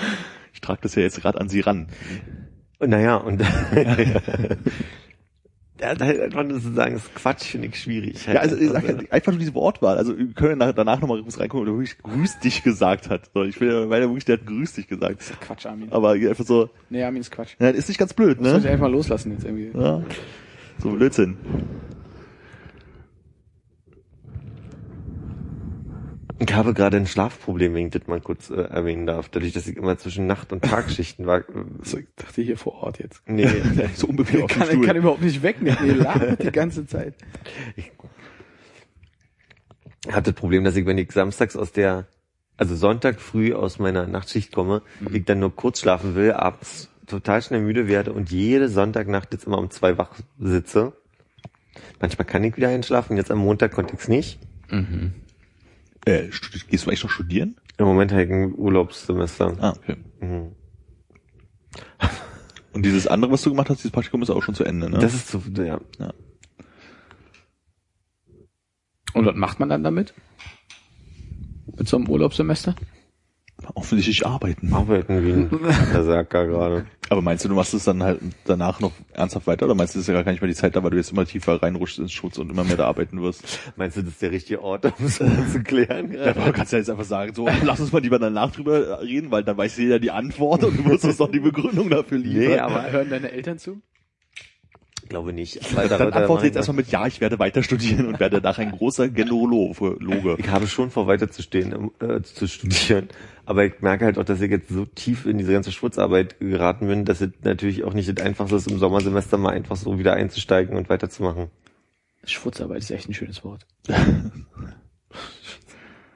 ich 0.52 0.60
trage 0.60 0.80
das 0.82 0.94
ja 0.94 1.02
jetzt 1.02 1.20
gerade 1.20 1.40
an 1.40 1.48
Sie 1.48 1.60
ran. 1.60 1.88
Naja, 2.80 3.16
und 3.16 3.40
ja, 5.84 5.94
da 5.94 6.04
halt 6.06 6.20
einfach 6.20 6.42
nur 6.44 6.60
zu 6.60 6.72
sagen, 6.72 6.94
das 6.94 7.04
ist 7.04 7.14
Quatsch, 7.14 7.44
finde 7.44 7.68
ich 7.68 7.80
schwierig. 7.80 8.26
Ja, 8.26 8.40
also 8.40 8.56
ich 8.56 8.70
sag, 8.70 8.88
ja, 8.88 8.94
einfach 9.10 9.32
nur 9.32 9.38
diese 9.38 9.54
Wortwahl. 9.54 9.96
Also 9.98 10.16
wir 10.16 10.26
können 10.34 10.58
nach, 10.58 10.72
danach 10.72 11.00
nochmal 11.00 11.22
kurz 11.22 11.38
reingucken, 11.38 11.68
ob 11.68 11.74
er 11.74 11.78
wirklich 11.78 11.98
grüß 11.98 12.40
dich 12.40 12.62
gesagt 12.62 13.10
hat. 13.10 13.30
So, 13.34 13.42
ich 13.44 13.60
will 13.60 13.72
ja, 13.72 13.88
weil 13.90 14.02
er 14.02 14.08
wirklich, 14.08 14.24
der 14.24 14.38
hat 14.38 14.46
grüß 14.46 14.72
dich 14.74 14.86
gesagt. 14.88 15.22
Quatsch, 15.40 15.66
Armin. 15.66 15.92
Aber 15.92 16.10
einfach 16.10 16.44
so, 16.44 16.70
Nee, 16.90 17.02
Armin 17.04 17.20
ist 17.20 17.30
Quatsch. 17.30 17.54
ja, 17.58 17.68
ist 17.70 17.88
nicht 17.88 17.98
ganz 17.98 18.12
blöd, 18.14 18.38
Das 18.40 18.48
muss 18.48 18.58
ich 18.58 18.64
ne? 18.64 18.70
einfach 18.70 18.86
mal 18.86 18.92
loslassen 18.92 19.32
jetzt 19.32 19.44
irgendwie. 19.44 19.70
Ja. 19.78 20.02
So 20.78 20.90
Blödsinn. 20.90 21.36
Ich 26.40 26.52
habe 26.52 26.74
gerade 26.74 26.96
ein 26.96 27.06
Schlafproblem, 27.06 27.74
wenn 27.74 27.86
ich 27.86 27.92
das 27.92 28.06
mal 28.08 28.20
kurz 28.20 28.50
äh, 28.50 28.54
erwähnen 28.62 29.06
darf. 29.06 29.28
Dadurch, 29.28 29.52
dass 29.52 29.66
ich 29.68 29.76
immer 29.76 29.96
zwischen 29.98 30.26
Nacht- 30.26 30.52
und 30.52 30.64
Tagschichten 30.64 31.26
war. 31.26 31.44
So, 31.82 31.98
ich 31.98 32.06
dachte 32.16 32.42
hier 32.42 32.58
vor 32.58 32.74
Ort 32.82 32.98
jetzt. 32.98 33.22
nee, 33.26 33.46
So 33.94 34.08
unbequem 34.08 34.38
Ich 34.38 34.44
auf 34.44 34.50
kann, 34.50 34.62
ich 34.64 34.68
Stuhl. 34.70 34.86
kann 34.86 34.96
überhaupt 34.96 35.22
nicht 35.22 35.42
wegnehmen. 35.42 35.78
Ihr 35.86 35.94
lacht 35.94 36.42
die 36.42 36.50
ganze 36.50 36.86
Zeit. 36.86 37.14
ich 37.76 37.92
hatte 40.10 40.32
das 40.32 40.40
Problem, 40.40 40.64
dass 40.64 40.76
ich, 40.76 40.84
wenn 40.86 40.98
ich 40.98 41.12
samstags 41.12 41.56
aus 41.56 41.72
der, 41.72 42.06
also 42.56 42.74
Sonntag 42.74 43.20
früh 43.20 43.54
aus 43.54 43.78
meiner 43.78 44.06
Nachtschicht 44.06 44.52
komme, 44.52 44.82
ich 45.12 45.24
dann 45.24 45.38
nur 45.38 45.54
kurz 45.54 45.80
schlafen 45.80 46.14
will, 46.14 46.32
abends 46.32 46.90
total 47.06 47.42
schnell 47.42 47.60
müde 47.60 47.86
werde 47.88 48.12
und 48.12 48.30
jede 48.30 48.68
Sonntagnacht 48.68 49.32
jetzt 49.32 49.46
immer 49.46 49.58
um 49.58 49.70
zwei 49.70 49.98
wach 49.98 50.10
sitze. 50.38 50.92
Manchmal 52.00 52.26
kann 52.26 52.44
ich 52.44 52.56
wieder 52.56 52.68
einschlafen, 52.68 53.16
jetzt 53.16 53.30
am 53.30 53.38
Montag 53.38 53.72
konnte 53.72 53.94
ich 53.94 54.00
es 54.00 54.08
nicht. 54.08 54.38
Äh, 56.06 56.28
studi- 56.30 56.66
gehst 56.66 56.84
du 56.84 56.90
eigentlich 56.90 57.02
noch 57.02 57.10
studieren? 57.10 57.56
Im 57.78 57.86
Moment 57.86 58.12
habe 58.12 58.24
ich 58.24 58.30
ein 58.30 58.54
Urlaubssemester. 58.54 59.56
Ah, 59.60 59.74
okay. 59.76 59.96
Mhm. 60.20 60.52
Und 62.72 62.84
dieses 62.84 63.06
andere, 63.06 63.30
was 63.32 63.42
du 63.42 63.50
gemacht 63.50 63.70
hast, 63.70 63.78
dieses 63.78 63.92
Praktikum 63.92 64.22
ist 64.22 64.30
auch 64.30 64.42
schon 64.42 64.54
zu 64.54 64.64
Ende, 64.64 64.90
ne? 64.90 64.98
Das 64.98 65.14
ist 65.14 65.28
so, 65.28 65.40
ja. 65.62 65.80
Und 69.14 69.26
was 69.26 69.36
macht 69.36 69.60
man 69.60 69.68
dann 69.68 69.84
damit? 69.84 70.12
Mit 71.76 71.88
so 71.88 71.96
einem 71.96 72.08
Urlaubssemester? 72.08 72.74
Offensichtlich 73.74 74.26
arbeiten. 74.26 74.72
Arbeiten 74.72 75.24
wie 75.24 75.32
ein 75.32 75.50
Berserker 75.92 76.46
gerade. 76.46 76.86
Aber 77.10 77.20
meinst 77.20 77.44
du, 77.44 77.48
du 77.48 77.54
machst 77.54 77.74
es 77.74 77.84
dann 77.84 78.02
halt 78.02 78.20
danach 78.44 78.80
noch 78.80 78.92
ernsthaft 79.12 79.46
weiter 79.46 79.66
oder 79.66 79.74
meinst 79.74 79.94
du, 79.94 79.98
das 79.98 80.08
ist 80.08 80.14
ja 80.14 80.22
gar 80.22 80.30
nicht 80.30 80.40
mehr 80.40 80.48
die 80.48 80.54
Zeit 80.54 80.74
da, 80.74 80.82
weil 80.82 80.90
du 80.90 80.96
jetzt 80.96 81.12
immer 81.12 81.26
tiefer 81.26 81.62
reinrutschst 81.62 81.98
ins 81.98 82.12
Schutz 82.12 82.38
und 82.38 82.50
immer 82.50 82.64
mehr 82.64 82.76
da 82.76 82.86
arbeiten 82.86 83.20
wirst? 83.20 83.60
Meinst 83.76 83.96
du, 83.96 84.02
das 84.02 84.12
ist 84.12 84.22
der 84.22 84.30
richtige 84.30 84.62
Ort, 84.62 84.86
um 84.86 84.92
es 85.04 85.16
zu 85.16 85.62
klären? 85.62 86.12
Ja, 86.12 86.30
aber 86.30 86.46
du 86.46 86.52
kannst 86.52 86.72
ja 86.72 86.78
jetzt 86.78 86.88
einfach 86.90 87.04
sagen, 87.04 87.34
so, 87.34 87.48
lass 87.62 87.80
uns 87.80 87.92
mal 87.92 88.00
lieber 88.00 88.18
danach 88.18 88.52
drüber 88.52 89.02
reden, 89.02 89.30
weil 89.30 89.44
dann 89.44 89.56
weiß 89.56 89.76
jeder 89.76 89.98
die 89.98 90.10
Antwort 90.10 90.64
und 90.64 90.78
du 90.78 90.82
musst 90.82 91.04
uns 91.04 91.18
doch 91.18 91.30
die 91.30 91.40
Begründung 91.40 91.90
dafür 91.90 92.18
liefern. 92.18 92.48
Nee, 92.48 92.58
aber 92.58 92.90
Hören 92.90 93.10
deine 93.10 93.32
Eltern 93.32 93.58
zu? 93.58 93.82
Ich 95.04 95.10
glaube 95.10 95.34
nicht. 95.34 95.76
Weil 95.76 95.88
dann 95.88 95.98
da- 95.98 96.10
da 96.10 96.16
antworte 96.20 96.46
jetzt 96.46 96.56
erstmal 96.56 96.76
mit, 96.76 96.88
ja, 96.88 97.06
ich 97.06 97.20
werde 97.20 97.38
weiter 97.38 97.62
studieren 97.62 98.06
und 98.06 98.18
werde 98.20 98.40
danach 98.40 98.58
ein 98.58 98.72
großer 98.72 99.08
Generologe. 99.10 100.36
Ich 100.38 100.48
habe 100.48 100.66
schon 100.66 100.90
vor, 100.90 101.06
weiter 101.06 101.30
zu 101.30 101.42
stehen, 101.42 101.90
äh, 102.00 102.22
zu 102.22 102.48
studieren. 102.48 103.08
Aber 103.44 103.66
ich 103.66 103.80
merke 103.82 104.06
halt 104.06 104.16
auch, 104.18 104.24
dass 104.24 104.40
ich 104.40 104.50
jetzt 104.50 104.70
so 104.70 104.86
tief 104.86 105.26
in 105.26 105.36
diese 105.36 105.52
ganze 105.52 105.70
Schmutzarbeit 105.72 106.40
geraten 106.40 106.88
bin, 106.88 107.04
dass 107.04 107.20
es 107.20 107.30
natürlich 107.42 107.84
auch 107.84 107.92
nicht 107.92 108.08
das 108.16 108.24
Einfachste 108.24 108.56
ist, 108.56 108.66
im 108.70 108.78
Sommersemester 108.78 109.36
mal 109.36 109.50
einfach 109.52 109.76
so 109.76 109.98
wieder 109.98 110.14
einzusteigen 110.14 110.74
und 110.76 110.88
weiterzumachen. 110.88 111.50
Schwurzarbeit 112.24 112.78
ist 112.78 112.90
echt 112.90 113.06
ein 113.08 113.12
schönes 113.14 113.44
Wort. 113.44 113.66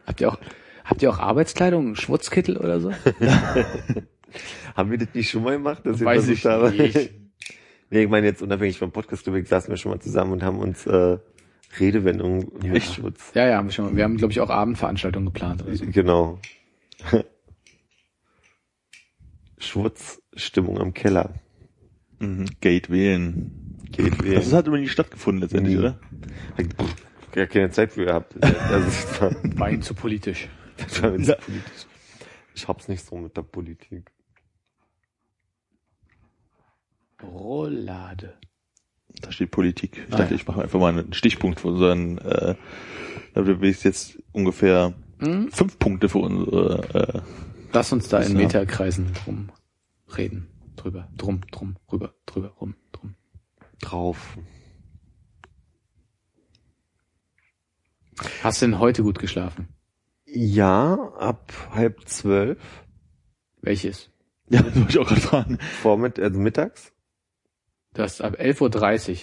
habt 0.06 0.20
ihr 0.22 0.30
auch, 0.32 0.38
habt 0.84 1.02
ihr 1.02 1.10
auch 1.10 1.18
Arbeitskleidung, 1.18 1.94
Schwurzkittel 1.94 2.56
oder 2.56 2.80
so? 2.80 2.90
Haben 4.74 4.90
wir 4.90 4.98
das 4.98 5.08
nicht 5.12 5.30
schon 5.30 5.42
mal 5.42 5.52
gemacht? 5.56 5.84
Dass 5.84 6.02
Weiß 6.02 6.24
versucht 6.26 6.74
ich 6.74 6.94
nicht. 6.94 7.10
Nee, 7.90 8.02
ich 8.04 8.08
meine 8.08 8.26
jetzt 8.26 8.42
unabhängig 8.42 8.78
vom 8.78 8.90
Podcast, 8.92 9.24
glaube 9.24 9.40
ich, 9.40 9.48
saßen 9.48 9.70
wir 9.70 9.76
schon 9.76 9.92
mal 9.92 10.00
zusammen 10.00 10.32
und 10.32 10.42
haben 10.42 10.58
uns 10.58 10.86
äh, 10.86 11.18
Redewendungen 11.78 12.48
mit 12.62 12.82
Schmutz. 12.82 13.32
Ja, 13.34 13.46
ja, 13.48 13.56
haben 13.58 13.66
wir 13.68 13.72
schon 13.72 13.84
mal. 13.86 13.96
Wir 13.96 14.04
haben, 14.04 14.16
glaube 14.16 14.32
ich, 14.32 14.40
auch 14.40 14.50
Abendveranstaltungen 14.50 15.26
geplant 15.26 15.62
oder 15.62 15.76
so. 15.76 15.84
Genau. 15.86 16.38
Schwurzstimmung 19.58 20.76
im 20.78 20.94
Keller. 20.94 21.34
Mhm. 22.20 22.46
Gate 22.60 22.90
wählen. 22.90 23.76
Geht 23.90 24.22
wählen. 24.22 24.34
Das 24.36 24.52
hat 24.52 24.66
aber 24.68 24.78
nie 24.78 24.88
stattgefunden 24.88 25.42
letztendlich, 25.42 25.74
Nie. 25.74 25.80
oder? 25.80 25.98
Ich 26.56 26.66
hab 27.26 27.36
ja 27.36 27.46
keine 27.46 27.70
Zeit 27.70 27.92
für 27.92 28.04
gehabt. 28.04 28.34
Das, 28.40 29.20
War 29.58 29.70
ihnen 29.70 29.82
zu 29.82 29.94
politisch. 29.94 30.48
das 30.76 31.02
war 31.02 31.16
zu 31.16 31.22
Ja. 31.22 31.34
politisch. 31.36 31.86
Ich 32.54 32.66
hab's 32.68 32.88
nicht 32.88 33.04
so 33.04 33.16
mit 33.16 33.36
der 33.36 33.42
Politik. 33.42 34.10
Rollade. 37.22 38.34
Da 39.20 39.32
steht 39.32 39.50
Politik. 39.50 39.96
Ich 40.08 40.14
Ah, 40.14 40.18
dachte, 40.18 40.34
ja. 40.34 40.36
ich 40.36 40.46
mache 40.46 40.62
einfach 40.62 40.78
mal 40.78 40.92
einen 40.96 41.12
Stichpunkt 41.12 41.60
für 41.60 41.68
unseren, 41.68 42.18
äh, 42.18 42.54
da 43.34 43.46
will 43.46 43.64
ich 43.64 43.82
jetzt 43.84 44.18
ungefähr 44.32 44.94
Hm? 45.20 45.50
fünf 45.50 45.78
Punkte 45.78 46.08
für 46.08 46.18
unsere, 46.18 46.94
äh, 46.94 47.20
Lass 47.72 47.92
uns 47.92 48.08
da 48.08 48.20
in 48.20 48.32
Ja. 48.32 48.38
Meterkreisen 48.38 49.12
drum 49.24 49.50
reden. 50.16 50.48
Drüber, 50.76 51.08
drum, 51.16 51.40
drum, 51.50 51.76
rüber, 51.92 52.14
drüber, 52.24 52.48
rum, 52.60 52.74
drum. 52.92 53.14
Drauf. 53.80 54.38
Hast 58.42 58.62
du 58.62 58.66
denn 58.66 58.78
heute 58.78 59.02
gut 59.02 59.18
geschlafen? 59.18 59.68
Ja, 60.24 60.94
ab 61.18 61.52
halb 61.72 62.08
zwölf. 62.08 62.58
Welches? 63.60 64.10
ja, 64.48 64.62
das 64.62 64.74
wollte 64.76 64.90
ich 64.90 64.98
auch 64.98 65.08
gerade 65.08 65.20
fragen. 65.20 65.58
Vormitt 65.82 66.18
also 66.20 66.38
mittags. 66.38 66.92
Das 67.98 68.20
ab 68.20 68.36
11.30 68.38 69.10
Uhr. 69.10 69.16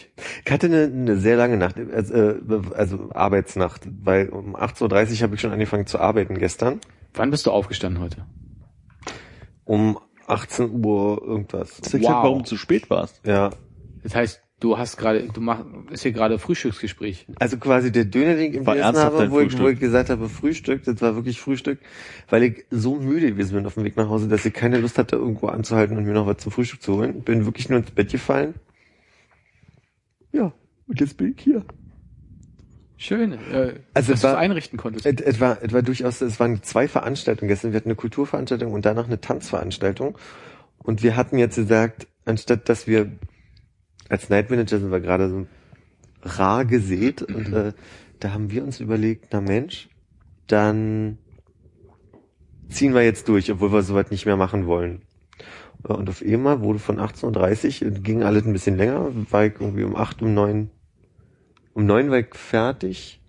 Ich 0.43 0.51
hatte 0.51 0.65
eine, 0.67 0.83
eine 0.83 1.15
sehr 1.15 1.37
lange 1.37 1.55
Nacht, 1.55 1.77
also, 1.93 2.13
äh, 2.13 2.35
also 2.75 3.09
Arbeitsnacht, 3.13 3.87
weil 4.03 4.27
um 4.27 4.53
8.30 4.57 5.13
Uhr 5.13 5.21
habe 5.21 5.35
ich 5.35 5.39
schon 5.41 5.53
angefangen 5.53 5.85
zu 5.87 5.97
arbeiten 5.97 6.37
gestern. 6.37 6.81
Wann 7.13 7.31
bist 7.31 7.45
du 7.45 7.51
aufgestanden 7.51 8.03
heute? 8.03 8.25
Um 9.63 9.97
18 10.27 10.83
Uhr 10.85 11.21
irgendwas. 11.25 11.77
Das 11.81 11.93
erklärt, 11.93 12.15
Wow. 12.15 12.23
warum 12.23 12.39
du 12.39 12.45
zu 12.49 12.57
spät 12.57 12.89
warst. 12.89 13.21
Ja, 13.25 13.51
Das 14.03 14.13
heißt, 14.13 14.41
du 14.59 14.77
hast 14.77 14.97
gerade, 14.97 15.25
du 15.33 15.39
machst, 15.39 15.63
ist 15.91 16.03
hier 16.03 16.11
gerade 16.11 16.37
Frühstücksgespräch. 16.37 17.27
Also 17.39 17.55
quasi 17.55 17.93
der 17.93 18.03
Döner, 18.03 18.35
den 18.35 18.47
ich 18.47 18.51
gegessen 18.59 18.77
ernsthaft 18.77 19.15
habe, 19.17 19.31
wo 19.31 19.39
ich, 19.39 19.57
wo 19.57 19.69
ich 19.69 19.79
gesagt 19.79 20.09
habe, 20.09 20.27
Frühstück, 20.27 20.83
das 20.83 21.01
war 21.01 21.15
wirklich 21.15 21.39
Frühstück, 21.39 21.79
weil 22.29 22.43
ich 22.43 22.65
so 22.71 22.95
müde 22.95 23.27
gewesen 23.31 23.55
bin 23.55 23.65
auf 23.65 23.75
dem 23.75 23.85
Weg 23.85 23.95
nach 23.95 24.09
Hause, 24.09 24.27
dass 24.27 24.45
ich 24.45 24.53
keine 24.53 24.79
Lust 24.79 24.97
hatte, 24.97 25.15
irgendwo 25.15 25.47
anzuhalten 25.47 25.97
und 25.97 26.03
mir 26.03 26.13
noch 26.13 26.27
was 26.27 26.39
zum 26.39 26.51
Frühstück 26.51 26.81
zu 26.81 26.97
holen. 26.97 27.21
Bin 27.21 27.45
wirklich 27.45 27.69
nur 27.69 27.79
ins 27.79 27.91
Bett 27.91 28.11
gefallen. 28.11 28.55
Ja, 30.35 30.51
und 30.87 30.99
jetzt 30.99 31.15
bin 31.15 31.33
ich 31.35 31.41
hier. 31.41 31.63
Schön, 32.97 33.33
äh, 33.33 33.79
Also 33.93 34.11
dass 34.11 34.21
du 34.21 34.27
es 34.27 34.33
einrichten 34.35 34.77
konntest. 34.77 35.05
Es, 35.05 35.21
es, 35.21 35.39
war, 35.39 35.59
es 35.61 35.71
war 35.71 35.81
durchaus, 35.81 36.21
es 36.21 36.39
waren 36.39 36.61
zwei 36.61 36.87
Veranstaltungen 36.87 37.47
gestern. 37.47 37.71
Wir 37.71 37.77
hatten 37.77 37.89
eine 37.89 37.95
Kulturveranstaltung 37.95 38.73
und 38.73 38.85
danach 38.85 39.05
eine 39.05 39.21
Tanzveranstaltung. 39.21 40.17
Und 40.77 41.03
wir 41.03 41.15
hatten 41.15 41.37
jetzt 41.37 41.55
gesagt, 41.55 42.07
anstatt 42.25 42.67
dass 42.67 42.85
wir 42.85 43.11
als 44.09 44.29
Night 44.29 44.49
Manager 44.49 44.79
sind 44.79 44.91
wir 44.91 44.99
gerade 44.99 45.29
so 45.29 45.47
rar 46.21 46.65
gesät 46.65 47.21
und 47.21 47.53
äh, 47.53 47.73
da 48.19 48.33
haben 48.33 48.51
wir 48.51 48.63
uns 48.63 48.79
überlegt, 48.79 49.27
na 49.31 49.41
Mensch, 49.41 49.89
dann 50.47 51.17
ziehen 52.69 52.93
wir 52.93 53.03
jetzt 53.03 53.27
durch, 53.27 53.51
obwohl 53.51 53.71
wir 53.71 53.83
soweit 53.83 54.11
nicht 54.11 54.25
mehr 54.25 54.37
machen 54.37 54.67
wollen. 54.67 55.04
Äh, 55.87 55.93
Und 55.93 56.09
auf 56.09 56.21
einmal 56.21 56.61
wurde 56.61 56.79
von 56.79 56.99
18.30 56.99 57.85
Uhr, 57.85 57.91
ging 57.91 58.23
alles 58.23 58.45
ein 58.45 58.53
bisschen 58.53 58.77
länger, 58.77 59.09
war 59.29 59.45
ich 59.45 59.53
irgendwie 59.59 59.83
um 59.83 59.95
8, 59.95 60.21
um 60.21 60.33
9, 60.33 60.69
um 61.73 61.85
9 61.85 62.11
war 62.11 62.19
ich 62.19 62.33
fertig. 62.33 63.21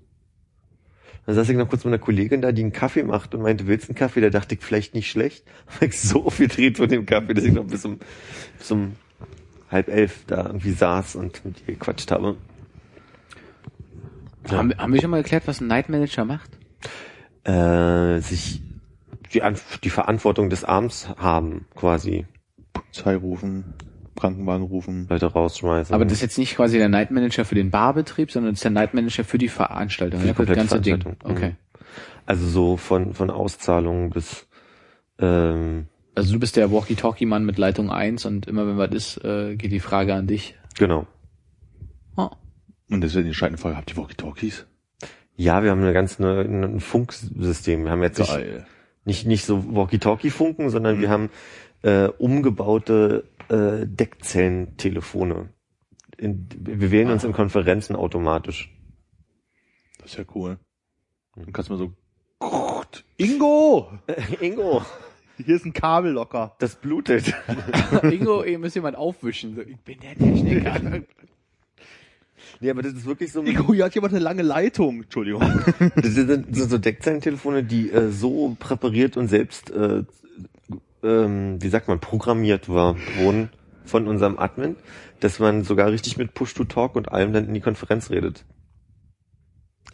Dann 1.26 1.34
saß 1.34 1.48
ich 1.48 1.56
noch 1.56 1.68
kurz 1.68 1.84
mit 1.84 1.92
einer 1.92 2.02
Kollegin 2.02 2.40
da, 2.40 2.52
die 2.52 2.62
einen 2.62 2.72
Kaffee 2.72 3.02
macht 3.02 3.34
und 3.34 3.42
meinte, 3.42 3.66
willst 3.66 3.88
du 3.88 3.90
einen 3.90 3.98
Kaffee? 3.98 4.20
Da 4.20 4.30
dachte 4.30 4.54
ich, 4.54 4.60
vielleicht 4.60 4.94
nicht 4.94 5.10
schlecht. 5.10 5.44
Weil 5.80 5.88
ich 5.88 6.00
so 6.00 6.24
aufgedreht 6.24 6.76
von 6.76 6.88
dem 6.88 7.04
Kaffee, 7.04 7.34
dass 7.34 7.44
ich 7.44 7.52
noch 7.52 7.64
bis 7.64 7.84
um, 7.84 7.98
bis 8.58 8.70
um 8.70 8.92
halb 9.68 9.88
elf 9.88 10.24
da 10.28 10.46
irgendwie 10.46 10.70
saß 10.70 11.16
und 11.16 11.44
mit 11.44 11.62
ihr 11.66 11.74
gequatscht 11.74 12.12
habe. 12.12 12.36
Ja. 14.48 14.58
Haben, 14.58 14.72
haben 14.78 14.92
wir 14.92 15.00
schon 15.00 15.10
mal 15.10 15.16
erklärt, 15.16 15.48
was 15.48 15.60
ein 15.60 15.66
Night 15.66 15.88
Manager 15.88 16.24
macht? 16.24 16.50
Äh, 17.42 18.20
sich 18.20 18.62
die, 19.34 19.42
die 19.82 19.90
Verantwortung 19.90 20.48
des 20.48 20.62
Abends 20.62 21.08
haben, 21.16 21.66
quasi. 21.74 22.24
Polizei 23.02 23.16
rufen, 23.16 23.74
Krankenwagen 24.16 24.64
rufen. 24.64 25.06
Leute 25.08 25.26
rausschmeißen. 25.26 25.94
Aber 25.94 26.04
das 26.04 26.14
ist 26.14 26.22
jetzt 26.22 26.38
nicht 26.38 26.56
quasi 26.56 26.78
der 26.78 26.88
Night 26.88 27.10
Manager 27.10 27.44
für 27.44 27.54
den 27.54 27.70
Barbetrieb, 27.70 28.30
sondern 28.30 28.52
das 28.52 28.58
ist 28.58 28.64
der 28.64 28.70
Night 28.70 28.94
Manager 28.94 29.24
für 29.24 29.38
die 29.38 29.48
Veranstaltung, 29.48 30.20
Für 30.20 30.26
die 30.26 30.28
ja, 30.28 30.32
das 30.32 30.36
komplette 30.36 30.58
ganze 30.60 30.80
Ding. 30.80 31.00
Veranstaltung, 31.00 31.36
Okay. 31.36 31.54
Also 32.24 32.46
so 32.48 32.76
von, 32.76 33.14
von 33.14 33.30
Auszahlungen 33.30 34.10
bis, 34.10 34.46
ähm, 35.20 35.86
Also 36.14 36.32
du 36.32 36.40
bist 36.40 36.56
der 36.56 36.72
Walkie-Talkie-Mann 36.72 37.44
mit 37.44 37.56
Leitung 37.58 37.90
1 37.90 38.24
und 38.26 38.46
immer 38.48 38.66
wenn 38.66 38.78
was 38.78 38.90
ist, 38.90 39.24
äh, 39.24 39.54
geht 39.56 39.70
die 39.72 39.80
Frage 39.80 40.14
an 40.14 40.26
dich. 40.26 40.56
genau. 40.76 41.06
Oh. 42.16 42.30
Und 42.90 43.00
das 43.02 43.14
ist 43.14 43.20
die 43.22 43.26
entscheidende 43.26 43.60
Frage, 43.60 43.76
habt 43.76 43.90
ihr 43.92 43.96
Walkie-Talkies? 43.96 44.66
Ja, 45.36 45.62
wir 45.62 45.70
haben 45.70 45.82
eine 45.82 45.92
ganz 45.92 46.18
ein 46.18 46.80
Funksystem. 46.80 47.84
Wir 47.84 47.90
haben 47.90 48.02
jetzt 48.02 48.18
nicht, 48.18 48.38
nicht, 49.04 49.26
nicht 49.26 49.44
so 49.44 49.74
Walkie-Talkie-Funken, 49.74 50.70
sondern 50.70 50.96
Mhm. 50.96 51.00
wir 51.02 51.10
haben 51.10 51.30
äh, 51.82 52.08
umgebaute 52.18 53.24
äh, 53.48 53.86
Deckzellentelefone. 53.86 55.50
In, 56.18 56.48
wir 56.58 56.90
wählen 56.90 57.10
uns 57.10 57.24
in 57.24 57.32
Konferenzen 57.32 57.94
automatisch. 57.96 58.72
Das 59.98 60.12
ist 60.12 60.18
ja 60.18 60.24
cool. 60.34 60.58
Dann 61.34 61.52
kannst 61.52 61.68
du 61.70 61.74
mal 61.74 61.78
so, 61.78 61.92
Ingo! 63.18 63.90
Ingo, 64.40 64.82
Hier 65.36 65.56
ist 65.56 65.64
ein 65.66 65.72
Kabel 65.72 66.12
locker. 66.12 66.54
das 66.58 66.76
blutet. 66.76 67.34
Ingo, 68.02 68.42
ihr 68.44 68.58
müsst 68.58 68.74
jemand 68.74 68.96
aufwischen. 68.96 69.54
So, 69.54 69.62
Ich 69.62 69.78
bin 69.80 69.98
der 70.00 70.14
Techniker. 70.16 71.02
nee, 72.60 72.70
aber 72.70 72.82
das 72.82 72.94
ist 72.94 73.04
wirklich 73.06 73.32
so. 73.32 73.42
Ingo, 73.42 73.74
hier 73.74 73.84
hat 73.84 73.94
jemand 73.94 74.14
eine 74.14 74.22
lange 74.22 74.42
Leitung. 74.42 75.02
Entschuldigung. 75.02 75.40
Das 75.96 76.14
sind, 76.14 76.54
sind 76.56 76.70
so 76.70 76.78
Deckzellentelefone, 76.78 77.64
die 77.64 77.90
äh, 77.90 78.10
so 78.10 78.56
präpariert 78.58 79.16
und 79.16 79.28
selbst, 79.28 79.70
äh, 79.70 80.04
ähm, 81.06 81.62
wie 81.62 81.68
sagt 81.68 81.88
man, 81.88 82.00
programmiert 82.00 82.68
war, 82.68 82.96
wurden 83.18 83.50
von 83.84 84.08
unserem 84.08 84.38
Admin, 84.38 84.76
dass 85.20 85.38
man 85.38 85.62
sogar 85.62 85.90
richtig 85.90 86.16
mit 86.18 86.34
Push-to-Talk 86.34 86.96
und 86.96 87.10
allem 87.12 87.32
dann 87.32 87.46
in 87.46 87.54
die 87.54 87.60
Konferenz 87.60 88.10
redet. 88.10 88.44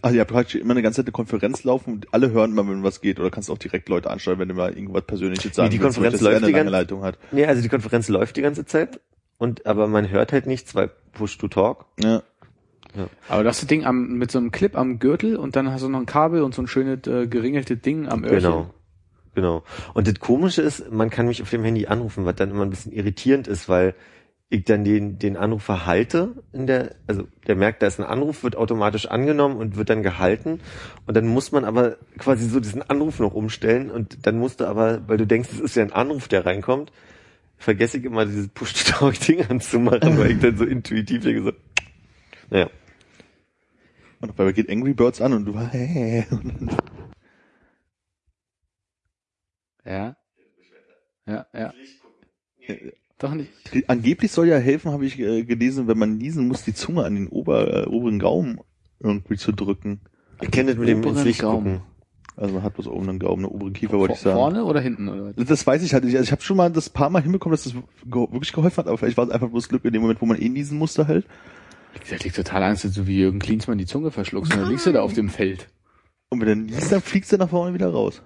Also 0.00 0.16
ihr 0.16 0.20
habt 0.22 0.32
praktisch 0.32 0.60
immer 0.60 0.72
eine 0.72 0.82
ganze 0.82 0.96
Zeit 0.96 1.06
eine 1.06 1.12
Konferenz 1.12 1.62
laufen 1.62 1.92
und 1.92 2.12
alle 2.12 2.30
hören 2.32 2.54
mal, 2.54 2.66
wenn 2.66 2.82
was 2.82 3.00
geht. 3.00 3.20
Oder 3.20 3.30
kannst 3.30 3.50
auch 3.50 3.58
direkt 3.58 3.88
Leute 3.88 4.10
ansteuern, 4.10 4.38
wenn 4.40 4.48
du 4.48 4.54
mal 4.54 4.72
irgendwas 4.76 5.04
Persönliches 5.04 5.54
sagen 5.54 5.70
die 5.70 5.80
willst, 5.80 5.96
Konferenz 5.96 6.20
er 6.20 6.24
läuft 6.24 6.36
eine 6.38 6.46
die 6.46 6.52
lange 6.52 6.64
ganze- 6.64 6.72
Leitung 6.72 7.02
hat. 7.04 7.18
Nee, 7.30 7.46
also 7.46 7.62
die 7.62 7.68
Konferenz 7.68 8.08
läuft 8.08 8.36
die 8.36 8.42
ganze 8.42 8.64
Zeit 8.64 9.00
und 9.38 9.64
aber 9.66 9.86
man 9.86 10.08
hört 10.10 10.32
halt 10.32 10.46
nichts, 10.46 10.74
weil 10.74 10.90
Push-to-Talk. 11.12 11.84
Ja. 12.02 12.22
Aber 13.28 13.44
das 13.44 13.64
Ding 13.66 13.84
am, 13.86 14.14
mit 14.18 14.30
so 14.30 14.38
einem 14.38 14.50
Clip 14.50 14.76
am 14.76 14.98
Gürtel 14.98 15.36
und 15.36 15.54
dann 15.56 15.70
hast 15.70 15.82
du 15.82 15.88
noch 15.88 16.00
ein 16.00 16.06
Kabel 16.06 16.42
und 16.42 16.54
so 16.54 16.62
ein 16.62 16.66
schönes 16.66 17.06
äh, 17.06 17.26
geringelte 17.28 17.76
Ding 17.76 18.08
am 18.08 18.24
Öhrchen. 18.24 18.36
Genau. 18.38 18.70
Genau. 19.34 19.62
Und 19.94 20.06
das 20.06 20.14
Komische 20.20 20.62
ist, 20.62 20.90
man 20.92 21.10
kann 21.10 21.26
mich 21.26 21.42
auf 21.42 21.50
dem 21.50 21.64
Handy 21.64 21.86
anrufen, 21.86 22.24
was 22.24 22.36
dann 22.36 22.50
immer 22.50 22.64
ein 22.64 22.70
bisschen 22.70 22.92
irritierend 22.92 23.48
ist, 23.48 23.68
weil 23.68 23.94
ich 24.52 24.64
dann 24.64 24.84
den, 24.84 25.18
den 25.18 25.38
Anrufer 25.38 25.86
halte 25.86 26.34
in 26.52 26.66
der, 26.66 26.94
also 27.06 27.26
der 27.46 27.56
merkt, 27.56 27.82
da 27.82 27.86
ist 27.86 27.98
ein 27.98 28.04
Anruf, 28.04 28.42
wird 28.42 28.54
automatisch 28.54 29.06
angenommen 29.06 29.56
und 29.56 29.76
wird 29.76 29.88
dann 29.88 30.02
gehalten. 30.02 30.60
Und 31.06 31.16
dann 31.16 31.26
muss 31.26 31.52
man 31.52 31.64
aber 31.64 31.96
quasi 32.18 32.46
so 32.46 32.60
diesen 32.60 32.82
Anruf 32.82 33.18
noch 33.18 33.32
umstellen 33.32 33.90
und 33.90 34.26
dann 34.26 34.38
musst 34.38 34.60
du 34.60 34.66
aber, 34.66 35.08
weil 35.08 35.16
du 35.16 35.26
denkst, 35.26 35.48
es 35.54 35.60
ist 35.60 35.76
ja 35.76 35.82
ein 35.82 35.92
Anruf, 35.92 36.28
der 36.28 36.44
reinkommt, 36.44 36.92
vergesse 37.56 37.96
ich 37.96 38.04
immer 38.04 38.26
dieses 38.26 38.48
Push-to-Talk-Ding 38.48 39.46
anzumachen, 39.48 40.18
weil 40.18 40.32
ich 40.32 40.40
dann 40.40 40.58
so 40.58 40.64
intuitiv 40.64 41.22
denke 41.22 41.44
so, 41.44 41.52
naja. 42.50 42.68
Und 44.20 44.38
einmal 44.38 44.52
geht 44.52 44.68
Angry 44.68 44.92
Birds 44.92 45.22
an 45.22 45.32
und 45.32 45.46
du, 45.46 45.58
hey. 45.70 46.26
Ja. 49.84 50.16
Ja, 51.26 51.46
ja. 51.54 51.72
Doch 53.18 53.34
nicht. 53.34 53.50
Angeblich 53.86 54.32
soll 54.32 54.48
ja 54.48 54.58
helfen, 54.58 54.90
habe 54.90 55.06
ich 55.06 55.18
äh, 55.18 55.44
gelesen, 55.44 55.86
wenn 55.86 55.98
man 55.98 56.18
niesen 56.18 56.48
muss, 56.48 56.64
die 56.64 56.74
Zunge 56.74 57.04
an 57.04 57.14
den 57.14 57.28
Ober, 57.28 57.84
äh, 57.84 57.86
oberen 57.86 58.18
Gaumen 58.18 58.60
irgendwie 58.98 59.36
zu 59.36 59.52
drücken. 59.52 60.00
Ich 60.40 60.50
kenne 60.50 60.70
das 60.70 60.78
mit 60.78 60.88
dem 60.88 60.98
Oberen 60.98 61.16
ins 61.16 61.24
Licht 61.24 61.40
Gaumen. 61.40 61.80
gucken. 61.80 61.92
Also 62.34 62.54
man 62.54 62.62
hat 62.62 62.74
bloß 62.74 62.88
oben 62.88 63.08
einen 63.08 63.18
Gaumen, 63.18 63.44
eine 63.44 63.52
obere 63.52 63.72
Kiefer, 63.72 63.98
wollte 63.98 64.14
ich 64.14 64.20
sagen. 64.20 64.36
Vorne 64.36 64.64
oder 64.64 64.80
hinten 64.80 65.08
oder 65.08 65.34
was? 65.36 65.46
Das 65.46 65.66
weiß 65.66 65.82
ich 65.82 65.92
halt 65.92 66.04
nicht. 66.04 66.16
Also 66.16 66.24
ich 66.24 66.32
habe 66.32 66.42
schon 66.42 66.56
mal 66.56 66.72
das 66.72 66.88
paar 66.88 67.10
Mal 67.10 67.22
hinbekommen, 67.22 67.52
dass 67.52 67.64
das 67.64 67.74
ge 67.74 67.82
wirklich 68.32 68.52
geholfen 68.52 68.78
hat, 68.78 68.86
aber 68.88 68.98
vielleicht 68.98 69.18
war 69.18 69.26
es 69.26 69.30
einfach 69.30 69.50
bloß 69.50 69.68
Glück 69.68 69.84
in 69.84 69.92
dem 69.92 70.02
Moment, 70.02 70.20
wo 70.20 70.26
man 70.26 70.40
eh 70.40 70.48
niesen 70.48 70.78
musste 70.78 71.06
halt. 71.06 71.26
Ich 72.02 72.24
liegt 72.24 72.34
total 72.34 72.62
Angst, 72.62 72.84
dass 72.84 72.94
du 72.94 73.06
wie 73.06 73.18
Jürgen 73.18 73.38
Klinsmann 73.38 73.76
die 73.76 73.86
Zunge 73.86 74.10
verschluckst 74.10 74.52
und 74.54 74.60
dann 74.60 74.70
liegst 74.70 74.86
du 74.86 74.92
da 74.92 75.02
auf 75.02 75.12
dem 75.12 75.28
Feld. 75.28 75.68
Und 76.30 76.40
wenn 76.40 76.48
er 76.48 76.56
niest, 76.56 76.90
dann 76.90 77.02
fliegst 77.02 77.32
du 77.32 77.36
nach 77.36 77.50
vorne 77.50 77.74
wieder 77.74 77.90
raus. 77.90 78.22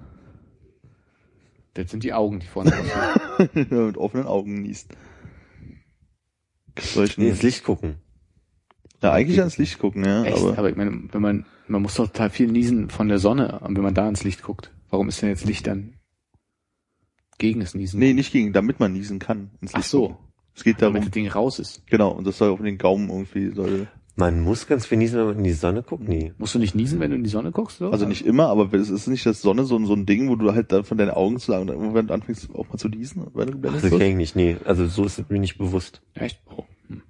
Das 1.76 1.90
sind 1.90 2.02
die 2.04 2.12
Augen, 2.14 2.40
die 2.40 2.46
vorne 2.46 2.70
man 3.70 3.86
mit 3.86 3.96
offenen 3.98 4.26
Augen 4.26 4.62
niest. 4.62 4.88
Solchen, 6.78 7.22
Nee, 7.22 7.30
ins 7.30 7.42
Licht 7.42 7.64
gucken. 7.64 7.96
ja, 9.02 9.12
eigentlich 9.12 9.38
ans 9.40 9.58
Licht 9.58 9.78
gucken, 9.78 10.04
ja. 10.04 10.24
Echt? 10.24 10.38
Aber, 10.38 10.58
Aber 10.58 10.70
ich 10.70 10.76
meine, 10.76 11.02
wenn 11.12 11.22
man, 11.22 11.46
man 11.68 11.82
muss 11.82 11.94
doch 11.94 12.06
total 12.06 12.30
viel 12.30 12.48
niesen 12.48 12.90
von 12.90 13.08
der 13.08 13.18
Sonne, 13.18 13.60
wenn 13.62 13.82
man 13.82 13.94
da 13.94 14.08
ins 14.08 14.24
Licht 14.24 14.42
guckt. 14.42 14.72
Warum 14.90 15.08
ist 15.08 15.20
denn 15.22 15.28
jetzt 15.30 15.44
Licht 15.44 15.66
dann 15.66 15.94
gegen 17.38 17.60
das 17.60 17.74
Niesen? 17.74 18.00
nee, 18.00 18.12
nicht 18.14 18.32
gegen, 18.32 18.52
damit 18.52 18.80
man 18.80 18.92
niesen 18.92 19.18
kann. 19.18 19.50
Ins 19.60 19.74
Ach 19.74 19.78
Licht 19.78 19.90
so. 19.90 20.08
gucken. 20.08 20.26
Es 20.54 20.64
geht 20.64 20.80
damit 20.80 20.94
darum, 21.02 21.04
das 21.06 21.10
Ding 21.12 21.28
raus 21.28 21.58
ist. 21.58 21.86
genau, 21.86 22.10
und 22.12 22.26
das 22.26 22.38
soll 22.38 22.50
auf 22.50 22.60
den 22.62 22.78
Gaumen 22.78 23.10
irgendwie, 23.10 23.50
soll, 23.54 23.88
Man 24.18 24.40
muss 24.40 24.66
ganz 24.66 24.86
viel 24.86 24.96
niesen, 24.96 25.18
wenn 25.18 25.26
man 25.26 25.36
in 25.38 25.44
die 25.44 25.52
Sonne 25.52 25.82
guckt. 25.82 26.08
Nee. 26.08 26.32
Musst 26.38 26.54
du 26.54 26.58
nicht 26.58 26.74
niesen, 26.74 27.00
wenn 27.00 27.10
du 27.10 27.16
in 27.16 27.22
die 27.24 27.28
Sonne 27.28 27.52
guckst? 27.52 27.82
Oder? 27.82 27.92
also 27.92 28.06
nicht 28.08 28.24
immer, 28.24 28.48
aber 28.48 28.72
es 28.72 28.88
ist 28.88 29.06
nicht 29.08 29.26
das 29.26 29.42
Sonne 29.42 29.64
so, 29.64 29.76
ein- 29.76 29.84
so 29.84 29.92
ein 29.92 30.06
Ding, 30.06 30.30
wo 30.30 30.36
du 30.36 30.54
halt 30.54 30.72
dann 30.72 30.84
von 30.84 30.96
deinen 30.96 31.10
Augen 31.10 31.38
zu 31.38 31.52
sagen, 31.52 31.68
wenn 31.94 32.06
du 32.06 32.14
anfängst 32.14 32.48
auch 32.54 32.66
mal 32.68 32.78
zu 32.78 32.88
niesen, 32.88 33.26
wenn 33.34 33.46
du 33.48 33.52
geblendet 33.52 33.82
das 33.84 33.90
wirst. 33.90 34.00
kenne 34.00 34.08
ich 34.08 34.16
nicht. 34.16 34.36
Nee, 34.36 34.56
also 34.64 34.86
so 34.86 35.04
ist 35.04 35.18
es 35.18 35.28
mir 35.28 35.38
nicht 35.38 35.58
bewusst. 35.58 36.00
Echt? 36.14 36.40
Oh. 36.46 36.64
Hm. 36.88 37.02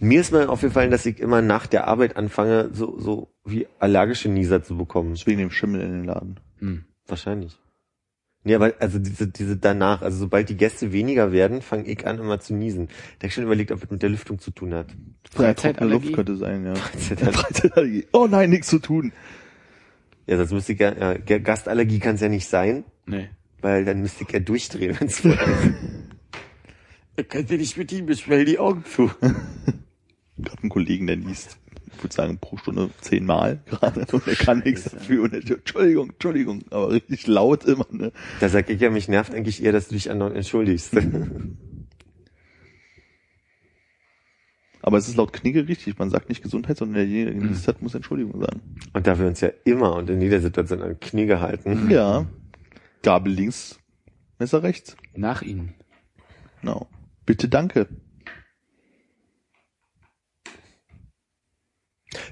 Mir 0.00 0.22
ist 0.22 0.32
mal 0.32 0.46
aufgefallen, 0.46 0.90
dass 0.90 1.04
ich 1.04 1.20
immer 1.20 1.42
nach 1.42 1.66
der 1.66 1.86
Arbeit 1.86 2.16
anfange, 2.16 2.70
so, 2.72 2.98
so 2.98 3.28
wie 3.44 3.66
allergische 3.78 4.30
Nieser 4.30 4.62
zu 4.62 4.76
bekommen. 4.78 5.12
Deswegen 5.14 5.38
dem 5.40 5.50
Schimmel 5.50 5.82
in 5.82 5.92
den 5.92 6.04
Laden. 6.04 6.40
Hm. 6.60 6.84
Wahrscheinlich. 7.06 7.58
Nee, 8.44 8.54
aber 8.54 8.74
also 8.78 8.98
diese, 8.98 9.26
diese 9.28 9.56
danach, 9.56 10.00
also 10.02 10.16
sobald 10.18 10.48
die 10.48 10.56
Gäste 10.56 10.92
weniger 10.92 11.32
werden, 11.32 11.60
fange 11.60 11.86
ich 11.86 12.06
an 12.06 12.18
immer 12.18 12.40
zu 12.40 12.54
niesen. 12.54 12.86
Da 12.86 13.24
hab 13.24 13.24
ich 13.24 13.34
schon 13.34 13.44
überlegt, 13.44 13.72
ob 13.72 13.82
es 13.82 13.90
mit 13.90 14.02
der 14.02 14.10
Lüftung 14.10 14.38
zu 14.38 14.50
tun 14.50 14.74
hat. 14.74 14.86
Freizeitallergie? 15.30 16.06
Luft 16.06 16.14
könnte 16.14 16.36
sein, 16.36 16.64
ja. 16.64 16.74
ja, 16.74 17.32
Freizeitallergie. 17.32 18.06
Oh 18.12 18.26
nein, 18.26 18.50
nichts 18.50 18.68
zu 18.68 18.78
tun. 18.78 19.12
sonst 20.26 20.52
müsste 20.52 20.72
ich 20.72 20.80
ja, 20.80 20.94
ja 20.94 21.38
Gastallergie 21.38 21.98
kann 21.98 22.14
es 22.14 22.20
ja 22.20 22.28
nicht 22.28 22.46
sein, 22.46 22.84
Nee. 23.06 23.28
weil 23.60 23.84
dann 23.84 24.00
müsste 24.00 24.24
ich 24.24 24.32
ja 24.32 24.38
durchdrehen, 24.40 24.96
wenn 24.98 25.08
es. 25.08 25.22
Ich 27.16 27.28
kann 27.28 27.44
ja 27.48 27.56
nicht 27.56 27.76
mit 27.76 27.90
ihm, 27.92 28.08
ich 28.08 28.20
stell 28.20 28.44
die 28.44 28.58
Augen 28.60 28.84
zu. 28.84 29.10
gerade 30.38 30.62
einen 30.62 30.70
Kollegen, 30.70 31.06
der 31.06 31.16
liest, 31.16 31.58
ich 31.98 32.04
würde 32.04 32.14
sagen, 32.14 32.38
pro 32.38 32.56
Stunde 32.56 32.90
zehnmal 33.00 33.60
gerade 33.66 34.06
und 34.12 34.26
er 34.26 34.36
kann 34.36 34.60
nichts 34.60 34.84
dafür 34.84 35.24
und 35.24 35.34
er, 35.34 35.40
Entschuldigung, 35.40 36.10
Entschuldigung, 36.10 36.64
aber 36.70 36.90
richtig 36.92 37.26
laut 37.26 37.64
immer, 37.64 37.86
ne? 37.90 38.12
Da 38.40 38.48
sag 38.48 38.70
ich 38.70 38.80
ja, 38.80 38.90
mich 38.90 39.08
nervt 39.08 39.34
eigentlich 39.34 39.62
eher, 39.62 39.72
dass 39.72 39.88
du 39.88 39.94
dich 39.94 40.10
andauernd 40.10 40.36
entschuldigst. 40.36 40.96
Aber 44.80 44.96
es 44.96 45.08
ist 45.08 45.16
laut 45.16 45.34
Knigge 45.34 45.68
richtig, 45.68 45.98
man 45.98 46.08
sagt 46.08 46.30
nicht 46.30 46.42
Gesundheit, 46.42 46.78
sondern 46.78 46.94
derjenige, 46.94 47.32
der 47.32 47.34
genießt 47.34 47.68
hat, 47.68 47.82
muss 47.82 47.94
Entschuldigung 47.94 48.40
sagen. 48.40 48.62
Und 48.94 49.06
da 49.06 49.18
wir 49.18 49.26
uns 49.26 49.40
ja 49.40 49.50
immer 49.64 49.94
und 49.96 50.08
in 50.08 50.22
jeder 50.22 50.40
Situation 50.40 50.80
an 50.80 50.98
Knie 50.98 51.26
gehalten. 51.26 51.90
Ja. 51.90 52.24
Gabel 53.02 53.32
links, 53.34 53.78
Messer 54.38 54.62
rechts. 54.62 54.96
Nach 55.14 55.42
ihnen. 55.42 55.74
Genau. 56.62 56.88
Bitte 57.26 57.48
danke. 57.48 57.88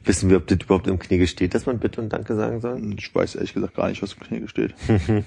Wissen 0.05 0.31
wir, 0.31 0.39
ob 0.39 0.47
das 0.47 0.59
überhaupt 0.63 0.87
im 0.87 0.99
Knie 0.99 1.27
steht, 1.27 1.55
dass 1.55 1.67
man 1.67 1.79
Bitte 1.79 2.01
und 2.01 2.09
Danke 2.09 2.35
sagen 2.35 2.61
soll? 2.61 2.81
Ich 2.97 3.15
weiß 3.15 3.35
ehrlich 3.35 3.53
gesagt 3.53 3.75
gar 3.75 3.89
nicht, 3.89 4.03
was 4.03 4.15
im 4.15 4.21
Knigge 4.21 4.49
steht. 4.49 4.75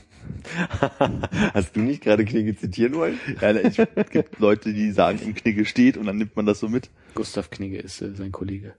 Hast 1.54 1.76
du 1.76 1.82
nicht 1.82 2.02
gerade 2.02 2.26
Knigge 2.26 2.56
zitieren 2.56 2.96
wollen? 2.96 3.20
Ja, 3.42 3.52
es 3.52 4.10
gibt 4.10 4.40
Leute, 4.40 4.74
die 4.74 4.92
sagen, 4.92 5.20
im 5.24 5.36
Knigge 5.36 5.66
steht 5.66 5.98
und 5.98 6.08
dann 6.08 6.18
nimmt 6.18 6.36
man 6.36 6.46
das 6.46 6.60
so 6.60 6.68
mit. 6.68 6.90
Gustav 7.14 7.52
Knigge 7.52 7.78
ist 7.78 8.02
äh, 8.02 8.16
sein 8.16 8.32
Kollege. 8.32 8.74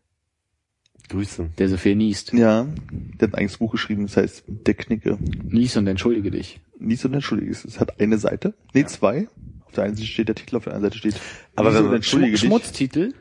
Grüße. 1.09 1.51
Der 1.59 1.69
so 1.69 1.77
viel 1.77 1.97
niest. 1.97 2.33
Ja, 2.33 2.67
der 2.93 3.29
hat 3.29 3.35
ein 3.35 3.39
eigenes 3.39 3.59
Buch 3.59 3.73
geschrieben, 3.73 4.07
das 4.07 4.17
heißt 4.17 4.45
Der 4.47 4.75
Knigge. 4.75 5.19
Nies 5.45 5.77
und 5.77 5.87
entschuldige 5.87 6.31
dich. 6.31 6.61
Nicht 6.79 7.01
so 7.01 7.09
entschuldige, 7.09 7.51
es 7.51 7.79
hat 7.79 8.01
eine 8.01 8.19
Seite, 8.19 8.55
nee, 8.75 8.85
zwei. 8.85 9.29
Auf 9.71 9.75
der 9.77 9.85
einen 9.85 9.95
Seite 9.95 10.09
steht 10.09 10.27
der 10.29 10.35
Titel, 10.35 10.57
auf 10.57 10.65
der 10.65 10.75
anderen 10.75 10.91
Seite 10.93 10.99
steht 10.99 11.21
Aber 11.55 11.73
wenn 11.73 11.85
man- 11.87 12.01
dich. 12.01 12.41
Schmutztitel, 12.41 13.15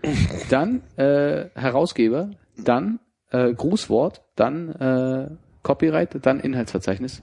dann 0.49 0.81
äh, 0.97 1.49
Herausgeber, 1.53 2.31
dann 2.57 2.99
äh, 3.29 3.53
Grußwort, 3.53 4.23
dann 4.35 4.69
äh, 4.69 5.29
Copyright, 5.61 6.25
dann 6.25 6.39
Inhaltsverzeichnis. 6.39 7.21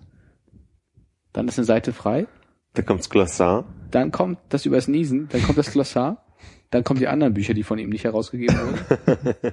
Dann 1.32 1.48
ist 1.48 1.58
eine 1.58 1.64
Seite 1.64 1.92
frei. 1.92 2.28
Da 2.74 2.82
kommt's 2.82 3.10
Glossar. 3.10 3.64
Dann 3.90 4.12
kommt 4.12 4.38
das 4.48 4.64
übers 4.64 4.86
Niesen, 4.86 5.28
dann 5.30 5.42
kommt 5.42 5.58
das 5.58 5.72
Glossar, 5.72 6.24
dann 6.70 6.84
kommen 6.84 7.00
die 7.00 7.08
anderen 7.08 7.34
Bücher, 7.34 7.52
die 7.54 7.62
von 7.64 7.78
ihm 7.78 7.88
nicht 7.90 8.04
herausgegeben 8.04 8.56
wurden. 8.56 9.52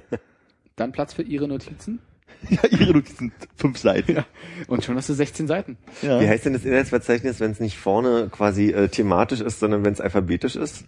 Dann 0.76 0.90
Platz 0.92 1.14
für 1.14 1.22
ihre 1.22 1.46
Notizen 1.46 2.00
Ja, 2.50 2.66
ihre 2.68 2.92
Notizen, 2.92 3.32
fünf 3.56 3.78
Seiten. 3.78 4.16
Ja. 4.16 4.26
und 4.66 4.84
schon 4.84 4.96
hast 4.96 5.08
du 5.08 5.14
16 5.14 5.46
Seiten. 5.46 5.78
Wie 6.02 6.28
heißt 6.28 6.44
denn 6.44 6.52
das 6.52 6.64
Inhaltsverzeichnis, 6.64 7.40
wenn 7.40 7.52
es 7.52 7.60
nicht 7.60 7.78
vorne 7.78 8.28
quasi 8.30 8.70
äh, 8.70 8.88
thematisch 8.88 9.40
ist, 9.40 9.60
sondern 9.60 9.84
wenn 9.84 9.94
es 9.94 10.00
alphabetisch 10.00 10.56
ist? 10.56 10.84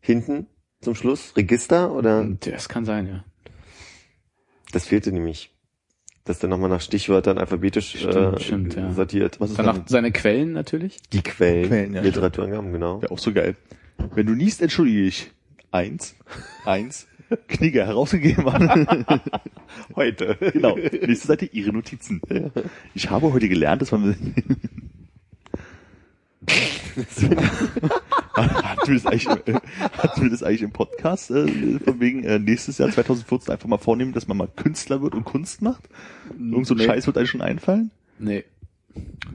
Hinten 0.00 0.46
zum 0.80 0.94
Schluss? 0.94 1.32
Register 1.36 1.92
oder? 1.92 2.24
Das 2.40 2.68
kann 2.68 2.84
sein, 2.84 3.06
ja. 3.06 3.24
Das 4.72 4.86
fehlte 4.86 5.10
nämlich. 5.12 5.54
Das 6.24 6.38
dann 6.38 6.50
nochmal 6.50 6.68
nach 6.68 6.82
Stichwörtern 6.82 7.38
alphabetisch 7.38 7.96
Stimmt, 7.96 8.14
äh, 8.36 8.40
stimmt, 8.40 8.76
ja. 8.76 8.92
sortiert. 8.92 9.40
Was 9.40 9.50
ist 9.50 9.58
Danach 9.58 9.78
dann, 9.78 9.86
seine 9.86 10.12
Quellen 10.12 10.52
natürlich. 10.52 10.98
Die 11.10 11.22
Quellen, 11.22 11.68
Quellen, 11.68 11.94
ja, 11.94 12.02
Literaturangaben, 12.02 12.70
genau. 12.70 13.00
wäre 13.00 13.10
auch 13.10 13.18
so 13.18 13.32
geil. 13.32 13.56
Wenn 14.14 14.26
du 14.26 14.34
niest, 14.34 14.60
entschuldige 14.60 15.04
ich. 15.04 15.30
Eins, 15.70 16.14
eins, 16.66 17.06
Knigge 17.48 17.86
herausgegeben 17.86 18.50
hat. 18.52 19.22
Heute. 19.96 20.36
genau. 20.52 20.76
Nächste 20.76 21.26
Seite 21.26 21.46
Ihre 21.46 21.72
Notizen. 21.72 22.20
Ich 22.94 23.10
habe 23.10 23.32
heute 23.32 23.48
gelernt, 23.48 23.82
dass 23.82 23.92
man 23.92 24.16
hatten 28.34 28.86
wir 28.86 28.94
das 28.94 29.06
eigentlich, 29.06 29.28
hatten 29.28 30.22
wir 30.22 30.30
das 30.30 30.42
eigentlich 30.42 30.62
im 30.62 30.72
Podcast, 30.72 31.30
äh, 31.30 31.78
von 31.80 32.00
wegen 32.00 32.24
äh, 32.24 32.38
nächstes 32.38 32.78
Jahr 32.78 32.90
2014 32.90 33.52
einfach 33.52 33.68
mal 33.68 33.78
vornehmen, 33.78 34.12
dass 34.12 34.28
man 34.28 34.36
mal 34.36 34.48
Künstler 34.48 35.02
wird 35.02 35.14
und 35.14 35.24
Kunst 35.24 35.62
macht? 35.62 35.88
Irgend 36.30 36.66
so 36.66 36.74
ein 36.74 36.78
Nee. 36.78 36.86
Scheiß 36.86 37.06
wird 37.06 37.18
einem 37.18 37.26
schon 37.26 37.42
einfallen? 37.42 37.90
Nee. 38.18 38.44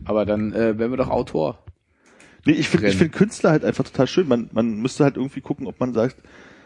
Aber 0.05 0.25
dann 0.25 0.53
äh, 0.53 0.77
wären 0.77 0.91
wir 0.91 0.97
doch 0.97 1.09
Autor. 1.09 1.59
Nee, 2.45 2.53
ich 2.53 2.67
finde 2.67 2.87
ich 2.87 2.97
find 2.97 3.13
Künstler 3.13 3.51
halt 3.51 3.63
einfach 3.63 3.85
total 3.85 4.07
schön. 4.07 4.27
Man, 4.27 4.49
man 4.51 4.81
müsste 4.81 5.03
halt 5.03 5.15
irgendwie 5.15 5.41
gucken, 5.41 5.67
ob 5.67 5.79
man 5.79 5.93
sagt, 5.93 6.17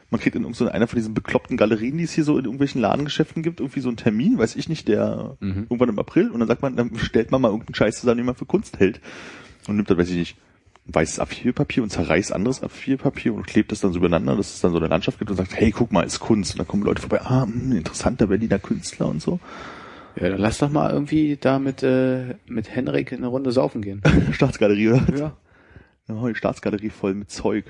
man 0.10 0.22
kriegt 0.22 0.36
in 0.36 0.44
irgend 0.44 0.56
so 0.56 0.68
einer 0.68 0.88
von 0.88 0.98
diesen 0.98 1.14
bekloppten 1.14 1.58
Galerien, 1.58 1.98
die 1.98 2.06
es 2.06 2.14
hier 2.14 2.24
so 2.24 2.38
in 2.38 2.46
irgendwelchen 2.46 2.80
Ladengeschäften 2.82 3.44
gibt, 3.44 3.60
irgendwie 3.60 3.82
so 3.82 3.90
einen 3.90 3.98
Termin, 3.98 4.38
weiß 4.38 4.56
ich 4.56 4.70
nicht, 4.70 4.88
der 4.88 5.36
Mhm. 5.40 5.64
irgendwann 5.70 5.90
im 5.90 6.00
April 6.00 6.30
und 6.32 6.40
dann 6.40 6.48
sagt 6.48 6.62
man, 6.62 6.76
dann 6.76 6.98
stellt 6.98 7.32
man 7.32 7.42
mal 7.42 7.50
irgendeinen 7.50 7.76
Scheiß 7.76 8.00
zusammen, 8.00 8.18
den 8.18 8.26
man 8.26 8.36
für 8.36 8.46
Kunst 8.46 8.80
hält. 8.80 9.02
Und 9.68 9.76
nimmt 9.76 9.90
dann, 9.90 9.98
weiß 9.98 10.10
ich 10.10 10.16
nicht, 10.16 10.38
weißes 10.86 11.20
A4-Papier 11.20 11.84
und 11.84 11.90
zerreißt 11.90 12.32
anderes 12.32 12.64
A4-Papier 12.64 13.34
und 13.34 13.46
klebt 13.46 13.74
das 13.74 13.82
dann 13.82 13.92
so 13.92 13.98
übereinander, 14.00 14.38
dass 14.38 14.54
es 14.54 14.62
dann 14.62 14.72
so 14.72 14.78
eine 14.78 14.88
Landschaft 14.88 15.20
gibt 15.20 15.30
und 15.30 15.36
sagt, 15.36 15.54
hey, 15.54 15.72
guck 15.72 15.92
mal, 15.92 16.04
ist 16.04 16.20
Kunst. 16.22 16.54
Und 16.54 16.60
dann 16.60 16.68
kommen 16.68 16.84
Leute 16.84 17.02
vorbei, 17.02 17.22
ah, 17.22 17.46
mh, 17.46 17.76
interessanter 17.76 18.28
Berliner 18.28 18.60
Künstler 18.60 19.08
und 19.08 19.22
so. 19.22 19.42
Ja, 20.16 20.30
dann 20.30 20.40
lass 20.40 20.60
doch 20.60 20.70
mal 20.72 20.92
irgendwie 20.92 21.38
da 21.40 21.60
mit, 21.60 21.84
äh, 21.84 22.36
mit 22.48 22.74
Henrik 22.74 23.12
eine 23.12 23.28
Runde 23.28 23.52
saufen 23.52 23.82
gehen. 23.82 24.02
Staatsgalerie, 24.32 24.88
oder? 24.90 25.18
Ja. 25.18 25.38
Wir 26.08 26.30
die 26.30 26.36
Staatsgalerie 26.36 26.90
voll 26.90 27.14
mit 27.14 27.30
Zeug. 27.30 27.66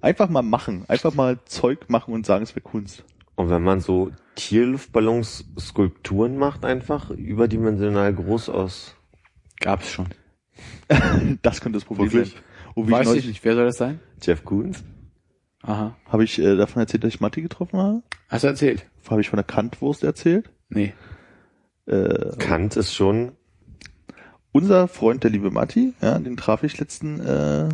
Einfach 0.00 0.28
mal 0.28 0.42
machen. 0.42 0.84
Einfach 0.88 1.14
mal 1.14 1.38
Zeug 1.44 1.88
machen 1.88 2.14
und 2.14 2.26
sagen, 2.26 2.44
es 2.44 2.54
wäre 2.54 2.60
Kunst. 2.62 3.04
Und 3.34 3.50
wenn 3.50 3.62
man 3.62 3.80
so 3.80 4.10
Tierluftballons 4.34 5.44
Skulpturen 5.58 6.36
macht, 6.36 6.64
einfach 6.64 7.10
überdimensional 7.10 8.12
groß 8.14 8.48
aus. 8.48 8.96
Gab's 9.60 9.90
schon. 9.90 10.08
Das 11.42 11.60
könnte 11.60 11.78
das 11.78 11.84
Problem 11.84 12.12
Wirklich? 12.12 12.32
sein. 12.32 12.42
Oh, 12.74 12.86
wie 12.86 12.90
Weiß 12.90 13.00
ich 13.00 13.02
ich 13.02 13.08
neulich, 13.08 13.26
nicht. 13.26 13.44
Wer 13.44 13.54
soll 13.54 13.64
das 13.66 13.76
sein? 13.76 14.00
Jeff 14.22 14.44
Koons? 14.44 14.82
Aha. 15.62 15.96
habe 16.06 16.24
ich 16.24 16.38
äh, 16.38 16.56
davon 16.56 16.80
erzählt, 16.80 17.04
dass 17.04 17.14
ich 17.14 17.20
Matti 17.20 17.42
getroffen 17.42 17.78
habe? 17.78 18.02
Hast 18.28 18.44
du 18.44 18.48
erzählt? 18.48 18.86
Habe 19.08 19.20
ich 19.20 19.28
von 19.28 19.36
der 19.38 19.44
Kantwurst 19.44 20.04
erzählt? 20.04 20.50
Nee. 20.68 20.94
Äh, 21.86 22.36
Kant 22.38 22.76
ist 22.76 22.94
schon, 22.94 23.32
unser 24.58 24.88
Freund, 24.88 25.24
der 25.24 25.30
liebe 25.30 25.50
Matti, 25.50 25.94
ja, 26.02 26.18
den 26.18 26.36
traf 26.36 26.62
ich 26.62 26.78
letzten 26.78 27.20
äh, 27.20 27.68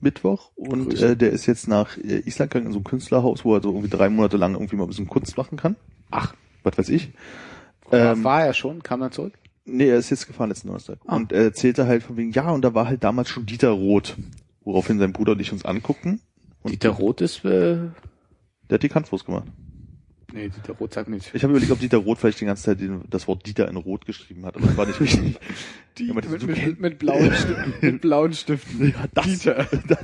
Mittwoch 0.00 0.50
und 0.54 0.90
Grüße. 0.90 1.08
äh, 1.12 1.16
der 1.16 1.30
ist 1.30 1.46
jetzt 1.46 1.68
nach 1.68 1.96
äh, 1.98 2.20
Island 2.26 2.50
gegangen 2.50 2.66
in 2.66 2.72
so 2.72 2.78
ein 2.80 2.84
Künstlerhaus, 2.84 3.44
wo 3.44 3.54
er 3.54 3.62
so 3.62 3.70
irgendwie 3.70 3.88
drei 3.88 4.08
Monate 4.08 4.36
lang 4.36 4.54
irgendwie 4.54 4.76
mal 4.76 4.84
ein 4.84 4.88
bisschen 4.88 5.08
Kunst 5.08 5.36
machen 5.36 5.56
kann. 5.58 5.76
Ach, 6.10 6.34
Was 6.62 6.78
weiß 6.78 6.88
ich. 6.90 7.12
ähm, 7.92 8.22
war 8.24 8.44
er 8.44 8.52
schon? 8.54 8.82
Kam 8.82 9.02
er 9.02 9.10
zurück? 9.10 9.34
Nee, 9.64 9.88
er 9.88 9.98
ist 9.98 10.10
jetzt 10.10 10.26
gefahren 10.28 10.48
letzten 10.50 10.68
Donnerstag. 10.68 10.98
Ah. 11.06 11.16
Und 11.16 11.32
er 11.32 11.42
erzählte 11.44 11.86
halt 11.86 12.02
von 12.04 12.16
wegen, 12.16 12.30
ja, 12.32 12.50
und 12.50 12.62
da 12.62 12.72
war 12.74 12.86
halt 12.86 13.02
damals 13.02 13.28
schon 13.28 13.46
Dieter 13.46 13.70
Roth, 13.70 14.16
woraufhin 14.62 14.98
sein 14.98 15.12
Bruder 15.12 15.32
und 15.32 15.40
ich 15.40 15.52
uns 15.52 15.64
anguckten. 15.64 16.20
Und 16.62 16.70
Dieter 16.72 16.90
Roth 16.90 17.20
ist, 17.20 17.44
äh, 17.44 17.78
Der 18.70 18.74
hat 18.74 18.82
die 18.82 18.88
Kantwurst 18.88 19.26
gemacht. 19.26 19.46
Nee, 20.36 20.48
Dieter 20.48 20.74
Roth 20.74 20.94
sagt 20.94 21.08
nichts. 21.08 21.30
Ich 21.32 21.42
habe 21.42 21.52
überlegt, 21.52 21.72
ob 21.72 21.80
Dieter 21.80 21.98
Roth 21.98 22.18
vielleicht 22.18 22.40
die 22.40 22.44
ganze 22.44 22.62
Zeit 22.64 22.80
den, 22.80 23.02
das 23.10 23.26
Wort 23.26 23.46
Dieter 23.46 23.68
in 23.68 23.76
Rot 23.76 24.06
geschrieben 24.06 24.46
hat, 24.46 24.56
aber 24.56 24.66
das 24.66 24.76
war 24.76 24.86
nicht 24.86 25.00
richtig. 25.00 25.36
Die, 25.98 26.06
das- 26.08 26.28
mit, 26.28 26.46
mit, 26.46 26.80
mit, 26.80 26.98
blauen 26.98 27.32
Stiften, 27.32 27.74
mit 27.80 28.00
blauen 28.02 28.32
Stiften. 28.32 28.88
Ja, 28.94 29.06
das, 29.14 29.48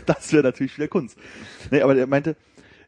das 0.06 0.32
wäre 0.32 0.42
natürlich 0.42 0.76
wieder 0.76 0.88
Kunst. 0.88 1.16
Nee, 1.70 1.82
aber 1.82 1.96
er 1.96 2.06
meinte, 2.06 2.36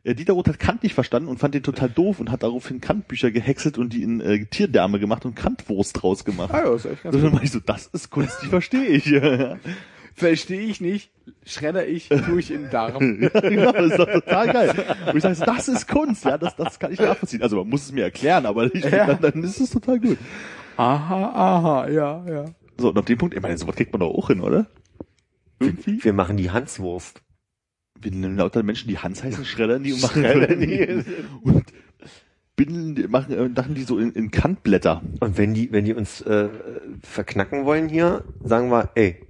äh, 0.02 0.14
Dieter 0.14 0.32
Roth 0.34 0.48
hat 0.48 0.58
Kant 0.58 0.82
nicht 0.82 0.94
verstanden 0.94 1.28
und 1.28 1.38
fand 1.38 1.54
den 1.54 1.62
total 1.62 1.88
doof 1.90 2.20
und 2.20 2.30
hat 2.30 2.42
daraufhin 2.42 2.80
Kant-Bücher 2.80 3.30
gehäckselt 3.30 3.78
und 3.78 3.92
die 3.92 4.02
in 4.02 4.20
äh, 4.20 4.44
Tierdärme 4.46 4.98
gemacht 4.98 5.24
und 5.24 5.34
Kantwurst 5.34 6.02
draus 6.02 6.24
gemacht. 6.24 6.52
Ah, 6.52 6.64
ja, 6.64 6.74
ist 6.74 6.84
echt 6.86 7.02
ganz 7.02 7.14
Und 7.14 7.22
dann 7.22 7.30
meinte 7.32 7.46
ich 7.46 7.52
so, 7.52 7.60
das 7.60 7.86
ist 7.86 8.10
Kunst, 8.10 8.38
die 8.42 8.46
verstehe 8.48 8.86
ich. 8.86 9.06
ja, 10.16 10.28
Verstehe 10.28 10.60
ich 10.62 10.80
nicht, 10.80 11.10
schredder 11.44 11.86
ich, 11.86 12.08
tue 12.26 12.38
ich 12.40 12.50
in 12.50 12.62
den 12.62 12.70
Darm. 12.70 12.98
genau, 13.20 13.72
das 13.72 13.90
ist 13.92 13.98
doch 13.98 14.10
total 14.12 14.52
geil. 14.52 14.74
Und 15.08 15.16
ich 15.16 15.22
sage, 15.22 15.34
so, 15.34 15.44
das 15.44 15.68
ist 15.68 15.88
Kunst, 15.88 16.24
ja, 16.24 16.38
das, 16.38 16.54
das 16.56 16.78
kann 16.78 16.92
ich 16.92 17.00
nachvollziehen. 17.00 17.42
Also 17.42 17.56
man 17.56 17.68
muss 17.68 17.82
es 17.84 17.92
mir 17.92 18.04
erklären, 18.04 18.46
aber 18.46 18.72
ich, 18.74 18.84
Ja. 18.84 19.06
dann, 19.14 19.20
dann 19.32 19.42
ist 19.44 19.60
es 19.60 19.70
total 19.70 19.98
gut. 20.00 20.18
Aha, 20.76 21.24
aha, 21.34 21.88
ja, 21.88 22.24
ja. 22.28 22.44
So, 22.78 22.88
und 22.90 22.98
auf 22.98 23.04
dem 23.04 23.18
Punkt, 23.18 23.34
ich 23.34 23.42
meine, 23.42 23.56
sowas 23.58 23.76
kriegt 23.76 23.92
man 23.92 24.00
doch 24.00 24.10
auch 24.14 24.28
hin, 24.28 24.40
oder? 24.40 24.66
Irgendwie? 25.60 26.02
wir 26.02 26.12
machen 26.12 26.36
die 26.36 26.50
Hanswurst. 26.50 27.20
Wir 28.00 28.10
nehmen 28.10 28.36
lauter 28.36 28.62
Menschen, 28.64 28.88
die 28.88 28.98
Hans 28.98 29.22
heißen, 29.22 29.44
schreddern 29.44 29.82
die 29.84 29.92
und 29.92 30.02
machen 30.02 30.22
Schreddern 30.24 30.60
die. 30.60 31.04
und 31.42 31.64
bindeln, 32.56 32.94
die- 32.96 33.06
machen, 33.08 33.32
äh, 33.36 33.48
machen 33.48 33.74
die 33.74 33.84
so 33.84 33.98
in, 33.98 34.10
in 34.12 34.30
Kantblätter. 34.30 35.02
Und 35.20 35.38
wenn 35.38 35.54
die, 35.54 35.70
wenn 35.72 35.84
die 35.84 35.94
uns 35.94 36.20
äh, 36.22 36.48
verknacken 37.02 37.64
wollen 37.64 37.88
hier, 37.88 38.24
sagen 38.42 38.70
wir, 38.70 38.90
ey, 38.96 39.22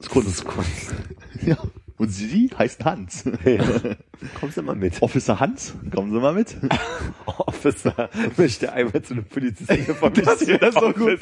Ist 0.00 0.14
ist 0.14 0.44
Kunst. 0.44 0.94
Ja. 1.42 1.56
Und 1.96 2.10
sie 2.10 2.50
heißt 2.56 2.84
Hans. 2.84 3.24
Ja. 3.44 3.64
Kommst 4.40 4.56
du 4.56 4.62
mal 4.62 4.76
mit? 4.76 5.02
Officer 5.02 5.40
Hans, 5.40 5.74
kommen 5.92 6.12
Sie 6.12 6.20
mal 6.20 6.32
mit. 6.32 6.56
Officer 7.26 8.08
möchte 8.36 8.72
einmal 8.72 9.02
zu 9.02 9.14
einem 9.14 9.24
Polizisten 9.24 9.94
vermissen. 9.94 10.24
Das 10.24 10.46
wäre 10.46 10.72
so 10.72 10.92
gut. 10.92 11.20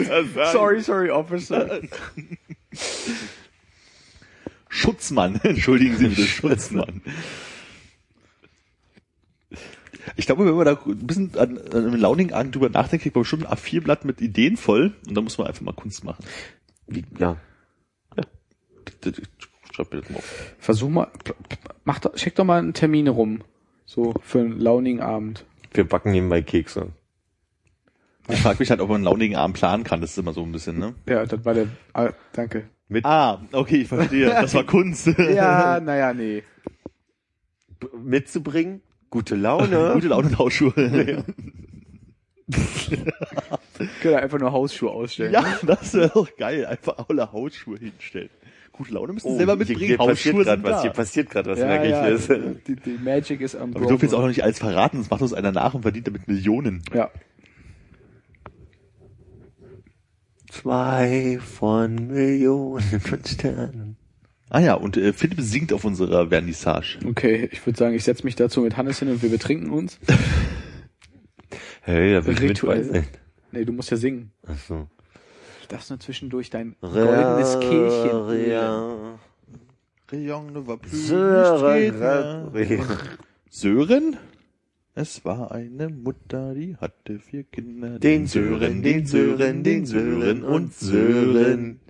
Sorry, 0.53 0.83
sorry, 0.83 1.11
Officer. 1.11 1.81
Schutzmann, 4.69 5.41
entschuldigen 5.43 5.97
Sie 5.97 6.09
bitte, 6.09 6.27
Schutzmann. 6.27 7.01
Ich 10.17 10.27
glaube, 10.27 10.47
wenn 10.47 10.55
man 10.55 10.67
da 10.67 10.79
ein 10.85 11.07
bisschen 11.07 11.35
an, 11.37 11.59
an 11.59 11.87
einem 11.87 11.97
launigen 11.97 12.35
Abend 12.35 12.55
drüber 12.55 12.69
nachdenkt, 12.69 13.03
kriegt 13.03 13.17
man 13.17 13.23
bestimmt 13.23 13.47
ein 13.47 13.53
A4-Blatt 13.57 14.05
mit 14.05 14.21
Ideen 14.21 14.59
voll 14.59 14.95
und 15.07 15.15
dann 15.15 15.25
muss 15.25 15.39
man 15.39 15.47
einfach 15.47 15.63
mal 15.63 15.73
Kunst 15.73 16.05
machen. 16.05 16.25
Wie, 16.87 17.05
ja. 17.19 17.37
Schreib 18.17 18.17
mir 18.17 18.17
das 18.17 18.17
mal 18.17 18.17
auf. 18.17 18.95
Versuch 20.59 20.89
mal, 20.89 21.09
mach 21.85 21.99
doch, 21.99 22.17
schick 22.17 22.35
doch 22.35 22.45
mal 22.45 22.59
einen 22.59 22.73
Termin 22.75 23.09
rum. 23.09 23.43
So, 23.85 24.15
für 24.23 24.41
einen 24.41 24.59
launigen 24.59 25.01
Abend. 25.01 25.45
Wir 25.73 25.85
backen 25.85 26.11
nebenbei 26.13 26.43
Kekse. 26.43 26.89
Ich 28.29 28.41
frage 28.41 28.59
mich 28.59 28.71
halt, 28.71 28.81
ob 28.81 28.89
man 28.89 28.97
einen 28.97 29.05
launigen 29.05 29.37
Abend 29.37 29.57
planen 29.57 29.85
kann, 29.85 30.01
das 30.01 30.11
ist 30.13 30.19
immer 30.19 30.33
so 30.33 30.43
ein 30.43 30.51
bisschen, 30.51 30.79
ne? 30.79 30.95
Ja, 31.09 31.25
das 31.27 31.45
war 31.45 31.55
der, 31.55 31.69
ah, 31.93 32.11
danke. 32.33 32.69
Mit 32.89 33.05
Ah, 33.05 33.41
okay, 33.53 33.83
ich 33.83 33.89
verstehe. 33.89 34.27
Das 34.27 34.55
war 34.55 34.65
Kunst. 34.65 35.07
Ja, 35.07 35.79
naja, 35.85 36.13
nee. 36.15 36.43
b- 37.81 37.87
mitzubringen, 38.03 38.81
gute 39.11 39.37
Laune. 39.37 39.91
Gute 39.95 40.09
Laune 40.09 40.29
und 40.29 40.39
Hausschuhe. 40.39 40.73
Können 44.01 44.15
einfach 44.17 44.39
nur 44.39 44.53
Hausschuhe 44.53 44.91
ausstellen. 44.91 45.33
Ja, 45.33 45.45
das 45.63 45.95
wäre 45.95 46.11
doch 46.11 46.29
geil. 46.37 46.65
Einfach 46.67 46.97
alle 47.09 47.33
Hausschuhe 47.33 47.79
hinstellen. 47.79 48.31
Gute 48.77 48.93
Laune 48.95 49.13
müssen 49.15 49.29
Oh, 49.29 49.37
selber 49.37 49.53
hier, 49.53 49.59
mitbringen. 49.61 49.81
hier 49.87 49.97
passiert 49.97 50.35
Hausschuhe 50.35 50.45
gerade 50.45 50.63
was. 50.63 50.83
Hier 50.83 50.91
passiert 50.91 51.31
gerade 51.31 51.51
was, 51.51 51.59
ja, 51.59 51.67
merke 51.67 51.89
ja, 51.89 52.09
ich. 52.09 52.27
Das- 52.27 52.39
die, 52.67 52.77
die 52.77 52.99
Magic 53.03 53.41
ist 53.41 53.55
am 53.57 53.71
Aber 53.71 53.81
wir 53.81 53.89
dürfen 53.89 54.05
jetzt 54.05 54.15
auch 54.15 54.21
noch 54.21 54.29
nicht 54.29 54.45
alles 54.45 54.59
verraten, 54.59 54.99
sonst 54.99 55.11
macht 55.11 55.23
uns 55.23 55.33
einer 55.33 55.53
nach 55.53 55.75
und 55.75 55.83
verdient 55.83 56.07
damit 56.09 56.29
Millionen. 56.29 56.83
Ja. 56.95 57.11
Zwei 60.51 61.39
von 61.43 62.09
Millionen 62.09 63.01
von 63.01 63.25
Sternen. 63.25 63.97
Ah 64.49 64.61
ja, 64.61 64.75
und 64.75 64.97
äh, 64.97 65.13
Philipp 65.13 65.41
singt 65.41 65.73
auf 65.73 65.85
unserer 65.85 66.29
Vernissage. 66.29 66.99
Okay, 67.05 67.49
ich 67.51 67.65
würde 67.67 67.79
sagen, 67.79 67.95
ich 67.95 68.05
setze 68.05 68.25
mich 68.25 68.37
dazu 68.37 68.61
mit 68.61 68.77
Hannes 68.77 69.01
hin 69.01 69.09
und 69.09 69.23
wir 69.23 69.31
betrinken 69.31 69.71
uns. 69.71 69.99
Hey, 71.83 72.15
da 72.15 72.27
will 72.27 72.35
ich 72.35 72.41
mit 72.41 72.59
sein. 72.59 73.07
Nee, 73.53 73.65
du 73.65 73.73
musst 73.73 73.93
ja 73.93 73.97
singen. 73.97 74.33
Ach 74.45 74.59
so. 74.59 74.89
Darfst 75.69 75.91
nur 75.91 76.01
zwischendurch 76.01 76.51
dein 76.51 76.77
goldenes 76.81 77.59
Kehlchen. 77.61 78.51
Ja. 78.51 79.19
Rayon 80.09 80.53
ne 80.53 80.63
plus 80.63 81.09
Sören. 81.09 82.53
Sören? 83.51 84.17
Es 84.95 85.25
war 85.25 85.53
eine 85.53 85.89
Mutter, 85.89 86.55
die 86.55 86.77
hatte 86.77 87.19
vier 87.19 87.45
Kinder. 87.45 87.99
Den 87.99 88.27
Sören, 88.27 88.83
den 88.83 89.07
Sören, 89.07 89.63
den 89.63 89.85
Sören 89.85 90.43
und 90.43 90.73
Sören. 90.75 91.81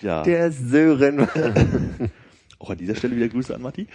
Ja, 0.00 0.22
Der 0.22 0.52
Sören. 0.52 1.20
auch 2.58 2.70
an 2.70 2.78
dieser 2.78 2.94
Stelle 2.94 3.16
wieder 3.16 3.28
Grüße 3.28 3.54
an 3.54 3.62
Matti. 3.62 3.88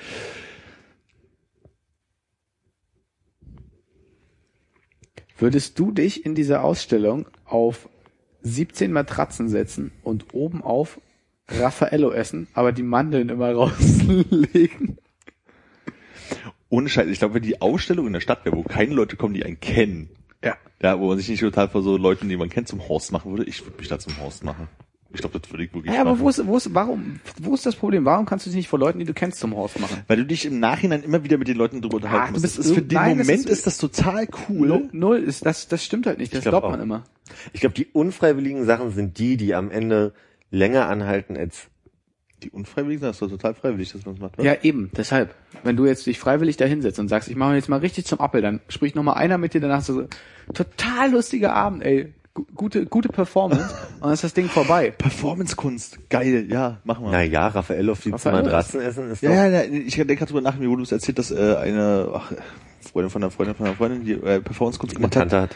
Würdest 5.38 5.80
du 5.80 5.92
dich 5.92 6.26
in 6.26 6.36
dieser 6.36 6.64
Ausstellung 6.64 7.28
auf 7.46 7.90
17 8.44 8.92
Matratzen 8.92 9.50
setzen 9.50 9.92
und 10.04 10.34
oben 10.34 10.62
auf 10.64 11.00
Raffaello 11.48 12.12
essen, 12.12 12.48
aber 12.54 12.72
die 12.72 12.84
Mandeln 12.84 13.30
immer 13.30 13.52
rauslegen? 13.54 14.98
Ohne 16.70 16.88
Scheiß, 16.90 17.08
ich 17.10 17.20
glaube, 17.20 17.36
wenn 17.36 17.44
die 17.44 17.62
Ausstellung 17.62 18.08
in 18.08 18.14
der 18.14 18.22
Stadt 18.22 18.46
wäre, 18.46 18.56
wo 18.56 18.64
keine 18.64 18.94
Leute 18.94 19.18
kommen, 19.18 19.34
die 19.34 19.44
einen 19.44 19.60
kennen, 19.60 20.10
Ja. 20.44 20.56
ja, 20.82 21.00
wo 21.00 21.08
man 21.10 21.18
sich 21.18 21.28
nicht 21.28 21.42
total 21.42 21.68
vor 21.68 21.82
so 21.82 21.98
Leuten, 21.98 22.30
die 22.30 22.38
man 22.38 22.50
kennt, 22.50 22.70
zum 22.70 22.88
Horst 22.88 23.12
machen 23.12 23.32
würde, 23.32 23.44
ich 23.44 23.64
würde 23.66 23.78
mich 23.78 23.90
da 23.90 24.00
zum 24.00 24.18
Horst 24.20 24.44
machen. 24.46 24.70
Ich 25.14 25.20
glaube, 25.22 25.40
das 25.40 25.52
würde 25.52 25.64
ich 25.66 25.74
wirklich 25.74 25.94
Ja, 25.94 26.02
aber 26.02 26.20
wo 26.20 26.30
ist, 26.30 26.46
wo 26.48 26.56
ist, 26.58 26.74
warum, 26.74 27.20
wo 27.42 27.54
ist 27.54 27.66
das 27.66 27.76
Problem? 27.76 28.06
Warum 28.06 28.26
kannst 28.26 28.46
du 28.46 28.50
es 28.50 28.56
nicht 28.56 28.70
vor 28.70 28.80
Leuten, 28.80 29.00
die 29.00 29.06
du 29.06 29.14
kennst, 29.14 29.40
zum 29.40 29.56
Horst 29.56 29.80
machen? 29.80 29.98
Weil 30.08 30.18
du 30.18 30.26
dich 30.26 30.46
im 30.46 30.60
Nachhinein 30.60 31.04
immer 31.04 31.24
wieder 31.24 31.38
mit 31.38 31.48
den 31.50 31.58
Leuten 31.58 31.82
drüber 31.82 31.98
unterhalten 31.98 32.28
du 32.34 32.40
musst. 32.40 32.46
Das 32.46 32.66
ist 32.66 32.74
für 32.74 32.82
den 32.82 32.96
nein, 32.98 33.18
das 33.18 33.28
Moment 33.28 33.46
ist- 33.48 33.52
ist, 33.52 33.68
das 33.68 33.78
total 33.78 34.28
cool. 34.50 34.68
Null, 34.68 34.90
null 34.94 35.18
ist, 35.18 35.46
das, 35.46 35.68
das 35.68 35.84
stimmt 35.84 36.06
halt 36.08 36.18
nicht. 36.18 36.34
Das 36.34 36.42
glaub 36.44 36.62
glaubt 36.62 36.72
man 36.72 36.80
auch. 36.80 36.84
immer. 36.84 37.04
Ich 37.54 37.60
glaube, 37.62 37.76
die 37.76 37.88
unfreiwilligen 37.88 38.66
Sachen 38.66 38.92
sind 38.92 39.18
die, 39.20 39.36
die 39.38 39.54
am 39.54 39.70
Ende 39.72 40.14
länger 40.50 40.88
anhalten 40.88 41.36
als 41.38 41.68
Die 42.44 42.50
Unfreiwilligen, 42.50 43.02
das 43.04 43.18
ist 43.18 43.22
doch 43.22 43.30
total 43.30 43.54
freiwillig, 43.54 43.92
dass 43.92 44.06
man 44.06 44.16
das 44.16 44.22
macht. 44.22 44.38
wa? 44.38 44.44
Ja, 44.44 44.56
eben, 44.64 44.92
deshalb. 44.98 45.36
Wenn 45.64 45.76
du 45.76 45.86
jetzt 45.86 46.06
dich 46.08 46.18
freiwillig 46.20 46.58
da 46.58 46.66
hinsetzt 46.66 47.00
und 47.00 47.08
sagst, 47.10 47.30
ich 47.30 47.36
mache 47.36 47.54
jetzt 47.56 47.70
mal 47.70 47.80
richtig 47.80 48.06
zum 48.06 48.20
Appel, 48.20 48.42
dann 48.42 48.62
spricht 48.70 48.96
noch 48.96 49.04
mal 49.04 49.14
einer 49.14 49.38
mit 49.38 49.54
dir, 49.54 49.62
danach 49.62 49.82
so, 49.82 50.08
total 50.54 51.12
lustiger 51.12 51.54
Abend, 51.54 51.84
ey. 51.84 52.14
Gu- 52.34 52.46
Gute, 52.56 52.86
gute 52.86 53.10
Performance 53.10 53.74
und 53.96 54.04
dann 54.04 54.14
ist 54.14 54.24
das 54.24 54.34
Ding 54.34 54.48
vorbei. 54.48 54.92
Performance-Kunst, 54.92 56.10
geil, 56.10 56.46
ja, 56.50 56.78
machen 56.86 57.06
wir. 57.06 57.12
Naja, 57.12 57.48
Raffaello 57.48 57.92
auf 57.92 58.02
die 58.02 58.12
Raffaello 58.12 58.44
Matratzen 58.44 58.80
essen 58.82 59.12
ist 59.12 59.22
Ja, 59.22 59.30
doch... 59.30 59.36
ja, 59.36 59.48
ja, 59.48 59.64
ich 59.64 59.96
denke 59.96 60.16
gerade 60.16 60.28
drüber 60.32 60.42
nach, 60.42 60.56
mir 60.58 60.70
wurde 60.70 60.84
es 60.84 60.92
erzählt, 60.94 61.20
dass 61.20 61.32
äh, 61.32 61.56
eine 61.58 62.10
ach, 62.14 62.32
Freundin 62.90 63.10
von 63.10 63.22
einer 63.24 63.32
Freundin 63.32 63.56
von 63.56 63.66
einer 63.66 63.76
Freundin, 63.76 64.06
die 64.06 64.14
äh, 64.14 64.40
Performance-Kunst 64.40 64.96
gemacht 64.96 65.16
hat, 65.18 65.34
hat. 65.34 65.56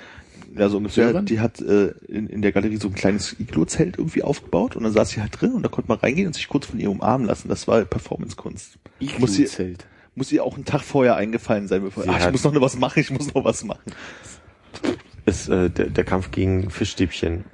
ja 0.57 0.68
so 0.68 0.77
ungefähr, 0.77 1.11
Sören? 1.11 1.26
die 1.26 1.39
hat 1.39 1.61
äh, 1.61 1.93
in, 2.10 2.27
in 2.27 2.41
der 2.41 2.52
Galerie 2.52 2.76
so 2.77 2.89
ein 2.89 2.93
kleines 2.95 3.39
Iglo-Zelt 3.39 3.97
irgendwie 3.97 4.23
aufgebaut 4.23 4.76
und 4.76 4.84
dann 4.84 4.91
saß 4.91 5.11
sie 5.11 5.22
halt 5.22 5.39
drin 5.39 5.53
und 5.53 5.64
da 5.64 5.69
konnte 5.69 5.88
man 5.88 5.99
reingehen 5.99 6.27
und 6.27 6.34
sich 6.34 6.49
kurz 6.49 6.65
von 6.65 6.77
ihr 6.80 6.91
umarmen 6.91 7.26
lassen. 7.26 7.47
Das 7.47 7.68
war 7.69 7.85
Performance-Kunst. 7.85 8.77
Muss 9.19 9.34
sie, 9.34 9.45
Zelt. 9.45 9.85
muss 10.15 10.30
ihr 10.31 10.43
auch 10.43 10.56
einen 10.56 10.65
Tag 10.65 10.81
vorher 10.81 11.15
eingefallen 11.15 11.69
sein, 11.69 11.84
bevor, 11.84 12.03
Sie 12.03 12.10
ach, 12.10 12.26
ich 12.26 12.31
muss 12.34 12.43
noch 12.43 12.60
was 12.61 12.77
machen, 12.77 12.99
ich 12.99 13.11
muss 13.11 13.34
noch 13.34 13.45
was 13.45 13.64
machen. 13.64 13.93
Ist 15.26 15.49
äh, 15.49 15.69
der, 15.69 15.89
der 15.89 16.03
Kampf 16.03 16.31
gegen 16.31 16.69
Fischstäbchen. 16.69 17.45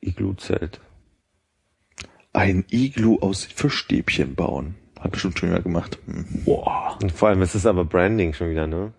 Iglu-Zelt. 0.00 0.80
Ein 2.32 2.64
Iglu 2.70 3.18
aus 3.20 3.44
Fischstäbchen 3.44 4.34
bauen. 4.34 4.74
Hat 4.98 5.12
bestimmt 5.12 5.38
schon 5.38 5.48
jemand 5.48 5.64
gemacht. 5.64 5.98
Hm. 6.06 6.26
Boah. 6.44 6.98
Und 7.02 7.12
vor 7.12 7.28
allem, 7.28 7.42
es 7.42 7.54
ist 7.54 7.66
aber 7.66 7.84
Branding 7.84 8.34
schon 8.34 8.50
wieder, 8.50 8.66
ne? 8.66 8.92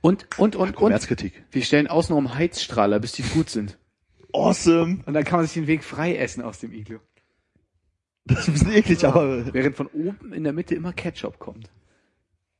Und, 0.00 0.26
und, 0.38 0.56
und, 0.56 0.68
und. 0.68 0.76
Kommerzkritik. 0.76 1.44
Wir 1.50 1.62
stellen 1.62 1.86
außenrum 1.86 2.34
Heizstrahler, 2.34 2.98
bis 3.00 3.12
die 3.12 3.22
gut 3.22 3.50
sind. 3.50 3.78
Awesome. 4.32 5.00
Und 5.04 5.14
dann 5.14 5.24
kann 5.24 5.40
man 5.40 5.46
sich 5.46 5.54
den 5.54 5.66
Weg 5.66 5.84
frei 5.84 6.16
essen 6.16 6.42
aus 6.42 6.60
dem 6.60 6.72
Iglu. 6.72 6.98
Das 8.24 8.40
ist 8.40 8.48
ein 8.48 8.52
bisschen 8.54 8.72
eklig, 8.72 9.04
aber 9.04 9.52
Während 9.54 9.76
von 9.76 9.86
oben 9.88 10.32
in 10.32 10.44
der 10.44 10.52
Mitte 10.52 10.74
immer 10.74 10.92
Ketchup 10.92 11.38
kommt. 11.38 11.70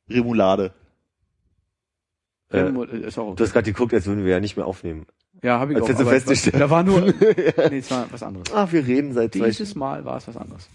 Remoulade. 0.09 0.73
Äh, 2.53 2.71
ist 3.07 3.19
auch 3.19 3.35
Du 3.35 3.45
hast 3.45 3.53
gerade 3.53 3.71
geguckt, 3.73 3.93
als 3.95 4.07
würden 4.07 4.25
wir 4.25 4.33
ja 4.33 4.41
nicht 4.41 4.57
mehr 4.57 4.67
aufnehmen. 4.67 5.07
Ja, 5.43 5.59
habe 5.59 5.73
ich 5.73 5.79
Als 5.79 5.91
auch. 5.91 6.01
aber 6.01 6.11
festgestellt. 6.11 6.57
Da 6.61 6.71
war 6.71 6.83
nur, 6.83 7.01
nee, 7.71 7.79
es 7.79 7.91
war 7.91 8.07
was 8.11 8.23
anderes. 8.23 8.47
Ach, 8.55 8.73
wir 8.73 8.87
reden 8.87 9.13
seit 9.13 9.35
Dieses 9.35 9.75
Mal 9.75 10.05
war 10.05 10.17
es 10.17 10.27
was 10.29 10.37
anderes. 10.37 10.71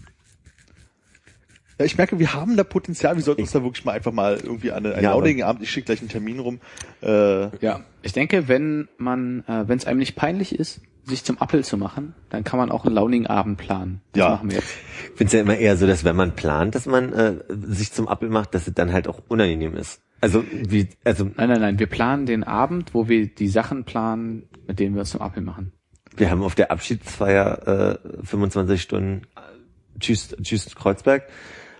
Ja, 1.78 1.86
ich 1.86 1.96
merke, 1.96 2.18
wir 2.18 2.32
haben 2.34 2.56
da 2.56 2.64
Potenzial. 2.64 3.16
Wir 3.16 3.22
sollten 3.22 3.40
uns 3.42 3.50
da 3.52 3.62
wirklich 3.62 3.84
mal 3.84 3.92
einfach 3.92 4.12
mal 4.12 4.38
irgendwie 4.42 4.70
an 4.72 4.86
einen 4.86 5.02
Ja, 5.02 5.10
launigen 5.12 5.42
Abend, 5.42 5.62
ich 5.62 5.70
schicke 5.70 5.86
gleich 5.86 6.00
einen 6.00 6.10
Termin 6.10 6.38
rum. 6.38 6.60
Äh, 7.02 7.56
Ja, 7.64 7.80
ich 8.02 8.12
denke, 8.12 8.46
wenn 8.48 8.88
man, 8.98 9.44
äh, 9.48 9.64
wenn 9.66 9.78
es 9.78 9.86
einem 9.86 9.98
nicht 9.98 10.14
peinlich 10.14 10.54
ist, 10.58 10.80
sich 11.04 11.24
zum 11.24 11.38
Appel 11.38 11.64
zu 11.64 11.76
machen, 11.76 12.14
dann 12.28 12.44
kann 12.44 12.58
man 12.60 12.70
auch 12.70 12.84
einen 12.84 12.94
launigen 12.94 13.26
Abend 13.26 13.58
planen. 13.58 14.00
Das 14.12 14.20
Ja. 14.20 14.28
machen 14.30 14.50
wir 14.50 14.58
jetzt. 14.58 14.70
Ich 15.12 15.16
finde 15.16 15.24
es 15.24 15.32
ja 15.32 15.40
immer 15.40 15.56
eher 15.56 15.76
so, 15.76 15.86
dass 15.88 16.04
wenn 16.04 16.14
man 16.14 16.36
plant, 16.36 16.76
dass 16.76 16.86
man 16.86 17.12
äh, 17.12 17.34
sich 17.48 17.90
zum 17.92 18.06
Appel 18.06 18.28
macht, 18.28 18.54
dass 18.54 18.68
es 18.68 18.74
dann 18.74 18.92
halt 18.92 19.08
auch 19.08 19.20
unangenehm 19.26 19.74
ist. 19.74 20.00
Also 20.22 20.44
wie, 20.52 20.88
also 21.04 21.24
Nein, 21.36 21.48
nein, 21.50 21.60
nein. 21.60 21.78
Wir 21.78 21.86
planen 21.88 22.24
den 22.26 22.44
Abend, 22.44 22.94
wo 22.94 23.08
wir 23.08 23.26
die 23.26 23.48
Sachen 23.48 23.84
planen, 23.84 24.44
mit 24.66 24.78
denen 24.78 24.94
wir 24.94 25.00
uns 25.00 25.10
zum 25.10 25.20
Appel 25.20 25.42
machen. 25.42 25.72
wir 26.16 26.30
haben 26.30 26.42
auf 26.42 26.54
der 26.54 26.70
Abschiedsfeier 26.70 27.98
äh, 28.22 28.24
25 28.24 28.80
Stunden 28.80 29.22
äh, 29.36 29.98
Tschüss, 30.00 30.34
Tschüss 30.42 30.74
Kreuzberg, 30.74 31.24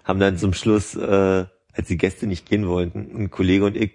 haben 0.05 0.19
dann 0.20 0.36
zum 0.39 0.52
Schluss, 0.55 0.94
äh, 0.97 1.44
als 1.74 1.86
die 1.89 1.97
Gäste 1.97 2.27
nicht 2.27 2.47
gehen 2.48 2.66
wollten, 2.66 3.09
ein 3.16 3.31
Kollege 3.31 3.64
und 3.64 3.77
ich, 3.77 3.93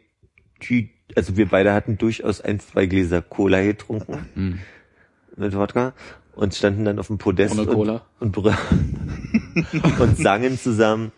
also 1.15 1.37
wir 1.37 1.47
beide 1.47 1.73
hatten 1.73 1.97
durchaus 1.97 2.39
ein, 2.41 2.59
zwei 2.59 2.85
Gläser 2.87 3.21
Cola 3.21 3.61
getrunken 3.61 4.59
mit 5.35 5.55
Wodka 5.55 5.93
und 6.35 6.55
standen 6.55 6.85
dann 6.85 6.99
auf 6.99 7.07
dem 7.07 7.17
Podest 7.17 7.53
Ohne 7.53 7.67
und, 7.69 7.75
Cola. 7.75 8.01
und, 8.19 8.31
bra- 8.31 8.57
und 9.99 10.17
sangen 10.17 10.57
zusammen. 10.57 11.11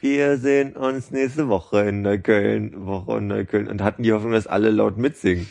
Wir 0.00 0.36
sehen 0.36 0.74
uns 0.76 1.10
nächste 1.10 1.48
Woche 1.48 1.88
in 1.88 2.02
Neukölln, 2.02 2.86
Woche 2.86 3.18
in 3.18 3.28
Neukölln 3.28 3.68
und 3.68 3.82
hatten 3.82 4.02
die 4.02 4.12
Hoffnung, 4.12 4.32
dass 4.32 4.46
alle 4.46 4.70
laut 4.70 4.98
mitsingen. 4.98 5.46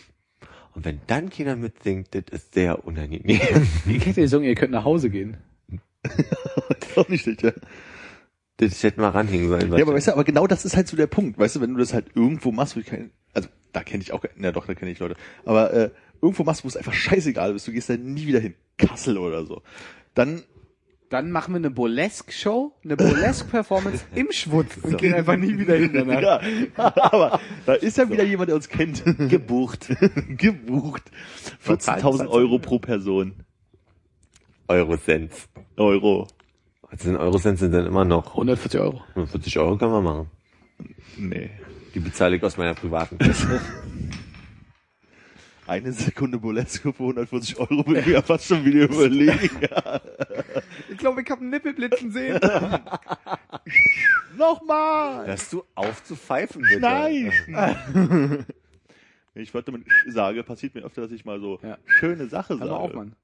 Und 0.76 0.86
wenn 0.86 1.02
dann 1.08 1.30
keiner 1.30 1.56
mitsingt, 1.56 2.10
das 2.12 2.26
ist 2.32 2.54
sehr 2.54 2.86
unangenehm. 2.86 3.40
Wie 3.86 3.98
kennt 3.98 4.18
ihr 4.18 4.24
die 4.24 4.30
Song, 4.30 4.44
ihr 4.44 4.56
könnt 4.56 4.72
nach 4.72 4.84
Hause 4.84 5.10
gehen? 5.10 5.38
auch 6.96 7.10
nicht 7.10 7.24
schlecht, 7.24 7.44
ja. 7.44 7.54
Das 8.58 8.84
hätte 8.84 9.02
mal 9.02 9.10
ranhängen 9.10 9.50
sollen. 9.50 9.74
Ja, 9.74 9.82
aber 9.82 9.94
weißt 9.94 10.08
du, 10.08 10.12
aber 10.14 10.24
genau 10.24 10.48
das 10.48 10.64
ist 10.64 10.76
halt 10.76 10.88
so 10.88 10.96
der 10.96 11.08
Punkt. 11.08 11.38
Weißt 11.38 11.56
du, 11.56 11.62
wenn 11.62 11.74
du 11.74 11.80
das 11.80 11.94
halt 11.94 12.16
irgendwo 12.16 12.52
machst, 12.52 12.76
wo 12.76 12.80
ich 12.80 12.86
kein, 12.86 13.12
also 13.34 13.50
da 13.74 13.84
kenne 13.84 14.04
ich 14.04 14.14
auch, 14.14 14.24
na 14.36 14.52
doch, 14.52 14.68
da 14.68 14.76
kenne 14.76 14.92
ich 14.92 15.00
Leute, 15.00 15.16
aber 15.44 15.74
äh, 15.74 15.90
irgendwo 16.22 16.44
machst, 16.44 16.64
wo 16.64 16.68
es 16.68 16.78
einfach 16.78 16.94
scheißegal 16.94 17.56
ist, 17.56 17.68
du 17.68 17.72
gehst 17.72 17.90
da 17.90 17.98
nie 17.98 18.28
wieder 18.28 18.40
hin, 18.40 18.54
Kassel 18.78 19.18
oder 19.18 19.46
so, 19.46 19.62
dann 20.14 20.44
Dann 21.16 21.32
machen 21.32 21.54
wir 21.54 21.60
eine 21.60 21.72
Burlesque-Show, 21.72 22.74
eine 22.84 22.98
Burlesque-Performance 22.98 24.04
im 24.16 24.34
Schwutz 24.34 24.76
und 24.82 24.98
gehen 24.98 25.14
einfach 25.14 25.38
nie 25.38 25.58
wieder 25.58 25.76
hin 25.78 25.92
danach. 25.94 26.22
ja, 26.22 26.42
aber 26.78 27.40
da 27.66 27.76
ist 27.76 27.98
ja 27.98 28.10
wieder 28.10 28.26
jemand, 28.26 28.50
der 28.50 28.58
uns 28.58 28.68
kennt, 28.68 29.02
gebucht. 29.30 29.88
gebucht, 30.28 31.04
14.000 31.66 32.28
Euro 32.28 32.60
pro 32.60 32.80
Person, 32.80 33.32
Eurocents. 34.68 35.48
Euro, 35.78 36.28
Also 36.90 37.06
sind 37.06 37.16
Eurocents 37.16 37.62
sind 37.62 37.72
dann 37.72 37.86
immer 37.86 38.04
noch 38.04 38.32
140 38.32 38.82
Euro. 38.82 39.02
40 39.14 39.58
Euro 39.58 39.78
können 39.78 39.94
wir 39.94 40.02
machen. 40.02 40.30
nee, 41.16 41.50
Die 41.94 42.02
bezahle 42.02 42.36
ich 42.36 42.44
aus 42.44 42.58
meiner 42.58 42.74
privaten 42.74 43.18
Kasse. 43.20 43.62
Eine 45.68 45.92
Sekunde 45.92 46.38
Burlesque 46.38 46.94
für 46.94 47.04
140 47.04 47.58
Euro 47.60 47.86
würde 47.88 48.00
ich 48.02 48.06
mir 48.08 48.14
ja 48.14 48.22
fast 48.22 48.46
schon 48.46 48.64
wieder 48.66 48.84
überlegen. 48.86 49.60
Ich 50.90 50.98
glaube, 50.98 51.22
ich 51.22 51.30
habe 51.30 51.42
einen 51.42 51.50
Nippelblitzen 51.50 52.12
sehen. 52.12 52.40
Nochmal! 54.38 55.28
Hörst 55.28 55.52
du 55.54 55.64
auf 55.76 56.04
zu 56.04 56.16
pfeifen, 56.16 56.62
bitte? 56.62 56.80
Nein! 56.80 57.32
Wenn 59.34 59.44
ich 59.44 59.54
Wörter 59.54 59.72
mit 59.72 59.84
sage, 60.08 60.44
passiert 60.44 60.76
mir 60.76 60.84
öfter, 60.84 61.02
dass 61.02 61.12
ich 61.12 61.26
mal 61.26 61.40
so 61.40 61.60
Ja. 61.62 61.78
schöne 61.86 62.28
Sache 62.28 62.54
Aber 62.54 62.66
sage. 62.66 62.76
auch, 62.80 62.94
Mann. 62.94 63.16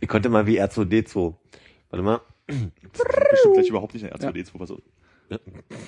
Ich 0.00 0.08
konnte 0.08 0.28
mal 0.30 0.46
wie 0.46 0.60
R2D2. 0.60 1.34
Warte 1.90 2.02
mal. 2.02 2.20
Bestimmt 2.46 3.54
gleich 3.54 3.68
überhaupt 3.68 3.94
nicht 3.94 4.02
in 4.04 4.10
R2D2 4.10 4.50
was 4.54 4.68
so. 4.68 4.80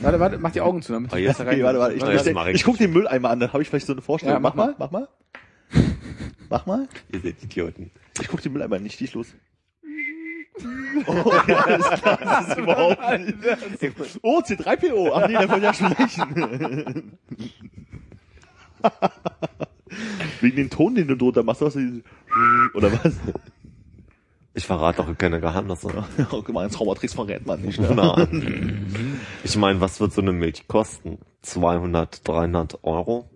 Warte, 0.00 0.20
warte, 0.20 0.38
mach 0.38 0.52
die 0.52 0.60
Augen 0.60 0.82
zu, 0.82 0.92
damit 0.92 1.12
Oh, 1.12 1.16
ich 1.16 1.24
jetzt- 1.24 1.38
besser 1.38 1.50
Okay, 1.50 1.62
warte, 1.64 1.78
warte. 1.78 1.94
Ich, 1.96 2.02
ich, 2.02 2.26
ich, 2.26 2.36
ich 2.36 2.54
ich 2.54 2.64
guck 2.64 2.78
den 2.78 2.92
Mülleimer 2.92 3.30
an, 3.30 3.40
dann 3.40 3.52
habe 3.52 3.62
ich 3.62 3.68
vielleicht 3.68 3.86
so 3.86 3.92
eine 3.92 4.02
Vorstellung. 4.02 4.34
Ja, 4.34 4.40
mach, 4.40 4.54
mach 4.54 4.66
mal, 4.66 4.74
mach 4.78 4.90
mal. 4.90 5.08
Mach 6.48 6.66
mal. 6.66 6.88
Ihr 7.12 7.20
seid 7.20 7.42
Idioten. 7.42 7.90
Ich 8.20 8.28
guck 8.28 8.40
den 8.42 8.52
Mülleimer 8.52 8.78
nicht, 8.78 9.00
ist 9.00 9.14
los. 9.14 9.28
Oh, 11.06 11.32
ja, 11.48 11.62
klar, 11.62 12.18
das 12.22 12.48
ist 12.48 12.58
überhaupt 12.58 13.00
nicht. 13.18 14.18
Oh, 14.20 14.40
C3PO. 14.40 15.10
Ach 15.14 15.26
nee, 15.26 15.32
der 15.38 15.48
wollte 15.48 15.64
ja 15.64 15.72
sprechen. 15.74 17.18
Wegen 20.40 20.56
dem 20.56 20.70
Ton, 20.70 20.94
den 20.94 21.08
du 21.08 21.16
drunter 21.16 21.42
machst, 21.42 21.62
hast 21.62 21.76
du 21.76 22.02
oder 22.74 22.92
was? 22.92 23.14
Ich 24.54 24.66
verrate 24.66 25.02
doch 25.02 25.18
keine 25.18 25.40
Geheimnisse. 25.40 26.04
Oh, 26.30 26.42
gemein, 26.42 26.70
Zaubertricks 26.70 27.14
verrät 27.14 27.46
man 27.46 27.62
nicht. 27.62 27.80
Ne? 27.80 27.94
Nein. 27.94 29.20
Ich 29.44 29.56
meine, 29.56 29.80
was 29.80 30.00
wird 30.00 30.12
so 30.12 30.20
eine 30.20 30.32
Milch 30.32 30.68
kosten? 30.68 31.18
200, 31.42 32.26
300 32.26 32.84
Euro? 32.84 33.28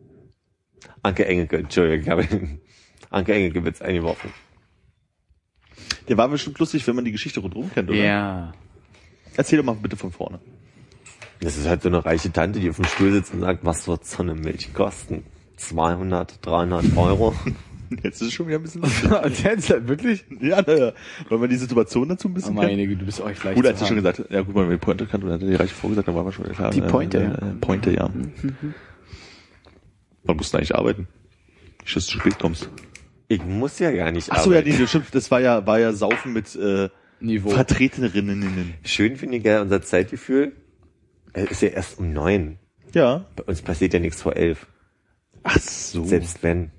Anke 1.03 1.27
Engelke, 1.27 1.59
Entschuldigung, 1.59 2.19
ich 2.21 2.39
Anke 3.11 3.35
Engelke 3.35 3.65
Witz 3.65 3.81
eingeworfen. 3.81 4.31
Der 6.09 6.17
war 6.17 6.29
bestimmt 6.29 6.59
lustig, 6.59 6.87
wenn 6.87 6.97
man 6.97 7.05
die 7.05 7.13
Geschichte 7.13 7.41
rundherum 7.41 7.71
kennt, 7.73 7.91
oder? 7.91 7.99
Ja. 7.99 8.53
Erzähl 9.37 9.59
doch 9.59 9.65
mal 9.65 9.75
bitte 9.75 9.97
von 9.97 10.13
vorne. 10.13 10.41
Das 11.41 11.57
ist 11.57 11.67
halt 11.67 11.83
so 11.83 11.89
eine 11.89 12.05
reiche 12.05 12.33
Tante, 12.33 12.61
die 12.61 12.71
auf 12.71 12.77
dem 12.77 12.87
Stuhl 12.87 13.13
sitzt 13.13 13.35
und 13.35 13.41
sagt, 13.41 13.65
was 13.65 13.89
wird 13.89 14.05
so 14.07 14.23
eine 14.23 14.35
Milch 14.35 14.73
kosten? 14.73 15.25
200, 15.57 16.45
300 16.45 16.97
Euro? 16.97 17.35
Jetzt 18.03 18.21
ist 18.23 18.29
es 18.29 18.33
schon 18.35 18.47
wieder 18.47 18.59
ein 18.59 18.63
bisschen 18.63 18.83
lustig. 18.83 19.11
Und 19.11 19.43
jetzt 19.43 19.71
halt 19.71 19.89
wirklich? 19.89 20.25
ja, 20.41 20.63
naja. 20.63 20.93
Weil 21.29 21.39
man 21.39 21.49
die 21.51 21.57
Situation 21.57 22.09
dazu 22.09 22.29
ein 22.29 22.33
Oh 22.33 22.35
bisschen 22.35 22.55
meine 22.55 22.69
kennt. 22.69 22.89
Güte, 22.89 22.99
du 23.01 23.07
bist 23.07 23.21
euch 23.21 23.39
vielleicht 23.39 23.57
Gut, 23.57 23.67
als 23.67 23.79
du 23.81 23.87
schon 23.87 23.97
gesagt 23.97 24.23
ja 24.31 24.41
gut, 24.43 24.55
weil 24.55 24.65
man 24.65 24.73
die 24.73 24.79
Pointe 24.79 25.07
kannte 25.07 25.27
und 25.27 25.33
hat 25.33 25.43
die 25.43 25.55
reiche 25.55 25.75
vorgesagt, 25.75 26.09
dann 26.09 26.15
war 26.15 26.25
man 26.25 26.33
schon 26.33 26.45
wieder 26.45 26.55
klar. 26.55 26.71
Die 26.71 26.81
äh, 26.81 26.89
Pointe, 26.89 27.19
äh, 27.19 27.25
ja. 27.25 27.35
äh, 27.35 27.55
Pointe, 27.61 27.91
ja. 27.93 28.11
Man 30.25 30.37
musste 30.37 30.59
eigentlich 30.59 30.75
arbeiten. 30.75 31.09
Nicht, 31.83 31.97
dass 31.97 32.07
du 32.07 32.13
zu 32.13 32.19
spät 32.19 32.39
kommst. 32.39 32.69
Ich 33.29 33.45
muss 33.45 33.79
ja 33.79 33.91
gar 33.91 34.13
nicht 34.13 34.31
Ach 34.31 34.39
so, 34.39 34.53
ja, 34.53 34.59
arbeiten. 34.59 34.77
nee, 34.77 34.83
das 34.83 34.91
stimmt. 34.91 35.15
Das 35.15 35.31
war 35.31 35.41
ja, 35.41 35.67
war 35.67 35.79
ja 35.79 35.93
Saufen 35.93 36.33
mit 36.33 36.55
äh, 36.57 36.89
Niveau. 37.21 37.51
Vertreterinnen. 37.51 38.75
Schön 38.85 39.17
finde 39.17 39.37
ich 39.39 39.45
ja 39.45 39.63
unser 39.63 39.83
Zeitgefühl. 39.83 40.53
Es 41.33 41.51
ist 41.51 41.63
ja 41.63 41.69
erst 41.69 41.99
um 41.99 42.13
neun. 42.13 42.59
Ja. 42.95 43.27
Bei 43.37 43.43
uns 43.45 43.63
passiert 43.63 43.95
ja 43.95 44.01
nichts 44.01 44.23
vor 44.23 44.37
elf. 44.37 44.67
Ach 45.43 45.59
so. 45.59 46.05
Selbst 46.05 46.43
wenn. 46.43 46.71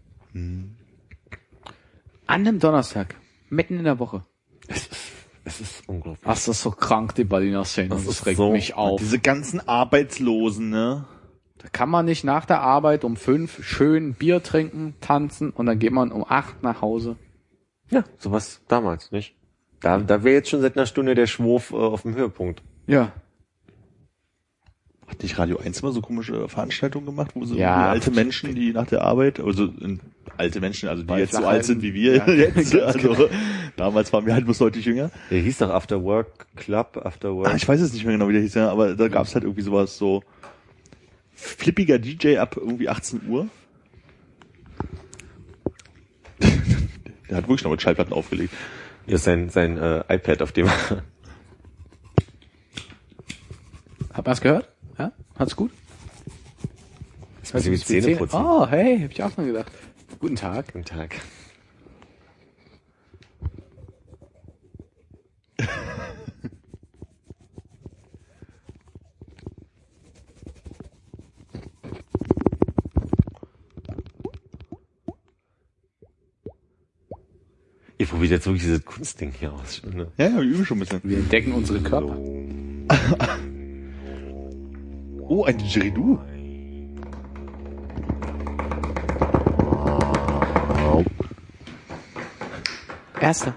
An 2.27 2.41
einem 2.47 2.59
Donnerstag 2.59 3.15
Mitten 3.49 3.77
in 3.77 3.85
der 3.85 3.99
Woche. 3.99 4.23
Es 5.45 5.61
ist 5.61 5.87
unglaublich. 5.87 6.23
Ach, 6.25 6.33
das 6.33 6.47
ist 6.49 6.61
so 6.61 6.71
krank, 6.71 7.15
die 7.15 7.23
Berliner 7.23 7.63
Szene. 7.63 7.89
Das 7.89 8.05
Das, 8.05 8.15
ist 8.19 8.25
regt 8.25 8.37
so- 8.37 8.51
mich 8.51 8.73
auf. 8.75 8.99
Diese 8.99 9.19
ganzen 9.19 9.65
Arbeitslosen, 9.65 10.69
ne? 10.69 11.05
Da 11.59 11.69
kann 11.69 11.89
man 11.89 12.05
nicht 12.05 12.23
nach 12.25 12.45
der 12.45 12.61
Arbeit 12.61 13.03
um 13.05 13.15
fünf 13.15 13.63
schön 13.63 14.13
Bier 14.13 14.43
trinken, 14.43 14.95
tanzen 14.99 15.49
und 15.51 15.65
dann 15.65 15.79
geht 15.79 15.91
man 15.93 16.11
um 16.11 16.25
acht 16.27 16.61
nach 16.61 16.81
Hause. 16.81 17.15
Ja, 17.89 18.03
sowas 18.17 18.61
damals, 18.67 19.11
nicht? 19.11 19.35
Da, 19.79 19.97
da 19.99 20.23
wäre 20.23 20.35
jetzt 20.35 20.49
schon 20.49 20.61
seit 20.61 20.75
einer 20.75 20.85
Stunde 20.85 21.15
der 21.15 21.27
Schwurf 21.27 21.71
äh, 21.71 21.75
auf 21.75 22.01
dem 22.01 22.13
Höhepunkt. 22.15 22.61
Ja. 22.85 23.11
Hat 25.07 25.23
nicht 25.23 25.37
Radio 25.39 25.57
1 25.57 25.79
immer 25.81 25.93
so 25.93 26.01
komische 26.01 26.49
Veranstaltungen 26.49 27.05
gemacht, 27.05 27.31
wo 27.33 27.45
so 27.45 27.55
Ja. 27.55 27.91
alte 27.91 28.11
Menschen, 28.11 28.53
die 28.55 28.73
nach 28.73 28.87
der 28.87 29.03
Arbeit, 29.03 29.39
also 29.39 29.63
in, 29.65 30.01
alte 30.35 30.59
Menschen, 30.59 30.89
also 30.89 31.03
die 31.03 31.09
Weil 31.09 31.21
jetzt 31.21 31.33
so 31.33 31.45
alt 31.47 31.63
sind 31.63 31.81
wie 31.81 31.93
wir 31.93 32.17
Ja, 32.17 32.27
jetzt. 32.29 32.71
ganz 32.73 32.95
Also, 32.97 33.29
damals 33.77 34.11
waren 34.11 34.25
wir 34.25 34.33
halt 34.33 34.43
bloß 34.43 34.57
deutlich 34.57 34.83
jünger. 34.85 35.09
Der 35.31 35.39
hieß 35.39 35.59
doch 35.59 35.69
After 35.69 36.03
Work 36.03 36.47
Club, 36.57 36.99
After 37.03 37.33
Work. 37.35 37.47
Ah, 37.47 37.55
ich 37.55 37.65
weiß 37.67 37.79
es 37.79 37.93
nicht 37.93 38.03
mehr 38.03 38.13
genau, 38.13 38.27
wie 38.27 38.33
der 38.33 38.41
hieß, 38.41 38.55
ja, 38.55 38.69
aber 38.69 38.95
da 38.95 39.07
gab 39.07 39.25
es 39.27 39.33
halt 39.33 39.45
irgendwie 39.45 39.61
sowas 39.61 39.97
so 39.97 40.23
flippiger 41.33 41.99
DJ 41.99 42.37
ab 42.39 42.57
irgendwie 42.57 42.89
18 42.89 43.21
Uhr. 43.29 43.47
der 46.39 47.37
hat 47.37 47.45
wirklich 47.47 47.63
noch 47.63 47.71
mit 47.71 47.81
Schallplatten 47.81 48.11
aufgelegt. 48.13 48.53
Hier 49.05 49.15
ist 49.15 49.23
sein, 49.23 49.49
sein 49.49 49.77
äh, 49.77 50.03
iPad, 50.13 50.41
auf 50.41 50.51
dem 50.51 50.67
Hat 50.69 51.03
man's 54.25 54.41
gehört? 54.41 54.67
Ja? 55.37 55.39
Hat's 55.39 55.55
gut? 55.55 55.71
Jetzt 57.43 57.53
muss 57.53 57.65
ich 57.65 57.85
die 57.85 58.01
Zähne 58.01 58.17
putzen. 58.17 58.35
Oh, 58.35 58.67
hey, 58.67 58.99
hab 59.01 59.11
ich 59.11 59.23
auch 59.23 59.37
mal 59.37 59.45
gedacht. 59.45 59.71
Guten 60.19 60.35
Tag. 60.35 60.73
Guten 60.73 60.83
Tag. 60.85 61.15
Ihr 77.99 78.05
probiert 78.05 78.31
jetzt 78.31 78.45
wirklich 78.45 78.63
dieses 78.63 78.85
Kunstding 78.85 79.31
hier 79.31 79.53
aus. 79.53 79.81
Ne? 79.83 80.11
Ja, 80.17 80.27
ja, 80.27 80.35
wir 80.35 80.43
üben 80.43 80.65
schon 80.65 80.77
ein 80.77 80.81
bisschen. 80.81 81.01
Wir 81.03 81.17
entdecken 81.17 81.53
unsere 81.53 81.79
Körper. 81.81 82.17
Oh, 85.27 85.43
ein 85.43 85.57
Didgeridoo. 85.57 86.19
Erster. 93.19 93.53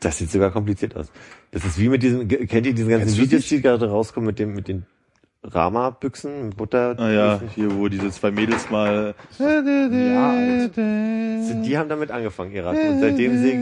Das 0.00 0.18
sieht 0.18 0.30
sogar 0.30 0.50
kompliziert 0.50 0.96
aus. 0.96 1.12
Das 1.52 1.64
ist 1.64 1.78
wie 1.78 1.88
mit 1.88 2.02
diesem, 2.02 2.26
kennt 2.26 2.66
ihr 2.66 2.74
diese 2.74 2.88
ganzen 2.88 3.16
Videos, 3.16 3.46
die 3.46 3.60
gerade 3.60 3.88
rauskommen 3.88 4.26
mit 4.26 4.38
dem, 4.40 4.54
mit 4.54 4.66
den 4.66 4.84
Rama-Büchsen, 5.44 6.46
mit 6.46 6.56
Butter? 6.56 6.96
Ah 6.98 7.10
ja, 7.10 7.40
hier, 7.54 7.76
wo 7.76 7.88
diese 7.88 8.10
zwei 8.10 8.30
Mädels 8.30 8.70
mal... 8.70 9.14
Ja, 9.38 10.30
alt. 10.30 10.76
Die 10.76 11.78
haben 11.78 11.88
damit 11.88 12.10
angefangen, 12.10 12.52
Irat. 12.52 12.76
Und 12.76 13.00
seitdem 13.00 13.38
sie, 13.38 13.52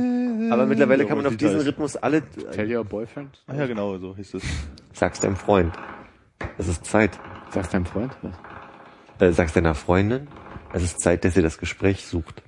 aber 0.51 0.67
mittlerweile 0.67 1.07
kann 1.07 1.17
man 1.17 1.27
auf 1.27 1.37
diesen 1.37 1.61
Rhythmus 1.61 1.97
alle, 1.97 2.23
Tell 2.53 2.75
your 2.75 2.85
boyfriend. 2.85 3.43
Ah 3.47 3.55
ja, 3.55 3.67
genau, 3.67 3.99
so 3.99 4.17
hieß 4.17 4.35
es. 4.35 4.43
sag's 4.93 5.21
deinem 5.21 5.37
Freund. 5.37 5.75
Es 6.59 6.69
ist 6.69 6.85
Zeit. 6.85 7.19
Sagst 7.51 7.75
deinem 7.75 7.87
Freund 7.87 8.17
was? 8.23 8.35
Äh, 9.21 9.33
sag's 9.33 9.53
deiner 9.53 9.75
Freundin. 9.75 10.29
Es 10.73 10.83
ist 10.83 11.01
Zeit, 11.01 11.25
dass 11.25 11.37
ihr 11.37 11.43
das 11.43 11.59
Gespräch 11.59 12.07
sucht. 12.07 12.43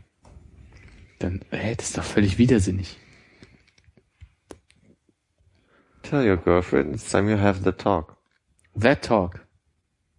Dann, 1.19 1.41
hä, 1.51 1.75
das 1.77 1.89
ist 1.89 1.99
doch 1.99 2.05
völlig 2.05 2.39
widersinnig. 2.39 2.99
Tell 6.03 6.29
your 6.29 6.37
girlfriend, 6.37 6.95
it's 6.95 7.11
time 7.11 7.31
you 7.31 7.39
have 7.39 7.63
the 7.63 7.73
talk. 7.73 8.17
That 8.79 9.03
Talk. 9.05 9.47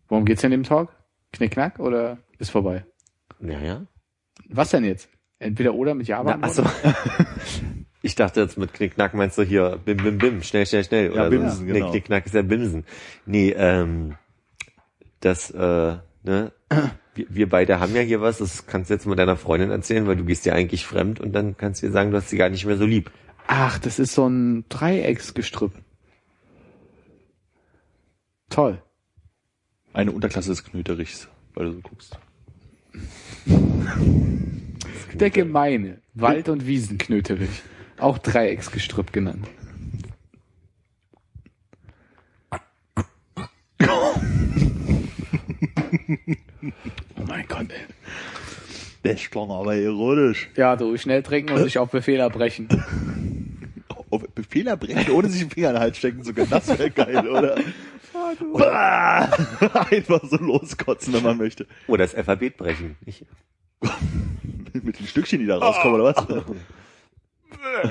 Worum 0.07 0.25
geht's 0.25 0.41
denn 0.41 0.51
in 0.51 0.61
dem 0.61 0.67
Talk? 0.67 0.95
Knickknack 1.31 1.79
oder 1.79 2.19
ist 2.37 2.51
vorbei? 2.51 2.85
Ja, 3.39 3.59
ja. 3.59 3.87
Was 4.49 4.69
denn 4.69 4.83
jetzt? 4.85 5.09
Entweder 5.43 5.73
oder 5.73 5.93
mit 5.93 6.07
Java? 6.07 6.37
Na, 6.37 6.47
achso. 6.47 6.63
Ich 8.05 8.15
dachte 8.15 8.41
jetzt 8.41 8.57
mit 8.57 8.73
Knickknack 8.73 9.13
meinst 9.13 9.37
du 9.37 9.43
hier 9.43 9.79
Bim 9.85 9.95
Bim 9.95 10.17
Bim, 10.17 10.43
schnell, 10.43 10.65
schnell, 10.65 10.83
schnell. 10.83 11.11
Oder 11.11 11.29
Bimsen, 11.29 11.59
so. 11.59 11.65
genau. 11.65 11.85
Nee, 11.85 11.91
Knickknack 11.91 12.25
ist 12.25 12.35
ja 12.35 12.41
Bimsen. 12.41 12.83
Nee, 13.25 13.51
ähm, 13.51 14.17
das, 15.21 15.51
äh, 15.51 15.95
ne, 16.23 16.51
wir, 17.15 17.25
wir 17.29 17.47
beide 17.47 17.79
haben 17.79 17.95
ja 17.95 18.01
hier 18.01 18.19
was, 18.19 18.39
das 18.39 18.65
kannst 18.65 18.89
du 18.89 18.95
jetzt 18.95 19.07
mit 19.07 19.17
deiner 19.17 19.37
Freundin 19.37 19.71
erzählen, 19.71 20.05
weil 20.05 20.17
du 20.17 20.25
gehst 20.25 20.45
ja 20.45 20.51
eigentlich 20.51 20.85
fremd 20.85 21.21
und 21.21 21.31
dann 21.31 21.55
kannst 21.55 21.81
du 21.81 21.85
ihr 21.85 21.93
sagen, 21.93 22.11
du 22.11 22.17
hast 22.17 22.27
sie 22.27 22.35
gar 22.35 22.49
nicht 22.49 22.65
mehr 22.65 22.75
so 22.75 22.85
lieb. 22.85 23.09
Ach, 23.47 23.79
das 23.79 23.99
ist 23.99 24.13
so 24.15 24.27
ein 24.27 24.65
Dreiecksgestrüpp. 24.67 25.71
Toll. 28.49 28.81
Eine 29.93 30.11
Unterklasse 30.11 30.49
des 30.49 30.65
Knöterichs, 30.65 31.29
weil 31.53 31.67
du 31.67 31.71
so 31.71 31.79
guckst. 31.79 32.19
Der 35.13 35.29
gemeine 35.29 35.99
Wald- 36.13 36.49
und 36.49 36.67
Wiesenknöterich. 36.67 37.61
Auch 37.97 38.17
Dreiecksgestrüpp 38.17 39.13
genannt. 39.13 39.47
oh 43.79 44.15
mein 47.27 47.47
Gott, 47.47 47.67
ey. 47.69 47.85
Das 49.03 49.29
klang 49.29 49.51
aber 49.51 49.75
erotisch. 49.75 50.49
Ja, 50.55 50.75
du, 50.75 50.97
schnell 50.97 51.23
trinken 51.23 51.53
und 51.53 51.63
sich 51.63 51.77
auf 51.77 51.91
Befehl 51.91 52.19
erbrechen. 52.19 52.67
Auf 54.09 54.27
Befehl 54.29 54.67
erbrechen, 54.67 55.11
ohne 55.11 55.29
sich 55.29 55.41
den 55.41 55.49
Finger 55.49 55.69
in 55.69 55.75
den 55.75 55.81
Hals 55.81 55.97
stecken 55.97 56.23
zu 56.23 56.33
können. 56.33 56.49
Das 56.49 56.67
wäre 56.67 56.89
geil, 56.89 57.27
oder? 57.27 57.55
Bah! 58.53 59.29
Einfach 59.89 60.21
so 60.23 60.37
loskotzen, 60.37 61.13
wenn 61.13 61.23
man 61.23 61.37
möchte. 61.37 61.67
Oder 61.87 62.03
das 62.03 62.15
Alphabet 62.15 62.57
brechen. 62.57 62.95
Ich, 63.05 63.25
Mit 64.73 64.99
den 64.99 65.07
Stückchen, 65.07 65.39
die 65.39 65.45
da 65.45 65.57
rauskommen, 65.57 66.01
oder 66.01 66.15
was? 66.15 66.25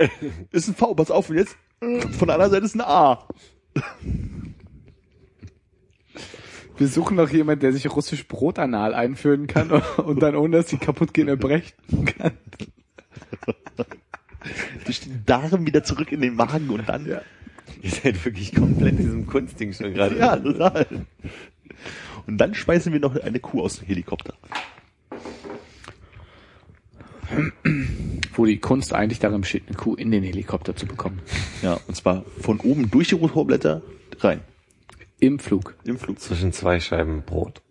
ist 0.50 0.68
ein 0.68 0.74
V, 0.74 0.94
pass 0.94 1.10
auf, 1.10 1.30
und 1.30 1.36
jetzt 1.36 1.56
von 1.80 2.28
der 2.28 2.34
anderen 2.34 2.50
Seite 2.50 2.64
ist 2.64 2.74
ein 2.74 2.80
A. 2.82 3.26
Wir 6.76 6.88
suchen 6.88 7.16
noch 7.16 7.28
jemanden, 7.30 7.60
der 7.60 7.72
sich 7.72 7.90
russisch 7.94 8.26
Brotanal 8.26 8.94
einführen 8.94 9.46
kann 9.46 9.70
und 9.98 10.22
dann 10.22 10.36
ohne 10.36 10.58
dass 10.58 10.66
die 10.66 10.78
kaputt 10.78 11.14
gehen 11.14 11.28
erbrechen 11.28 11.72
kann. 12.04 12.32
Durch 14.84 15.00
den 15.00 15.24
Darm 15.24 15.66
wieder 15.66 15.84
zurück 15.84 16.10
in 16.12 16.20
den 16.20 16.34
Magen 16.34 16.70
und 16.70 16.88
dann. 16.88 17.06
Ja, 17.06 17.22
ihr 17.82 17.90
seid 17.90 18.24
wirklich 18.24 18.54
komplett 18.54 18.98
diesem 18.98 19.26
Kunstding 19.26 19.72
schon 19.72 19.94
gerade. 19.94 20.18
ja 20.18 20.36
total. 20.36 20.86
Und 22.26 22.38
dann 22.38 22.54
speisen 22.54 22.92
wir 22.92 23.00
noch 23.00 23.16
eine 23.16 23.40
Kuh 23.40 23.62
aus 23.62 23.78
dem 23.78 23.86
Helikopter. 23.86 24.34
Wo 28.34 28.46
die 28.46 28.58
Kunst 28.58 28.92
eigentlich 28.94 29.18
darin 29.18 29.42
besteht, 29.42 29.64
eine 29.66 29.76
Kuh 29.76 29.94
in 29.94 30.10
den 30.10 30.22
Helikopter 30.22 30.74
zu 30.76 30.86
bekommen. 30.86 31.20
Ja, 31.62 31.78
und 31.86 31.94
zwar 31.94 32.24
von 32.40 32.60
oben 32.60 32.90
durch 32.90 33.08
die 33.08 33.14
Rotorblätter 33.14 33.82
rein. 34.20 34.40
Im 35.20 35.38
Flug. 35.38 35.76
Im 35.84 35.98
Flug. 35.98 36.18
Zwischen 36.20 36.52
zwei 36.52 36.80
Scheiben 36.80 37.22
Brot. 37.22 37.62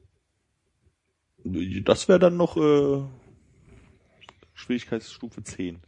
Das 1.83 2.07
wäre 2.07 2.19
dann 2.19 2.37
noch 2.37 2.55
äh, 2.57 3.01
Schwierigkeitsstufe 4.53 5.43
10. 5.43 5.79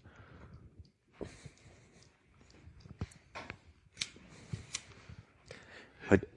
Heute, 6.10 6.28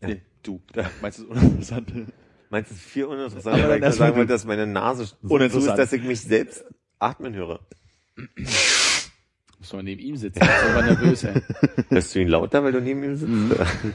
Nee, 0.00 0.20
du, 0.42 0.60
meinst 1.00 1.18
du 1.20 1.24
das 1.26 1.36
uninteressant? 1.42 1.92
meinst 2.50 2.70
du, 2.70 2.74
es 2.74 2.80
viel 2.80 3.04
uninteressanter, 3.04 3.58
Aber 3.64 3.68
weil 3.80 3.84
ich 3.84 3.94
sagen 3.94 4.16
wollte, 4.16 4.32
dass 4.32 4.44
meine 4.44 4.66
Nase 4.66 5.04
so 5.06 5.16
Uninteressant. 5.22 5.66
ist, 5.66 5.76
dass 5.78 5.92
ich 5.92 6.02
mich 6.02 6.20
selbst 6.20 6.64
atmen 7.02 7.34
höre. 7.34 7.60
Muss 9.58 9.72
man 9.72 9.84
neben 9.84 10.00
ihm 10.00 10.16
sitzen. 10.16 10.42
Ich 10.42 10.48
bin 10.48 10.70
aber 10.70 10.82
nervös, 10.82 11.24
ey. 11.24 11.40
Hörst 11.88 12.14
du 12.14 12.20
ihn 12.20 12.28
lauter, 12.28 12.64
weil 12.64 12.72
du 12.72 12.80
neben 12.80 13.02
ihm 13.04 13.16
sitzt? 13.16 13.32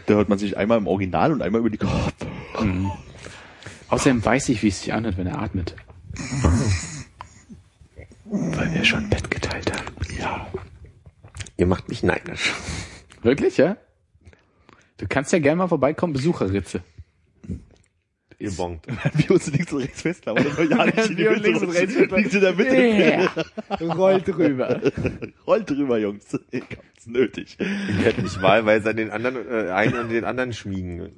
Da 0.05 0.13
hört 0.13 0.29
man 0.29 0.37
sich 0.37 0.57
einmal 0.57 0.77
im 0.77 0.87
Original 0.87 1.31
und 1.31 1.41
einmal 1.41 1.59
über 1.61 1.69
die 1.69 1.77
Kopf. 1.77 2.13
Außerdem 3.89 4.23
weiß 4.23 4.49
ich, 4.49 4.63
wie 4.63 4.69
es 4.69 4.81
sich 4.81 4.93
anhört, 4.93 5.17
wenn 5.17 5.27
er 5.27 5.39
atmet. 5.39 5.75
Weil 8.25 8.73
wir 8.73 8.83
schon 8.83 9.03
ein 9.03 9.09
Bett 9.09 9.29
geteilt 9.29 9.71
haben. 9.71 9.85
Ja. 10.17 10.47
Ihr 11.57 11.67
macht 11.67 11.89
mich 11.89 12.03
neidisch. 12.03 12.53
Wirklich, 13.21 13.57
ja? 13.57 13.77
Du 14.97 15.05
kannst 15.07 15.31
ja 15.31 15.39
gerne 15.39 15.57
mal 15.57 15.67
vorbeikommen, 15.67 16.13
Besucherritze. 16.13 16.81
Ihr 18.39 18.51
bongt. 18.51 18.85
wir 19.13 19.31
uns 19.31 19.51
links 19.51 19.73
und 19.73 19.81
rechts 19.81 20.03
war 20.25 20.35
ja 20.69 20.85
nicht 20.85 21.09
in 21.09 21.15
die 21.15 21.23
Wir 21.23 21.31
Mitte. 21.31 21.43
links 21.43 21.61
und 21.61 21.69
rechts. 21.71 21.95
Liegt 21.95 22.33
in 22.33 22.41
der 22.41 22.53
Mitte. 22.53 22.75
Yeah. 22.75 23.93
Rollt 23.93 24.27
drüber. 24.27 24.81
Rollt 25.47 25.69
drüber, 25.69 25.97
Jungs. 25.97 26.25
Ganz 26.51 27.07
nötig. 27.07 27.57
Ich 27.59 28.05
werde 28.05 28.21
mich 28.21 28.41
wahlweise 28.41 28.89
an 28.91 28.97
den 28.97 29.09
anderen, 29.11 29.37
äh, 29.49 29.71
einen 29.71 29.97
und 29.99 30.09
den 30.09 30.23
anderen 30.25 30.53
schmiegen. 30.53 31.09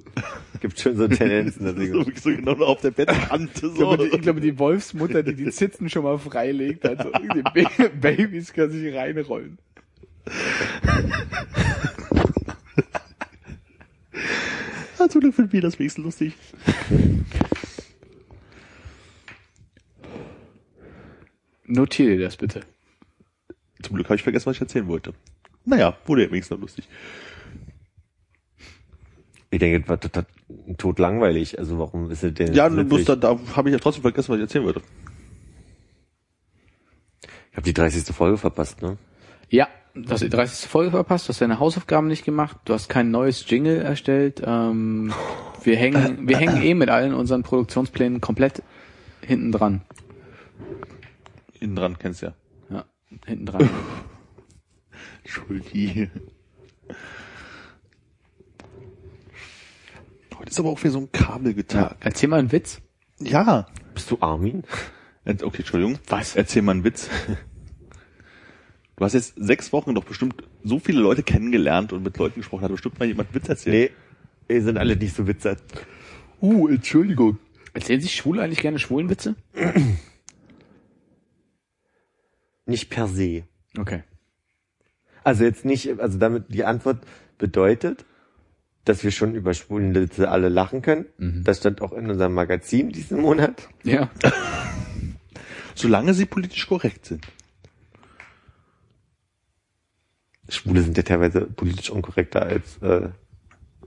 Gibt 0.62 0.80
schon 0.80 0.96
so 0.96 1.08
Tendenzen. 1.08 1.66
So, 1.68 1.74
Deswegen. 1.74 1.94
wirklich 1.94 2.22
so 2.22 2.30
genau 2.30 2.54
auf 2.66 2.82
der 2.82 2.92
Bettkante. 2.92 3.52
Ich 3.54 3.62
So. 3.62 3.70
glaube, 3.74 3.98
die, 4.10 4.16
ich 4.16 4.22
glaube, 4.22 4.42
die 4.42 4.58
Wolfsmutter, 4.60 5.24
die 5.24 5.36
die 5.36 5.50
Zitzen 5.52 5.90
schon 5.90 6.04
mal 6.04 6.18
freilegt, 6.18 6.86
also 6.88 7.12
die 7.12 7.42
Ba- 7.42 7.90
Babys 8.00 8.54
können 8.54 8.72
sich 8.72 8.94
reinrollen. 8.96 9.58
Ja, 15.00 15.08
zum 15.10 15.22
Glück 15.22 15.34
finden 15.34 15.54
wir 15.54 15.62
das 15.62 15.80
wenigstens 15.80 16.04
lustig. 16.04 16.34
Notiere 21.66 22.18
dir 22.18 22.26
das 22.26 22.38
bitte. 22.38 22.62
Zum 23.82 23.96
Glück 23.96 24.08
habe 24.08 24.16
ich 24.16 24.24
vergessen, 24.24 24.48
was 24.48 24.56
ich 24.58 24.62
erzählen 24.62 24.88
wollte. 24.88 25.14
Naja, 25.66 25.98
wurde 26.06 26.24
ja 26.24 26.32
wenigstens 26.32 26.56
noch 26.58 26.62
lustig. 26.62 26.88
Ich 29.52 29.60
denke, 29.60 29.80
das 29.80 29.90
war 29.90 30.00
total 30.00 30.26
tot 30.78 31.00
langweilig. 31.00 31.58
Also 31.58 31.80
warum 31.80 32.10
ist 32.12 32.24
es 32.24 32.34
denn 32.34 32.54
Ja, 32.54 32.70
nur 32.70 32.90
witzig? 32.90 33.06
da, 33.06 33.16
da 33.16 33.40
habe 33.56 33.70
ich 33.70 33.74
ja 33.74 33.80
trotzdem 33.80 34.02
vergessen, 34.02 34.30
was 34.30 34.38
ich 34.38 34.42
erzählen 34.44 34.66
wollte. 34.66 34.82
Ich 37.52 37.58
habe 37.58 37.64
die 37.64 37.74
30. 37.74 38.04
Folge 38.16 38.38
verpasst, 38.38 38.82
ne? 38.82 38.98
Ja, 39.50 39.68
du 39.96 40.10
hast 40.10 40.22
die 40.22 40.30
30. 40.30 40.70
Folge 40.70 40.92
verpasst, 40.92 41.28
du 41.28 41.30
hast 41.30 41.42
deine 41.42 41.60
Hausaufgaben 41.60 42.08
nicht 42.08 42.24
gemacht, 42.24 42.58
du 42.66 42.74
hast 42.74 42.88
kein 42.90 43.12
neues 43.12 43.50
Jingle 43.50 43.82
erstellt. 43.82 44.42
Ähm, 44.46 45.14
wir 45.64 45.76
hängen, 45.76 46.28
wir 46.28 46.38
hängen 46.38 46.62
eh 46.62 46.74
mit 46.74 46.90
allen 46.90 47.14
unseren 47.14 47.44
Produktionsplänen 47.44 48.22
komplett 48.22 48.64
hinten 49.22 49.52
dran. 49.52 49.82
Innen 51.60 51.76
dran 51.76 51.98
kennst 51.98 52.22
du 52.22 52.28
ja. 52.28 52.34
Ja, 52.70 52.86
hinten 53.26 53.46
dran. 53.46 53.70
Entschuldi. 55.24 56.10
Heute 60.38 60.50
ist 60.50 60.60
aber 60.60 60.70
auch 60.70 60.80
wieder 60.80 60.92
so 60.92 61.00
ein 61.00 61.12
Kabelgetag. 61.12 61.98
Erzähl 62.00 62.30
mal 62.30 62.40
einen 62.40 62.52
Witz. 62.52 62.82
Ja. 63.20 63.68
Bist 63.94 64.10
du 64.10 64.18
Armin? 64.22 64.64
Okay, 65.26 65.58
Entschuldigung. 65.58 66.00
Was? 66.08 66.36
Erzähl 66.36 66.62
mal 66.62 66.72
einen 66.72 66.84
Witz. 66.84 67.10
Du 69.00 69.06
hast 69.06 69.14
jetzt 69.14 69.36
sechs 69.38 69.72
Wochen 69.72 69.96
doch 69.96 70.04
bestimmt 70.04 70.44
so 70.62 70.78
viele 70.78 71.00
Leute 71.00 71.24
kennengelernt 71.24 71.94
und 71.94 72.04
mit 72.04 72.18
Leuten 72.18 72.42
gesprochen, 72.42 72.66
hat 72.66 72.72
bestimmt 72.72 73.00
mal 73.00 73.08
jemand 73.08 73.34
Witz 73.34 73.48
erzählt. 73.48 73.94
Nee, 74.50 74.54
wir 74.54 74.62
sind 74.62 74.78
alle 74.78 74.98
nicht 74.98 75.16
so 75.16 75.26
witzig. 75.26 75.58
Uh, 76.42 76.68
Entschuldigung. 76.68 77.38
Erzählen 77.74 78.02
sich 78.02 78.14
Schwule 78.14 78.44
eigentlich 78.44 78.60
gerne 78.60 78.78
Schwulenwitze? 78.78 79.36
Nicht 82.66 82.90
per 82.90 83.08
se. 83.08 83.44
Okay. 83.78 84.04
Also 85.24 85.46
jetzt 85.46 85.64
nicht, 85.64 85.98
also 85.98 86.18
damit 86.18 86.54
die 86.54 86.66
Antwort 86.66 86.98
bedeutet, 87.38 88.04
dass 88.84 89.06
wir 89.06 89.12
schon 89.12 89.34
über 89.34 89.54
Schwulenwitze 89.54 90.30
alle 90.30 90.50
lachen 90.50 90.82
können. 90.82 91.06
Das 91.46 91.60
stand 91.60 91.82
auch 91.82 91.94
in 91.94 92.10
unserem 92.10 92.34
Magazin 92.34 92.90
diesen 92.90 93.22
Monat. 93.22 93.70
Ja. 93.84 94.10
Solange 95.74 96.14
sie 96.14 96.26
politisch 96.26 96.68
korrekt 96.68 97.06
sind. 97.06 97.26
Schwule 100.50 100.82
sind 100.82 100.98
ja 100.98 101.04
teilweise 101.04 101.42
politisch 101.42 101.90
unkorrekter 101.90 102.44
als 102.44 102.78
äh, 102.82 103.10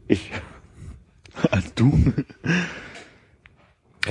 ich. 0.08 0.30
Als 1.50 1.74
du. 1.74 2.12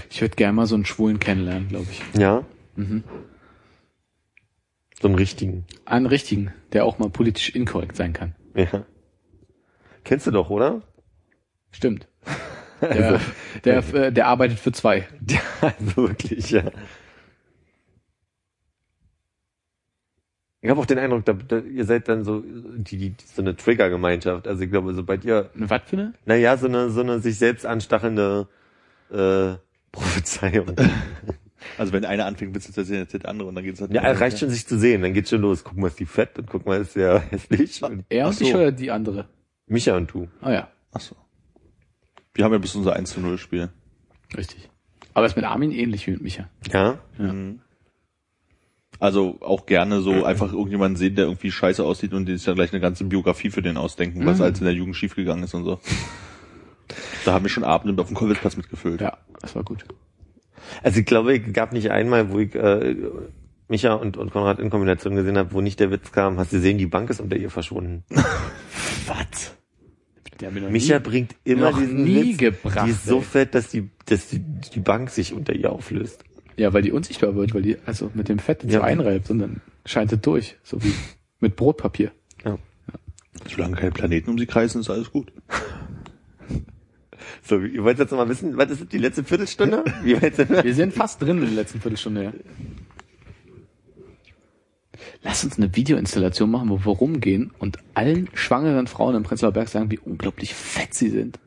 Ich 0.09 0.21
würde 0.21 0.37
gerne 0.37 0.53
mal 0.53 0.67
so 0.67 0.75
einen 0.75 0.85
Schwulen 0.85 1.19
kennenlernen, 1.19 1.67
glaube 1.67 1.87
ich. 1.91 2.01
Ja. 2.17 2.45
So 5.01 5.07
einen 5.07 5.15
richtigen. 5.15 5.65
Einen 5.83 6.05
richtigen, 6.05 6.53
der 6.71 6.85
auch 6.85 6.97
mal 6.97 7.09
politisch 7.09 7.49
inkorrekt 7.49 7.97
sein 7.97 8.13
kann. 8.13 8.33
Ja. 8.55 8.85
Kennst 10.03 10.27
du 10.27 10.31
doch, 10.31 10.49
oder? 10.49 10.81
Stimmt. 11.71 12.07
Der, 12.81 13.21
der, 13.63 13.93
äh, 13.93 14.11
der 14.11 14.25
arbeitet 14.25 14.57
für 14.57 14.71
zwei. 14.71 15.07
Ja, 15.29 15.39
also 15.61 15.97
wirklich, 15.97 16.49
ja. 16.49 16.63
Ich 20.63 20.69
habe 20.69 20.79
auch 20.79 20.85
den 20.85 20.99
Eindruck, 20.99 21.25
da, 21.25 21.33
da, 21.33 21.57
ihr 21.57 21.85
seid 21.85 22.07
dann 22.07 22.23
so 22.23 22.43
die, 22.45 22.97
die 22.97 23.15
so 23.25 23.41
eine 23.41 23.55
Trigger-Gemeinschaft. 23.55 24.47
Also 24.47 24.61
ich 24.63 24.69
glaube, 24.69 24.93
sobald 24.93 25.25
ihr, 25.25 25.49
Was 25.55 25.81
für 25.87 25.97
eine? 25.97 26.13
naja, 26.25 26.55
so 26.57 26.67
eine 26.67 26.89
so 26.91 27.01
eine 27.01 27.19
sich 27.19 27.37
selbst 27.39 27.65
anstachelnde 27.65 28.47
äh, 29.11 29.53
Prophezeiung. 29.91 30.75
Also 31.77 31.93
wenn 31.93 32.05
einer 32.05 32.25
anfängt, 32.25 32.53
Witze 32.55 32.71
zu 32.71 32.81
erzählen, 32.81 32.99
erzählt 33.01 33.23
der 33.23 33.31
andere 33.31 33.47
und 33.49 33.55
dann 33.55 33.63
geht's 33.63 33.81
halt. 33.81 33.91
Ja, 33.91 34.03
reicht 34.11 34.39
schon 34.39 34.49
sich 34.49 34.67
zu 34.67 34.77
sehen. 34.77 35.01
Dann 35.01 35.13
geht's 35.13 35.29
schon 35.31 35.41
los. 35.41 35.63
Guck 35.63 35.77
mal, 35.77 35.87
ist 35.87 35.99
die 35.99 36.05
fett 36.05 36.37
und 36.37 36.47
guck 36.49 36.65
mal, 36.65 36.79
ist 36.81 36.95
der 36.95 37.19
hässlich. 37.31 37.81
Und 37.83 38.05
Er 38.09 38.27
und 38.27 38.33
so. 38.35 38.45
ich 38.45 38.53
oder 38.53 38.71
die 38.71 38.91
andere? 38.91 39.27
Micha 39.67 39.95
und 39.97 40.13
du. 40.13 40.27
Ah 40.41 40.51
ja, 40.51 40.67
Ach 40.93 40.99
so. 40.99 41.15
Wir 42.33 42.45
haben 42.45 42.51
ja 42.53 42.57
bis 42.59 42.75
unser 42.75 42.93
1 42.95 43.09
zu 43.11 43.19
0 43.19 43.37
Spiel. 43.37 43.69
richtig. 44.37 44.69
Aber 45.13 45.25
ist 45.25 45.35
mit 45.35 45.43
Armin 45.45 45.71
ähnlich 45.71 46.05
wie 46.07 46.11
mit 46.11 46.21
Micha. 46.21 46.49
Ja? 46.71 46.99
Also 49.01 49.37
auch 49.41 49.65
gerne 49.65 50.01
so 50.01 50.23
einfach 50.25 50.53
irgendjemanden 50.53 50.95
sehen, 50.95 51.15
der 51.15 51.25
irgendwie 51.25 51.49
scheiße 51.51 51.83
aussieht 51.83 52.13
und 52.13 52.27
die 52.27 52.35
sich 52.37 52.45
dann 52.45 52.53
gleich 52.53 52.71
eine 52.71 52.79
ganze 52.79 53.03
Biografie 53.03 53.49
für 53.49 53.63
den 53.63 53.75
ausdenken, 53.75 54.23
was 54.27 54.37
Mhm. 54.37 54.43
als 54.43 54.59
in 54.59 54.65
der 54.65 54.75
Jugend 54.75 54.95
schiefgegangen 54.95 55.43
ist 55.43 55.55
und 55.55 55.63
so. 55.63 55.79
Da 57.25 57.33
haben 57.33 57.43
wir 57.43 57.49
schon 57.49 57.63
Abende 57.63 57.99
auf 57.99 58.09
dem 58.09 58.15
Kolwitzplatz 58.15 58.57
mitgefüllt. 58.57 59.01
Ja, 59.01 59.17
das 59.41 59.55
war 59.55 59.63
gut. 59.63 59.85
Also 60.83 60.99
ich 60.99 61.05
glaube, 61.07 61.35
es 61.35 61.51
gab 61.51 61.73
nicht 61.73 61.89
einmal, 61.89 62.31
wo 62.31 62.37
ich 62.37 62.53
äh, 62.53 62.95
Micha 63.67 63.93
und, 63.95 64.17
und 64.17 64.31
Konrad 64.31 64.59
in 64.59 64.69
Kombination 64.69 65.15
gesehen 65.15 65.35
habe, 65.37 65.51
wo 65.53 65.61
nicht 65.61 65.79
der 65.79 65.89
Witz 65.89 66.11
kam, 66.11 66.37
hast 66.37 66.51
du 66.51 66.57
gesehen, 66.57 66.77
die 66.77 66.85
Bank 66.85 67.09
ist 67.09 67.19
unter 67.21 67.37
ihr 67.37 67.49
verschwunden. 67.49 68.03
Was? 69.07 69.55
Micha 70.69 70.97
nie, 70.97 71.03
bringt 71.03 71.35
immer 71.43 71.71
noch 71.71 71.79
diesen 71.79 72.03
nie 72.03 72.31
Witz, 72.31 72.37
gebracht, 72.37 72.85
die 72.85 72.91
ist 72.91 73.05
so 73.05 73.17
ey. 73.17 73.23
fett, 73.23 73.55
dass 73.55 73.69
die, 73.69 73.89
dass 74.05 74.27
die, 74.29 74.39
die 74.39 74.79
Bank 74.79 75.09
sich 75.09 75.33
unter 75.33 75.53
ihr 75.53 75.71
auflöst. 75.71 76.23
Ja, 76.57 76.73
weil 76.73 76.81
die 76.81 76.91
unsichtbar 76.91 77.35
wird, 77.35 77.53
weil 77.53 77.61
die 77.61 77.77
also 77.85 78.11
mit 78.13 78.29
dem 78.29 78.39
Fett 78.39 78.63
Ja. 78.63 78.79
so 78.79 78.81
einreibt 78.81 79.29
und 79.29 79.39
dann 79.39 79.61
scheint 79.85 80.11
es 80.11 80.21
durch. 80.21 80.57
So 80.63 80.83
wie 80.83 80.93
mit 81.39 81.55
Brotpapier. 81.55 82.11
Ja. 82.45 82.57
Solange 83.49 83.75
keine 83.75 83.91
Planeten 83.91 84.29
um 84.29 84.37
sie 84.37 84.45
kreisen, 84.45 84.81
ist 84.81 84.89
alles 84.89 85.11
gut. 85.11 85.31
So, 87.43 87.59
ihr 87.59 87.83
wollt 87.83 87.97
jetzt 87.97 88.11
noch 88.11 88.17
mal 88.19 88.29
wissen, 88.29 88.57
was 88.57 88.69
ist 88.69 88.91
die 88.93 88.97
letzte 88.97 89.23
Viertelstunde? 89.23 89.83
Wie 90.03 90.21
weit 90.21 90.35
sind 90.35 90.49
wir? 90.51 90.63
Wir 90.63 90.75
sind 90.75 90.93
fast 90.93 91.21
drin 91.21 91.37
in 91.39 91.45
der 91.45 91.53
letzten 91.55 91.81
Viertelstunde, 91.81 92.23
ja. 92.23 92.33
Lass 95.23 95.43
uns 95.43 95.57
eine 95.57 95.75
Videoinstallation 95.75 96.49
machen, 96.51 96.69
wo 96.69 96.79
wir 96.79 96.91
rumgehen 96.93 97.51
und 97.59 97.79
allen 97.93 98.29
schwangeren 98.33 98.87
Frauen 98.87 99.15
im 99.15 99.23
Prenzlauer 99.23 99.51
Berg 99.53 99.69
sagen, 99.69 99.89
wie 99.91 99.99
unglaublich 99.99 100.53
fett 100.53 100.93
sie 100.93 101.09
sind. 101.09 101.39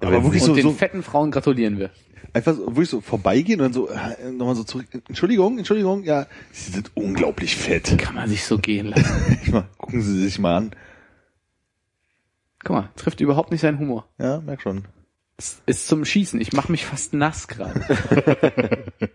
Aber 0.00 0.22
wirklich 0.24 0.42
Und 0.42 0.48
so, 0.48 0.54
den 0.54 0.62
so 0.62 0.72
fetten 0.72 1.02
Frauen 1.02 1.30
gratulieren 1.30 1.78
wir. 1.78 1.90
Einfach 2.32 2.54
so, 2.54 2.66
wirklich 2.66 2.88
so 2.88 3.00
vorbeigehen 3.00 3.60
und 3.60 3.66
dann 3.66 3.72
so 3.72 3.88
äh, 3.88 4.30
nochmal 4.30 4.54
so 4.54 4.64
zurück. 4.64 4.86
Entschuldigung, 5.08 5.58
Entschuldigung, 5.58 6.04
ja, 6.04 6.26
sie 6.52 6.72
sind 6.72 6.90
unglaublich 6.94 7.56
fett. 7.56 7.98
Kann 7.98 8.14
man 8.14 8.28
sich 8.28 8.44
so 8.44 8.58
gehen 8.58 8.86
lassen. 8.86 9.38
Mal, 9.52 9.68
gucken 9.78 10.02
Sie 10.02 10.22
sich 10.22 10.38
mal 10.38 10.56
an. 10.56 10.70
Guck 12.62 12.76
mal, 12.76 12.90
trifft 12.96 13.20
überhaupt 13.20 13.50
nicht 13.50 13.62
seinen 13.62 13.78
Humor. 13.78 14.06
Ja, 14.18 14.40
merk 14.40 14.62
schon. 14.62 14.84
Es 15.36 15.62
ist 15.64 15.88
zum 15.88 16.04
Schießen. 16.04 16.40
Ich 16.40 16.52
mache 16.52 16.70
mich 16.70 16.84
fast 16.84 17.14
nass 17.14 17.48
gerade. 17.48 17.80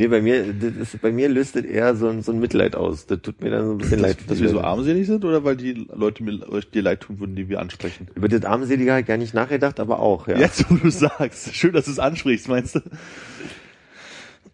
Nee, 0.00 0.08
bei 0.08 0.22
mir, 0.22 0.54
das 0.54 0.76
ist, 0.76 1.02
bei 1.02 1.12
mir 1.12 1.28
löst 1.28 1.56
das 1.56 1.64
eher 1.64 1.94
so 1.94 2.08
ein, 2.08 2.22
so 2.22 2.32
ein 2.32 2.40
Mitleid 2.40 2.74
aus. 2.74 3.04
Das 3.06 3.20
tut 3.20 3.42
mir 3.42 3.50
dann 3.50 3.66
so 3.66 3.72
ein 3.72 3.78
bisschen 3.78 4.00
leid. 4.00 4.16
Dass 4.28 4.40
wir 4.40 4.48
so 4.48 4.62
armselig 4.62 5.06
sind 5.06 5.26
oder 5.26 5.44
weil 5.44 5.56
die 5.56 5.74
Leute 5.92 6.22
mir 6.22 6.48
euch 6.48 6.70
dir 6.70 6.80
leid 6.80 7.00
tun 7.00 7.20
würden, 7.20 7.36
die 7.36 7.50
wir 7.50 7.60
ansprechen? 7.60 8.08
Über 8.14 8.28
das 8.28 8.44
Armselige 8.44 8.92
habe 8.92 9.02
ich 9.02 9.06
gar 9.06 9.18
nicht 9.18 9.34
nachgedacht, 9.34 9.78
aber 9.78 9.98
auch, 9.98 10.26
ja. 10.26 10.38
Jetzt, 10.38 10.70
wo 10.70 10.76
du 10.76 10.90
sagst. 10.90 11.54
Schön, 11.54 11.74
dass 11.74 11.84
du 11.84 11.90
es 11.90 11.98
ansprichst, 11.98 12.48
meinst 12.48 12.76
du? 12.76 12.80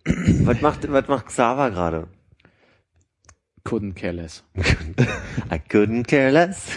Was 0.04 0.60
macht, 0.60 0.90
was 0.90 1.06
macht 1.06 1.26
Xaver 1.26 1.70
gerade? 1.70 2.08
Couldn't 3.64 3.94
care 3.94 4.12
less. 4.12 4.44
I 4.56 5.60
couldn't 5.70 6.08
care 6.08 6.30
less. 6.30 6.68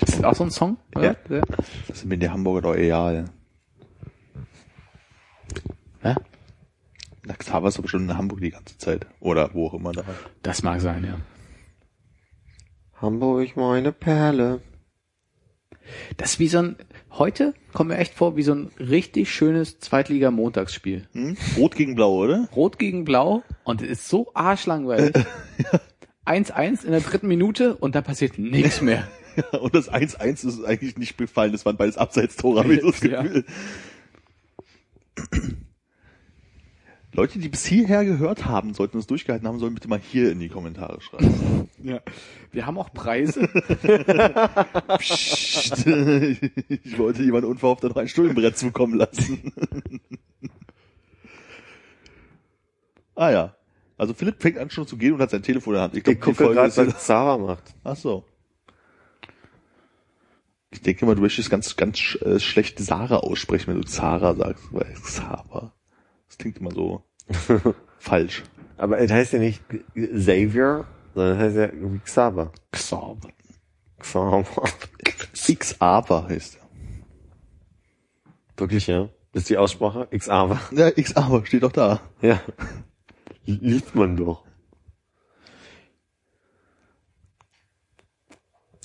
Ist 0.00 0.18
das 0.18 0.24
auch 0.24 0.34
so 0.34 0.44
ein 0.44 0.50
Song? 0.50 0.78
Ja. 0.96 1.14
ja. 1.28 1.42
Das 1.88 2.00
sind 2.00 2.08
mir 2.08 2.18
die 2.18 2.30
Hamburger 2.30 2.62
doch 2.62 2.74
egal. 2.74 3.26
ja? 6.02 6.16
Na, 7.26 7.34
Xaver 7.34 7.68
ist 7.68 7.78
aber 7.78 7.88
schon 7.88 8.08
in 8.08 8.16
Hamburg 8.16 8.40
die 8.40 8.50
ganze 8.50 8.76
Zeit. 8.78 9.06
Oder 9.20 9.50
wo 9.54 9.68
auch 9.68 9.74
immer 9.74 9.92
da. 9.92 10.04
Das 10.42 10.62
mag 10.62 10.80
sein, 10.80 11.04
ja. 11.04 11.18
Hamburg, 13.00 13.56
meine 13.56 13.92
Perle. 13.92 14.60
Das 16.16 16.32
ist 16.32 16.38
wie 16.38 16.48
so 16.48 16.58
ein, 16.58 16.76
heute 17.12 17.54
kommt 17.72 17.90
mir 17.90 17.98
echt 17.98 18.14
vor, 18.14 18.36
wie 18.36 18.42
so 18.42 18.54
ein 18.54 18.70
richtig 18.78 19.30
schönes 19.30 19.78
Zweitliga-Montagsspiel. 19.80 21.08
Hm? 21.12 21.36
Rot 21.58 21.74
gegen 21.74 21.94
Blau, 21.94 22.14
oder? 22.24 22.48
Rot 22.54 22.78
gegen 22.78 23.04
Blau 23.04 23.42
und 23.64 23.82
es 23.82 23.90
ist 23.90 24.08
so 24.08 24.30
arschlangweilig. 24.34 25.14
1-1 26.26 26.84
in 26.84 26.92
der 26.92 27.00
dritten 27.00 27.28
Minute 27.28 27.76
und 27.76 27.94
da 27.94 28.00
passiert 28.02 28.38
nichts 28.38 28.80
mehr. 28.80 29.08
Ja, 29.36 29.58
und 29.58 29.74
das 29.74 29.90
1-1 29.90 30.46
ist 30.46 30.64
eigentlich 30.64 30.96
nicht 30.96 31.16
befallen, 31.16 31.50
das 31.50 31.66
waren 31.66 31.76
beides 31.76 31.96
Abseitstore, 31.96 32.60
habe 32.60 32.74
ich 32.74 32.80
so 32.82 32.92
das 32.92 33.02
Ja. 33.02 33.24
Leute, 37.14 37.38
die 37.38 37.48
bis 37.48 37.64
hierher 37.64 38.04
gehört 38.04 38.44
haben, 38.44 38.74
sollten 38.74 38.96
uns 38.96 39.06
durchgehalten 39.06 39.46
haben, 39.46 39.60
sollen 39.60 39.74
bitte 39.74 39.88
mal 39.88 40.00
hier 40.00 40.32
in 40.32 40.40
die 40.40 40.48
Kommentare 40.48 41.00
schreiben. 41.00 41.68
Ja. 41.82 42.00
Wir 42.50 42.64
haben 42.66 42.78
auch 42.78 42.94
Preise. 42.94 43.46
Psst. 44.98 45.86
ich 45.86 46.96
wollte 46.96 47.22
jemanden 47.22 47.50
unverhofft 47.50 47.82
noch 47.82 47.96
ein 47.96 48.08
Stullenbrett 48.08 48.56
zukommen 48.56 48.94
lassen. 48.94 49.52
ah 53.16 53.30
ja. 53.30 53.54
Also 53.98 54.14
Philipp 54.14 54.40
fängt 54.40 54.56
an 54.56 54.70
schon 54.70 54.86
zu 54.86 54.96
gehen 54.96 55.12
und 55.12 55.20
hat 55.20 55.28
sein 55.28 55.42
Telefon 55.42 55.74
in 55.74 55.76
der 55.76 55.82
Hand. 55.82 55.94
Ich, 55.96 56.04
glaub, 56.04 56.14
Ich 56.14 56.22
gucke 56.22 56.54
gerade, 56.54 56.74
was 56.74 56.94
Xaver 56.96 57.36
macht. 57.36 57.74
Ach 57.82 57.96
so. 57.96 58.24
Ich 60.70 60.80
denke 60.80 61.04
mal, 61.04 61.16
du 61.16 61.20
möchtest 61.20 61.50
ganz, 61.50 61.76
ganz 61.76 61.98
sch 61.98 62.16
äh, 62.22 62.40
schlecht 62.40 62.78
Sarah 62.78 63.18
aussprechen, 63.18 63.74
wenn 63.74 63.82
du 63.82 63.86
Xara 63.86 64.34
sagst. 64.34 64.64
Weil 64.70 64.94
Xaver. 64.94 65.73
Das 66.34 66.38
klingt 66.38 66.58
immer 66.58 66.72
so 66.72 67.04
falsch. 67.98 68.42
Aber 68.76 68.98
es 68.98 69.08
heißt 69.12 69.34
ja 69.34 69.38
nicht 69.38 69.62
Xavier, 69.94 70.84
sondern 71.14 71.38
es 71.38 71.44
heißt 71.44 71.56
ja 71.56 71.98
Xaver. 72.04 72.50
Xaver. 72.72 73.28
Xaver. 74.00 74.44
Xaver 75.32 76.28
heißt 76.28 76.56
er. 76.56 76.60
Wirklich, 78.56 78.88
ja? 78.88 79.08
Ist 79.32 79.48
die 79.48 79.56
Aussprache? 79.56 80.08
Xaver. 80.08 80.60
Ja, 80.72 80.90
Xaver 80.90 81.46
steht 81.46 81.62
doch 81.62 81.70
da. 81.70 82.00
Ja. 82.20 82.40
Liest 83.44 83.94
man 83.94 84.16
doch. 84.16 84.42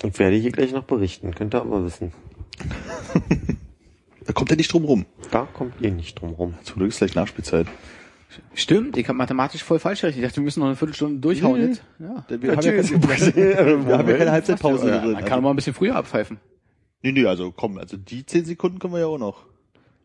Und 0.03 0.19
werde 0.19 0.35
hier 0.35 0.51
gleich 0.51 0.71
noch 0.71 0.83
berichten. 0.83 1.33
Könnt 1.33 1.55
ihr 1.55 1.61
aber 1.61 1.83
wissen. 1.83 2.13
Da 4.29 4.33
kommt 4.33 4.51
er 4.51 4.57
nicht 4.57 4.71
drum 4.71 4.85
rum. 4.85 5.07
Da 5.31 5.47
kommt 5.51 5.73
ihr 5.81 5.89
nicht 5.89 6.21
drum 6.21 6.33
rum. 6.33 6.53
Zum 6.61 6.75
Glück 6.75 6.89
ist 6.89 6.99
gleich 6.99 7.15
Nachspielzeit. 7.15 7.65
Stimmt, 8.53 8.95
ich 8.95 9.07
habe 9.07 9.17
mathematisch 9.17 9.63
voll 9.63 9.79
falsch 9.79 10.01
gerechnet. 10.01 10.23
Ich 10.23 10.29
dachte, 10.29 10.35
wir 10.41 10.43
müssen 10.43 10.59
noch 10.59 10.67
eine 10.67 10.75
Viertelstunde 10.75 11.19
durchhauen 11.19 11.59
jetzt. 11.67 11.83
Ja. 11.97 12.23
Wir, 12.29 12.51
haben, 12.55 12.61
ja 12.61 12.71
keine, 12.73 13.87
wir 13.87 13.97
haben 13.97 14.07
ja 14.07 14.17
keine 14.17 14.31
Halbzeitpause 14.31 14.87
Ja, 14.87 14.99
drin. 14.99 15.13
man 15.13 15.25
kann 15.25 15.39
auch 15.39 15.43
mal 15.43 15.49
ein 15.49 15.55
bisschen 15.55 15.73
früher 15.73 15.95
abpfeifen. 15.95 16.37
nee, 17.01 17.11
nee, 17.11 17.25
also 17.25 17.51
komm, 17.51 17.79
also 17.79 17.97
die 17.97 18.23
zehn 18.23 18.45
Sekunden 18.45 18.77
können 18.77 18.93
wir 18.93 18.99
ja 18.99 19.07
auch 19.07 19.17
noch. 19.17 19.47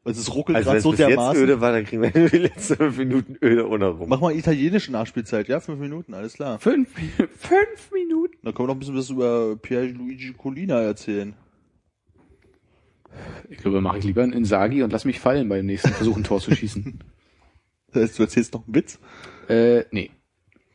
Also 0.06 0.22
es 0.22 0.34
ruckelt 0.34 0.56
Also 0.56 0.70
gerade 0.70 0.72
wenn 0.72 0.78
es 0.78 0.82
so 0.84 0.90
bis 0.92 1.00
jetzt 1.00 1.08
dermaßen. 1.10 1.42
öde 1.42 1.60
war, 1.60 1.72
dann 1.72 1.84
kriegen 1.84 2.00
wir 2.00 2.10
die 2.30 2.38
letzten 2.38 2.76
fünf 2.76 2.96
Minuten 2.96 3.36
öde 3.42 3.68
ohne 3.68 3.88
rum. 3.88 4.08
Mach 4.08 4.20
mal 4.20 4.34
italienische 4.34 4.90
Nachspielzeit, 4.90 5.48
ja? 5.48 5.60
Fünf 5.60 5.80
Minuten, 5.80 6.14
alles 6.14 6.32
klar. 6.32 6.58
Fünf, 6.60 6.88
fünf 7.18 7.90
Minuten. 7.92 8.38
Dann 8.42 8.54
können 8.54 8.68
wir 8.68 8.72
noch 8.72 8.76
ein 8.76 8.78
bisschen 8.80 8.96
was 8.96 9.10
über 9.10 9.54
Pierluigi 9.56 10.32
Colina 10.32 10.80
erzählen. 10.80 11.34
Ich 13.50 13.58
glaube, 13.58 13.80
mache 13.80 13.98
ich 13.98 14.04
lieber 14.04 14.22
einen 14.22 14.32
Insagi 14.32 14.82
und 14.82 14.92
lass 14.92 15.04
mich 15.04 15.20
fallen 15.20 15.48
beim 15.48 15.66
nächsten 15.66 15.90
Versuch, 15.92 16.16
ein 16.16 16.24
Tor 16.24 16.40
zu 16.40 16.54
schießen. 16.54 17.00
Das 17.92 18.02
heißt, 18.02 18.18
du 18.18 18.22
erzählst 18.24 18.54
noch 18.54 18.64
einen 18.66 18.74
Witz? 18.74 18.98
äh, 19.48 19.84
nee. 19.92 20.10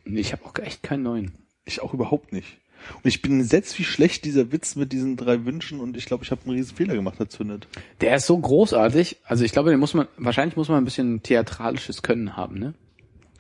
Nee, 0.06 0.22
Ich 0.22 0.32
habe 0.32 0.46
auch 0.46 0.58
echt 0.60 0.84
keinen 0.84 1.04
neuen. 1.04 1.34
Ich 1.66 1.82
auch 1.82 1.94
überhaupt 1.94 2.32
nicht. 2.32 2.60
Und 2.96 3.06
ich 3.06 3.22
bin 3.22 3.34
entsetzt, 3.42 3.78
wie 3.78 3.84
schlecht 3.84 4.24
dieser 4.24 4.54
Witz 4.54 4.78
mit 4.78 4.94
diesen 4.94 5.18
drei 5.18 5.44
Wünschen 5.44 5.82
und 5.82 5.98
ich 5.98 6.06
glaube, 6.06 6.24
ich 6.24 6.32
habe 6.32 6.44
einen 6.46 6.56
riesen 6.56 6.78
Fehler 6.78 6.96
gemacht, 6.96 7.16
dazu 7.20 7.44
nicht. 7.44 7.68
Der 8.00 8.16
ist 8.16 8.26
so 8.26 8.38
großartig. 8.38 9.18
Also 9.26 9.44
ich 9.44 9.52
glaube, 9.52 9.70
den 9.70 9.82
muss 9.82 9.94
man, 9.94 10.08
wahrscheinlich 10.18 10.56
muss 10.56 10.70
man 10.70 10.78
ein 10.78 10.86
bisschen 10.86 11.22
theatralisches 11.22 12.04
Können 12.04 12.38
haben, 12.38 12.58
ne? 12.58 12.74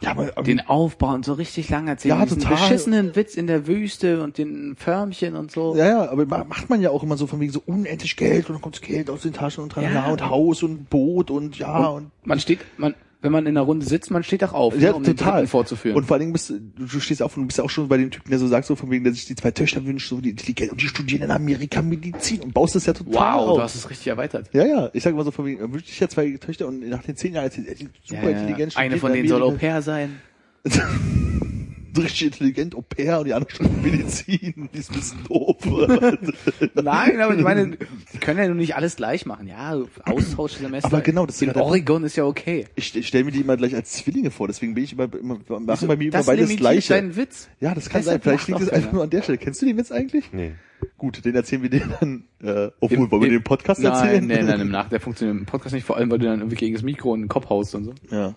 Ja, 0.02 0.12
aber, 0.12 0.28
Den 0.44 0.62
Aufbau 0.66 1.14
und 1.14 1.26
so 1.26 1.34
richtig 1.34 1.70
lang 1.70 1.88
erzählen. 1.88 2.18
Ja, 2.20 2.24
Diesen 2.26 2.40
total. 2.40 2.56
beschissenen 2.58 3.16
Witz 3.18 3.36
in 3.36 3.48
der 3.48 3.68
Wüste 3.68 4.24
und 4.24 4.38
den 4.38 4.76
Förmchen 4.78 5.36
und 5.36 5.52
so. 5.52 5.76
ja, 5.76 5.86
ja, 5.88 6.10
aber 6.12 6.26
ma- 6.26 6.46
macht 6.46 6.70
man 6.70 6.80
ja 6.82 6.90
auch 6.90 7.04
immer 7.04 7.18
so 7.18 7.28
von 7.28 7.40
wegen 7.42 7.52
so 7.52 7.62
unendlich 7.66 8.16
Geld 8.16 8.48
und 8.50 8.56
dann 8.56 8.62
kommt 8.62 8.76
das 8.76 8.82
Geld 8.82 9.10
aus 9.10 9.24
den 9.24 9.34
Taschen 9.34 9.62
und 9.64 9.72
tralala 9.74 10.06
Ja. 10.08 10.12
und 10.12 10.30
Haus 10.30 10.64
und 10.64 10.90
Boot 10.90 11.30
und 11.32 11.58
ja 11.60 11.88
und, 11.88 12.12
Man 12.24 12.40
steht, 12.40 12.60
man, 12.78 12.94
wenn 13.22 13.32
man 13.34 13.46
in 13.46 13.58
einer 13.58 13.66
Runde 13.66 13.86
sitzt, 13.86 14.12
man 14.12 14.24
steht 14.24 14.44
auch 14.46 14.54
auf, 14.54 14.76
ja, 14.76 14.92
ne, 14.92 14.96
um 14.96 15.04
total. 15.04 15.46
Vorzuführen. 15.46 15.98
Und 15.98 16.06
vor 16.06 16.16
allen 16.16 16.22
Dingen 16.22 16.34
bist 16.34 16.50
du, 16.52 17.00
stehst 17.00 17.22
auf 17.22 17.36
und 17.36 17.44
du 17.44 17.48
bist 17.48 17.60
auch 17.60 17.70
schon 17.70 17.88
bei 17.90 17.98
dem 17.98 18.12
Typen, 18.12 18.30
der 18.30 18.40
so 18.40 18.48
sagt, 18.48 18.66
so 18.66 18.76
von 18.76 18.90
wegen, 18.92 19.04
der 19.04 19.14
sich 19.14 19.26
die 19.26 19.36
zwei 19.36 19.52
Töchter 19.52 19.86
wünscht, 19.86 20.08
so 20.08 20.22
die 20.22 20.30
intelligent 20.30 20.72
und 20.72 20.82
die 20.82 20.88
studieren 20.88 21.24
in 21.24 21.32
Amerika 21.32 21.82
Medizin 21.82 22.42
und 22.42 22.54
baust 22.54 22.76
das 22.76 22.86
ja 22.86 22.94
total 22.94 23.14
wow, 23.14 23.50
auf. 23.50 23.58
du 23.58 23.64
hast 23.64 23.76
es 23.76 23.90
richtig 23.90 24.08
erweitert. 24.08 24.50
Ja, 24.54 24.66
ja, 24.66 24.90
ich 24.94 25.04
sag 25.04 25.16
mal 25.16 25.26
so 25.26 25.32
von 25.32 25.46
wegen, 25.46 25.60
er 25.60 25.72
wünscht 25.72 25.88
sich 25.88 26.00
ja 26.00 26.08
zwei 26.08 26.32
Töchter 26.38 26.68
und 26.68 26.88
nach 26.88 27.04
den 27.04 27.18
zehn 27.18 27.34
Jahren 27.34 27.52
er, 27.52 27.76
die 27.76 27.90
super 28.06 28.24
Ja, 28.24 28.30
ja. 28.30 28.40
intelligent 28.40 28.78
Eine 28.78 28.98
von 28.98 29.12
denen 29.12 29.28
soll 29.28 29.44
Au 29.44 29.52
pair 29.52 29.82
sein. 29.82 30.22
richtig 31.98 32.28
intelligent 32.28 32.76
Au 32.76 32.82
pair 32.82 33.20
und 33.20 33.26
die 33.26 33.34
andere 33.34 33.52
studiert 33.52 33.82
Medizin, 33.84 34.70
die 34.74 34.78
ist 34.78 34.92
ein 34.92 34.96
bisschen 34.96 35.24
doof. 35.28 35.58
Nein, 36.76 37.22
aber 37.22 37.36
ich 37.36 37.44
meine, 37.44 37.78
die 38.14 38.18
können 38.20 38.40
ja 38.40 38.48
nur 38.48 38.56
nicht 38.56 38.76
alles 38.76 38.96
gleich 38.96 39.26
machen. 39.26 39.48
Ja, 39.48 39.80
Austauschsemester. 40.06 40.88
Aber 40.88 41.02
genau, 41.02 41.26
das 41.26 41.36
ist 41.36 41.42
in 41.42 41.50
ja 41.50 41.56
Oregon 41.58 42.04
ist 42.04 42.16
ja 42.16 42.26
okay. 42.26 42.66
Ich, 42.76 42.96
ich 42.96 43.08
stelle 43.08 43.26
mir 43.26 43.32
die 43.32 43.42
immer 43.42 43.58
gleich 43.58 43.76
als 43.76 43.92
Zwillinge 43.92 44.32
vor, 44.32 44.48
deswegen 44.48 44.74
bin 44.74 44.84
ich 44.84 44.94
immer, 44.94 45.08
immer 45.14 45.40
machen 45.60 45.88
bei 45.88 45.96
mir 45.96 46.06
immer 46.06 46.12
das 46.18 46.26
beides 46.26 46.56
gleiche. 46.56 46.94
deinen 46.94 47.16
Witz. 47.16 47.50
Ja, 47.60 47.74
das 47.74 47.90
kann 47.90 48.04
sein. 48.04 48.20
Vielleicht 48.22 48.48
liegt 48.48 48.62
es 48.62 48.70
einfach 48.70 48.92
nur 48.92 49.04
an 49.04 49.10
der 49.10 49.22
Stelle. 49.22 49.38
Kennst 49.38 49.62
du 49.62 49.66
den 49.66 49.78
Witz 49.78 49.92
eigentlich? 49.92 50.32
Nee. 50.32 50.54
Gut, 50.98 51.24
den 51.26 51.36
erzählen 51.36 51.62
wir 51.62 51.70
dir 51.70 51.84
dann, 52.00 52.24
äh, 52.42 52.70
obwohl, 52.80 53.00
Im- 53.00 53.12
wollen 53.12 53.24
wir 53.24 53.30
den 53.30 53.44
Podcast 53.44 53.82
nein, 53.82 53.92
erzählen? 53.92 54.28
Nein, 54.28 54.46
nein, 54.46 54.62
im 54.62 54.72
Nach, 54.72 54.88
der 54.88 55.02
funktioniert 55.02 55.38
im 55.38 55.46
Podcast 55.46 55.76
nicht, 55.76 55.84
vor 55.86 55.98
allem, 55.98 56.10
weil 56.10 56.20
du 56.20 56.26
dann 56.26 56.40
irgendwie 56.40 56.56
gegen 56.56 56.74
das 56.74 56.84
Mikro 56.84 57.14
in 57.16 57.22
den 57.24 57.28
Kopf 57.28 57.50
haust 57.50 57.76
und 57.76 57.84
so. 57.86 57.94
Ja. 58.10 58.36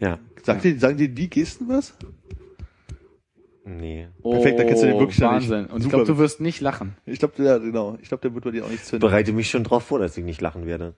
Ja. 0.00 0.18
Sagt 0.42 0.64
dir, 0.64 0.76
sagen 0.78 0.96
dir 0.96 1.08
die 1.08 1.30
Gesten 1.30 1.68
was? 1.68 1.94
Nee. 3.64 4.08
Perfekt, 4.22 4.58
dann 4.58 4.66
kennst 4.66 4.82
du 4.82 4.86
den 4.86 4.98
wirklich 4.98 5.18
noch 5.20 5.32
nicht. 5.32 5.48
Wahnsinn. 5.48 5.66
Und 5.66 5.78
ich 5.78 5.84
Super 5.84 5.96
glaube, 5.96 6.12
du 6.12 6.18
wirst 6.18 6.40
nicht 6.40 6.60
lachen. 6.60 6.96
Ich 7.06 7.18
glaube, 7.18 7.42
ja, 7.42 7.58
genau. 7.58 7.96
Ich 8.02 8.08
glaube, 8.08 8.20
der 8.20 8.34
wird 8.34 8.44
bei 8.44 8.50
dir 8.50 8.64
auch 8.64 8.70
nicht 8.70 8.84
zünden. 8.84 9.00
Bereite 9.00 9.32
mich 9.32 9.48
schon 9.48 9.64
drauf 9.64 9.84
vor, 9.84 9.98
dass 9.98 10.16
ich 10.16 10.24
nicht 10.24 10.40
lachen 10.40 10.66
werde. 10.66 10.94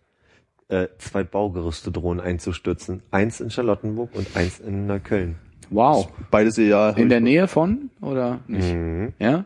Äh, 0.69 0.89
zwei 0.99 1.23
Baugerüste 1.23 1.93
drohen 1.93 2.19
einzustürzen. 2.21 3.03
Eins 3.13 3.41
in 3.41 3.51
Charlottenburg 3.51 4.11
und 4.15 4.37
eins 4.37 4.59
in 4.59 4.89
Neukölln. 4.89 5.37
Wow. 5.71 6.09
Beides 6.31 6.57
ja. 6.57 6.91
In 6.91 7.09
der 7.09 7.21
Nähe 7.21 7.47
von 7.47 7.91
oder 8.01 8.41
nicht? 8.49 8.75
Mhm. 8.75 9.13
Ja? 9.21 9.45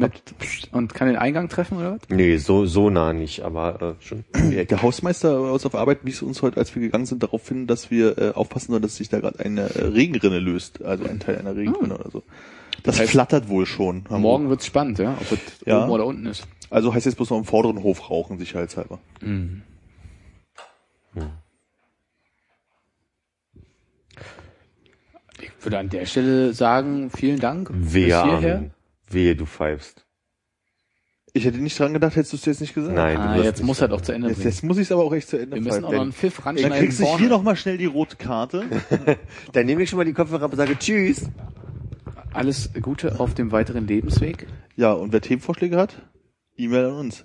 Mit, 0.00 0.22
und 0.72 0.94
kann 0.94 1.08
den 1.08 1.16
Eingang 1.16 1.48
treffen 1.50 1.76
oder 1.78 1.92
was? 1.92 2.00
Nee, 2.08 2.38
so, 2.38 2.64
so 2.64 2.88
nah 2.88 3.12
nicht, 3.12 3.42
aber 3.42 3.96
äh, 4.00 4.02
schon. 4.04 4.24
Der 4.34 4.80
Hausmeister 4.82 5.38
bei 5.42 5.50
uns 5.50 5.66
auf 5.66 5.74
Arbeit 5.74 5.98
wies 6.04 6.22
uns 6.22 6.40
heute, 6.40 6.56
als 6.56 6.74
wir 6.74 6.80
gegangen 6.80 7.04
sind, 7.06 7.22
darauf 7.22 7.46
hin, 7.46 7.66
dass 7.66 7.90
wir 7.90 8.16
äh, 8.16 8.30
aufpassen 8.30 8.72
sollen, 8.72 8.82
dass 8.82 8.96
sich 8.96 9.10
da 9.10 9.20
gerade 9.20 9.40
eine 9.40 9.62
äh, 9.74 9.84
Regenrinne 9.84 10.38
löst, 10.38 10.82
also 10.82 11.04
ein 11.04 11.20
Teil 11.20 11.36
einer 11.38 11.54
Regenrinne 11.54 11.98
oder 11.98 12.10
so. 12.10 12.22
Das 12.82 12.98
heißt, 12.98 13.10
flattert 13.10 13.48
wohl 13.50 13.66
schon. 13.66 14.04
Morgen 14.08 14.48
wird's 14.48 14.64
spannend, 14.64 14.98
ja? 14.98 15.18
Ob 15.20 15.32
es 15.32 15.38
Ja. 15.66 15.82
oben 15.82 15.90
oder 15.92 16.06
unten 16.06 16.24
ist. 16.26 16.46
Also 16.70 16.94
heißt 16.94 17.04
jetzt 17.04 17.16
bloß 17.16 17.28
noch 17.30 17.38
im 17.38 17.44
vorderen 17.44 17.82
Hof 17.82 18.08
rauchen, 18.08 18.38
sicherheitshalber. 18.38 18.98
Ich 25.42 25.50
würde 25.64 25.78
an 25.78 25.88
der 25.90 26.06
Stelle 26.06 26.52
sagen, 26.54 27.10
vielen 27.10 27.38
Dank. 27.40 27.70
Wehe, 27.72 28.06
bis 28.06 28.22
hierher. 28.22 28.70
Wehe, 29.10 29.36
du 29.36 29.46
pfeifst. 29.46 30.06
Ich 31.32 31.44
hätte 31.44 31.58
nicht 31.58 31.78
dran 31.78 31.92
gedacht, 31.92 32.16
hättest 32.16 32.32
du 32.32 32.36
es 32.38 32.44
jetzt 32.44 32.60
nicht 32.60 32.74
gesagt. 32.74 32.94
Nein, 32.96 33.16
Ah, 33.16 33.36
jetzt 33.36 33.62
muss 33.62 33.80
er 33.80 33.86
doch 33.86 34.00
zu 34.00 34.10
Ende 34.12 34.28
Jetzt, 34.28 34.38
bringen. 34.38 34.50
jetzt 34.50 34.64
muss 34.64 34.78
ich 34.78 34.82
es 34.88 34.92
aber 34.92 35.04
auch 35.04 35.12
echt 35.12 35.28
zu 35.28 35.36
Ende 35.38 35.54
Wir 35.56 35.62
müssen 35.62 35.84
auch 35.84 35.92
noch 35.92 36.00
einen 36.00 36.12
Pfiff 36.12 36.36
Dann 36.38 36.44
ranschneiden 36.56 36.78
kriegst 36.78 36.98
du 36.98 37.04
hier 37.04 37.10
vorne. 37.12 37.28
noch 37.28 37.42
mal 37.44 37.54
schnell 37.54 37.78
die 37.78 37.86
rote 37.86 38.16
Karte. 38.16 38.64
Dann 39.52 39.66
nehme 39.66 39.82
ich 39.84 39.90
schon 39.90 39.98
mal 39.98 40.04
die 40.04 40.12
Kopfhörer 40.12 40.42
ab 40.44 40.50
und 40.52 40.56
sage 40.56 40.76
Tschüss. 40.76 41.28
Alles 42.32 42.70
Gute 42.82 43.20
auf 43.20 43.34
dem 43.34 43.52
weiteren 43.52 43.86
Lebensweg. 43.86 44.46
Ja, 44.76 44.92
und 44.92 45.12
wer 45.12 45.20
Themenvorschläge 45.20 45.76
hat, 45.76 46.02
E-Mail 46.56 46.86
an 46.86 46.92
uns. 46.94 47.24